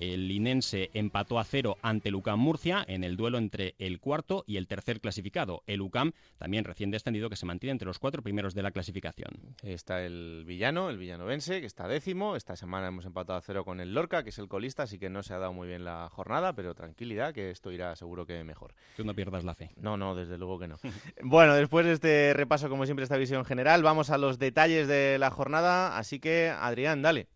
El 0.01 0.29
linense 0.29 0.91
empató 0.95 1.39
a 1.39 1.45
cero 1.45 1.77
ante 1.83 2.09
el 2.09 2.15
UCAM 2.15 2.39
Murcia 2.39 2.85
en 2.87 3.03
el 3.03 3.17
duelo 3.17 3.39
entre 3.39 3.75
el 3.79 3.99
cuarto 3.99 4.45
y 4.47 4.57
el 4.57 4.69
tercer 4.69 5.01
clasificado. 5.01 5.63
El 5.67 5.81
UCAM, 5.81 6.13
también 6.39 6.65
recién 6.65 6.91
descendido, 6.91 7.29
que 7.29 7.37
se 7.37 7.47
mantiene 7.47 7.73
entre 7.73 7.87
los 7.87 7.99
cuatro 7.99 8.23
primeros 8.23 8.55
de 8.55 8.63
la 8.63 8.71
clasificación. 8.71 9.57
Está 9.63 10.05
el 10.05 10.45
villano, 10.47 10.89
el 10.89 10.99
villanovense, 10.99 11.61
que 11.61 11.67
está 11.67 11.89
décimo. 11.89 12.37
Esta 12.37 12.55
semana 12.55 12.89
hemos 12.89 13.07
empatado 13.07 13.39
a 13.39 13.43
cero 13.43 13.65
con 13.65 13.81
el 13.81 13.93
Lorca, 13.93 14.23
que 14.23 14.31
es 14.31 14.39
el 14.39 14.49
colista, 14.49 14.85
así 14.85 14.99
que 14.99 15.11
no 15.11 15.23
se 15.23 15.35
ha 15.35 15.39
dado 15.39 15.53
muy 15.53 15.67
bien 15.67 15.85
la 15.85 16.09
jornada, 16.11 16.53
pero 16.53 16.75
tranquilidad, 16.75 17.35
que 17.35 17.51
esto 17.51 17.73
irá 17.73 17.97
seguro 17.97 18.25
que 18.25 18.45
mejor. 18.45 18.75
Tú 18.97 19.05
no 19.05 19.15
pierdas 19.15 19.43
la 19.43 19.55
fe. 19.55 19.71
No, 19.77 19.97
no, 19.97 20.15
desde 20.15 20.39
luego 20.39 20.59
que 20.59 20.69
no. 20.69 20.77
bueno, 21.23 21.55
después 21.55 21.87
de 21.87 21.93
este 21.93 22.35
repaso, 22.35 22.69
como 22.69 22.85
siempre, 22.85 23.03
esta 23.03 23.17
visión 23.17 23.45
general, 23.45 23.83
vamos 23.83 24.11
a 24.11 24.19
los 24.19 24.39
detalles 24.39 24.87
de 24.87 25.19
la 25.19 25.31
jornada, 25.31 25.99
así 25.99 26.21
que, 26.21 26.51
Adrián, 26.51 27.03
dale. 27.03 27.29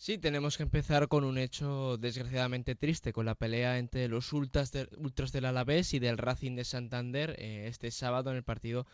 Sí, 0.00 0.16
tenemos 0.16 0.56
que 0.56 0.62
empezar 0.62 1.08
con 1.08 1.24
un 1.24 1.38
hecho 1.38 1.96
desgraciadamente 1.98 2.76
triste, 2.76 3.12
con 3.12 3.26
la 3.26 3.34
pelea 3.34 3.78
entre 3.78 4.06
los 4.06 4.32
ultras, 4.32 4.70
de- 4.70 4.88
ultras 4.96 5.32
del 5.32 5.44
Alavés 5.44 5.92
y 5.92 5.98
del 5.98 6.18
Racing 6.18 6.54
de 6.54 6.64
Santander 6.64 7.34
eh, 7.38 7.66
este 7.66 7.90
sábado 7.90 8.30
en 8.30 8.36
el 8.36 8.44
partido 8.44 8.86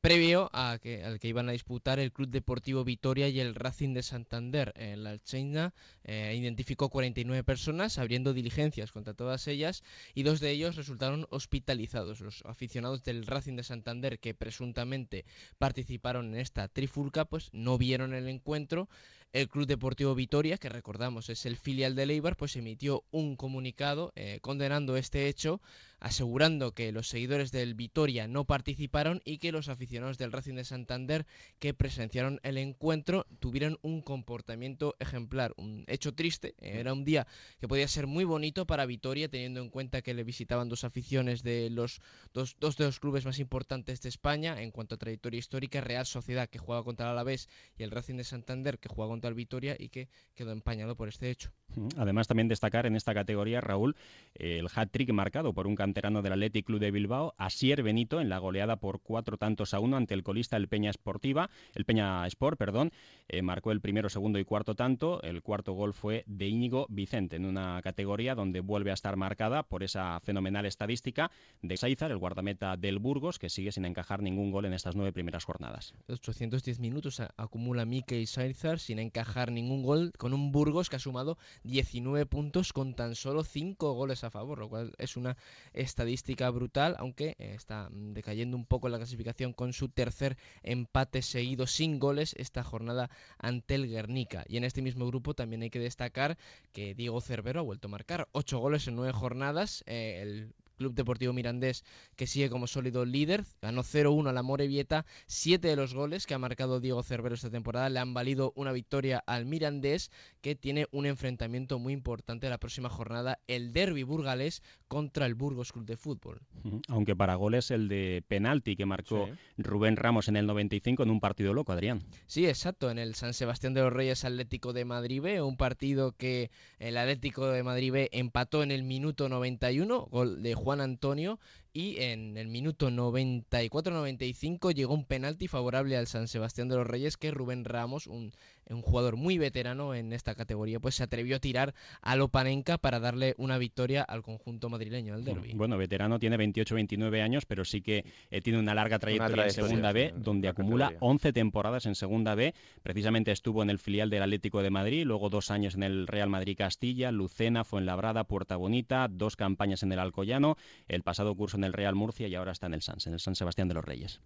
previo 0.00 0.50
a 0.52 0.78
que, 0.80 1.04
al 1.04 1.18
que 1.18 1.28
iban 1.28 1.48
a 1.48 1.52
disputar 1.52 1.98
el 1.98 2.12
Club 2.12 2.28
Deportivo 2.30 2.84
Vitoria 2.84 3.28
y 3.28 3.40
el 3.40 3.54
Racing 3.56 3.92
de 3.92 4.02
Santander. 4.04 4.72
En 4.76 5.02
la 5.04 5.18
China 5.18 5.74
eh, 6.04 6.34
identificó 6.38 6.90
49 6.90 7.42
personas, 7.44 7.98
abriendo 7.98 8.32
diligencias 8.32 8.92
contra 8.92 9.14
todas 9.14 9.46
ellas, 9.48 9.82
y 10.14 10.22
dos 10.22 10.38
de 10.40 10.50
ellos 10.50 10.76
resultaron 10.76 11.26
hospitalizados. 11.30 12.20
Los 12.20 12.42
aficionados 12.46 13.02
del 13.04 13.26
Racing 13.26 13.56
de 13.56 13.64
Santander, 13.64 14.18
que 14.20 14.34
presuntamente 14.34 15.24
participaron 15.58 16.34
en 16.34 16.40
esta 16.40 16.68
trifulca, 16.68 17.24
pues 17.24 17.50
no 17.52 17.78
vieron 17.78 18.14
el 18.14 18.28
encuentro. 18.28 18.88
El 19.32 19.48
Club 19.48 19.66
Deportivo 19.66 20.14
Vitoria, 20.14 20.58
que 20.58 20.68
recordamos 20.68 21.30
es 21.30 21.46
el 21.46 21.56
filial 21.56 21.94
de 21.94 22.02
Eibar, 22.02 22.36
pues 22.36 22.54
emitió 22.54 23.04
un 23.10 23.34
comunicado 23.36 24.12
eh, 24.14 24.40
condenando 24.42 24.94
este 24.98 25.26
hecho, 25.26 25.62
asegurando 26.00 26.74
que 26.74 26.92
los 26.92 27.08
seguidores 27.08 27.50
del 27.50 27.74
Vitoria 27.74 28.28
no 28.28 28.44
participaron 28.44 29.22
y 29.24 29.38
que 29.38 29.50
los 29.50 29.70
aficionados 29.70 30.18
del 30.18 30.32
Racing 30.32 30.56
de 30.56 30.64
Santander 30.64 31.26
que 31.60 31.72
presenciaron 31.72 32.40
el 32.42 32.58
encuentro 32.58 33.24
tuvieron 33.38 33.78
un 33.80 34.02
comportamiento 34.02 34.96
ejemplar. 34.98 35.54
Un 35.56 35.84
hecho 35.86 36.12
triste, 36.12 36.54
eh, 36.60 36.80
era 36.80 36.92
un 36.92 37.04
día 37.04 37.26
que 37.58 37.68
podía 37.68 37.88
ser 37.88 38.06
muy 38.06 38.24
bonito 38.24 38.66
para 38.66 38.84
Vitoria, 38.84 39.30
teniendo 39.30 39.62
en 39.62 39.70
cuenta 39.70 40.02
que 40.02 40.12
le 40.12 40.24
visitaban 40.24 40.68
dos 40.68 40.84
aficiones 40.84 41.42
de 41.42 41.70
los 41.70 42.02
dos, 42.34 42.58
de 42.58 42.84
los 42.84 43.00
clubes 43.00 43.24
más 43.24 43.38
importantes 43.38 44.02
de 44.02 44.10
España 44.10 44.60
en 44.60 44.72
cuanto 44.72 44.96
a 44.96 44.98
trayectoria 44.98 45.38
histórica, 45.38 45.80
Real 45.80 46.04
Sociedad 46.04 46.50
que 46.50 46.58
juega 46.58 46.82
contra 46.82 47.06
el 47.06 47.12
Alavés 47.12 47.48
y 47.78 47.82
el 47.82 47.90
Racing 47.90 48.16
de 48.16 48.24
Santander 48.24 48.78
que 48.78 48.90
juega 48.90 49.08
contra 49.08 49.21
el 49.28 49.34
Vitoria 49.34 49.76
y 49.78 49.88
que 49.88 50.08
quedó 50.34 50.52
empañado 50.52 50.96
por 50.96 51.08
este 51.08 51.30
hecho. 51.30 51.50
Además, 51.96 52.28
también 52.28 52.48
destacar 52.48 52.86
en 52.86 52.96
esta 52.96 53.14
categoría, 53.14 53.60
Raúl, 53.60 53.96
el 54.34 54.68
hat-trick 54.74 55.10
marcado 55.12 55.52
por 55.54 55.66
un 55.66 55.74
canterano 55.74 56.22
del 56.22 56.32
Athletic 56.32 56.66
Club 56.66 56.80
de 56.80 56.90
Bilbao, 56.90 57.34
Asier 57.38 57.82
Benito, 57.82 58.20
en 58.20 58.28
la 58.28 58.38
goleada 58.38 58.76
por 58.76 59.00
cuatro 59.00 59.38
tantos 59.38 59.74
a 59.74 59.80
uno 59.80 59.96
ante 59.96 60.14
el 60.14 60.22
colista 60.22 60.56
el 60.56 60.68
Peña 60.68 60.90
Esportiva, 60.90 61.50
el 61.74 61.84
Peña 61.84 62.26
Sport, 62.26 62.58
perdón, 62.58 62.92
eh, 63.28 63.42
marcó 63.42 63.72
el 63.72 63.80
primero, 63.80 64.08
segundo 64.08 64.38
y 64.38 64.44
cuarto 64.44 64.74
tanto. 64.74 65.22
El 65.22 65.42
cuarto 65.42 65.72
gol 65.72 65.94
fue 65.94 66.24
de 66.26 66.48
Íñigo 66.48 66.86
Vicente, 66.90 67.36
en 67.36 67.46
una 67.46 67.80
categoría 67.82 68.34
donde 68.34 68.60
vuelve 68.60 68.90
a 68.90 68.94
estar 68.94 69.16
marcada 69.16 69.62
por 69.62 69.82
esa 69.82 70.20
fenomenal 70.20 70.66
estadística 70.66 71.30
de 71.62 71.76
Saizar, 71.76 72.10
el 72.10 72.18
guardameta 72.18 72.76
del 72.76 72.98
Burgos, 72.98 73.38
que 73.38 73.48
sigue 73.48 73.72
sin 73.72 73.84
encajar 73.84 74.22
ningún 74.22 74.50
gol 74.50 74.66
en 74.66 74.74
estas 74.74 74.94
nueve 74.94 75.12
primeras 75.12 75.44
jornadas. 75.44 75.94
810 76.08 76.80
minutos 76.80 77.22
acumula 77.36 77.84
Mikel 77.84 78.26
Saizar 78.26 78.78
sin 78.78 78.98
encajar 78.98 79.11
ningún 79.50 79.82
gol 79.82 80.12
con 80.18 80.32
un 80.32 80.52
Burgos 80.52 80.88
que 80.88 80.96
ha 80.96 80.98
sumado 80.98 81.38
19 81.64 82.26
puntos 82.26 82.72
con 82.72 82.94
tan 82.94 83.14
solo 83.14 83.44
5 83.44 83.92
goles 83.92 84.24
a 84.24 84.30
favor, 84.30 84.58
lo 84.58 84.68
cual 84.68 84.92
es 84.98 85.16
una 85.16 85.36
estadística 85.72 86.48
brutal, 86.50 86.96
aunque 86.98 87.36
eh, 87.38 87.54
está 87.54 87.88
mm, 87.90 88.12
decayendo 88.14 88.56
un 88.56 88.66
poco 88.66 88.88
en 88.88 88.92
la 88.92 88.98
clasificación 88.98 89.52
con 89.52 89.72
su 89.72 89.88
tercer 89.88 90.36
empate 90.62 91.22
seguido 91.22 91.66
sin 91.66 91.98
goles 91.98 92.34
esta 92.38 92.64
jornada 92.64 93.10
ante 93.38 93.74
el 93.74 93.88
Guernica. 93.88 94.44
Y 94.48 94.56
en 94.56 94.64
este 94.64 94.82
mismo 94.82 95.06
grupo 95.06 95.34
también 95.34 95.62
hay 95.62 95.70
que 95.70 95.78
destacar 95.78 96.38
que 96.72 96.94
Diego 96.94 97.20
Cervero 97.20 97.60
ha 97.60 97.64
vuelto 97.64 97.88
a 97.88 97.90
marcar 97.90 98.28
8 98.32 98.58
goles 98.58 98.88
en 98.88 98.96
9 98.96 99.12
jornadas. 99.12 99.82
eh, 99.86 100.48
Club 100.72 100.94
Deportivo 100.94 101.32
Mirandés 101.32 101.84
que 102.16 102.26
sigue 102.26 102.50
como 102.50 102.66
sólido 102.66 103.04
líder, 103.04 103.44
ganó 103.60 103.82
0-1 103.82 104.28
a 104.28 104.32
la 104.32 104.42
Morevieta, 104.42 105.06
siete 105.26 105.68
de 105.68 105.76
los 105.76 105.94
goles 105.94 106.26
que 106.26 106.34
ha 106.34 106.38
marcado 106.38 106.80
Diego 106.80 107.02
Cervero 107.02 107.34
esta 107.34 107.50
temporada 107.50 107.88
le 107.88 107.98
han 107.98 108.14
valido 108.14 108.52
una 108.56 108.72
victoria 108.72 109.22
al 109.26 109.46
Mirandés 109.46 110.10
que 110.40 110.54
tiene 110.54 110.86
un 110.90 111.06
enfrentamiento 111.06 111.78
muy 111.78 111.92
importante 111.92 112.48
la 112.48 112.58
próxima 112.58 112.88
jornada, 112.88 113.38
el 113.46 113.72
derby 113.72 114.02
burgalés 114.02 114.62
contra 114.88 115.26
el 115.26 115.34
Burgos 115.34 115.72
Club 115.72 115.86
de 115.86 115.96
Fútbol. 115.96 116.40
Aunque 116.88 117.16
para 117.16 117.34
goles 117.34 117.70
el 117.70 117.88
de 117.88 118.22
penalti 118.26 118.76
que 118.76 118.86
marcó 118.86 119.28
Rubén 119.56 119.96
Ramos 119.96 120.28
en 120.28 120.36
el 120.36 120.46
95 120.46 121.02
en 121.02 121.10
un 121.10 121.20
partido 121.20 121.54
loco, 121.54 121.72
Adrián. 121.72 122.02
Sí, 122.26 122.46
exacto, 122.46 122.90
en 122.90 122.98
el 122.98 123.14
San 123.14 123.34
Sebastián 123.34 123.74
de 123.74 123.82
los 123.82 123.92
Reyes 123.92 124.24
Atlético 124.24 124.72
de 124.72 124.84
Madrid 124.84 125.22
B, 125.22 125.42
un 125.42 125.56
partido 125.56 126.12
que 126.12 126.50
el 126.78 126.96
Atlético 126.96 127.46
de 127.46 127.62
Madrid 127.62 127.92
B 127.92 128.08
empató 128.12 128.62
en 128.62 128.70
el 128.70 128.82
minuto 128.82 129.28
91, 129.28 130.08
gol 130.10 130.42
de 130.42 130.54
Juan 130.62 130.80
Antonio, 130.80 131.38
y 131.72 132.00
en 132.00 132.36
el 132.36 132.48
minuto 132.48 132.90
94-95 132.90 134.74
llegó 134.74 134.94
un 134.94 135.04
penalti 135.04 135.48
favorable 135.48 135.96
al 135.96 136.06
San 136.06 136.28
Sebastián 136.28 136.68
de 136.68 136.76
los 136.76 136.86
Reyes 136.86 137.16
que 137.16 137.30
Rubén 137.30 137.64
Ramos, 137.64 138.06
un, 138.06 138.32
un 138.70 138.82
jugador 138.82 139.16
muy 139.16 139.38
veterano 139.38 139.94
en 139.94 140.12
esta 140.12 140.34
categoría, 140.34 140.80
pues 140.80 140.96
se 140.96 141.02
atrevió 141.02 141.36
a 141.36 141.38
tirar 141.38 141.74
a 142.00 142.16
Lopanenka 142.16 142.78
para 142.78 143.00
darle 143.00 143.34
una 143.38 143.58
victoria 143.58 144.02
al 144.02 144.22
conjunto 144.22 144.68
madrileño 144.68 145.14
del 145.14 145.24
derby. 145.24 145.52
Bueno, 145.54 145.76
veterano 145.76 146.18
tiene 146.18 146.36
28-29 146.38 147.22
años, 147.22 147.44
pero 147.46 147.64
sí 147.64 147.82
que 147.82 148.04
eh, 148.30 148.40
tiene 148.40 148.58
una 148.58 148.74
larga 148.74 148.98
trayectoria, 148.98 149.34
trayectoria, 149.34 149.64
en 149.64 149.68
Segunda 149.68 149.92
B, 149.92 150.06
en 150.06 150.22
donde 150.22 150.46
la 150.46 150.52
acumula 150.52 150.84
categoría. 150.86 151.08
11 151.08 151.32
temporadas 151.32 151.86
en 151.86 151.94
Segunda 151.94 152.34
B. 152.34 152.54
Precisamente 152.82 153.32
estuvo 153.32 153.62
en 153.62 153.70
el 153.70 153.78
filial 153.78 154.10
del 154.10 154.22
Atlético 154.22 154.62
de 154.62 154.70
Madrid, 154.70 155.04
luego 155.04 155.28
dos 155.30 155.50
años 155.50 155.74
en 155.74 155.82
el 155.82 156.06
Real 156.06 156.28
Madrid 156.28 156.56
Castilla, 156.56 157.10
Lucena, 157.12 157.64
Fuenlabrada, 157.64 158.24
Puerta 158.24 158.56
Bonita, 158.56 159.08
dos 159.08 159.36
campañas 159.36 159.82
en 159.82 159.92
el 159.92 159.98
Alcoyano, 159.98 160.56
el 160.88 161.02
pasado 161.02 161.34
curso 161.34 161.56
en 161.56 161.64
el 161.64 161.72
Real 161.72 161.94
Murcia 161.94 162.28
y 162.28 162.34
ahora 162.34 162.52
está 162.52 162.66
en 162.66 162.74
el 162.74 162.82
Sans, 162.82 163.06
en 163.06 163.14
el 163.14 163.20
San 163.20 163.34
Sebastián 163.34 163.68
de 163.68 163.74
los 163.74 163.84
Reyes. 163.84 164.20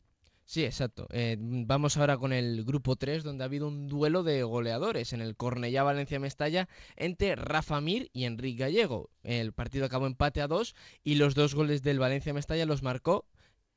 Sí, 0.49 0.65
exacto. 0.65 1.09
Eh, 1.11 1.37
vamos 1.41 1.97
ahora 1.97 2.19
con 2.19 2.33
el 2.33 2.65
grupo 2.65 2.95
3, 2.95 3.25
donde 3.25 3.43
ha 3.43 3.47
habido 3.47 3.67
un 3.67 3.89
duelo 3.89 4.23
de 4.23 4.45
goleadores 4.45 5.13
en 5.13 5.21
el 5.21 5.37
Cornellá 5.37 5.83
Valencia 5.83 6.21
Mestalla 6.21 6.69
entre 6.95 7.35
Rafa 7.35 7.81
Mir 7.81 8.11
y 8.13 8.25
Enrique 8.27 8.61
Gallego. 8.61 9.11
El 9.25 9.53
partido 9.53 9.85
acabó 9.87 10.07
empate 10.07 10.41
a 10.41 10.47
dos 10.47 10.77
y 11.03 11.17
los 11.17 11.35
dos 11.35 11.57
goles 11.57 11.83
del 11.83 11.99
Valencia 11.99 12.33
Mestalla 12.33 12.65
los 12.65 12.85
marcó 12.85 13.27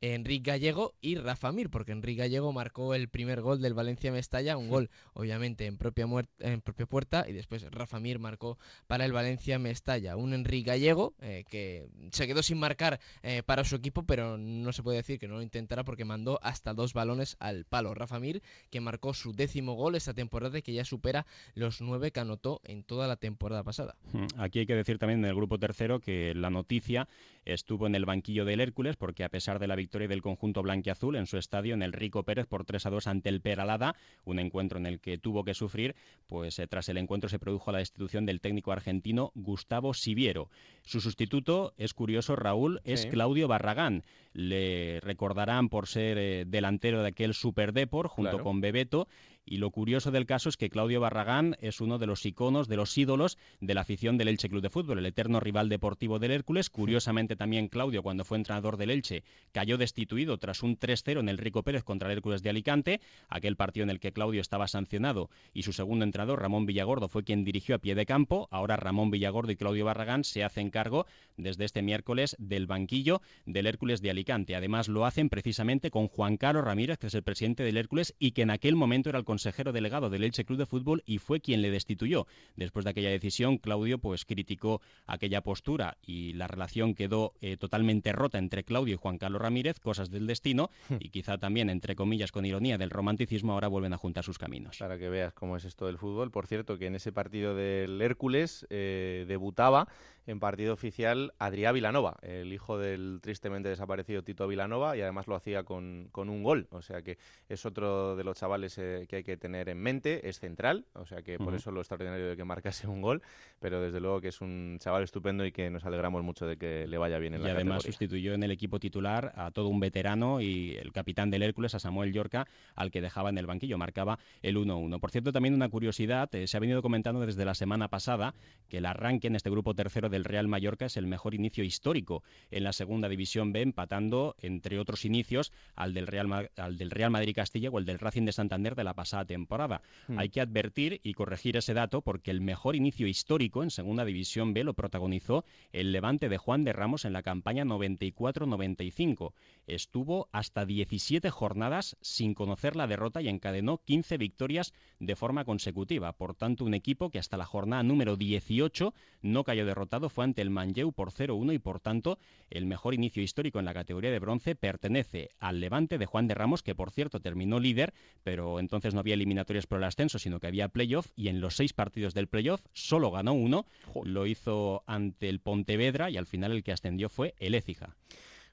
Enrique 0.01 0.51
Gallego 0.51 0.95
y 1.01 1.15
Rafa 1.15 1.51
Mir, 1.51 1.69
porque 1.69 1.91
Enrique 1.91 2.19
Gallego 2.21 2.53
marcó 2.53 2.93
el 2.93 3.09
primer 3.09 3.41
gol 3.41 3.61
del 3.61 3.73
Valencia 3.73 4.11
Mestalla, 4.11 4.55
un 4.55 4.69
gol 4.69 4.89
obviamente 5.13 5.65
en 5.65 5.77
propia, 5.77 6.07
en 6.39 6.61
propia 6.61 6.85
puerta, 6.85 7.25
y 7.27 7.33
después 7.33 7.69
Rafa 7.69 7.99
Mir 7.99 8.19
marcó 8.19 8.57
para 8.87 9.05
el 9.05 9.11
Valencia 9.11 9.59
Mestalla. 9.59 10.15
Un 10.15 10.33
Enrique 10.33 10.69
Gallego 10.69 11.13
eh, 11.21 11.43
que 11.49 11.87
se 12.11 12.27
quedó 12.27 12.43
sin 12.43 12.59
marcar 12.59 12.99
eh, 13.23 13.43
para 13.43 13.63
su 13.65 13.75
equipo, 13.75 14.03
pero 14.03 14.37
no 14.37 14.71
se 14.71 14.83
puede 14.83 14.97
decir 14.97 15.19
que 15.19 15.27
no 15.27 15.35
lo 15.35 15.41
intentara 15.41 15.83
porque 15.83 16.05
mandó 16.05 16.39
hasta 16.43 16.73
dos 16.73 16.93
balones 16.93 17.35
al 17.39 17.65
palo. 17.65 17.93
Rafa 17.93 18.19
Mir, 18.19 18.41
que 18.69 18.79
marcó 18.79 19.13
su 19.13 19.33
décimo 19.33 19.73
gol 19.73 19.95
esta 19.95 20.13
temporada 20.13 20.57
y 20.57 20.61
que 20.61 20.73
ya 20.73 20.85
supera 20.85 21.25
los 21.55 21.81
nueve 21.81 22.11
que 22.11 22.21
anotó 22.21 22.61
en 22.63 22.83
toda 22.83 23.07
la 23.07 23.17
temporada 23.17 23.63
pasada. 23.63 23.95
Mm, 24.13 24.27
Aquí 24.37 24.59
hay 24.59 24.65
que 24.65 24.75
decir 24.75 24.97
también 24.97 25.19
en 25.19 25.25
el 25.25 25.35
grupo 25.35 25.59
tercero 25.59 25.99
que 25.99 26.33
la 26.35 26.49
noticia 26.49 27.09
estuvo 27.43 27.85
en 27.87 27.95
el 27.95 28.05
banquillo 28.05 28.45
del 28.45 28.61
Hércules 28.61 28.95
porque 28.95 29.23
a 29.23 29.29
pesar 29.29 29.59
de 29.59 29.67
la 29.67 29.75
victoria 29.75 29.88
del 29.89 30.21
conjunto 30.21 30.61
blanquiazul 30.61 31.15
en 31.15 31.25
su 31.25 31.37
estadio 31.37 31.73
en 31.73 31.81
el 31.81 31.93
Rico 31.93 32.23
Pérez 32.23 32.45
por 32.45 32.63
3 32.63 32.85
a 32.85 32.89
2 32.91 33.07
ante 33.07 33.29
el 33.29 33.41
Peralada, 33.41 33.95
un 34.23 34.39
encuentro 34.39 34.77
en 34.77 34.85
el 34.85 34.99
que 34.99 35.17
tuvo 35.17 35.43
que 35.43 35.53
sufrir, 35.53 35.95
pues 36.27 36.59
eh, 36.59 36.67
tras 36.67 36.89
el 36.89 36.97
encuentro 36.97 37.29
se 37.29 37.39
produjo 37.39 37.71
la 37.71 37.79
destitución 37.79 38.25
del 38.25 38.39
técnico 38.41 38.71
argentino 38.71 39.31
Gustavo 39.35 39.93
Siviero. 39.93 40.49
Su 40.83 41.01
sustituto 41.01 41.73
es 41.77 41.93
curioso, 41.93 42.35
Raúl, 42.35 42.81
es 42.83 43.01
Sí. 43.01 43.09
Claudio 43.09 43.47
Barragán. 43.47 44.03
Le 44.33 44.99
recordarán 45.01 45.69
por 45.69 45.87
ser 45.87 46.17
eh, 46.17 46.45
delantero 46.47 47.01
de 47.01 47.09
aquel 47.09 47.33
Super 47.33 47.73
Depor 47.73 48.07
junto 48.07 48.31
Claro. 48.31 48.43
con 48.43 48.61
Bebeto 48.61 49.07
y 49.49 49.57
lo 49.57 49.71
curioso 49.71 50.11
del 50.11 50.27
caso 50.27 50.47
es 50.49 50.57
que 50.57 50.69
Claudio 50.69 51.01
Barragán 51.01 51.57
es 51.59 51.81
uno 51.81 51.97
de 51.97 52.05
los 52.05 52.23
iconos, 52.23 52.67
de 52.67 52.75
los 52.75 52.95
ídolos 52.95 53.39
de 53.59 53.73
la 53.73 53.81
afición 53.81 54.15
del 54.15 54.27
Elche 54.27 54.47
Club 54.47 54.61
de 54.61 54.69
Fútbol, 54.69 54.99
el 54.99 55.07
eterno 55.07 55.39
rival 55.39 55.69
deportivo 55.69 56.19
del 56.19 56.29
Hércules. 56.29 56.69
Curiosamente 56.69 57.35
también 57.35 57.67
Claudio, 57.67 58.03
cuando 58.03 58.25
fue 58.25 58.37
entrenador 58.37 58.77
del 58.77 58.91
Elche, 58.91 59.23
cayó 59.51 59.79
destituido 59.79 60.37
tras 60.37 60.61
un 60.61 60.77
3-0 60.77 61.19
en 61.19 61.29
el 61.29 61.39
Rico 61.39 61.63
Pérez 61.63 61.83
contra 61.83 62.11
el 62.11 62.17
Hércules 62.17 62.43
de 62.43 62.51
Alicante, 62.51 63.01
aquel 63.27 63.55
partido 63.55 63.85
en 63.85 63.89
el 63.89 63.99
que 63.99 64.11
Claudio 64.11 64.39
estaba 64.39 64.67
sancionado 64.67 65.31
y 65.51 65.63
su 65.63 65.73
segundo 65.73 66.05
entrenador, 66.05 66.39
Ramón 66.39 66.67
Villagordo, 66.67 67.07
fue 67.09 67.23
quien 67.23 67.43
dirigió 67.43 67.73
a 67.75 67.79
pie 67.79 67.95
de 67.95 68.05
campo. 68.05 68.47
Ahora 68.51 68.77
Ramón 68.77 69.09
Villagordo 69.09 69.51
y 69.51 69.55
Claudio 69.55 69.85
Barragán 69.85 70.25
se 70.25 70.43
hacen 70.43 70.69
cargo 70.69 71.07
desde 71.37 71.65
este 71.65 71.81
miércoles 71.81 72.35
del 72.37 72.67
banquillo 72.67 73.21
del 73.47 73.65
Hércules 73.65 73.99
de 74.01 74.11
Alicante. 74.11 74.18
Además 74.29 74.87
lo 74.87 75.05
hacen 75.05 75.29
precisamente 75.29 75.91
con 75.91 76.07
Juan 76.07 76.37
Carlos 76.37 76.63
Ramírez, 76.63 76.97
que 76.97 77.07
es 77.07 77.13
el 77.15 77.23
presidente 77.23 77.63
del 77.63 77.77
Hércules 77.77 78.15
y 78.17 78.31
que 78.31 78.43
en 78.43 78.51
aquel 78.51 78.75
momento 78.75 79.09
era 79.09 79.19
el 79.19 79.25
consejero 79.25 79.73
delegado 79.73 80.09
del 80.09 80.23
Elche 80.23 80.45
Club 80.45 80.59
de 80.59 80.65
Fútbol 80.65 81.03
y 81.05 81.17
fue 81.17 81.41
quien 81.41 81.61
le 81.61 81.69
destituyó. 81.69 82.27
Después 82.55 82.85
de 82.85 82.91
aquella 82.91 83.09
decisión, 83.09 83.57
Claudio 83.57 83.97
pues 83.99 84.23
criticó 84.23 84.81
aquella 85.05 85.41
postura 85.41 85.97
y 86.01 86.33
la 86.33 86.47
relación 86.47 86.95
quedó 86.95 87.33
eh, 87.41 87.57
totalmente 87.57 88.13
rota 88.13 88.37
entre 88.37 88.63
Claudio 88.63 88.95
y 88.95 88.97
Juan 88.97 89.17
Carlos 89.17 89.41
Ramírez 89.41 89.49
Ramírez, 89.49 89.79
cosas 89.79 90.11
del 90.11 90.27
destino, 90.27 90.69
y 90.99 91.09
quizá 91.09 91.39
también, 91.39 91.71
entre 91.71 91.95
comillas, 91.95 92.31
con 92.31 92.45
ironía 92.45 92.77
del 92.77 92.91
romanticismo, 92.91 93.53
ahora 93.53 93.67
vuelven 93.67 93.93
a 93.93 93.97
juntar 93.97 94.23
sus 94.23 94.37
caminos. 94.37 94.77
Para 94.77 94.99
que 94.99 95.09
veas 95.09 95.33
cómo 95.33 95.57
es 95.57 95.65
esto 95.65 95.87
del 95.87 95.97
fútbol. 95.97 96.29
Por 96.29 96.45
cierto, 96.45 96.77
que 96.77 96.85
en 96.85 96.93
ese 96.93 97.11
partido 97.11 97.55
del 97.55 97.99
Hércules 97.99 98.67
eh, 98.69 99.25
debutaba 99.27 99.87
en 100.27 100.39
partido 100.39 100.73
oficial 100.73 101.33
Adrià 101.39 101.73
Vilanova, 101.73 102.17
el 102.21 102.53
hijo 102.53 102.77
del 102.77 103.19
tristemente 103.21 103.69
desaparecido 103.69 104.08
Tito 104.23 104.47
Vilanova, 104.47 104.97
y 104.97 105.01
además 105.01 105.27
lo 105.27 105.35
hacía 105.35 105.63
con, 105.63 106.09
con 106.11 106.29
un 106.29 106.43
gol. 106.43 106.67
O 106.71 106.81
sea 106.81 107.01
que 107.01 107.17
es 107.47 107.65
otro 107.65 108.15
de 108.15 108.23
los 108.23 108.37
chavales 108.37 108.77
eh, 108.77 109.05
que 109.07 109.17
hay 109.17 109.23
que 109.23 109.37
tener 109.37 109.69
en 109.69 109.77
mente. 109.79 110.27
Es 110.27 110.39
central, 110.39 110.85
o 110.93 111.05
sea 111.05 111.21
que 111.21 111.37
por 111.37 111.53
eso 111.55 111.71
lo 111.71 111.79
extraordinario 111.81 112.27
de 112.29 112.35
que 112.37 112.43
marcase 112.43 112.87
un 112.87 113.01
gol, 113.01 113.21
pero 113.59 113.81
desde 113.81 113.99
luego 113.99 114.21
que 114.21 114.29
es 114.29 114.41
un 114.41 114.77
chaval 114.79 115.03
estupendo 115.03 115.45
y 115.45 115.51
que 115.51 115.69
nos 115.69 115.85
alegramos 115.85 116.23
mucho 116.23 116.45
de 116.45 116.57
que 116.57 116.87
le 116.87 116.97
vaya 116.97 117.19
bien 117.19 117.33
en 117.35 117.41
Y 117.41 117.43
la 117.45 117.51
además 117.51 117.77
categoría. 117.77 117.91
sustituyó 117.91 118.33
en 118.33 118.43
el 118.43 118.51
equipo 118.51 118.79
titular 118.79 119.33
a 119.35 119.51
todo 119.51 119.67
un 119.67 119.79
veterano 119.79 120.41
y 120.41 120.75
el 120.75 120.91
capitán 120.91 121.29
del 121.29 121.43
Hércules, 121.43 121.75
a 121.75 121.79
Samuel 121.79 122.13
Yorca, 122.13 122.47
al 122.75 122.91
que 122.91 123.01
dejaba 123.01 123.29
en 123.29 123.37
el 123.37 123.45
banquillo, 123.45 123.77
marcaba 123.77 124.19
el 124.41 124.57
1-1. 124.57 124.99
Por 124.99 125.11
cierto, 125.11 125.31
también 125.31 125.53
una 125.53 125.69
curiosidad, 125.69 126.33
eh, 126.35 126.47
se 126.47 126.57
ha 126.57 126.59
venido 126.59 126.81
comentando 126.81 127.25
desde 127.25 127.45
la 127.45 127.55
semana 127.55 127.87
pasada 127.87 128.33
que 128.67 128.77
el 128.77 128.85
arranque 128.85 129.27
en 129.27 129.35
este 129.35 129.49
grupo 129.49 129.73
tercero 129.73 130.09
del 130.09 130.23
Real 130.25 130.47
Mallorca 130.47 130.85
es 130.85 130.97
el 130.97 131.07
mejor 131.07 131.33
inicio 131.33 131.63
histórico 131.63 132.23
en 132.51 132.63
la 132.63 132.73
segunda 132.73 133.09
división 133.09 133.51
B, 133.51 133.61
empatando, 133.61 133.98
entre 134.41 134.79
otros 134.79 135.05
inicios, 135.05 135.51
al 135.75 135.93
del 135.93 136.07
Real, 136.07 136.49
al 136.55 136.77
del 136.77 136.91
Real 136.91 137.11
Madrid 137.11 137.35
Castilla 137.35 137.69
o 137.69 137.79
el 137.79 137.85
del 137.85 137.99
Racing 137.99 138.25
de 138.25 138.31
Santander 138.31 138.75
de 138.75 138.83
la 138.83 138.93
pasada 138.93 139.25
temporada. 139.25 139.81
Hmm. 140.07 140.19
Hay 140.19 140.29
que 140.29 140.41
advertir 140.41 141.01
y 141.03 141.13
corregir 141.13 141.57
ese 141.57 141.73
dato 141.73 142.01
porque 142.01 142.31
el 142.31 142.41
mejor 142.41 142.75
inicio 142.75 143.07
histórico 143.07 143.63
en 143.63 143.71
segunda 143.71 144.05
división 144.05 144.53
B 144.53 144.63
lo 144.63 144.73
protagonizó 144.73 145.43
el 145.71 145.91
Levante 145.91 146.29
de 146.29 146.37
Juan 146.37 146.63
de 146.63 146.73
Ramos 146.73 147.05
en 147.05 147.13
la 147.13 147.23
campaña 147.23 147.65
94-95. 147.65 149.33
Estuvo 149.67 150.29
hasta 150.31 150.65
17 150.65 151.29
jornadas 151.29 151.97
sin 152.01 152.33
conocer 152.33 152.75
la 152.75 152.87
derrota 152.87 153.21
y 153.21 153.27
encadenó 153.27 153.79
15 153.79 154.17
victorias 154.17 154.73
de 154.99 155.15
forma 155.15 155.45
consecutiva. 155.45 156.13
Por 156.13 156.35
tanto, 156.35 156.65
un 156.65 156.73
equipo 156.73 157.09
que 157.09 157.19
hasta 157.19 157.37
la 157.37 157.45
jornada 157.45 157.83
número 157.83 158.15
18 158.15 158.93
no 159.21 159.43
cayó 159.43 159.65
derrotado 159.65 160.09
fue 160.09 160.23
ante 160.23 160.41
el 160.41 160.49
Manlleu 160.49 160.91
por 160.93 161.11
0-1 161.11 161.53
y 161.53 161.59
por 161.59 161.79
tanto 161.79 162.19
el 162.49 162.65
mejor 162.65 162.93
inicio 162.93 163.23
histórico 163.23 163.59
en 163.59 163.65
la 163.65 163.73
categoría 163.73 163.88
de 163.97 164.19
bronce 164.19 164.55
pertenece 164.55 165.29
al 165.39 165.59
Levante 165.59 165.97
de 165.97 166.05
Juan 166.05 166.27
de 166.27 166.35
Ramos, 166.35 166.61
que 166.61 166.75
por 166.75 166.91
cierto 166.91 167.19
terminó 167.19 167.59
líder, 167.59 167.93
pero 168.23 168.59
entonces 168.59 168.93
no 168.93 168.99
había 168.99 169.15
eliminatorias 169.15 169.65
por 169.65 169.79
el 169.79 169.83
ascenso, 169.83 170.19
sino 170.19 170.39
que 170.39 170.47
había 170.47 170.69
playoff 170.69 171.07
y 171.15 171.27
en 171.27 171.41
los 171.41 171.55
seis 171.55 171.73
partidos 171.73 172.13
del 172.13 172.27
playoff 172.27 172.61
solo 172.73 173.11
ganó 173.11 173.33
uno, 173.33 173.65
lo 174.03 174.27
hizo 174.27 174.83
ante 174.85 175.27
el 175.27 175.39
Pontevedra 175.39 176.09
y 176.09 176.17
al 176.17 176.27
final 176.27 176.51
el 176.51 176.63
que 176.63 176.71
ascendió 176.71 177.09
fue 177.09 177.33
el 177.39 177.55
Écija. 177.55 177.95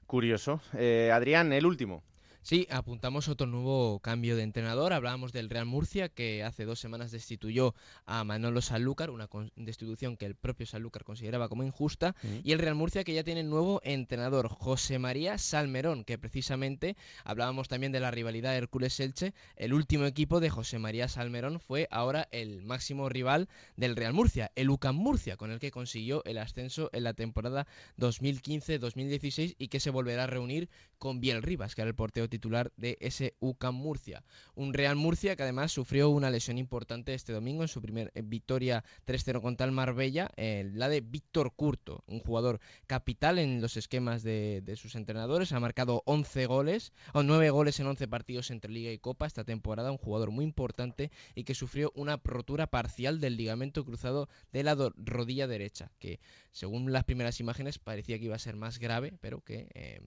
Curioso. 0.07 0.61
Eh, 0.73 1.11
Adrián, 1.13 1.53
el 1.53 1.65
último. 1.65 2.01
Sí, 2.41 2.65
apuntamos 2.69 3.27
otro 3.27 3.45
nuevo 3.45 3.99
cambio 3.99 4.37
de 4.37 4.43
entrenador. 4.43 4.93
Hablábamos 4.93 5.33
del 5.33 5.49
Real 5.49 5.65
Murcia, 5.65 6.07
que 6.07 6.43
hace 6.43 6.63
dos 6.63 6.79
semanas 6.79 7.11
destituyó 7.11 7.75
a 8.05 8.23
Manolo 8.23 8.61
Sanlúcar, 8.61 9.09
una 9.09 9.27
destitución 9.57 10.15
que 10.15 10.25
el 10.25 10.35
propio 10.35 10.65
Sanlúcar 10.65 11.03
consideraba 11.03 11.49
como 11.49 11.63
injusta. 11.63 12.15
Mm. 12.23 12.27
Y 12.45 12.53
el 12.53 12.59
Real 12.59 12.75
Murcia, 12.75 13.03
que 13.03 13.13
ya 13.13 13.25
tiene 13.25 13.43
nuevo 13.43 13.81
entrenador, 13.83 14.47
José 14.47 14.97
María 14.97 15.37
Salmerón, 15.37 16.05
que 16.05 16.17
precisamente 16.17 16.95
hablábamos 17.25 17.67
también 17.67 17.91
de 17.91 17.99
la 17.99 18.11
rivalidad 18.11 18.55
Hércules-Elche. 18.55 19.33
El 19.57 19.73
último 19.73 20.05
equipo 20.05 20.39
de 20.39 20.49
José 20.49 20.79
María 20.79 21.09
Salmerón 21.09 21.59
fue 21.59 21.89
ahora 21.91 22.29
el 22.31 22.63
máximo 22.63 23.09
rival 23.09 23.49
del 23.75 23.97
Real 23.97 24.13
Murcia, 24.13 24.53
el 24.55 24.69
UCAM 24.69 24.95
Murcia, 24.95 25.35
con 25.35 25.51
el 25.51 25.59
que 25.59 25.71
consiguió 25.71 26.23
el 26.23 26.37
ascenso 26.37 26.89
en 26.93 27.03
la 27.03 27.13
temporada 27.13 27.67
2015-2016 27.97 29.55
y 29.57 29.67
que 29.67 29.81
se 29.81 29.89
volverá 29.89 30.23
a 30.23 30.27
reunir 30.27 30.69
con 30.97 31.19
Biel 31.19 31.43
Rivas, 31.43 31.75
que 31.75 31.81
era 31.81 31.89
el 31.89 31.95
portero 31.95 32.27
titular 32.27 32.36
de 32.77 32.97
ese 33.01 33.35
UCAM 33.39 33.75
Murcia. 33.75 34.23
Un 34.55 34.73
Real 34.73 34.95
Murcia 34.95 35.35
que 35.35 35.43
además 35.43 35.71
sufrió 35.71 36.09
una 36.09 36.29
lesión 36.29 36.57
importante 36.57 37.13
este 37.13 37.33
domingo 37.33 37.63
en 37.63 37.67
su 37.67 37.81
primer 37.81 38.11
eh, 38.15 38.21
victoria 38.23 38.83
3-0 39.05 39.41
contra 39.41 39.65
el 39.65 39.71
Marbella, 39.71 40.29
eh, 40.37 40.69
la 40.73 40.89
de 40.89 41.01
Víctor 41.01 41.53
Curto, 41.55 42.03
un 42.07 42.19
jugador 42.19 42.59
capital 42.85 43.39
en 43.39 43.61
los 43.61 43.77
esquemas 43.77 44.23
de, 44.23 44.61
de 44.63 44.75
sus 44.75 44.95
entrenadores. 44.95 45.51
Ha 45.51 45.59
marcado 45.59 46.03
11 46.05 46.45
goles, 46.45 46.93
o 47.13 47.23
9 47.23 47.49
goles 47.49 47.79
en 47.79 47.87
11 47.87 48.07
partidos 48.07 48.51
entre 48.51 48.71
Liga 48.71 48.91
y 48.91 48.99
Copa 48.99 49.25
esta 49.25 49.43
temporada, 49.43 49.91
un 49.91 49.97
jugador 49.97 50.31
muy 50.31 50.45
importante 50.45 51.11
y 51.35 51.43
que 51.43 51.55
sufrió 51.55 51.91
una 51.95 52.19
rotura 52.23 52.67
parcial 52.67 53.19
del 53.19 53.37
ligamento 53.37 53.83
cruzado 53.83 54.29
de 54.51 54.63
la 54.63 54.75
rodilla 54.95 55.47
derecha, 55.47 55.91
que 55.99 56.19
según 56.51 56.91
las 56.91 57.03
primeras 57.03 57.39
imágenes 57.39 57.79
parecía 57.79 58.17
que 58.19 58.25
iba 58.25 58.35
a 58.35 58.39
ser 58.39 58.55
más 58.55 58.79
grave, 58.79 59.13
pero 59.21 59.41
que 59.41 59.67
eh, 59.73 60.01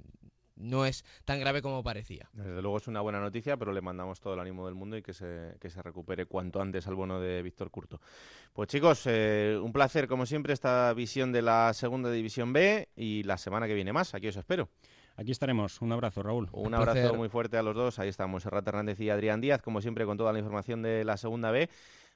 no 0.60 0.84
es 0.86 1.04
tan 1.24 1.40
grave 1.40 1.62
como 1.62 1.82
parecía. 1.82 2.28
Desde 2.32 2.62
luego 2.62 2.76
es 2.76 2.86
una 2.88 3.00
buena 3.00 3.20
noticia, 3.20 3.56
pero 3.56 3.72
le 3.72 3.80
mandamos 3.80 4.20
todo 4.20 4.34
el 4.34 4.40
ánimo 4.40 4.66
del 4.66 4.74
mundo 4.74 4.96
y 4.96 5.02
que 5.02 5.12
se, 5.12 5.56
que 5.60 5.70
se 5.70 5.82
recupere 5.82 6.26
cuanto 6.26 6.60
antes 6.60 6.86
al 6.86 6.94
bono 6.94 7.20
de 7.20 7.42
Víctor 7.42 7.70
Curto. 7.70 8.00
Pues 8.52 8.68
chicos, 8.68 9.02
eh, 9.06 9.58
un 9.60 9.72
placer 9.72 10.06
como 10.06 10.26
siempre 10.26 10.52
esta 10.52 10.92
visión 10.94 11.32
de 11.32 11.42
la 11.42 11.72
segunda 11.72 12.10
división 12.10 12.52
B 12.52 12.88
y 12.94 13.22
la 13.24 13.38
semana 13.38 13.66
que 13.66 13.74
viene 13.74 13.92
más. 13.92 14.14
Aquí 14.14 14.28
os 14.28 14.36
espero. 14.36 14.68
Aquí 15.16 15.32
estaremos. 15.32 15.82
Un 15.82 15.92
abrazo, 15.92 16.22
Raúl. 16.22 16.48
Un 16.52 16.74
abrazo 16.74 17.14
muy 17.14 17.28
fuerte 17.28 17.58
a 17.58 17.62
los 17.62 17.74
dos. 17.74 17.98
Ahí 17.98 18.08
estamos, 18.08 18.42
Serrat 18.42 18.66
Hernández 18.66 18.98
y 19.00 19.10
Adrián 19.10 19.40
Díaz, 19.40 19.60
como 19.60 19.80
siempre, 19.80 20.06
con 20.06 20.16
toda 20.16 20.32
la 20.32 20.38
información 20.38 20.82
de 20.82 21.04
la 21.04 21.16
segunda 21.16 21.50
B. 21.50 21.68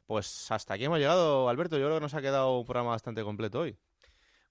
Pues 0.06 0.50
hasta 0.50 0.74
aquí 0.74 0.84
hemos 0.84 0.98
llegado, 0.98 1.48
Alberto. 1.48 1.76
Yo 1.76 1.84
creo 1.84 1.96
que 1.96 2.02
nos 2.02 2.14
ha 2.14 2.22
quedado 2.22 2.58
un 2.58 2.64
programa 2.64 2.90
bastante 2.90 3.22
completo 3.22 3.60
hoy. 3.60 3.76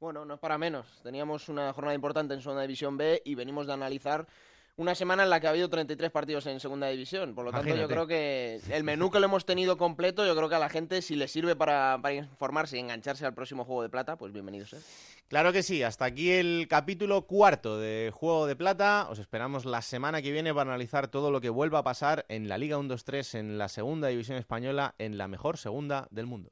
Bueno, 0.04 0.26
no 0.26 0.34
es 0.34 0.40
para 0.42 0.58
menos. 0.58 0.86
Teníamos 1.02 1.48
una 1.48 1.72
jornada 1.72 1.96
importante 1.96 2.34
en 2.34 2.42
Segunda 2.42 2.64
División 2.64 2.98
B 2.98 3.22
y 3.24 3.36
venimos 3.36 3.68
de 3.68 3.72
analizar 3.72 4.28
una 4.76 4.96
semana 4.96 5.24
en 5.24 5.30
la 5.30 5.40
que 5.40 5.48
ha 5.48 5.52
habido 5.52 5.70
33 5.70 6.12
partidos 6.12 6.46
en 6.48 6.60
Segunda 6.60 6.90
División. 6.90 7.34
Por 7.34 7.46
lo 7.46 7.52
tanto, 7.52 7.74
yo 7.74 7.88
creo 7.88 8.06
que 8.06 8.60
el 8.70 8.84
menú 8.84 9.10
que 9.10 9.22
lo 9.22 9.28
hemos 9.28 9.46
tenido 9.46 9.78
completo, 9.78 10.26
yo 10.26 10.36
creo 10.36 10.50
que 10.50 10.56
a 10.56 10.60
la 10.60 10.68
gente, 10.68 11.02
si 11.02 11.16
le 11.16 11.30
sirve 11.30 11.56
para, 11.56 11.98
para 12.02 12.16
informarse 12.16 12.76
y 12.76 12.82
engancharse 12.82 13.26
al 13.26 13.34
próximo 13.34 13.64
Juego 13.64 13.82
de 13.82 13.88
Plata, 13.88 14.18
pues 14.18 14.34
bienvenidos. 14.34 14.74
¿eh? 14.74 14.82
Claro 15.30 15.54
que 15.54 15.64
sí, 15.64 15.84
hasta 15.84 16.04
aquí 16.04 16.32
el 16.32 16.68
capítulo 16.70 17.22
cuarto 17.22 17.80
de 17.80 18.12
Juego 18.14 18.46
de 18.46 18.58
Plata. 18.58 19.08
Os 19.10 19.20
esperamos 19.20 19.64
la 19.64 19.82
semana 19.82 20.22
que 20.22 20.34
viene 20.34 20.54
para 20.54 20.70
analizar 20.70 21.08
todo 21.08 21.32
lo 21.32 21.40
que 21.40 21.50
vuelva 21.50 21.80
a 21.80 21.84
pasar 21.84 22.26
en 22.28 22.50
la 22.50 22.58
Liga 22.58 22.78
1-2-3, 22.78 23.40
en 23.40 23.58
la 23.58 23.70
segunda 23.70 24.10
división 24.10 24.38
española, 24.38 24.96
en 24.98 25.18
la 25.18 25.30
mejor 25.30 25.58
segunda 25.58 26.10
del 26.12 26.26
mundo. 26.26 26.52